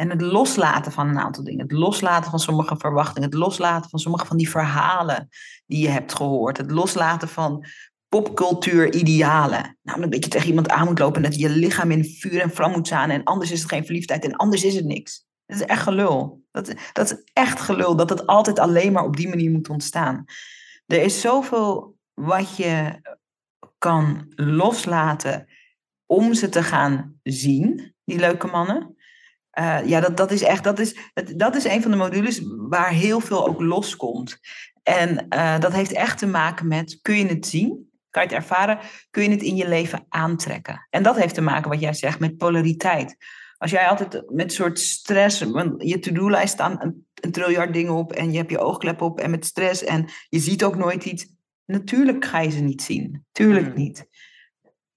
En 0.00 0.10
het 0.10 0.20
loslaten 0.20 0.92
van 0.92 1.08
een 1.08 1.18
aantal 1.18 1.44
dingen. 1.44 1.60
Het 1.60 1.72
loslaten 1.72 2.30
van 2.30 2.38
sommige 2.38 2.76
verwachtingen. 2.76 3.28
Het 3.28 3.38
loslaten 3.38 3.90
van 3.90 3.98
sommige 3.98 4.26
van 4.26 4.36
die 4.36 4.50
verhalen 4.50 5.28
die 5.66 5.82
je 5.82 5.88
hebt 5.88 6.14
gehoord. 6.14 6.56
Het 6.56 6.70
loslaten 6.70 7.28
van 7.28 7.64
popcultuur-idealen. 8.08 9.78
Namelijk 9.82 10.12
dat 10.12 10.24
je 10.24 10.30
tegen 10.30 10.48
iemand 10.48 10.70
aan 10.70 10.86
moet 10.86 10.98
lopen 10.98 11.24
en 11.24 11.30
dat 11.30 11.40
je 11.40 11.48
lichaam 11.48 11.90
in 11.90 12.04
vuur 12.04 12.40
en 12.40 12.50
vlam 12.50 12.70
moet 12.70 12.86
staan. 12.86 13.10
En 13.10 13.24
anders 13.24 13.50
is 13.50 13.60
het 13.60 13.68
geen 13.68 13.84
verliefdheid 13.84 14.24
en 14.24 14.36
anders 14.36 14.64
is 14.64 14.74
het 14.74 14.84
niks. 14.84 15.24
Dat 15.46 15.56
is 15.56 15.66
echt 15.66 15.82
gelul. 15.82 16.39
Dat, 16.50 16.74
dat 16.92 17.10
is 17.10 17.22
echt 17.32 17.60
gelul 17.60 17.96
dat 17.96 18.10
het 18.10 18.26
altijd 18.26 18.58
alleen 18.58 18.92
maar 18.92 19.04
op 19.04 19.16
die 19.16 19.28
manier 19.28 19.50
moet 19.50 19.68
ontstaan. 19.68 20.24
Er 20.86 21.02
is 21.02 21.20
zoveel 21.20 21.96
wat 22.14 22.56
je 22.56 23.00
kan 23.78 24.32
loslaten 24.34 25.48
om 26.06 26.34
ze 26.34 26.48
te 26.48 26.62
gaan 26.62 27.18
zien, 27.22 27.94
die 28.04 28.18
leuke 28.18 28.46
mannen. 28.46 28.96
Uh, 29.58 29.86
ja, 29.86 30.00
dat, 30.00 30.16
dat 30.16 30.30
is 30.30 30.42
echt, 30.42 30.64
dat 30.64 30.78
is, 30.78 30.96
dat 31.36 31.54
is 31.54 31.64
een 31.64 31.82
van 31.82 31.90
de 31.90 31.96
modules 31.96 32.42
waar 32.68 32.90
heel 32.90 33.20
veel 33.20 33.46
ook 33.46 33.60
loskomt. 33.60 34.38
En 34.82 35.26
uh, 35.34 35.58
dat 35.58 35.72
heeft 35.72 35.92
echt 35.92 36.18
te 36.18 36.26
maken 36.26 36.68
met, 36.68 36.98
kun 37.02 37.16
je 37.16 37.26
het 37.26 37.46
zien? 37.46 37.90
Kan 38.10 38.22
je 38.22 38.28
het 38.28 38.36
ervaren? 38.36 38.78
Kun 39.10 39.22
je 39.22 39.30
het 39.30 39.42
in 39.42 39.56
je 39.56 39.68
leven 39.68 40.06
aantrekken? 40.08 40.86
En 40.90 41.02
dat 41.02 41.16
heeft 41.16 41.34
te 41.34 41.40
maken, 41.40 41.70
wat 41.70 41.80
jij 41.80 41.94
zegt, 41.94 42.18
met 42.18 42.36
polariteit. 42.36 43.16
Als 43.60 43.70
jij 43.70 43.88
altijd 43.88 44.22
met 44.30 44.52
soort 44.52 44.78
stress, 44.78 45.42
want 45.42 45.82
je 45.82 45.98
to-do-lijst 45.98 46.52
staan 46.52 46.82
een, 46.82 47.06
een 47.14 47.32
triljard 47.32 47.72
dingen 47.72 47.92
op 47.92 48.12
en 48.12 48.32
je 48.32 48.38
hebt 48.38 48.50
je 48.50 48.58
oogklep 48.58 49.00
op 49.00 49.20
en 49.20 49.30
met 49.30 49.44
stress 49.44 49.84
en 49.84 50.08
je 50.28 50.38
ziet 50.38 50.64
ook 50.64 50.76
nooit 50.76 51.04
iets. 51.04 51.26
Natuurlijk 51.64 52.24
ga 52.24 52.40
je 52.40 52.50
ze 52.50 52.60
niet 52.60 52.82
zien. 52.82 53.24
Tuurlijk 53.32 53.68
mm. 53.68 53.74
niet. 53.74 54.06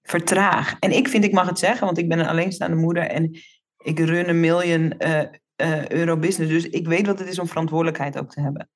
Vertraag. 0.02 0.76
En 0.78 0.90
ik 0.90 1.08
vind, 1.08 1.24
ik 1.24 1.32
mag 1.32 1.46
het 1.46 1.58
zeggen, 1.58 1.86
want 1.86 1.98
ik 1.98 2.08
ben 2.08 2.18
een 2.18 2.26
alleenstaande 2.26 2.76
moeder 2.76 3.02
en 3.02 3.38
ik 3.78 3.98
run 3.98 4.28
een 4.28 4.40
miljoen 4.40 4.94
uh, 4.98 5.22
uh, 5.56 5.88
euro 5.88 6.16
business. 6.16 6.52
Dus 6.52 6.68
ik 6.68 6.86
weet 6.86 7.06
wat 7.06 7.18
het 7.18 7.28
is 7.28 7.38
om 7.38 7.48
verantwoordelijkheid 7.48 8.18
ook 8.18 8.30
te 8.30 8.40
hebben. 8.40 8.68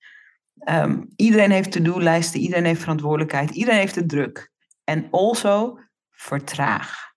Um, 0.68 1.08
iedereen 1.16 1.50
heeft 1.50 1.72
to-do-lijsten, 1.72 2.40
iedereen 2.40 2.64
heeft 2.64 2.80
verantwoordelijkheid, 2.80 3.50
iedereen 3.50 3.80
heeft 3.80 3.94
het 3.94 4.08
druk. 4.08 4.50
En 4.84 5.08
also 5.10 5.78
vertraag. 6.10 7.07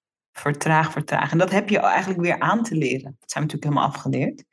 Vertraag, 0.41 0.91
vertraag. 0.91 1.31
En 1.31 1.37
dat 1.37 1.51
heb 1.51 1.69
je 1.69 1.79
eigenlijk 1.79 2.21
weer 2.21 2.39
aan 2.39 2.63
te 2.63 2.75
leren. 2.75 3.15
Dat 3.19 3.31
zijn 3.31 3.43
we 3.45 3.51
natuurlijk 3.51 3.63
helemaal 3.63 3.87
afgeleerd. 3.87 4.43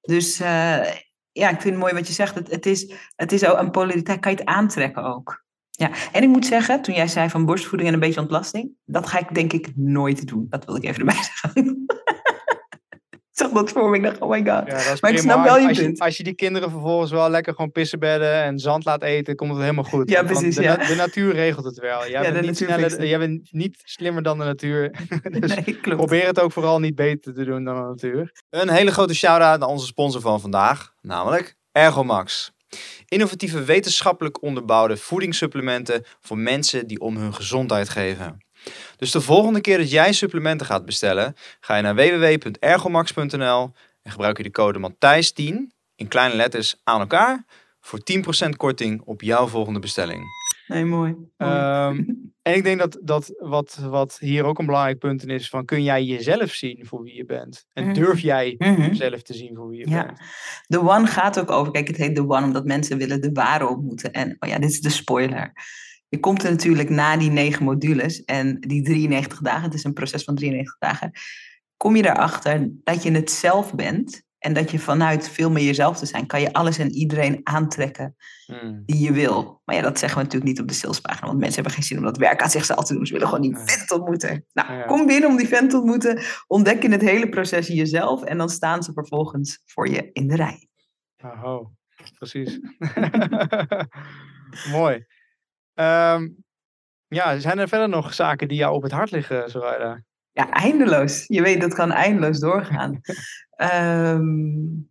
Dus 0.00 0.40
uh, 0.40 0.84
ja, 1.32 1.48
ik 1.50 1.60
vind 1.60 1.64
het 1.64 1.78
mooi 1.78 1.92
wat 1.92 2.06
je 2.06 2.12
zegt. 2.12 2.34
Het, 2.34 2.50
het, 2.50 2.66
is, 2.66 2.94
het 3.16 3.32
is 3.32 3.46
ook 3.46 3.58
een 3.58 3.70
polariteit, 3.70 4.20
kan 4.20 4.32
je 4.32 4.38
het 4.38 4.46
aantrekken 4.46 5.04
ook. 5.04 5.44
Ja, 5.70 5.90
en 6.12 6.22
ik 6.22 6.28
moet 6.28 6.46
zeggen, 6.46 6.82
toen 6.82 6.94
jij 6.94 7.08
zei 7.08 7.30
van 7.30 7.46
borstvoeding 7.46 7.88
en 7.88 7.94
een 7.94 8.00
beetje 8.00 8.20
ontlasting, 8.20 8.70
dat 8.84 9.06
ga 9.06 9.18
ik 9.18 9.34
denk 9.34 9.52
ik 9.52 9.72
nooit 9.74 10.26
doen. 10.26 10.46
Dat 10.48 10.64
wil 10.64 10.76
ik 10.76 10.84
even 10.84 10.98
erbij 10.98 11.22
zeggen 11.34 11.86
zag 13.38 13.50
dat 13.50 13.70
voor 13.70 13.90
me. 13.90 13.96
Ik 13.96 14.02
dacht, 14.02 14.18
oh 14.18 14.30
my 14.30 14.36
god. 14.36 14.66
Ja, 14.66 14.94
maar 15.00 15.10
ik 15.10 15.18
snap 15.18 15.44
wel 15.44 15.58
je 15.58 15.68
als 15.68 15.78
punt. 15.78 15.98
Je, 15.98 16.04
als 16.04 16.16
je 16.16 16.22
die 16.22 16.34
kinderen 16.34 16.70
vervolgens 16.70 17.10
wel 17.10 17.30
lekker 17.30 17.54
gewoon 17.54 17.72
pissenbedden 17.72 18.42
en 18.42 18.58
zand 18.58 18.84
laat 18.84 19.02
eten, 19.02 19.36
komt 19.36 19.50
het 19.50 19.60
helemaal 19.60 19.84
goed. 19.84 20.10
Ja, 20.10 20.22
precies. 20.22 20.54
De, 20.54 20.62
ja. 20.62 20.76
de, 20.76 20.94
natuur 20.94 21.32
regelt 21.32 21.64
het 21.64 21.78
wel. 21.78 22.00
Jij, 22.00 22.22
ja, 22.22 22.32
bent 22.32 22.46
niet 22.46 22.56
sneller, 22.56 23.06
jij 23.06 23.18
bent 23.18 23.48
niet 23.52 23.82
slimmer 23.84 24.22
dan 24.22 24.38
de 24.38 24.44
natuur. 24.44 24.90
dus 25.40 25.54
nee, 25.54 25.80
klopt. 25.80 25.96
probeer 25.96 26.26
het 26.26 26.40
ook 26.40 26.52
vooral 26.52 26.80
niet 26.80 26.94
beter 26.94 27.34
te 27.34 27.44
doen 27.44 27.64
dan 27.64 27.74
de 27.74 27.80
natuur. 27.80 28.32
Een 28.50 28.70
hele 28.70 28.90
grote 28.90 29.14
shout-out 29.14 29.60
naar 29.60 29.68
onze 29.68 29.86
sponsor 29.86 30.20
van 30.20 30.40
vandaag, 30.40 30.92
namelijk 31.00 31.56
Ergomax. 31.72 32.54
Innovatieve 33.06 33.64
wetenschappelijk 33.64 34.42
onderbouwde 34.42 34.96
voedingssupplementen 34.96 36.04
voor 36.20 36.38
mensen 36.38 36.86
die 36.86 37.00
om 37.00 37.16
hun 37.16 37.34
gezondheid 37.34 37.88
geven. 37.88 38.45
Dus 38.96 39.10
de 39.10 39.20
volgende 39.20 39.60
keer 39.60 39.78
dat 39.78 39.90
jij 39.90 40.12
supplementen 40.12 40.66
gaat 40.66 40.84
bestellen, 40.84 41.36
ga 41.60 41.76
je 41.76 41.82
naar 41.82 41.94
www.ergomax.nl 41.94 43.72
en 44.02 44.10
gebruik 44.10 44.36
je 44.36 44.42
de 44.42 44.50
code 44.50 44.90
Matthijs10 44.90 45.74
in 45.94 46.08
kleine 46.08 46.36
letters 46.36 46.80
aan 46.84 47.00
elkaar 47.00 47.44
voor 47.80 48.00
10% 48.46 48.48
korting 48.56 49.02
op 49.04 49.22
jouw 49.22 49.46
volgende 49.46 49.78
bestelling. 49.80 50.24
Nee, 50.66 50.84
mooi. 50.84 51.10
Um, 51.36 51.36
en 52.42 52.54
ik 52.54 52.64
denk 52.64 52.78
dat, 52.78 52.98
dat 53.02 53.34
wat, 53.38 53.78
wat 53.82 54.16
hier 54.20 54.44
ook 54.44 54.58
een 54.58 54.66
belangrijk 54.66 54.98
punt 54.98 55.22
in 55.22 55.28
is, 55.28 55.48
van 55.48 55.64
kun 55.64 55.82
jij 55.82 56.04
jezelf 56.04 56.50
zien 56.50 56.86
voor 56.86 57.02
wie 57.02 57.14
je 57.14 57.24
bent? 57.24 57.66
En 57.72 57.84
mhm. 57.84 57.94
durf 57.94 58.20
jij 58.20 58.54
mm 58.58 58.76
jezelf 58.76 59.22
te 59.22 59.34
zien 59.34 59.54
voor 59.54 59.68
wie 59.68 59.78
je 59.78 59.88
ja. 59.88 60.04
bent? 60.04 60.18
The 60.66 60.80
One 60.80 61.06
gaat 61.06 61.40
ook 61.40 61.50
over, 61.50 61.72
kijk 61.72 61.88
het 61.88 61.96
heet 61.96 62.14
The 62.14 62.28
One 62.28 62.44
omdat 62.44 62.64
mensen 62.64 62.98
willen 62.98 63.20
de 63.20 63.32
ware 63.32 63.68
ontmoeten. 63.68 64.12
En 64.12 64.36
oh 64.38 64.48
ja, 64.48 64.58
dit 64.58 64.70
is 64.70 64.80
de 64.80 64.90
spoiler 64.90 65.52
je 66.08 66.20
komt 66.20 66.44
er 66.44 66.50
natuurlijk 66.50 66.90
na 66.90 67.16
die 67.16 67.30
negen 67.30 67.64
modules 67.64 68.24
en 68.24 68.60
die 68.60 68.82
93 68.82 69.40
dagen, 69.40 69.62
het 69.62 69.74
is 69.74 69.84
een 69.84 69.92
proces 69.92 70.24
van 70.24 70.34
93 70.34 70.78
dagen, 70.78 71.10
kom 71.76 71.96
je 71.96 72.04
erachter 72.04 72.70
dat 72.84 73.02
je 73.02 73.10
het 73.10 73.30
zelf 73.30 73.74
bent 73.74 74.24
en 74.38 74.52
dat 74.52 74.70
je 74.70 74.78
vanuit 74.78 75.28
veel 75.28 75.50
meer 75.50 75.64
jezelf 75.64 75.98
te 75.98 76.06
zijn, 76.06 76.26
kan 76.26 76.40
je 76.40 76.52
alles 76.52 76.78
en 76.78 76.92
iedereen 76.92 77.40
aantrekken 77.42 78.16
hmm. 78.46 78.82
die 78.86 79.00
je 79.00 79.12
wil. 79.12 79.60
Maar 79.64 79.74
ja, 79.74 79.82
dat 79.82 79.98
zeggen 79.98 80.18
we 80.18 80.24
natuurlijk 80.24 80.52
niet 80.52 80.60
op 80.60 80.68
de 80.68 80.74
salespagina, 80.74 81.26
want 81.26 81.38
mensen 81.38 81.54
hebben 81.54 81.72
geen 81.72 81.82
zin 81.82 81.98
om 81.98 82.04
dat 82.04 82.16
werk 82.16 82.42
aan 82.42 82.50
zichzelf 82.50 82.84
te 82.84 82.94
doen. 82.94 83.06
Ze 83.06 83.12
willen 83.12 83.28
gewoon 83.28 83.42
die 83.42 83.56
vent 83.56 83.90
ontmoeten. 83.90 84.46
Nou, 84.52 84.86
kom 84.86 85.06
binnen 85.06 85.28
om 85.28 85.36
die 85.36 85.48
vent 85.48 85.70
te 85.70 85.76
ontmoeten, 85.76 86.22
ontdek 86.46 86.82
in 86.82 86.92
het 86.92 87.00
hele 87.00 87.28
proces 87.28 87.66
jezelf 87.66 88.22
en 88.22 88.38
dan 88.38 88.48
staan 88.48 88.82
ze 88.82 88.92
vervolgens 88.92 89.62
voor 89.64 89.88
je 89.88 90.10
in 90.12 90.28
de 90.28 90.36
rij. 90.36 90.68
Oh, 91.22 91.66
precies. 92.18 92.60
Mooi. 94.70 95.06
Um, 95.80 96.44
ja, 97.08 97.38
zijn 97.38 97.58
er 97.58 97.68
verder 97.68 97.88
nog 97.88 98.14
zaken 98.14 98.48
die 98.48 98.58
jou 98.58 98.74
op 98.74 98.82
het 98.82 98.92
hart 98.92 99.10
liggen, 99.10 99.50
Soraya? 99.50 100.02
Ja, 100.32 100.50
eindeloos. 100.50 101.24
Je 101.26 101.42
weet, 101.42 101.60
dat 101.60 101.74
kan 101.74 101.92
eindeloos 101.92 102.38
doorgaan. 102.38 103.00
um, 103.56 104.90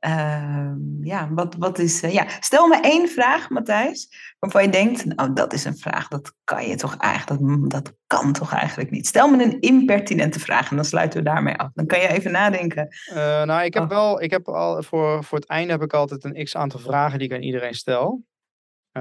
um, 0.00 0.98
ja, 1.02 1.28
wat, 1.30 1.54
wat 1.58 1.78
is... 1.78 2.02
Uh, 2.02 2.12
ja. 2.12 2.26
Stel 2.40 2.68
me 2.68 2.80
één 2.80 3.08
vraag, 3.08 3.50
Matthijs, 3.50 4.34
waarvan 4.38 4.62
je 4.62 4.68
denkt... 4.68 5.04
Nou, 5.04 5.32
dat 5.32 5.52
is 5.52 5.64
een 5.64 5.76
vraag, 5.76 6.08
dat 6.08 6.34
kan 6.44 6.68
je 6.68 6.76
toch 6.76 6.96
eigenlijk... 6.96 7.70
Dat, 7.70 7.84
dat 7.84 7.94
kan 8.06 8.32
toch 8.32 8.52
eigenlijk 8.52 8.90
niet. 8.90 9.06
Stel 9.06 9.28
me 9.28 9.44
een 9.44 9.60
impertinente 9.60 10.40
vraag 10.40 10.70
en 10.70 10.76
dan 10.76 10.84
sluiten 10.84 11.18
we 11.18 11.24
daarmee 11.24 11.56
af. 11.56 11.70
Dan 11.74 11.86
kan 11.86 12.00
je 12.00 12.08
even 12.08 12.32
nadenken. 12.32 12.88
Uh, 13.08 13.42
nou, 13.42 13.64
ik 13.64 13.74
heb 13.74 13.82
oh. 13.82 13.88
wel... 13.88 14.22
Ik 14.22 14.30
heb 14.30 14.48
al, 14.48 14.82
voor, 14.82 15.24
voor 15.24 15.38
het 15.38 15.48
einde 15.48 15.72
heb 15.72 15.82
ik 15.82 15.92
altijd 15.92 16.24
een 16.24 16.44
x-aantal 16.44 16.80
vragen 16.80 17.18
die 17.18 17.28
ik 17.28 17.34
aan 17.34 17.42
iedereen 17.42 17.74
stel. 17.74 18.24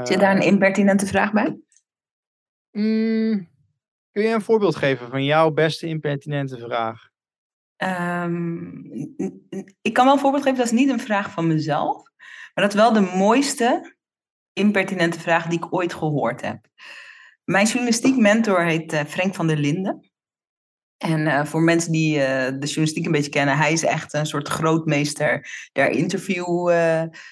Zit 0.03 0.19
daar 0.19 0.35
een 0.35 0.41
eh, 0.41 0.47
impertinente 0.47 1.05
vraag 1.05 1.31
bij? 1.31 1.59
Mm, 2.71 3.49
kun 4.11 4.23
je 4.23 4.33
een 4.33 4.41
voorbeeld 4.41 4.75
geven 4.75 5.09
van 5.09 5.23
jouw 5.23 5.51
beste 5.51 5.87
impertinente 5.87 6.57
vraag? 6.57 7.09
Ehm, 7.75 8.67
ik 9.81 9.93
kan 9.93 10.05
wel 10.05 10.13
een 10.13 10.19
voorbeeld 10.19 10.43
geven, 10.43 10.57
dat 10.57 10.65
is 10.65 10.79
niet 10.79 10.89
een 10.89 10.99
vraag 10.99 11.31
van 11.31 11.47
mezelf. 11.47 12.03
Maar 12.53 12.63
dat 12.63 12.73
is 12.73 12.79
wel 12.79 12.93
de 12.93 13.17
mooiste 13.17 13.95
impertinente 14.53 15.19
vraag 15.19 15.47
die 15.47 15.57
ik 15.57 15.73
ooit 15.73 15.93
gehoord 15.93 16.41
heb. 16.41 16.67
Mijn 17.43 17.65
journalistiek 17.65 18.17
mentor 18.17 18.63
heet 18.63 18.93
uh, 18.93 19.03
Frank 19.03 19.35
van 19.35 19.47
der 19.47 19.57
Linden. 19.57 20.11
En 20.97 21.19
uh, 21.19 21.45
voor 21.45 21.61
mensen 21.61 21.91
die 21.91 22.17
uh, 22.17 22.25
de 22.45 22.57
journalistiek 22.59 23.05
een 23.05 23.11
beetje 23.11 23.31
kennen, 23.31 23.57
hij 23.57 23.71
is 23.71 23.83
echt 23.83 24.13
een 24.13 24.25
soort 24.25 24.47
grootmeester 24.47 25.47
der 25.71 25.89
interview 25.89 26.71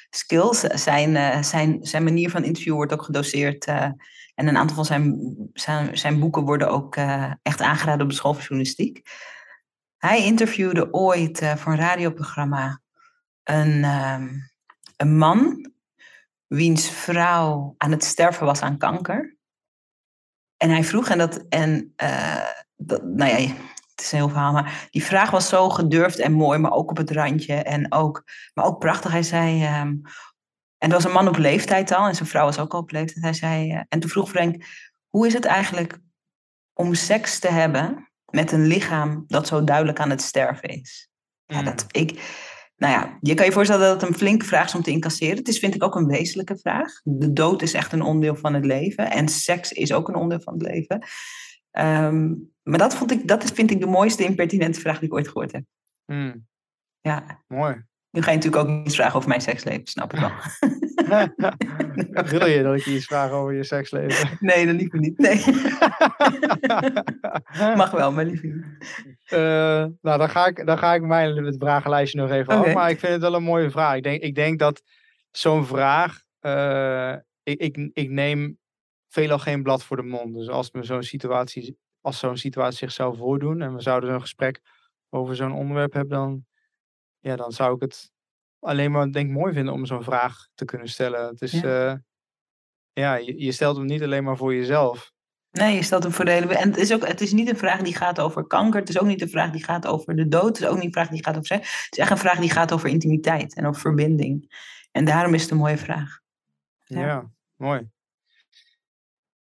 skills. 0.10 0.60
Zijn, 0.60 1.44
zijn, 1.44 1.78
zijn 1.82 2.04
manier 2.04 2.30
van 2.30 2.44
interview 2.44 2.74
wordt 2.74 2.94
ook 2.94 3.04
gedoseerd. 3.04 3.66
en 3.66 3.98
een 4.36 4.58
aantal 4.58 4.76
van 4.76 4.86
zijn, 4.86 5.36
zijn, 5.54 5.98
zijn 5.98 6.20
boeken 6.20 6.44
worden 6.44 6.70
ook 6.70 6.96
echt 7.42 7.62
aangeraden 7.62 8.02
op 8.02 8.10
de 8.10 8.16
school 8.16 8.34
van 8.34 8.42
journalistiek. 8.42 9.02
Hij 9.98 10.26
interviewde 10.26 10.94
ooit 10.94 11.54
voor 11.58 11.72
een 11.72 11.78
radioprogramma 11.78 12.82
een, 13.44 13.84
ehm, 13.84 14.30
een 14.98 15.18
man 15.18 15.72
wiens 16.48 16.90
vrouw 16.90 17.76
aan 17.78 17.92
het 17.92 18.04
sterven 18.04 18.46
was 18.46 18.62
aan 18.62 18.78
kanker. 18.78 19.36
En 20.58 20.70
hij 20.70 20.84
vroeg, 20.84 21.10
en 21.10 21.18
dat, 21.18 21.46
en 21.50 21.94
dat, 22.76 23.04
nou 23.04 23.30
ja, 23.30 23.54
het 23.96 24.06
is 24.06 24.12
een 24.12 24.18
heel 24.18 24.30
verhaal, 24.30 24.52
maar 24.52 24.88
die 24.92 25.04
vraag 25.04 25.32
was 25.32 25.50
zo 25.50 25.70
gedurfd 25.70 26.20
en 26.20 26.32
mooi, 26.32 26.60
maar 26.60 26.72
ook 26.72 26.90
op 26.90 26.98
het 26.98 27.12
randje 27.12 27.54
en 27.54 27.92
ook, 27.92 28.24
maar 28.54 28.66
ook 28.66 28.80
prachtig. 28.80 29.12
Hij 29.12 29.24
zei, 29.24 29.80
um, 29.82 30.02
en 30.78 30.90
dat 30.90 30.92
was 30.92 31.04
een 31.04 31.18
man 31.18 31.28
op 31.28 31.38
leeftijd 31.38 31.92
al, 31.92 32.08
en 32.08 32.16
zijn 32.16 32.30
vrouw 32.30 32.46
was 32.46 32.60
ook 32.60 32.74
al 32.74 32.80
op 32.80 32.92
leeftijd. 32.92 33.24
Hij 33.24 33.34
zei, 33.34 33.74
uh, 33.74 33.82
en 33.90 34.00
toen 34.00 34.10
vroeg 34.10 34.30
Frank, 34.30 34.66
hoe 35.10 35.28
is 35.28 35.34
het 35.34 35.46
eigenlijk 35.46 36.00
om 36.74 36.94
seks 36.94 37.40
te 37.40 37.48
hebben 37.48 38.12
met 38.32 38.52
een 38.52 38.68
lichaam 38.68 39.24
dat 39.28 39.48
zo 39.48 39.64
duidelijk 39.64 40.00
aan 40.00 40.10
het 40.10 40.22
sterven 40.22 40.70
is? 40.70 41.10
Ja, 41.46 41.62
dat, 41.62 41.82
mm. 41.82 42.02
ik, 42.02 42.12
nou 42.76 42.94
ja, 42.94 43.18
je 43.22 43.34
kan 43.34 43.46
je 43.46 43.52
voorstellen 43.52 43.88
dat 43.88 44.02
het 44.02 44.10
een 44.10 44.18
flinke 44.18 44.46
vraag 44.46 44.66
is 44.66 44.76
om 44.76 44.82
te 44.82 44.92
incasseren. 44.92 45.38
Het 45.38 45.48
is, 45.48 45.60
vind 45.60 45.76
ik, 45.76 45.84
ook 45.84 45.96
een 45.96 46.08
wezenlijke 46.08 46.58
vraag. 46.58 46.92
De 47.04 47.34
dood 47.34 47.62
is 47.62 47.74
echt 47.74 47.92
een 47.92 48.02
onderdeel 48.02 48.36
van 48.36 48.54
het 48.54 48.66
leven. 48.66 49.12
En 49.12 49.28
seks 49.28 49.72
is 49.72 49.94
ook 49.94 50.08
een 50.08 50.16
onderdeel 50.16 50.44
van 50.44 50.54
het 50.54 50.62
leven. 50.62 51.04
Ehm, 51.74 52.34
maar 52.64 52.78
dat, 52.78 52.96
vond 52.96 53.12
ik, 53.12 53.28
dat 53.28 53.52
vind 53.52 53.72
ik 53.72 53.80
de 53.80 53.86
mooiste 53.86 54.24
impertinente 54.24 54.80
vraag 54.80 55.00
die 55.00 55.08
ik 55.08 55.14
ooit 55.14 55.28
gehoord 55.28 55.52
heb. 55.52 55.64
Hmm. 56.06 56.48
Ja. 57.02 57.44
Mooi. 57.48 57.86
Nu 58.10 58.22
ga 58.22 58.32
je 58.32 58.38
natuurlijk 58.38 58.70
ook 58.70 58.86
iets 58.86 58.96
vragen 58.96 59.16
over 59.16 59.30
mijn 59.30 59.42
seksleven, 59.42 59.88
snap 59.88 60.14
ik 60.14 60.20
wel. 60.20 60.32
Wil 62.30 62.46
je 62.46 62.64
dat 62.64 62.76
ik 62.76 62.84
je 62.84 62.96
iets 62.96 63.06
vraag 63.06 63.32
over 63.32 63.54
je 63.54 63.64
seksleven? 63.64 64.30
Nee, 64.40 64.66
dat 64.66 64.76
liever 64.76 65.00
niet. 65.00 65.18
Nee. 65.18 65.44
Mag 67.76 67.92
wel, 67.92 68.12
maar 68.12 68.26
liever 68.26 68.48
niet. 68.48 68.66
Uh, 69.30 69.40
nou, 70.02 70.18
dan 70.18 70.30
ga 70.30 70.48
ik, 70.48 70.66
dan 70.66 70.78
ga 70.78 70.94
ik 70.94 71.02
mijn 71.02 71.56
vragenlijstje 71.58 72.20
nog 72.20 72.32
even 72.32 72.54
okay. 72.54 72.68
af. 72.68 72.74
Maar 72.74 72.90
ik 72.90 73.00
vind 73.00 73.12
het 73.12 73.22
wel 73.22 73.36
een 73.36 73.44
mooie 73.44 73.72
vraag. 73.72 73.96
Ik 73.96 74.04
denk, 74.04 74.22
ik 74.22 74.36
denk 74.36 74.60
dat 74.60 74.82
zo'n 75.32 75.66
vraag... 75.66 76.22
Uh, 76.42 77.16
ik, 77.44 77.60
ik, 77.60 77.90
ik 77.94 78.10
neem 78.10 78.58
veelal 79.14 79.40
geen 79.40 79.64
blad 79.64 79.84
voor 79.84 79.98
de 79.98 80.04
mond. 80.04 80.34
Dus 80.34 80.50
als 80.50 80.70
zo'n 80.72 81.04
situatie, 81.04 81.78
als 82.02 82.20
zo'n 82.20 82.38
situatie 82.38 82.78
zich 82.78 82.92
zou 82.92 83.18
voordoen... 83.18 83.62
en 83.62 83.74
we 83.74 83.82
zouden 83.82 84.10
zo'n 84.10 84.22
gesprek 84.22 84.62
over 85.10 85.36
zo'n 85.36 85.54
onderwerp 85.54 85.94
hebben... 85.94 86.18
dan 86.18 86.46
ja, 87.20 87.36
dan 87.36 87.52
zou 87.52 87.76
ik 87.76 87.82
het 87.82 88.12
alleen 88.60 88.92
maar 88.92 89.12
denk 89.12 89.30
mooi 89.30 89.54
vinden 89.54 89.74
om 89.74 89.86
zo'n 89.86 90.04
vraag 90.04 90.48
te 90.54 90.66
kunnen 90.66 90.88
stellen. 90.88 91.28
Het 91.28 91.42
is, 91.42 91.52
ja, 91.52 91.92
uh, 91.92 91.98
ja 92.94 93.16
je, 93.16 93.44
je, 93.44 93.52
stelt 93.52 93.78
hem 93.78 93.86
niet 93.86 94.04
alleen 94.04 94.24
maar 94.24 94.38
voor 94.38 94.56
jezelf. 94.56 95.12
Nee, 95.52 95.76
je 95.76 95.84
stelt 95.84 96.04
hem 96.04 96.12
voor 96.12 96.26
de 96.26 96.32
hele... 96.32 96.56
En 96.56 96.70
het 96.70 96.78
is, 96.78 96.94
ook, 96.94 97.08
het 97.08 97.22
is 97.22 97.32
niet 97.32 97.50
een 97.50 97.58
vraag 97.58 97.82
die 97.82 97.96
gaat 97.96 98.20
over 98.20 98.48
kanker. 98.48 98.80
Het 98.80 98.90
is 98.90 99.00
ook 99.00 99.08
niet 99.08 99.22
een 99.22 99.30
vraag 99.30 99.52
die 99.52 99.64
gaat 99.64 99.88
over 99.88 100.16
de 100.16 100.28
dood. 100.28 100.58
Het 100.58 100.60
is 100.60 100.68
ook 100.68 100.76
niet 100.76 100.86
een 100.86 100.92
vraag 100.92 101.10
die 101.10 101.24
gaat 101.24 101.34
over 101.34 101.46
seks. 101.46 101.86
Het 101.86 101.92
is 101.92 101.98
echt 101.98 102.12
een 102.12 102.18
vraag 102.18 102.40
die 102.40 102.50
gaat 102.50 102.74
over 102.74 102.90
intimiteit 102.90 103.56
en 103.56 103.66
over 103.66 103.82
verbinding. 103.82 104.56
En 104.92 105.06
daarom 105.06 105.34
is 105.34 105.42
het 105.42 105.52
een 105.52 105.58
mooie 105.58 105.78
vraag. 105.78 106.20
Ja, 106.84 107.00
ja 107.00 107.32
mooi. 107.56 107.92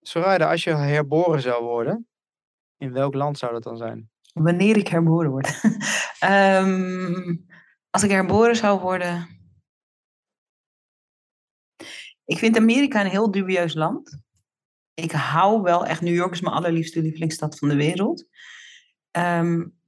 Soraya, 0.07 0.50
als 0.50 0.64
je 0.64 0.70
herboren 0.70 1.40
zou 1.40 1.64
worden, 1.64 2.09
in 2.76 2.92
welk 2.92 3.14
land 3.14 3.38
zou 3.38 3.52
dat 3.52 3.62
dan 3.62 3.76
zijn? 3.76 4.11
Wanneer 4.32 4.76
ik 4.76 4.88
herboren 4.88 5.30
word. 5.30 5.62
um, 6.24 7.46
als 7.94 8.02
ik 8.02 8.11
herboren 8.11 8.57
zou 8.57 8.80
worden. 8.80 9.28
Ik 12.24 12.38
vind 12.38 12.57
Amerika 12.57 13.00
een 13.00 13.11
heel 13.11 13.30
dubieus 13.30 13.74
land. 13.74 14.18
Ik 14.94 15.12
hou 15.12 15.62
wel 15.62 15.86
echt. 15.86 16.00
New 16.00 16.14
York 16.14 16.32
is 16.32 16.40
mijn 16.40 16.55
allerliefste 16.55 17.02
lievelingsstad 17.02 17.59
van 17.59 17.68
de 17.68 17.76
wereld. 17.76 18.26
Um, 19.16 19.78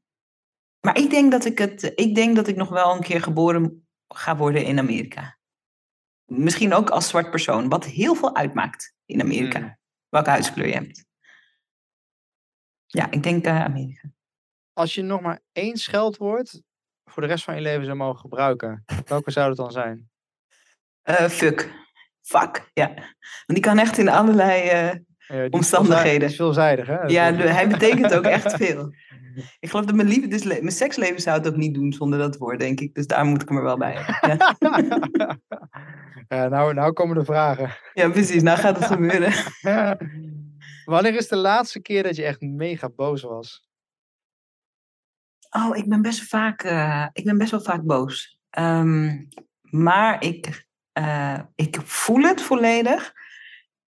maar 0.81 0.97
ik 0.99 1.11
denk 1.11 1.31
dat 1.31 1.45
ik 1.45 1.59
het. 1.59 1.93
Ik 1.95 2.14
denk 2.14 2.37
dat 2.37 2.49
ik 2.49 2.57
nog 2.57 2.69
wel 2.69 2.95
een 2.95 3.03
keer 3.03 3.23
geboren 3.23 3.87
ga 4.09 4.37
worden 4.37 4.64
in 4.64 4.79
Amerika. 4.79 5.39
Misschien 6.25 6.75
ook 6.75 6.91
als 6.91 7.09
zwart 7.09 7.31
persoon, 7.31 7.69
wat 7.69 7.85
heel 7.85 8.14
veel 8.14 8.35
uitmaakt 8.35 8.95
in 9.05 9.21
Amerika. 9.21 9.59
Hmm. 9.59 9.79
Welke 10.09 10.31
huidskleur 10.31 10.67
je 10.67 10.73
hebt. 10.73 11.05
Ja, 12.87 13.11
ik 13.11 13.23
denk 13.23 13.47
uh, 13.47 13.65
Amerika. 13.65 14.11
Als 14.73 14.95
je 14.95 15.03
nog 15.03 15.21
maar 15.21 15.41
één 15.53 15.77
scheldwoord 15.77 16.63
voor 17.05 17.23
de 17.23 17.29
rest 17.29 17.45
van 17.45 17.55
je 17.55 17.61
leven 17.61 17.85
zou 17.85 17.97
mogen 17.97 18.21
gebruiken, 18.21 18.85
welke 19.07 19.31
zou 19.31 19.49
het 19.49 19.57
dan 19.57 19.73
zijn? 19.73 20.11
Uh, 21.05 21.29
fuck. 21.29 21.85
Fuck, 22.21 22.71
ja. 22.73 22.95
Want 22.95 23.45
die 23.47 23.61
kan 23.61 23.79
echt 23.79 23.99
in 23.99 24.09
allerlei 24.09 25.05
ja, 25.27 25.47
omstandigheden. 25.51 26.29
Is 26.29 26.37
veelzijdig, 26.37 26.87
hè? 26.87 27.03
Ja, 27.03 27.35
hij 27.35 27.68
betekent 27.68 28.14
ook 28.14 28.24
echt 28.24 28.57
veel. 28.62 28.93
Ik 29.59 29.70
geloof 29.70 29.85
dat 29.85 29.95
mijn 29.95 30.09
liefde, 30.09 30.29
dus 30.29 30.45
mijn 30.45 30.70
seksleven 30.70 31.20
zou 31.20 31.39
het 31.39 31.49
ook 31.49 31.57
niet 31.57 31.74
doen 31.74 31.93
zonder 31.93 32.18
dat 32.18 32.37
woord, 32.37 32.59
denk 32.59 32.81
ik. 32.81 32.95
Dus 32.95 33.07
daar 33.07 33.24
moet 33.24 33.43
ik 33.43 33.51
er 33.51 33.62
wel 33.62 33.79
bij 33.79 33.93
Ja. 34.20 34.57
ja, 36.29 36.49
nou, 36.49 36.74
nou 36.74 36.93
komen 36.93 37.18
de 37.18 37.24
vragen. 37.24 37.70
Ja, 37.93 38.09
precies. 38.09 38.43
Nou 38.43 38.59
gaat 38.59 38.77
het 38.77 38.87
gebeuren. 38.87 39.33
Wanneer 40.85 41.14
is 41.14 41.29
de 41.29 41.37
laatste 41.37 41.81
keer 41.81 42.03
dat 42.03 42.16
je 42.16 42.24
echt 42.24 42.41
mega 42.41 42.89
boos 42.89 43.22
was? 43.22 43.68
Oh, 45.51 45.77
ik 45.77 45.89
ben 45.89 46.03
best 46.03 46.22
vaak, 46.22 46.64
uh, 46.64 47.07
ik 47.12 47.24
ben 47.24 47.39
best 47.39 47.51
wel 47.51 47.61
vaak 47.61 47.83
boos. 47.83 48.39
Um, 48.59 49.29
maar 49.62 50.22
ik, 50.22 50.66
uh, 50.99 51.39
ik 51.55 51.81
voel 51.85 52.22
het 52.22 52.43
volledig. 52.43 53.12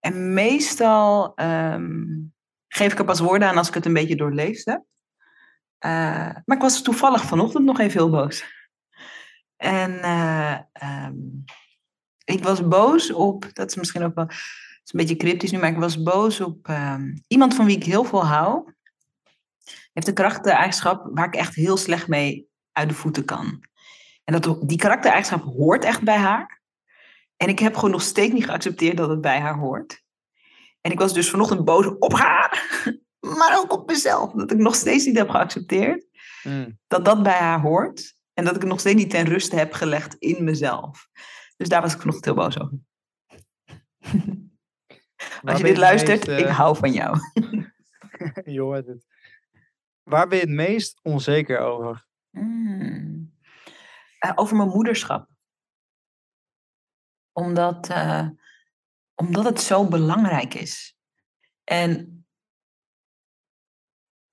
En 0.07 0.33
meestal 0.33 1.33
um, 1.35 2.33
geef 2.67 2.91
ik 2.91 2.99
er 2.99 3.05
pas 3.05 3.19
woorden 3.19 3.47
aan 3.47 3.57
als 3.57 3.67
ik 3.67 3.73
het 3.73 3.85
een 3.85 3.93
beetje 3.93 4.15
doorleefd 4.15 4.65
heb. 4.65 4.83
Uh, 5.85 6.35
maar 6.45 6.55
ik 6.55 6.61
was 6.61 6.81
toevallig 6.81 7.23
vanochtend 7.23 7.65
nog 7.65 7.79
even 7.79 7.99
heel 7.99 8.09
boos. 8.09 8.45
En 9.55 10.09
um, 11.05 11.43
ik 12.23 12.43
was 12.43 12.67
boos 12.67 13.11
op, 13.11 13.49
dat 13.53 13.69
is 13.69 13.75
misschien 13.75 14.03
ook 14.03 14.15
wel 14.15 14.27
is 14.27 14.93
een 14.93 14.99
beetje 14.99 15.15
cryptisch 15.15 15.51
nu, 15.51 15.59
maar 15.59 15.69
ik 15.69 15.77
was 15.77 16.03
boos 16.03 16.41
op 16.41 16.69
iemand 17.27 17.55
van 17.55 17.65
wie 17.65 17.75
ik 17.75 17.83
heel 17.83 18.03
veel 18.03 18.25
hou 18.25 18.73
heeft 19.93 20.07
een 20.07 20.13
karaktereigenschap 20.13 21.09
waar 21.13 21.27
ik 21.27 21.35
echt 21.35 21.55
heel 21.55 21.77
slecht 21.77 22.07
mee 22.07 22.47
uit 22.71 22.89
de 22.89 22.95
voeten 22.95 23.25
kan. 23.25 23.63
En 24.23 24.41
dat, 24.41 24.69
die 24.69 24.77
karaktereigenschap 24.77 25.43
hoort 25.43 25.83
echt 25.83 26.01
bij 26.01 26.17
haar. 26.17 26.56
En 27.37 27.47
ik 27.47 27.59
heb 27.59 27.75
gewoon 27.75 27.91
nog 27.91 28.01
steeds 28.01 28.33
niet 28.33 28.45
geaccepteerd 28.45 28.97
dat 28.97 29.09
het 29.09 29.21
bij 29.21 29.39
haar 29.39 29.57
hoort. 29.57 30.03
En 30.81 30.91
ik 30.91 30.99
was 30.99 31.13
dus 31.13 31.29
vanochtend 31.29 31.65
boos 31.65 31.85
op 31.99 32.13
haar, 32.13 32.81
maar 33.39 33.57
ook 33.57 33.71
op 33.71 33.87
mezelf. 33.87 34.31
Dat 34.31 34.51
ik 34.51 34.57
nog 34.57 34.75
steeds 34.75 35.05
niet 35.05 35.17
heb 35.17 35.29
geaccepteerd 35.29 36.05
mm. 36.43 36.79
dat 36.87 37.05
dat 37.05 37.23
bij 37.23 37.37
haar 37.37 37.61
hoort. 37.61 38.15
En 38.33 38.45
dat 38.45 38.55
ik 38.55 38.61
het 38.61 38.69
nog 38.69 38.79
steeds 38.79 38.95
niet 38.95 39.09
ten 39.09 39.25
ruste 39.25 39.55
heb 39.55 39.73
gelegd 39.73 40.15
in 40.15 40.43
mezelf. 40.43 41.07
Dus 41.57 41.69
daar 41.69 41.81
was 41.81 41.93
ik 41.93 41.99
vanochtend 41.99 42.25
heel 42.25 42.43
boos 42.43 42.59
over. 42.59 42.77
Als 45.43 45.57
je 45.57 45.63
dit 45.63 45.77
luistert, 45.77 46.27
ik 46.27 46.47
hou 46.47 46.77
van 46.77 46.91
jou. 46.91 47.17
je 48.55 48.61
hoort 48.61 48.87
het. 48.87 49.05
Waar 50.03 50.27
ben 50.27 50.37
je 50.37 50.43
het 50.43 50.53
meest 50.53 50.99
onzeker 51.03 51.59
over? 51.59 52.05
Hmm. 52.29 53.35
Uh, 54.25 54.31
over 54.35 54.55
mijn 54.55 54.69
moederschap. 54.69 55.29
Omdat, 57.37 57.89
uh, 57.89 58.27
omdat 59.15 59.43
het 59.43 59.61
zo 59.61 59.87
belangrijk 59.87 60.53
is. 60.53 60.97
En 61.63 62.17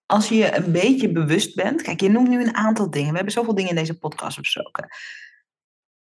als 0.07 0.29
je 0.29 0.57
een 0.57 0.73
beetje 0.73 1.13
bewust 1.13 1.55
bent. 1.55 1.83
Kijk, 1.83 2.01
je 2.01 2.11
noemt 2.11 2.29
nu 2.29 2.43
een 2.43 2.55
aantal 2.55 2.91
dingen. 2.91 3.11
We 3.11 3.17
hebben 3.17 3.33
zoveel 3.33 3.55
dingen 3.55 3.71
in 3.71 3.77
deze 3.77 3.99
podcast 3.99 4.37
besproken. 4.37 4.89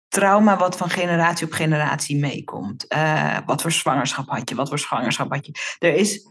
Trauma 0.07 0.57
wat 0.57 0.77
van 0.77 0.89
generatie 0.89 1.45
op 1.45 1.51
generatie 1.51 2.17
meekomt. 2.17 2.85
Uh, 2.93 3.37
wat 3.45 3.61
voor 3.61 3.71
zwangerschap 3.71 4.27
had 4.27 4.49
je? 4.49 4.55
Wat 4.55 4.69
voor 4.69 4.79
zwangerschap 4.79 5.31
had 5.31 5.45
je? 5.45 5.77
Er 5.79 5.95
is, 5.95 6.27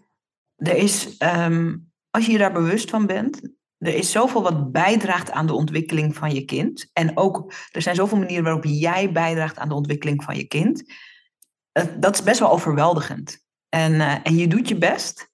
er 0.56 0.76
is 0.76 1.16
um, 1.18 1.92
als 2.10 2.26
je 2.26 2.32
je 2.32 2.38
daar 2.38 2.52
bewust 2.52 2.90
van 2.90 3.06
bent, 3.06 3.40
er 3.82 3.94
is 3.94 4.10
zoveel 4.10 4.42
wat 4.42 4.72
bijdraagt 4.72 5.30
aan 5.30 5.46
de 5.46 5.54
ontwikkeling 5.54 6.16
van 6.16 6.34
je 6.34 6.44
kind. 6.44 6.90
En 6.92 7.16
ook, 7.16 7.52
er 7.70 7.82
zijn 7.82 7.94
zoveel 7.94 8.18
manieren 8.18 8.44
waarop 8.44 8.64
jij 8.64 9.12
bijdraagt 9.12 9.58
aan 9.58 9.68
de 9.68 9.74
ontwikkeling 9.74 10.24
van 10.24 10.36
je 10.36 10.44
kind. 10.44 10.84
Dat 11.98 12.14
is 12.14 12.22
best 12.22 12.40
wel 12.40 12.50
overweldigend. 12.50 13.44
En, 13.68 13.92
uh, 13.92 14.16
en 14.22 14.36
je 14.36 14.48
doet 14.48 14.68
je 14.68 14.78
best. 14.78 15.30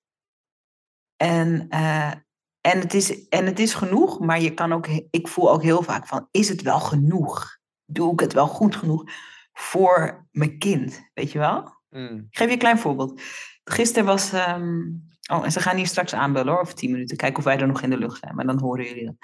En, 1.16 1.66
uh, 1.70 2.12
en, 2.60 2.78
het 2.80 2.94
is, 2.94 3.28
en 3.28 3.46
het 3.46 3.58
is 3.58 3.74
genoeg, 3.74 4.18
maar 4.18 4.40
je 4.40 4.54
kan 4.54 4.72
ook, 4.72 4.86
ik 5.10 5.28
voel 5.28 5.50
ook 5.50 5.62
heel 5.62 5.82
vaak 5.82 6.06
van, 6.06 6.28
is 6.30 6.48
het 6.48 6.62
wel 6.62 6.80
genoeg? 6.80 7.58
Doe 7.84 8.12
ik 8.12 8.20
het 8.20 8.32
wel 8.32 8.46
goed 8.46 8.76
genoeg 8.76 9.04
voor 9.52 10.26
mijn 10.30 10.58
kind? 10.58 11.10
Weet 11.14 11.32
je 11.32 11.38
wel? 11.38 11.76
Mm. 11.90 12.26
Ik 12.30 12.36
geef 12.38 12.46
je 12.46 12.52
een 12.52 12.58
klein 12.58 12.78
voorbeeld. 12.78 13.20
Gisteren 13.64 14.06
was. 14.06 14.32
ehm, 14.32 14.82
oh, 15.28 15.44
en 15.44 15.52
ze 15.52 15.60
gaan 15.60 15.76
hier 15.76 15.86
straks 15.86 16.14
aanbellen 16.14 16.52
hoor, 16.52 16.60
over 16.60 16.74
tien 16.74 16.90
minuten. 16.90 17.16
Kijken 17.16 17.38
of 17.38 17.44
wij 17.44 17.58
er 17.58 17.66
nog 17.66 17.82
in 17.82 17.90
de 17.90 17.98
lucht 17.98 18.18
zijn, 18.18 18.34
maar 18.34 18.46
dan 18.46 18.60
horen 18.60 18.84
jullie 18.84 19.04
dat. 19.04 19.14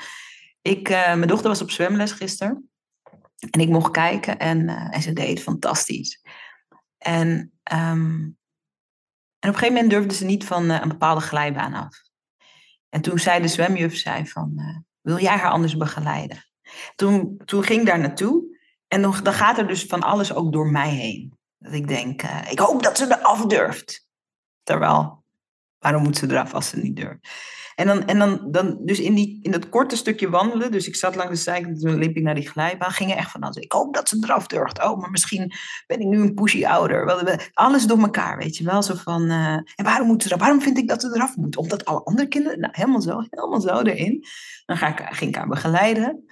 Ik, 0.62 0.88
eh, 0.88 1.04
mijn 1.04 1.26
dochter 1.26 1.48
was 1.48 1.62
op 1.62 1.70
zwemles 1.70 2.12
gisteren. 2.12 2.70
En 3.50 3.60
ik 3.60 3.68
mocht 3.68 3.90
kijken 3.90 4.38
en, 4.38 4.68
eh, 4.68 4.94
en 4.94 5.02
ze 5.02 5.12
deed 5.12 5.42
fantastisch. 5.42 6.22
En, 6.98 7.52
ehm, 7.62 8.20
en 9.38 9.50
op 9.50 9.54
een 9.54 9.54
gegeven 9.54 9.74
moment 9.74 9.90
durfde 9.90 10.14
ze 10.14 10.24
niet 10.24 10.44
van 10.44 10.70
eh, 10.70 10.80
een 10.80 10.88
bepaalde 10.88 11.20
glijbaan 11.20 11.74
af. 11.74 12.02
En 12.88 13.00
toen 13.00 13.18
zei 13.18 13.42
de 13.42 13.48
zwemjuf, 13.48 13.96
zei 13.96 14.26
van, 14.26 14.60
wil 15.00 15.18
jij 15.18 15.36
haar 15.36 15.50
anders 15.50 15.76
begeleiden? 15.76 16.44
Toen, 16.94 17.40
toen 17.44 17.64
ging 17.64 17.80
ik 17.80 17.86
daar 17.86 17.98
naartoe. 17.98 18.58
En 18.88 19.02
dan, 19.02 19.14
dan 19.22 19.32
gaat 19.32 19.58
er 19.58 19.66
dus 19.66 19.84
van 19.84 20.02
alles 20.02 20.34
ook 20.34 20.52
door 20.52 20.70
mij 20.70 20.90
heen. 20.90 21.38
Dat 21.58 21.72
ik 21.72 21.88
denk, 21.88 22.22
ik 22.50 22.58
hoop 22.58 22.82
dat 22.82 22.98
ze 22.98 23.04
eraf 23.04 23.46
durft. 23.46 24.08
Terwijl, 24.62 25.23
waarom 25.84 26.02
moet 26.02 26.16
ze 26.16 26.30
eraf 26.30 26.54
als 26.54 26.68
ze 26.68 26.76
niet 26.76 26.96
durft? 26.96 27.28
En 27.74 27.86
dan, 27.86 28.06
en 28.06 28.18
dan, 28.18 28.48
dan 28.50 28.78
dus 28.80 29.00
in, 29.00 29.14
die, 29.14 29.38
in 29.42 29.50
dat 29.50 29.68
korte 29.68 29.96
stukje 29.96 30.30
wandelen, 30.30 30.70
dus 30.70 30.86
ik 30.86 30.96
zat 30.96 31.14
langs 31.14 31.32
de 31.32 31.36
zijkant, 31.36 31.80
toen 31.80 31.98
liep 31.98 32.16
ik 32.16 32.22
naar 32.22 32.34
die 32.34 32.48
glijbaan, 32.48 32.90
ging 32.90 33.10
er 33.10 33.16
echt 33.16 33.30
van 33.30 33.40
alles. 33.40 33.56
Ik 33.56 33.72
hoop 33.72 33.94
dat 33.94 34.08
ze 34.08 34.18
eraf 34.20 34.46
durft. 34.46 34.84
Oh, 34.84 35.00
maar 35.00 35.10
misschien 35.10 35.52
ben 35.86 36.00
ik 36.00 36.06
nu 36.06 36.20
een 36.20 36.34
pushy 36.34 36.66
ouder. 36.66 37.50
Alles 37.52 37.86
door 37.86 37.98
elkaar, 37.98 38.38
weet 38.38 38.56
je 38.56 38.64
wel. 38.64 38.82
Zo 38.82 38.94
van, 38.94 39.30
eh, 39.30 39.52
en 39.54 39.84
waarom 39.84 40.06
moet 40.06 40.22
ze 40.22 40.28
eraf? 40.28 40.40
Waarom 40.40 40.62
vind 40.62 40.78
ik 40.78 40.88
dat 40.88 41.00
ze 41.00 41.10
eraf 41.14 41.36
moet? 41.36 41.56
Omdat 41.56 41.84
alle 41.84 42.04
andere 42.04 42.28
kinderen, 42.28 42.60
nou, 42.60 42.72
helemaal 42.76 43.00
zo, 43.00 43.24
helemaal 43.30 43.60
zo 43.60 43.80
erin. 43.80 44.24
Dan 44.66 44.76
ga 44.76 44.88
ik, 44.88 45.14
ging 45.14 45.30
ik 45.30 45.36
haar 45.36 45.48
begeleiden. 45.48 46.24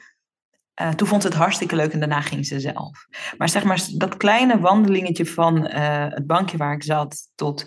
Eh, 0.74 0.88
toen 0.88 1.08
vond 1.08 1.22
ze 1.22 1.28
het 1.28 1.36
hartstikke 1.36 1.76
leuk 1.76 1.92
en 1.92 1.98
daarna 1.98 2.20
ging 2.20 2.46
ze 2.46 2.60
zelf. 2.60 3.06
Maar 3.38 3.48
zeg 3.48 3.64
maar, 3.64 3.86
dat 3.96 4.16
kleine 4.16 4.60
wandelingetje 4.60 5.26
van 5.26 5.66
eh, 5.66 6.06
het 6.08 6.26
bankje 6.26 6.56
waar 6.56 6.74
ik 6.74 6.82
zat 6.82 7.30
tot, 7.34 7.66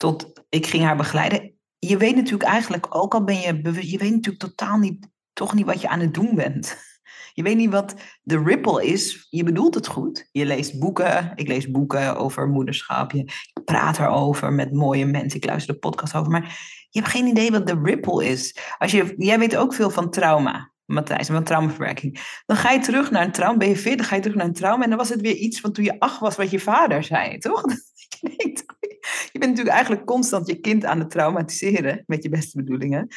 tot 0.00 0.44
ik 0.48 0.66
ging 0.66 0.84
haar 0.84 0.96
begeleiden. 0.96 1.54
Je 1.78 1.96
weet 1.96 2.14
natuurlijk 2.14 2.50
eigenlijk, 2.50 2.96
ook 2.96 3.14
al 3.14 3.24
ben 3.24 3.40
je 3.40 3.60
bewust, 3.60 3.90
je 3.90 3.98
weet 3.98 4.10
natuurlijk 4.10 4.44
totaal 4.44 4.78
niet, 4.78 5.08
toch 5.32 5.54
niet 5.54 5.66
wat 5.66 5.80
je 5.80 5.88
aan 5.88 6.00
het 6.00 6.14
doen 6.14 6.34
bent. 6.34 6.76
Je 7.34 7.42
weet 7.42 7.56
niet 7.56 7.70
wat 7.70 7.94
de 8.22 8.42
ripple 8.42 8.86
is. 8.86 9.26
Je 9.30 9.44
bedoelt 9.44 9.74
het 9.74 9.86
goed. 9.86 10.28
Je 10.32 10.46
leest 10.46 10.78
boeken. 10.78 11.32
Ik 11.34 11.48
lees 11.48 11.70
boeken 11.70 12.16
over 12.16 12.48
moederschap. 12.48 13.12
Je 13.12 13.32
praat 13.64 13.98
erover 13.98 14.52
met 14.52 14.72
mooie 14.72 15.06
mensen. 15.06 15.40
Ik 15.40 15.46
luister 15.46 15.74
de 15.74 15.80
podcast 15.80 16.14
over. 16.14 16.30
Maar 16.30 16.42
je 16.90 16.98
hebt 16.98 17.12
geen 17.12 17.26
idee 17.26 17.50
wat 17.50 17.66
de 17.66 17.80
ripple 17.82 18.26
is. 18.26 18.56
Als 18.78 18.90
je, 18.90 19.14
jij 19.16 19.38
weet 19.38 19.56
ook 19.56 19.74
veel 19.74 19.90
van 19.90 20.10
trauma. 20.10 20.72
Matthijs, 20.84 21.28
en 21.28 21.34
van 21.34 21.44
traumaverwerking. 21.44 22.42
Dan 22.46 22.56
ga 22.56 22.70
je 22.70 22.80
terug 22.80 23.10
naar 23.10 23.24
een 23.24 23.32
trauma, 23.32 23.58
ben 23.58 23.68
je 23.68 23.76
40, 23.76 24.08
ga 24.08 24.14
je 24.14 24.20
terug 24.20 24.36
naar 24.36 24.46
een 24.46 24.52
trauma. 24.52 24.82
En 24.82 24.88
dan 24.88 24.98
was 24.98 25.08
het 25.08 25.20
weer 25.20 25.36
iets 25.36 25.60
van 25.60 25.72
toen 25.72 25.84
je 25.84 25.98
acht 26.00 26.20
was, 26.20 26.36
wat 26.36 26.50
je 26.50 26.60
vader 26.60 27.02
zei, 27.02 27.38
toch? 27.38 27.62
Je, 28.20 28.34
denkt, 28.36 28.64
je 29.32 29.38
bent 29.38 29.50
natuurlijk 29.50 29.76
eigenlijk 29.76 30.06
constant 30.06 30.46
je 30.46 30.60
kind 30.60 30.84
aan 30.84 30.98
het 30.98 31.10
traumatiseren, 31.10 32.02
met 32.06 32.22
je 32.22 32.28
beste 32.28 32.56
bedoelingen. 32.56 33.08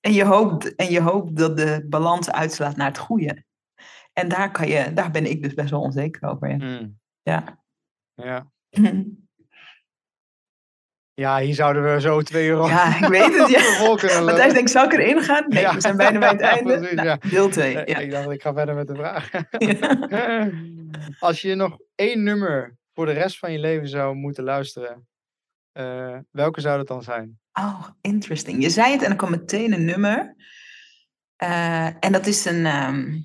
En 0.00 0.12
je 0.12 0.24
hoopt, 0.24 0.74
en 0.74 0.90
je 0.90 1.00
hoopt 1.00 1.36
dat 1.36 1.56
de 1.56 1.86
balans 1.88 2.30
uitslaat 2.30 2.76
naar 2.76 2.86
het 2.88 2.98
goede. 2.98 3.44
En 4.12 4.28
daar, 4.28 4.50
kan 4.50 4.68
je, 4.68 4.92
daar 4.92 5.10
ben 5.10 5.30
ik 5.30 5.42
dus 5.42 5.54
best 5.54 5.70
wel 5.70 5.80
onzeker 5.80 6.28
over. 6.28 6.48
Ja. 6.48 6.56
Mm. 6.56 6.98
Ja. 7.22 7.62
Ja. 8.14 8.50
ja, 11.14 11.38
hier 11.38 11.54
zouden 11.54 11.94
we 11.94 12.00
zo 12.00 12.22
twee 12.22 12.46
uur 12.48 12.56
Ja, 12.66 12.96
ik 13.02 13.08
weet 13.08 13.38
het, 13.38 13.48
ja. 14.10 14.20
Matthijs 14.20 14.52
denkt, 14.52 14.70
zou 14.70 14.86
ik 14.86 14.92
erin 14.92 15.20
gaan? 15.22 15.44
Nee, 15.48 15.62
Ja. 15.62 15.74
we 15.74 15.80
zijn 15.80 15.96
bijna 15.96 16.18
bij 16.18 16.28
het 16.28 16.40
einde. 16.54 16.78
Precies, 16.78 16.94
Nou, 16.96 17.08
ja. 17.08 17.16
Deel 17.30 17.48
2. 17.48 17.78
Eh, 17.78 17.94
Ja. 17.94 17.98
Ik 17.98 18.10
dacht, 18.10 18.30
ik 18.30 18.42
ga 18.42 18.52
verder 18.52 18.74
met 18.74 18.86
de 18.86 18.94
vraag. 18.94 19.30
Als 21.18 21.40
je 21.42 21.54
nog 21.54 21.78
één 21.94 22.22
nummer 22.22 22.76
voor 22.94 23.06
de 23.06 23.12
rest 23.12 23.38
van 23.38 23.52
je 23.52 23.58
leven 23.58 23.88
zou 23.88 24.14
moeten 24.14 24.44
luisteren, 24.44 25.08
eh, 25.80 26.18
welke 26.30 26.60
zou 26.60 26.76
dat 26.76 26.86
dan 26.86 27.02
zijn? 27.02 27.38
Oh, 27.52 27.86
interesting. 28.00 28.62
Je 28.62 28.70
zei 28.70 28.92
het 28.92 29.02
en 29.02 29.10
er 29.10 29.16
kwam 29.16 29.30
meteen 29.30 29.72
een 29.72 29.84
nummer. 29.84 30.34
Eh, 31.36 31.86
en 31.86 32.12
dat 32.12 32.26
is 32.26 32.44
een, 32.44 32.66
ehm, 32.66 33.18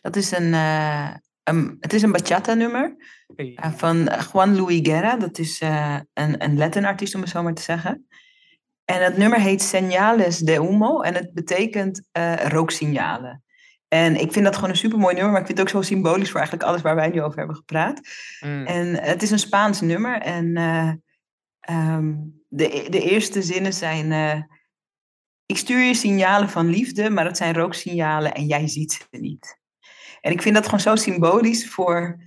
dat 0.00 0.16
is 0.16 0.30
een, 0.30 0.54
eh, 0.54 1.10
een- 1.42 1.76
het 1.80 1.92
is 1.92 2.02
een 2.02 2.12
bachata 2.12 2.54
nummer 2.54 2.96
Hey. 3.36 3.52
eh, 3.54 3.72
van 3.72 4.08
Juan 4.32 4.56
Luis 4.60 4.78
Guerra. 4.82 5.16
Dat 5.16 5.38
is 5.38 5.60
een, 5.60 6.44
een 6.44 6.56
Latin 6.58 6.84
artiest 6.84 7.14
om 7.14 7.20
het 7.20 7.30
zo 7.30 7.42
maar 7.42 7.54
te 7.54 7.62
zeggen. 7.62 8.06
En 8.84 9.04
het 9.04 9.16
nummer 9.16 9.40
heet 9.40 9.74
Señales 9.76 10.38
de 10.44 10.52
Humo 10.52 11.00
en 11.00 11.14
het 11.14 11.32
betekent 11.34 12.08
rooksignalen. 12.48 13.44
En 13.88 14.20
ik 14.20 14.32
vind 14.32 14.44
dat 14.44 14.54
gewoon 14.54 14.70
een 14.70 14.76
supermooi 14.76 15.14
nummer, 15.14 15.32
maar 15.32 15.40
ik 15.40 15.46
vind 15.46 15.58
het 15.58 15.66
ook 15.66 15.82
zo 15.82 15.88
symbolisch 15.88 16.30
voor 16.30 16.40
eigenlijk 16.40 16.68
alles 16.68 16.82
waar 16.82 16.94
wij 16.94 17.08
nu 17.08 17.22
over 17.22 17.38
hebben 17.38 17.56
gepraat. 17.56 18.00
Mm. 18.40 18.66
En 18.66 18.94
het 19.02 19.22
is 19.22 19.30
een 19.30 19.38
Spaans 19.38 19.80
nummer. 19.80 20.20
En 20.20 20.52
eh, 21.66 21.76
ehm, 21.76 22.14
de, 22.48 22.86
de 22.90 23.10
eerste 23.10 23.42
zinnen 23.42 23.72
zijn... 23.72 24.12
eh, 24.12 24.42
ik 25.46 25.56
stuur 25.56 25.80
je 25.82 25.94
signalen 25.94 26.48
van 26.48 26.66
liefde, 26.68 27.10
maar 27.10 27.24
dat 27.24 27.36
zijn 27.36 27.54
rooksignalen 27.54 28.34
en 28.34 28.46
jij 28.46 28.68
ziet 28.68 28.92
ze 28.92 29.04
niet. 29.10 29.58
En 30.20 30.32
ik 30.32 30.42
vind 30.42 30.54
dat 30.54 30.64
gewoon 30.64 30.80
zo 30.80 30.96
symbolisch 30.96 31.68
voor, 31.68 32.22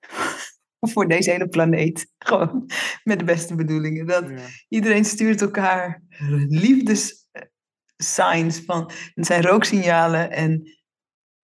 voor 0.92 1.08
deze 1.08 1.30
hele 1.30 1.48
planeet. 1.48 2.12
Gewoon 2.18 2.70
met 3.04 3.18
de 3.18 3.24
beste 3.24 3.54
bedoelingen. 3.54 4.06
Dat 4.06 4.28
Ja. 4.28 4.46
iedereen 4.68 5.04
stuurt 5.04 5.40
elkaar 5.40 6.02
liefdes-signs 6.48 8.60
van... 8.64 8.90
Het 9.14 9.26
zijn 9.26 9.42
rooksignalen 9.42 10.30
en, 10.30 10.78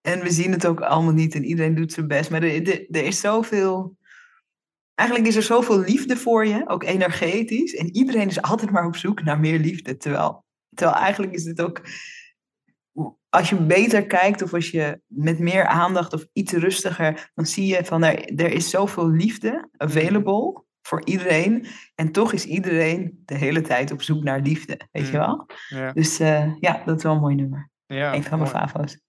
en 0.01 0.23
we 0.23 0.31
zien 0.31 0.53
het 0.53 0.67
ook 0.67 0.81
allemaal 0.81 1.13
niet. 1.13 1.35
En 1.35 1.45
iedereen 1.45 1.75
doet 1.75 1.93
zijn 1.93 2.07
best. 2.07 2.31
Maar 2.31 2.43
er, 2.43 2.69
er, 2.69 2.87
er 2.91 3.05
is 3.05 3.21
zoveel... 3.21 3.97
Eigenlijk 4.97 5.29
is 5.29 5.37
er 5.37 5.43
zoveel 5.43 5.79
liefde 5.79 6.17
voor 6.17 6.47
je, 6.47 6.69
ook 6.69 6.83
energetisch. 6.85 7.75
En 7.75 7.97
iedereen 7.97 8.29
is 8.29 8.43
altijd 8.43 8.71
maar 8.71 8.87
op 8.87 8.97
zoek 8.97 9.23
naar 9.23 9.41
meer 9.41 9.59
liefde. 9.59 9.97
Terwijl, 9.97 10.45
terwijl 10.75 10.99
eigenlijk 10.99 11.33
is 11.33 11.45
het 11.45 11.61
ook... 11.61 11.81
Als 13.29 13.49
je 13.49 13.57
beter 13.57 14.07
kijkt 14.07 14.43
of 14.43 14.55
als 14.55 14.71
je 14.71 15.01
met 15.07 15.39
meer 15.39 15.67
aandacht 15.67 16.13
of 16.13 16.27
iets 16.33 16.53
rustiger... 16.53 17.31
dan 17.35 17.47
zie 17.47 17.67
je 17.67 17.85
van 17.85 18.03
er, 18.05 18.25
er 18.41 18.53
is 18.53 18.71
zoveel 18.71 19.09
liefde 19.11 19.69
available 19.77 20.65
voor 20.83 21.05
iedereen. 21.05 21.67
En 21.95 22.13
toch 22.13 22.33
is 22.33 22.45
iedereen 22.45 23.23
de 23.25 23.35
hele 23.35 23.61
tijd 23.61 23.91
op 23.91 24.03
zoek 24.03 24.23
naar 24.23 24.41
liefde. 24.41 24.81
Weet 24.93 25.07
je 25.07 25.13
Mm. 25.13 25.19
wel? 25.19 25.47
Ja. 25.69 25.93
Dus 25.93 26.19
eh, 26.19 26.55
ja, 26.61 26.83
dat 26.85 26.97
is 26.97 27.03
wel 27.03 27.13
een 27.15 27.21
mooi 27.21 27.35
nummer. 27.35 27.71
Ja, 27.87 28.15
een 28.15 28.25
van 28.25 28.39
mijn 28.39 28.51
favo's. 28.51 29.01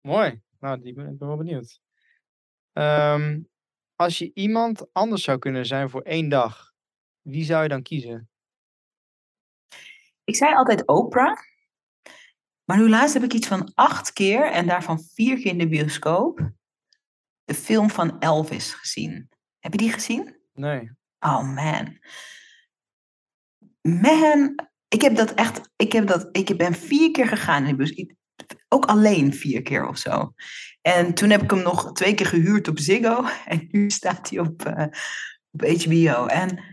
Mooi. 0.00 0.40
Nou, 0.60 0.80
die 0.80 0.94
ben, 0.94 1.08
ik 1.08 1.18
ben 1.18 1.28
wel 1.28 1.36
benieuwd. 1.36 1.80
Ehm, 2.72 3.40
als 4.00 4.18
je 4.18 4.30
iemand 4.34 4.92
anders 4.92 5.22
zou 5.22 5.38
kunnen 5.38 5.66
zijn 5.66 5.90
voor 5.90 6.02
één 6.02 6.28
dag, 6.28 6.72
wie 7.20 7.44
zou 7.44 7.62
je 7.62 7.68
dan 7.68 7.82
kiezen? 7.82 8.30
Ik 10.24 10.36
zei 10.36 10.54
altijd 10.54 10.86
Oprah. 10.86 11.38
Maar 12.64 12.78
nu 12.78 12.88
laatst 12.88 13.14
heb 13.14 13.22
ik 13.22 13.32
iets 13.32 13.46
van 13.46 13.72
acht 13.74 14.12
keer 14.12 14.50
en 14.50 14.66
daarvan 14.66 15.04
vier 15.14 15.36
keer 15.36 15.46
in 15.46 15.58
de 15.58 15.68
bioscoop 15.68 16.50
de 17.44 17.54
film 17.54 17.90
van 17.90 18.20
Elvis 18.20 18.74
gezien. 18.74 19.28
Heb 19.58 19.72
je 19.72 19.78
die 19.78 19.92
gezien? 19.92 20.36
Nee. 20.52 20.90
Oh 21.18 21.54
man. 21.54 21.98
Man, 23.80 24.54
ik 24.88 25.00
heb 25.00 25.16
dat 25.16 25.34
echt, 25.34 25.70
ik 25.76 25.92
heb 25.92 26.06
dat, 26.06 26.28
ik 26.32 26.56
ben 26.56 26.74
vier 26.74 27.10
keer 27.10 27.26
gegaan 27.26 27.64
in 27.64 27.76
de 27.76 27.76
bus. 27.76 28.18
Ook 28.72 28.84
alleen 28.84 29.34
vier 29.34 29.62
keer 29.62 29.88
of 29.88 29.98
zo. 29.98 30.32
En 30.80 31.14
toen 31.14 31.30
heb 31.30 31.42
ik 31.42 31.50
hem 31.50 31.62
nog 31.62 31.92
twee 31.92 32.14
keer 32.14 32.26
gehuurd 32.26 32.68
op 32.68 32.78
Ziggo. 32.78 33.24
En 33.46 33.68
nu 33.70 33.90
staat 33.90 34.30
hij 34.30 34.38
op, 34.38 34.64
eh, 34.64 34.86
op 35.50 35.62
HBO. 35.62 36.26
En 36.26 36.64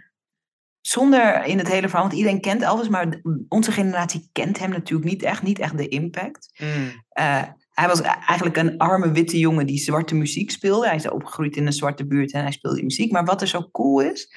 zonder 0.82 1.44
in 1.46 1.58
het 1.58 1.68
hele 1.68 1.88
verhaal, 1.88 2.08
want 2.08 2.18
iedereen 2.18 2.42
kent 2.42 2.62
Elvis, 2.62 2.90
maar 2.90 3.22
onze 3.48 3.72
generatie 3.72 4.30
kent 4.32 4.60
hem 4.60 4.70
natuurlijk 4.70 5.10
niet 5.10 5.24
echt, 5.24 5.42
niet 5.44 5.60
echt 5.60 5.78
de 5.78 5.88
impact. 5.88 6.52
Mm, 6.62 7.06
Eh, 7.10 7.44
hij 7.72 7.88
was 7.88 8.02
eigenlijk 8.02 8.58
een 8.58 8.78
arme 8.78 9.12
witte 9.12 9.40
jongen 9.40 9.66
die 9.66 9.80
zwarte 9.80 10.16
muziek 10.16 10.52
speelde. 10.52 10.88
Hij 10.88 10.96
is 10.96 11.10
opgegroeid 11.10 11.56
in 11.56 11.66
een 11.66 11.74
zwarte 11.74 12.08
buurt 12.08 12.32
en 12.32 12.42
hij 12.42 12.52
speelde 12.52 12.84
muziek. 12.84 13.12
Maar 13.12 13.26
wat 13.26 13.42
er 13.42 13.48
zo 13.48 13.70
cool 13.72 14.02
is, 14.02 14.36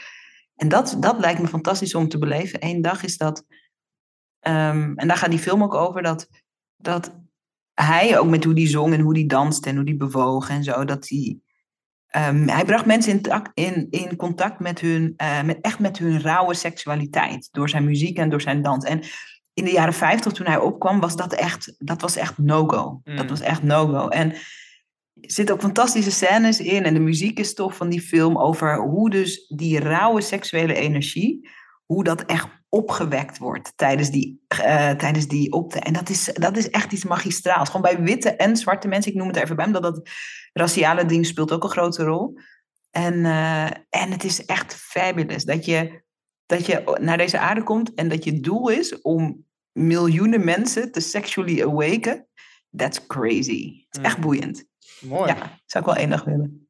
en 0.57 0.69
dat, 0.69 0.97
dat 1.01 1.19
lijkt 1.19 1.41
me 1.41 1.47
fantastisch 1.49 1.95
om 1.95 2.09
te 2.09 2.19
beleven. 2.19 2.65
Eén 2.65 2.83
dag 2.83 3.03
is 3.03 3.17
dat, 3.17 3.45
ehm, 4.41 4.93
en 4.95 5.09
daar 5.09 5.17
gaat 5.17 5.31
die 5.31 5.39
film 5.39 5.63
ook 5.63 5.75
over, 5.75 6.03
dat, 6.03 6.29
dat 6.77 7.15
hij 7.75 8.19
ook 8.19 8.29
met 8.29 8.45
hoe 8.45 8.55
die 8.55 8.69
zong 8.69 8.93
en 8.95 9.01
hoe 9.01 9.15
die 9.15 9.27
danste 9.27 9.69
en 9.69 9.77
hoe 9.77 9.85
die 9.85 9.97
bewoog 9.97 10.49
en 10.49 10.65
zo, 10.65 10.85
dat 10.85 11.09
hij, 11.09 11.39
ehm, 12.07 12.49
hij 12.49 12.65
bracht 12.65 12.87
mensen 12.87 13.21
in, 13.21 13.43
in, 13.55 13.87
in 13.91 14.17
contact 14.17 14.61
met 14.61 14.81
hun, 14.81 15.15
eh, 15.17 15.43
met, 15.43 15.59
echt 15.61 15.79
met 15.79 15.99
hun 15.99 16.21
rauwe 16.21 16.55
seksualiteit, 16.55 17.49
door 17.53 17.69
zijn 17.69 17.85
muziek 17.85 18.19
en 18.19 18.31
door 18.31 18.41
zijn 18.41 18.63
dans. 18.63 18.85
En 18.85 19.01
in 19.55 19.65
de 19.65 19.73
jaren 19.73 19.95
50, 19.95 20.33
toen 20.33 20.47
hij 20.47 20.59
opkwam, 20.59 21.01
was 21.01 21.17
dat 21.17 21.33
echt, 21.33 21.75
dat 21.79 22.01
was 22.01 22.17
echt 22.17 22.39
no-go. 22.39 23.01
Dat 23.05 23.23
Mm. 23.23 23.29
was 23.29 23.41
echt 23.41 23.63
no-go. 23.63 24.09
En 24.09 24.33
er 24.33 25.31
zitten 25.31 25.55
ook 25.55 25.61
fantastische 25.61 26.11
scènes 26.11 26.61
in 26.61 26.85
en 26.85 26.95
de 26.95 27.01
muziek 27.01 27.39
is 27.39 27.55
tof 27.55 27.77
van 27.77 27.89
die 27.89 28.01
film 28.01 28.39
over 28.39 28.77
hoe 28.79 29.11
dus 29.11 29.47
die 29.49 29.79
rauwe 29.79 30.21
seksuele 30.21 30.75
energie, 30.75 31.49
hoe 31.85 32.05
dat 32.05 32.25
echt 32.25 32.49
opgewekt 32.71 33.39
wordt 33.39 33.73
tijdens 33.77 34.11
die, 34.11 34.45
uh, 34.53 34.91
tijdens 34.91 35.29
die 35.29 35.53
opte. 35.53 35.79
En 35.79 35.93
dat 35.93 36.09
is, 36.09 36.25
dat 36.25 36.57
is 36.57 36.71
echt 36.71 36.93
iets 36.93 37.05
magistraals. 37.05 37.69
Gewoon 37.71 37.95
bij 37.95 38.03
witte 38.03 38.31
en 38.31 38.57
zwarte 38.57 38.89
mensen, 38.89 39.13
ik 39.13 39.19
noem 39.19 39.29
het 39.29 39.37
even 39.37 39.57
bij, 39.57 39.67
omdat 39.67 39.83
dat 39.83 40.09
raciale 40.53 41.05
ding 41.05 41.27
speelt 41.27 41.53
ook 41.53 41.65
een 41.65 41.71
grote 41.71 42.05
rol. 42.05 42.39
En, 42.91 43.15
uh, 43.15 43.65
en 43.89 44.11
het 44.11 44.25
is 44.25 44.45
echt 44.45 44.75
fabulous 44.75 45.45
dat 45.45 45.65
je, 45.65 46.03
dat 46.47 46.67
je 46.67 46.99
naar 47.01 47.17
deze 47.17 47.39
aarde 47.39 47.63
komt 47.63 47.95
en 47.95 48.09
dat 48.09 48.25
je 48.25 48.41
doel 48.41 48.69
is 48.69 49.01
om 49.01 49.45
miljoenen 49.73 50.45
mensen 50.45 50.93
te 50.93 51.01
sexually 51.01 51.63
awaken. 51.63 52.27
That's 52.77 53.07
crazy. 53.07 53.85
Het 53.89 53.99
is 53.99 54.05
echt 54.05 54.21
boeiend. 54.21 54.65
Mooi. 55.01 55.27
Ja, 55.29 55.37
zou 55.67 55.85
ik 55.85 55.91
wel 55.91 56.01
één 56.01 56.11
dag 56.11 56.25
willen. 56.25 56.70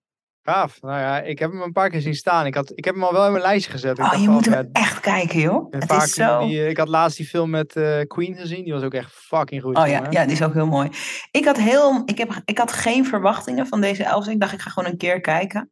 Gaaf. 0.51 0.81
Nou 0.81 0.99
ja, 0.99 1.21
ik 1.21 1.39
heb 1.39 1.51
hem 1.51 1.61
een 1.61 1.73
paar 1.73 1.91
keer 1.91 2.01
zien 2.01 2.15
staan. 2.15 2.47
Ik, 2.47 2.55
had, 2.55 2.73
ik 2.75 2.85
heb 2.85 2.95
hem 2.95 3.05
al 3.05 3.13
wel 3.13 3.27
in 3.27 3.33
mijn 3.33 3.45
lijstje 3.45 3.71
gezet. 3.71 3.99
Oh, 3.99 4.15
je 4.21 4.29
moet 4.29 4.45
ja, 4.45 4.51
hem 4.51 4.69
echt 4.73 5.01
kijken, 5.01 5.41
joh. 5.41 5.67
Het 5.71 5.93
is 5.93 6.13
zo... 6.13 6.47
die, 6.47 6.61
eh, 6.61 6.69
ik 6.69 6.77
had 6.77 6.89
laatst 6.89 7.17
die 7.17 7.27
film 7.27 7.51
met 7.51 7.77
eh, 7.77 8.01
Queen 8.07 8.35
gezien. 8.35 8.65
Die 8.65 8.73
was 8.73 8.83
ook 8.83 8.95
echt 8.95 9.13
fucking 9.13 9.63
goed. 9.63 9.77
Oh 9.77 9.87
ja, 9.87 10.07
ja, 10.11 10.25
die 10.25 10.33
is 10.33 10.43
ook 10.43 10.55
heel 10.55 10.67
mooi. 10.67 10.89
Ik 11.31 11.45
had, 11.45 11.57
heel, 11.57 12.03
ik, 12.05 12.19
heb, 12.19 12.43
ik 12.45 12.59
had 12.59 12.73
geen 12.73 13.07
verwachtingen 13.07 13.67
van 13.67 13.81
deze 13.81 14.05
elf. 14.05 14.27
Ik 14.27 14.41
dacht, 14.41 14.53
ik 14.53 14.61
ga 14.61 14.71
gewoon 14.71 14.91
een 14.91 14.99
keer 14.99 15.21
kijken. 15.21 15.71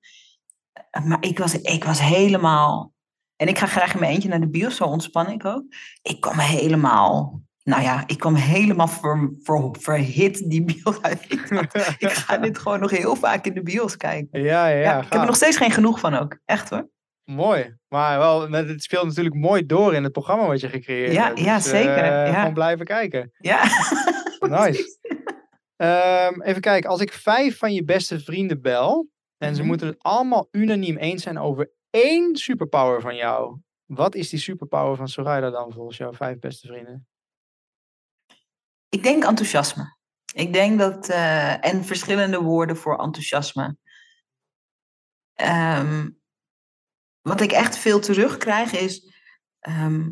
Maar 1.04 1.18
ik 1.20 1.38
was, 1.38 1.60
ik 1.60 1.84
was 1.84 2.00
helemaal... 2.00 2.92
En 3.36 3.48
ik 3.48 3.58
ga 3.58 3.66
graag 3.66 3.92
in 3.94 4.00
mijn 4.00 4.12
eentje 4.12 4.28
naar 4.28 4.40
de 4.40 4.50
bios, 4.50 4.76
zo 4.76 4.84
ontspan 4.84 5.30
ik 5.30 5.44
ook. 5.44 5.62
Ik 6.02 6.20
kwam 6.20 6.38
helemaal... 6.38 7.40
Nou 7.68 7.82
ja, 7.82 8.02
ik 8.06 8.18
kwam 8.18 8.34
helemaal 8.34 8.88
ver, 8.88 9.30
ver, 9.42 9.70
verhit 9.80 10.50
die 10.50 10.64
bios 10.64 11.02
uit. 11.02 11.26
Ik, 11.98 12.10
ga 12.10 12.36
dit 12.38 12.58
gewoon 12.58 12.80
nog 12.80 12.90
heel 12.90 13.16
vaak 13.16 13.46
in 13.46 13.54
de 13.54 13.62
bios 13.62 13.96
kijken. 13.96 14.42
Ja, 14.42 14.66
ja, 14.68 14.78
ja. 14.80 14.96
Ik 15.02 15.12
heb 15.12 15.20
er 15.20 15.26
nog 15.26 15.36
steeds 15.36 15.56
geen 15.56 15.70
genoeg 15.70 16.00
van 16.00 16.14
ook. 16.14 16.38
Echt 16.44 16.70
hoor. 16.70 16.88
Mooi. 17.24 17.76
Maar 17.88 18.18
wel, 18.18 18.50
het 18.50 18.82
speelt 18.82 19.04
natuurlijk 19.06 19.34
mooi 19.34 19.66
door 19.66 19.94
in 19.94 20.02
het 20.02 20.12
programma 20.12 20.46
wat 20.46 20.60
je 20.60 20.68
gecreëerd 20.68 21.12
Ja, 21.12 21.26
hebt. 21.26 21.38
ja, 21.40 21.54
Dus, 21.56 21.68
zeker, 21.68 21.96
eh, 21.96 22.04
ja. 22.26 22.38
Gewoon 22.38 22.54
blijven 22.54 22.86
kijken. 22.86 23.30
Ja. 23.38 23.62
Nice. 24.40 24.98
Ehm, 25.76 26.40
even 26.42 26.60
kijken. 26.60 26.90
Als 26.90 27.00
ik 27.00 27.12
vijf 27.12 27.58
van 27.58 27.72
je 27.72 27.84
beste 27.84 28.20
vrienden 28.20 28.60
bel. 28.62 29.08
En 29.38 29.54
ze 29.54 29.58
Mhm. 29.60 29.68
moeten 29.68 29.86
het 29.86 29.96
allemaal 29.98 30.48
unaniem 30.50 30.96
eens 30.96 31.22
zijn 31.22 31.38
over 31.38 31.70
één 31.90 32.36
superpower 32.36 33.00
van 33.00 33.16
jou. 33.16 33.58
Wat 33.86 34.14
is 34.14 34.28
die 34.28 34.38
superpower 34.38 34.96
van 34.96 35.08
Soraya 35.08 35.50
dan 35.50 35.72
volgens 35.72 35.96
jouw 35.96 36.12
vijf 36.12 36.38
beste 36.38 36.66
vrienden? 36.66 37.06
Ik 38.88 39.02
denk 39.02 39.24
enthousiasme. 39.24 39.96
Ik 40.34 40.52
denk 40.52 40.78
dat, 40.78 41.08
eh, 41.08 41.64
en 41.64 41.84
verschillende 41.84 42.40
woorden 42.40 42.76
voor 42.76 42.98
enthousiasme. 42.98 43.76
Ehm, 45.34 46.08
wat 47.20 47.40
ik 47.40 47.52
echt 47.52 47.78
veel 47.78 48.00
terugkrijg 48.00 48.72
is, 48.72 49.14
ehm, 49.60 50.10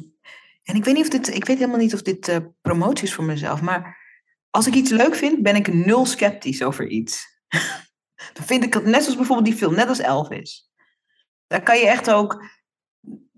en 0.63 0.75
ik 0.75 0.85
weet, 0.85 0.95
niet 0.95 1.05
of 1.05 1.11
dit, 1.11 1.35
ik 1.35 1.45
weet 1.45 1.59
helemaal 1.59 1.79
niet 1.79 1.95
of 1.95 2.03
dit 2.03 2.29
eh, 2.29 2.37
promotie 2.61 3.07
is 3.07 3.15
voor 3.15 3.25
mezelf, 3.25 3.61
maar 3.61 4.05
als 4.51 4.67
ik 4.67 4.75
iets 4.75 4.91
leuk 4.91 5.15
vind, 5.15 5.43
ben 5.43 5.57
ik 5.57 5.73
nul 5.73 6.07
sceptisch 6.07 6.63
over 6.63 6.89
iets. 6.89 7.27
Dan 8.35 8.45
vind 8.45 8.65
ik 8.65 8.75
het 8.75 8.85
net 8.85 9.03
zoals 9.03 9.17
bijvoorbeeld 9.17 9.49
die 9.49 9.57
film, 9.57 9.75
net 9.75 9.89
als 9.89 9.99
Elvis. 9.99 10.71
Daar 11.47 11.63
kan 11.63 11.79
je 11.79 11.87
echt 11.87 12.11
ook, 12.11 12.45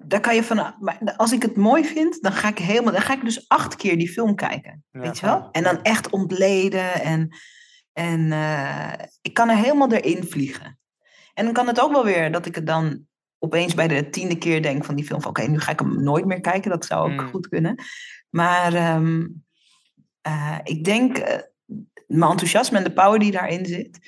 daar 0.05 0.21
kan 0.21 0.35
je 0.35 0.45
van, 0.45 0.75
maar 0.81 1.15
als 1.17 1.33
ik 1.33 1.43
het 1.43 1.57
mooi 1.57 1.85
vind, 1.85 2.23
dan 2.23 2.33
ga 2.33 2.49
ik 2.49 2.59
helemaal, 2.59 2.93
dan 2.93 3.03
ga 3.03 3.13
ik 3.15 3.25
dus 3.25 3.49
acht 3.49 3.77
keer 3.77 3.99
die 3.99 4.09
film 4.11 4.35
kijken. 4.35 4.85
Ja, 4.91 5.01
Weet 5.01 5.19
je 5.19 5.27
wel? 5.27 5.49
En 5.53 5.63
dan 5.63 5.83
echt 5.83 6.11
ontleden. 6.11 6.93
En, 6.95 7.37
en 7.93 8.33
eh, 8.33 8.93
ik 9.23 9.35
kan 9.35 9.49
er 9.49 9.57
helemaal 9.57 9.93
erin 9.93 10.25
vliegen. 10.25 10.79
En 11.35 11.45
dan 11.45 11.55
kan 11.55 11.67
het 11.67 11.81
ook 11.81 11.93
wel 11.93 12.05
weer 12.05 12.33
dat 12.33 12.47
ik 12.47 12.55
het 12.55 12.67
dan 12.67 13.07
opeens 13.39 13.75
bij 13.75 13.89
de 13.89 14.11
tiende 14.11 14.39
keer 14.39 14.63
denk 14.63 14.85
van 14.85 14.95
die 14.97 15.05
film 15.05 15.21
van 15.21 15.31
oké, 15.31 15.43
nu 15.43 15.61
ga 15.61 15.73
ik 15.73 15.79
hem 15.79 16.03
nooit 16.03 16.25
meer 16.25 16.41
kijken. 16.41 16.71
Dat 16.71 16.85
zou 16.85 17.13
ook 17.13 17.21
Mm. 17.21 17.29
goed 17.29 17.49
kunnen. 17.49 17.83
Maar 18.31 18.75
ehm, 18.75 19.27
eh, 20.21 20.59
ik 20.63 20.85
denk 20.85 21.19
eh, 21.19 21.39
mijn 22.07 22.31
enthousiasme 22.31 22.79
en 22.79 22.85
de 22.85 22.93
power 22.93 23.19
die 23.19 23.31
daarin 23.31 23.67
zit. 23.67 23.99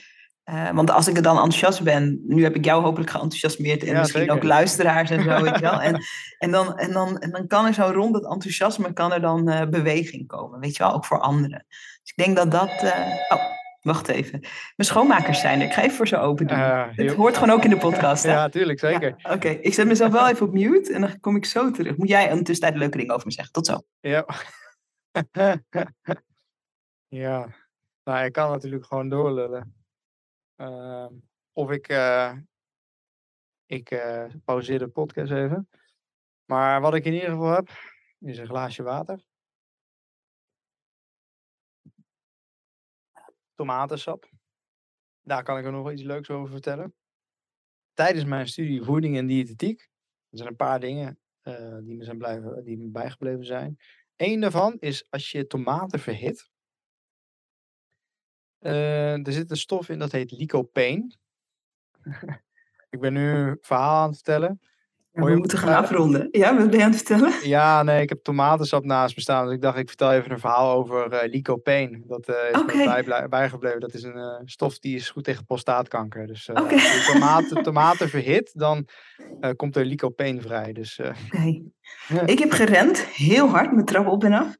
Eh, 0.50 0.70
want 0.70 0.90
als 0.90 1.08
ik 1.08 1.16
er 1.16 1.22
dan 1.22 1.34
enthousiast 1.36 1.82
ben, 1.82 2.20
nu 2.26 2.42
heb 2.42 2.54
ik 2.54 2.64
jou 2.64 2.82
hopelijk 2.82 3.10
geenthousiasmeerd 3.10 3.82
en 3.84 3.92
Ja, 3.92 3.98
misschien 4.00 4.20
zeker. 4.20 4.36
ook 4.36 4.42
luisteraars 4.42 5.10
en 5.10 5.22
zo, 5.22 5.42
weet 5.42 5.60
wel. 5.60 5.80
En, 5.88 6.02
en, 6.38 6.50
dan, 6.50 6.78
en, 6.78 6.92
dan, 6.92 7.18
en 7.18 7.30
dan 7.30 7.46
kan 7.46 7.66
er 7.66 7.74
zo 7.74 7.90
rond 7.94 8.14
het 8.14 8.24
enthousiasme 8.24 8.92
kan 8.92 9.12
er 9.12 9.20
dan 9.20 9.48
eh, 9.48 9.68
beweging 9.68 10.26
komen, 10.26 10.60
weet 10.60 10.76
je 10.76 10.82
wel, 10.82 10.92
ook 10.92 11.04
voor 11.04 11.20
anderen. 11.20 11.64
Dus 11.68 12.12
ik 12.14 12.24
denk 12.24 12.36
dat 12.36 12.50
dat. 12.50 12.82
eh, 12.82 13.14
Oh, 13.28 13.44
wacht 13.80 14.08
even. 14.08 14.40
Mijn 14.40 14.88
schoonmakers 14.88 15.40
zijn 15.40 15.60
er. 15.60 15.66
Ik 15.66 15.72
ga 15.72 15.82
even 15.82 15.96
voor 15.96 16.08
ze 16.08 16.16
open 16.18 16.46
doen. 16.46 16.56
Eh, 16.58 16.86
Het 16.90 17.14
hoort 17.14 17.36
gewoon 17.38 17.54
ook 17.54 17.64
in 17.64 17.70
de 17.70 17.76
podcast. 17.76 18.22
hè? 18.22 18.30
Ja, 18.30 18.48
tuurlijk, 18.48 18.78
zeker. 18.78 19.14
Ja, 19.16 19.32
Oké, 19.34 19.48
ik 19.48 19.74
zet 19.74 19.86
mezelf 19.86 20.12
wel 20.12 20.28
even 20.28 20.46
op 20.46 20.52
mute 20.52 20.92
en 20.92 21.00
dan 21.00 21.20
kom 21.20 21.36
ik 21.36 21.44
zo 21.44 21.70
terug. 21.70 21.96
Moet 21.96 22.08
jij 22.08 22.30
een 22.30 22.44
tussentijd 22.44 22.78
leuke 22.78 22.96
ding 22.98 23.10
over 23.10 23.26
me 23.26 23.32
zeggen? 23.32 23.52
Tot 23.52 23.66
zo. 23.66 23.80
Ja. 24.00 24.24
ja. 27.08 27.46
Nou, 28.04 28.24
ik 28.24 28.32
kan 28.32 28.50
natuurlijk 28.50 28.86
gewoon 28.86 29.08
doorlullen. 29.08 29.74
Ehm, 30.60 31.14
of 31.52 31.70
ik, 31.70 31.88
eh, 31.88 32.36
ik 33.66 33.90
eh, 33.90 34.34
pauzeer 34.44 34.78
de 34.78 34.88
podcast 34.88 35.32
even. 35.32 35.68
Maar 36.44 36.80
wat 36.80 36.94
ik 36.94 37.04
in 37.04 37.12
ieder 37.12 37.30
geval 37.30 37.52
heb, 37.52 37.68
is 38.18 38.38
een 38.38 38.46
glaasje 38.46 38.82
water. 38.82 39.24
Tomatensap. 43.54 44.30
Daar 45.20 45.42
kan 45.42 45.58
ik 45.58 45.64
er 45.64 45.72
nog 45.72 45.92
iets 45.92 46.02
leuks 46.02 46.30
over 46.30 46.50
vertellen. 46.50 46.94
Tijdens 47.92 48.24
mijn 48.24 48.48
studie 48.48 48.82
voeding 48.82 49.16
en 49.16 49.26
diëtetiek. 49.26 49.80
Er 50.30 50.38
zijn 50.38 50.48
een 50.48 50.56
paar 50.56 50.80
dingen 50.80 51.18
eh, 51.40 51.78
die, 51.82 51.96
me 51.96 52.04
zijn 52.04 52.18
blijven, 52.18 52.64
die 52.64 52.78
me 52.78 52.88
bijgebleven 52.88 53.44
zijn. 53.44 53.78
Eén 54.16 54.40
daarvan 54.40 54.76
is 54.78 55.06
als 55.10 55.30
je 55.30 55.46
tomaten 55.46 55.98
verhit. 56.00 56.49
Eh, 58.60 59.26
er 59.26 59.32
zit 59.32 59.50
een 59.50 59.56
stof 59.56 59.88
in 59.88 59.98
dat 59.98 60.12
heet 60.12 60.30
lycopene. 60.30 61.14
ik 62.90 63.00
ben 63.00 63.12
nu 63.12 63.30
een 63.30 63.58
verhaal 63.60 64.02
aan 64.02 64.06
het 64.06 64.14
vertellen. 64.14 64.60
We 65.10 65.36
moeten 65.36 65.58
gaan 65.58 65.82
afronden. 65.82 66.28
Ja, 66.30 66.56
wat 66.56 66.70
ben 66.70 66.78
je 66.78 66.84
aan 66.84 66.90
het 66.90 67.02
vertellen? 67.02 67.48
Ja, 67.48 67.82
nee, 67.82 68.02
ik 68.02 68.08
heb 68.08 68.22
tomatensap 68.22 68.84
naast 68.84 69.16
me 69.16 69.22
staan. 69.22 69.44
Dus 69.44 69.54
ik 69.54 69.60
dacht, 69.60 69.78
ik 69.78 69.88
vertel 69.88 70.12
even 70.12 70.30
een 70.30 70.38
verhaal 70.38 70.76
over 70.76 71.12
eh 71.12 71.30
lycopene. 71.30 72.02
Dat 72.06 72.28
eh, 72.28 72.98
is 72.98 73.28
bijgebleven. 73.28 73.80
Dat 73.80 73.94
is 73.94 74.02
een 74.02 74.42
stof 74.44 74.78
die 74.78 74.96
is 74.96 75.10
goed 75.10 75.24
tegen 75.24 75.44
prostaatkanker. 75.44 76.26
Dus 76.26 76.50
als 76.50 76.70
je 76.70 77.10
tomaten, 77.12 77.62
tomaten 77.72 78.08
verhit, 78.08 78.50
dan 78.54 78.88
komt 79.56 79.76
er 79.76 79.84
lycopene 79.84 80.40
vrij. 80.40 80.72
Dus 80.72 80.98
Oké. 80.98 81.62
Ik 82.32 82.38
heb 82.38 82.50
gerend, 82.50 83.04
heel 83.04 83.48
hard, 83.48 83.72
mijn 83.72 83.84
trap 83.84 84.06
op 84.06 84.24
en 84.24 84.32
af. 84.32 84.56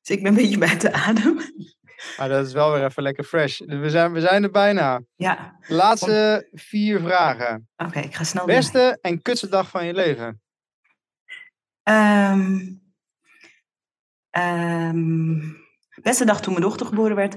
Dus 0.00 0.16
ik 0.16 0.22
ben 0.22 0.32
een 0.32 0.42
beetje 0.42 0.58
buiten 0.58 0.92
adem. 0.92 1.38
Maar 2.18 2.28
dat 2.28 2.46
is 2.46 2.52
wel 2.52 2.72
weer 2.72 2.84
even 2.84 3.02
lekker 3.02 3.24
fresh. 3.24 3.58
We 3.58 3.90
zijn, 3.90 4.12
we 4.12 4.20
zijn 4.20 4.42
er 4.42 4.50
bijna. 4.50 5.00
Ja, 5.16 5.56
laatste 5.66 6.48
vier 6.52 7.00
vragen. 7.00 7.68
oké, 7.76 7.98
ik 8.00 8.14
ga 8.14 8.24
snel 8.24 8.46
door. 8.46 8.54
Beste 8.56 8.98
en 9.00 9.22
kutste 9.22 9.48
dag 9.48 9.68
van 9.70 9.86
je 9.86 9.94
leven? 9.94 10.40
Ehm, 11.82 12.58
ehm, 14.30 15.38
beste 16.02 16.24
dag 16.24 16.40
toen 16.40 16.52
mijn 16.52 16.64
dochter 16.64 16.86
geboren 16.86 17.16
werd. 17.16 17.36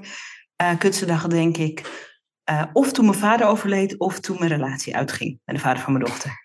Eh 0.56 0.78
kutste 0.78 1.06
dag 1.06 1.28
denk 1.28 1.58
ik. 1.58 2.04
eh, 2.44 2.64
of 2.74 2.92
toen 2.92 3.06
mijn 3.06 3.18
vader 3.18 3.48
overleed, 3.48 4.00
of 4.00 4.20
toen 4.20 4.38
mijn 4.40 4.52
relatie 4.52 4.96
uitging 4.96 5.40
met 5.46 5.56
de 5.56 5.62
vader 5.62 5.84
van 5.84 5.94
mijn 5.94 6.06
dochter. 6.06 6.45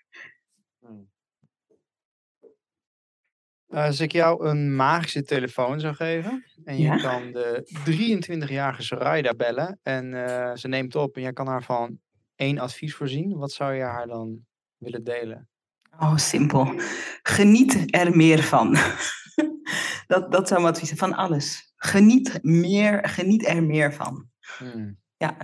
Als 3.71 3.99
ik 3.99 4.11
jou 4.11 4.47
een 4.47 4.75
magische 4.75 5.23
telefoon 5.23 5.79
zou 5.79 5.93
geven 5.95 6.45
en 6.63 6.77
je 6.77 6.81
Ja. 6.83 6.97
kan 6.97 7.31
de 7.31 7.63
23-jarige 7.85 8.81
Soraya 8.83 9.33
bellen 9.33 9.79
en 9.83 10.25
eh, 10.27 10.55
ze 10.55 10.67
neemt 10.67 10.95
op 10.95 11.15
en 11.15 11.21
jij 11.21 11.33
kan 11.33 11.47
haar 11.47 11.63
van 11.63 11.99
één 12.35 12.59
advies 12.59 12.95
voorzien, 12.95 13.37
wat 13.37 13.51
zou 13.51 13.73
je 13.73 13.81
haar 13.83 14.07
dan 14.07 14.45
willen 14.77 15.03
delen? 15.03 15.49
Oh, 15.99 16.15
simpel. 16.17 16.73
Geniet 17.23 17.95
er 17.95 18.15
meer 18.17 18.43
van. 18.43 18.77
dat, 20.07 20.31
dat 20.31 20.47
zou 20.47 20.61
mijn 20.61 20.73
advies 20.73 20.87
zijn, 20.87 20.99
van 20.99 21.13
alles. 21.13 21.73
Geniet, 21.75 22.39
meer, 22.41 23.09
geniet 23.09 23.47
er 23.47 23.63
meer 23.63 23.93
van. 23.93 24.29
Hmm. 24.57 24.99
Ja, 25.17 25.37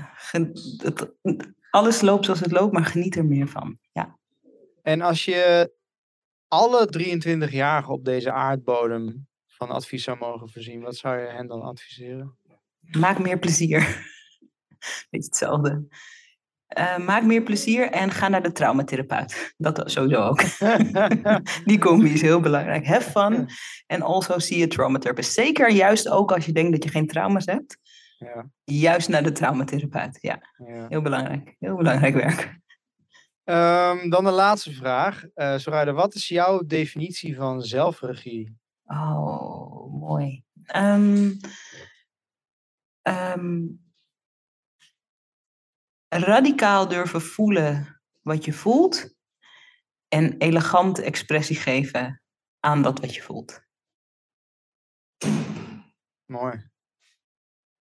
alles 1.70 2.02
loopt 2.02 2.26
zoals 2.26 2.40
het 2.40 2.52
loopt, 2.52 2.74
maar 2.74 2.86
geniet 2.86 3.16
er 3.16 3.26
meer 3.26 3.48
van. 3.48 3.78
Ja. 3.92 4.18
En 4.82 5.02
als 5.02 5.26
je 5.26 5.72
alle 6.48 6.88
23-jarigen 6.98 7.94
op 7.94 8.06
deze 8.06 8.32
aardbodem 8.32 9.28
van 9.46 9.70
advies 9.70 10.04
zou 10.04 10.18
mogen 10.18 10.50
voorzien, 10.50 10.82
wat 10.82 10.96
zou 10.96 11.20
je 11.20 11.28
hen 11.28 11.48
dan 11.48 11.62
adviseren? 11.62 12.38
Maak 12.80 13.20
meer 13.20 13.40
plezier. 13.40 13.80
Beetje 15.10 15.28
hetzelfde. 15.28 15.88
Eh, 16.68 16.98
maak 16.98 17.24
meer 17.24 17.44
plezier 17.44 17.92
en 17.92 18.12
ga 18.12 18.28
naar 18.28 18.44
de 18.44 18.52
traumatherapeut. 18.52 19.54
Dat 19.58 19.92
sowieso 19.92 20.22
ook. 20.22 20.42
Die 21.66 21.80
combi 21.80 22.14
is 22.14 22.22
heel 22.22 22.40
belangrijk. 22.40 22.86
Have 22.86 23.12
fun 23.12 23.50
and 23.88 24.02
also 24.02 24.40
see 24.40 24.64
a 24.64 24.68
traumatherapist. 24.68 25.34
Zeker 25.34 25.70
juist 25.72 26.10
ook 26.10 26.32
als 26.32 26.46
je 26.46 26.52
denkt 26.52 26.72
dat 26.72 26.84
je 26.84 26.90
geen 26.90 27.08
trauma's 27.08 27.46
hebt. 27.46 27.78
ja, 28.18 28.50
Juist 28.64 29.10
naar 29.10 29.24
de 29.24 29.32
traumatherapeut. 29.32 30.18
Ja, 30.22 30.42
ja. 30.68 30.86
heel 30.90 31.02
belangrijk. 31.02 31.56
Heel 31.60 31.76
belangrijk 31.76 32.14
werk. 32.14 32.58
Ehm, 33.48 34.10
dan 34.10 34.24
de 34.24 34.32
laatste 34.32 34.74
vraag. 34.74 35.24
Uh, 35.36 35.58
Soraya, 35.58 35.94
wat 35.94 36.16
is 36.16 36.28
jouw 36.28 36.66
definitie 36.66 37.36
van 37.36 37.62
zelfregie? 37.62 38.58
Oh, 38.86 39.94
mooi. 39.94 40.44
Um, 40.76 41.38
um, 43.04 43.80
radicaal 46.08 46.88
durven 46.88 47.22
voelen 47.22 48.02
wat 48.22 48.46
je 48.46 48.54
voelt 48.54 49.16
en 50.08 50.38
elegante 50.38 51.04
expressie 51.04 51.56
geven 51.56 52.22
aan 52.60 52.82
dat 52.82 53.00
wat 53.00 53.16
je 53.16 53.22
voelt. 53.22 53.62
Mooi. 56.26 56.70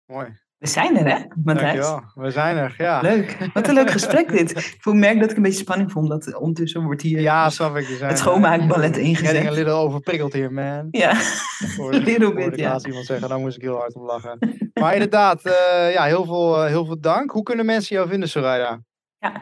Mooi. 0.06 0.44
We 0.57 0.68
zijn 0.68 0.98
er, 0.98 1.18
hè, 1.18 1.26
Matthijs? 1.44 1.88
we 2.14 2.32
zijn 2.32 2.57
er, 2.57 2.76
ja. 2.77 3.02
Leuk. 3.02 3.38
Wat 3.53 3.68
een 3.68 3.73
leuk 3.73 3.91
gesprek 3.91 4.32
dit. 4.32 4.52
Ik 4.84 4.94
merk 4.94 5.19
dat 5.19 5.32
ik 5.32 5.38
een 5.38 5.44
beetje 5.44 5.60
spanning 5.60 5.91
voel, 5.91 6.03
omdat 6.03 6.36
ondertussen 6.36 6.84
wordt 6.84 7.02
hier 7.02 7.22
ja, 7.22 7.49
snap 7.49 7.76
ik. 7.76 7.88
het 7.88 8.18
schoonmaakballet 8.18 8.98
ingezet. 8.98 9.34
Ik 9.34 9.40
ben 9.40 9.48
een 9.48 9.53
little 9.53 9.73
overprikkeld 9.73 10.34
hier, 10.34 10.52
man. 10.52 10.88
Ja, 10.91 11.11
een 11.77 12.03
little 12.11 12.34
bit, 12.34 12.56
ja. 12.56 12.76
Ik 12.76 12.86
iemand 12.86 13.06
zeggen, 13.06 13.30
dan 13.30 13.41
moest 13.41 13.56
ik 13.56 13.61
heel 13.61 13.77
hard 13.77 13.95
om 13.95 14.06
lachen. 14.06 14.40
Maar 14.73 14.94
inderdaad, 14.94 15.45
uh, 15.45 15.94
ja, 15.94 16.03
heel 16.03 16.26
veel, 16.26 16.64
uh, 16.64 16.68
heel 16.68 16.86
veel 16.86 16.99
dank. 16.99 17.32
Hoe 17.32 17.44
kunnen 17.44 17.65
mensen 17.65 17.95
jou 17.95 18.10
vinden, 18.10 18.30
Soraya? 18.30 18.82
Ja, 19.19 19.41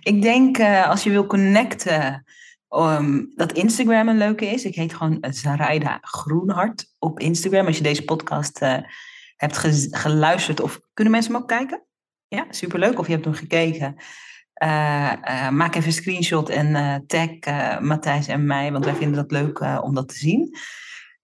ik 0.00 0.22
denk 0.22 0.58
uh, 0.58 0.88
als 0.88 1.02
je 1.02 1.10
wil 1.10 1.26
connecten, 1.26 2.24
um, 2.68 3.32
dat 3.36 3.52
Instagram 3.52 4.08
een 4.08 4.18
leuke 4.18 4.46
is. 4.46 4.64
Ik 4.64 4.74
heet 4.74 4.94
gewoon 4.94 5.18
Zaraida 5.20 5.98
Groenhart 6.00 6.86
op 6.98 7.18
Instagram. 7.18 7.66
Als 7.66 7.76
je 7.76 7.82
deze 7.82 8.04
podcast 8.04 8.60
hebt 9.42 9.58
geluisterd 9.96 10.60
of 10.60 10.80
kunnen 10.94 11.12
mensen 11.12 11.32
hem 11.32 11.42
ook 11.42 11.48
kijken? 11.48 11.84
Ja, 12.28 12.46
superleuk. 12.50 12.98
Of 12.98 13.06
je 13.06 13.12
hebt 13.12 13.24
hem 13.24 13.34
gekeken. 13.34 13.94
Uh, 14.62 15.12
uh, 15.24 15.48
maak 15.48 15.74
even 15.74 15.86
een 15.86 15.92
screenshot 15.92 16.48
en 16.48 16.66
uh, 16.68 16.96
tag 17.06 17.80
Matthijs 17.80 18.26
en 18.26 18.46
mij, 18.46 18.72
want 18.72 18.84
wij 18.84 18.94
vinden 18.94 19.16
dat 19.16 19.30
leuk 19.30 19.82
om 19.82 19.94
dat 19.94 20.08
te 20.08 20.14
zien. 20.14 20.56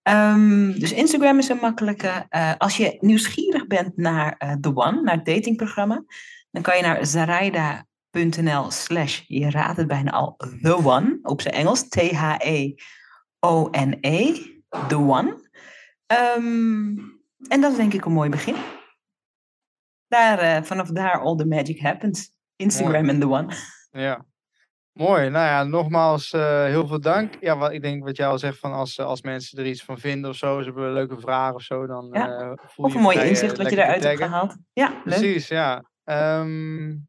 Um, 0.03 0.79
dus 0.79 0.91
Instagram 0.91 1.37
is 1.37 1.49
een 1.49 1.57
makkelijke. 1.61 2.25
als 2.57 2.77
je 2.77 2.97
nieuwsgierig 2.99 3.67
bent 3.67 3.97
naar 3.97 4.57
The 4.61 4.75
One, 4.75 5.01
naar 5.01 5.15
het 5.15 5.25
datingprogramma, 5.25 6.03
dan 6.51 6.61
kan 6.61 6.77
je 6.77 6.83
naar 6.83 7.05
zaraida.nl 7.05 8.71
slash, 8.71 9.21
je 9.27 9.49
raadt 9.49 9.77
het 9.77 9.87
bijna 9.87 10.11
al, 10.11 10.35
The 10.61 10.85
One, 10.85 11.19
op 11.21 11.41
zijn 11.41 11.53
Engels, 11.53 11.87
T-H-E-O-N-E, 11.89 12.77
-E, 14.01 14.33
The 14.87 14.97
One. 14.97 15.47
Um, 16.37 17.18
en 17.47 17.61
dat 17.61 17.71
is 17.71 17.77
denk 17.77 17.93
ik 17.93 18.05
een 18.05 18.11
mooi 18.11 18.29
begin. 18.29 18.55
Daar, 20.07 20.43
uh, 20.43 20.63
vanaf 20.63 20.87
daar 20.87 21.19
all 21.19 21.35
the 21.35 21.45
magic 21.45 21.79
happens. 21.79 22.31
Instagram 22.55 23.09
and 23.09 23.21
the 23.21 23.29
one. 23.29 23.53
Ja. 23.91 24.25
Mooi. 24.91 25.29
Nou 25.29 25.45
ja, 25.45 25.63
nogmaals 25.63 26.33
uh, 26.33 26.63
heel 26.63 26.87
veel 26.87 26.99
dank. 26.99 27.33
Ja, 27.39 27.57
wat, 27.57 27.71
ik 27.71 27.81
denk 27.81 28.03
wat 28.03 28.17
jij 28.17 28.27
al 28.27 28.39
zegt, 28.39 28.59
van 28.59 28.73
als, 28.73 28.99
als 28.99 29.21
mensen 29.21 29.59
er 29.59 29.65
iets 29.65 29.83
van 29.83 29.97
vinden 29.97 30.29
of 30.29 30.35
zo, 30.35 30.59
ze 30.59 30.65
hebben 30.65 30.83
een 30.83 30.93
leuke 30.93 31.19
vraag 31.19 31.53
of 31.53 31.61
zo, 31.61 31.85
dan 31.85 32.09
ja. 32.11 32.41
uh, 32.41 32.51
voel 32.55 32.85
Of 32.85 32.95
een 32.95 33.01
mooi 33.01 33.19
inzicht 33.19 33.57
wat 33.57 33.69
je 33.69 33.77
eruit 33.77 34.03
hebt 34.03 34.17
gehaald. 34.17 34.57
Ja, 34.73 34.89
leuk. 34.89 35.03
Precies, 35.03 35.47
ja. 35.47 35.83
Um, 36.03 37.07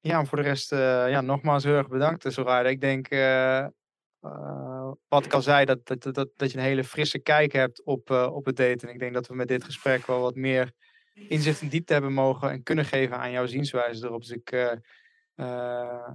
ja, 0.00 0.24
voor 0.24 0.38
de 0.38 0.44
rest, 0.44 0.70
ja, 0.70 1.20
nogmaals 1.20 1.64
heel 1.64 1.76
erg 1.76 1.88
bedankt, 1.88 2.32
Soraya. 2.32 2.68
Ik 2.68 2.80
denk, 2.80 3.08
uh, 4.24 4.92
wat 5.08 5.24
ik 5.24 5.32
al 5.32 5.42
zei, 5.42 5.64
dat, 5.64 5.86
dat, 5.86 6.02
dat, 6.02 6.28
dat 6.36 6.52
je 6.52 6.58
een 6.58 6.64
hele 6.64 6.84
frisse 6.84 7.18
kijk 7.18 7.52
hebt 7.52 7.84
op, 7.84 8.10
uh, 8.10 8.28
op 8.32 8.44
het 8.44 8.56
daten. 8.56 8.88
En 8.88 8.94
ik 8.94 9.00
denk 9.00 9.14
dat 9.14 9.26
we 9.26 9.34
met 9.34 9.48
dit 9.48 9.64
gesprek 9.64 10.06
wel 10.06 10.20
wat 10.20 10.34
meer 10.34 10.72
inzicht 11.14 11.60
en 11.60 11.68
diepte 11.68 11.92
hebben 11.92 12.12
mogen 12.12 12.50
en 12.50 12.62
kunnen 12.62 12.84
geven 12.84 13.18
aan 13.18 13.30
jouw 13.30 13.46
zienswijze 13.46 14.06
erop. 14.06 14.20
Dus 14.20 14.30
ik, 14.30 14.52
uh, 15.36 16.08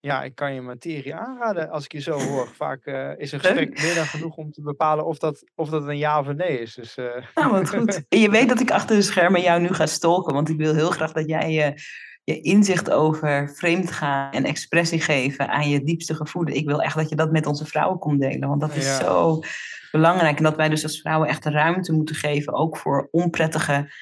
ja, 0.00 0.22
ik 0.22 0.34
kan 0.34 0.54
je 0.54 0.60
materie 0.60 1.14
aanraden 1.14 1.70
als 1.70 1.84
ik 1.84 1.92
je 1.92 2.00
zo 2.00 2.18
hoor. 2.18 2.48
Vaak 2.48 2.86
is 3.16 3.32
een 3.32 3.40
gesprek 3.40 3.82
meer 3.82 3.94
dan 3.94 4.06
genoeg 4.06 4.36
om 4.36 4.50
te 4.50 4.62
bepalen 4.62 5.06
of 5.06 5.18
dat, 5.18 5.44
of 5.54 5.68
dat 5.68 5.86
een 5.86 5.98
ja 5.98 6.18
of 6.18 6.26
een 6.26 6.36
nee 6.36 6.60
is. 6.60 6.74
Dus, 6.74 6.94
Nou, 7.34 7.50
wat 7.50 7.70
goed. 7.70 8.04
En 8.08 8.18
je 8.24 8.30
weet 8.30 8.48
dat 8.48 8.60
ik 8.60 8.70
achter 8.70 8.96
de 8.96 9.02
schermen 9.02 9.40
jou 9.40 9.60
nu 9.60 9.68
ga 9.68 9.86
stalken, 9.86 10.34
want 10.34 10.48
ik 10.48 10.56
wil 10.56 10.74
heel 10.74 10.90
graag 10.90 11.12
dat 11.12 11.28
jij 11.28 11.76
je 12.24 12.40
inzicht 12.40 12.90
over 12.90 13.50
vreemd 13.54 13.90
gaan 13.90 14.32
en 14.32 14.44
expressie 14.44 15.00
geven 15.00 15.48
aan 15.48 15.68
je 15.68 15.82
diepste 15.82 16.14
gevoelens. 16.14 16.56
Ik 16.56 16.66
wil 16.66 16.82
echt 16.82 16.96
dat 16.96 17.08
je 17.08 17.16
dat 17.16 17.32
met 17.32 17.46
onze 17.46 17.66
vrouwen 17.66 17.98
komt 17.98 18.20
delen, 18.20 18.48
want 18.48 18.60
dat 18.60 18.74
is 18.74 18.96
zo 18.96 19.40
belangrijk. 19.90 20.36
En 20.36 20.42
dat 20.42 20.56
wij 20.56 20.68
dus 20.68 20.82
als 20.82 21.00
vrouwen 21.00 21.28
echt 21.28 21.42
de 21.42 21.50
ruimte 21.50 21.92
moeten 21.92 22.14
geven, 22.14 22.52
ook 22.52 22.76
voor 22.76 23.08
onprettige 23.10 23.92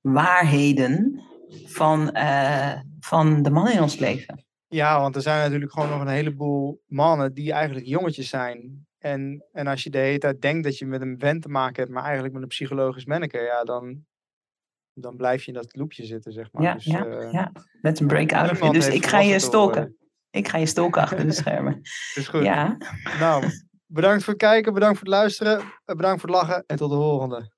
waarheden 0.00 1.20
van, 1.66 2.10
uh, 2.12 2.72
van 3.00 3.42
de 3.42 3.50
mannen 3.50 3.72
in 3.72 3.82
ons 3.82 3.98
leven. 3.98 4.44
Ja, 4.68 5.00
want 5.00 5.16
er 5.16 5.22
zijn 5.22 5.42
natuurlijk 5.42 5.72
gewoon 5.72 5.88
nog 5.88 6.00
een 6.00 6.06
heleboel 6.06 6.82
mannen 6.86 7.34
die 7.34 7.52
eigenlijk 7.52 7.86
jongetjes 7.86 8.28
zijn. 8.28 8.86
En, 8.98 9.44
en 9.52 9.66
als 9.66 9.82
je 9.82 9.90
de 9.90 9.98
hele 9.98 10.18
tijd 10.18 10.40
denkt 10.40 10.64
dat 10.64 10.78
je 10.78 10.86
met 10.86 11.00
een 11.00 11.18
vent 11.18 11.42
te 11.42 11.48
maken 11.48 11.82
hebt, 11.82 11.94
maar 11.94 12.04
eigenlijk 12.04 12.34
met 12.34 12.42
een 12.42 12.48
psychologisch 12.48 13.04
manneke, 13.04 13.38
ja, 13.38 13.64
dan, 13.64 14.04
dan 15.00 15.16
blijf 15.16 15.42
je 15.42 15.48
in 15.48 15.54
dat 15.54 15.76
loopje 15.76 16.04
zitten, 16.04 16.32
zeg 16.32 16.52
maar. 16.52 16.62
Ja, 16.62 16.74
dus, 16.74 16.84
ja, 16.84 17.06
uh, 17.06 17.32
ja. 17.32 17.52
Let's 17.80 18.00
break 18.00 18.32
out 18.32 18.50
of. 18.50 18.70
Dus 18.70 18.88
ik 18.88 19.06
ga 19.06 19.20
je 19.20 19.38
stalken. 19.38 19.96
Ik 20.30 20.48
ga 20.48 20.58
je 20.58 20.66
stalken 20.66 21.02
achter 21.02 21.26
de 21.26 21.32
schermen. 21.32 21.80
Is 22.14 22.28
goed. 22.28 22.42
Ja. 22.42 22.76
Nou, 23.20 23.44
bedankt 23.86 24.24
voor 24.24 24.32
het 24.32 24.42
kijken, 24.42 24.72
bedankt 24.72 24.98
voor 24.98 25.06
het 25.06 25.16
luisteren, 25.16 25.60
bedankt 25.84 26.20
voor 26.20 26.30
het 26.30 26.38
lachen 26.38 26.64
en 26.66 26.76
tot 26.76 26.90
de 26.90 26.96
volgende. 26.96 27.54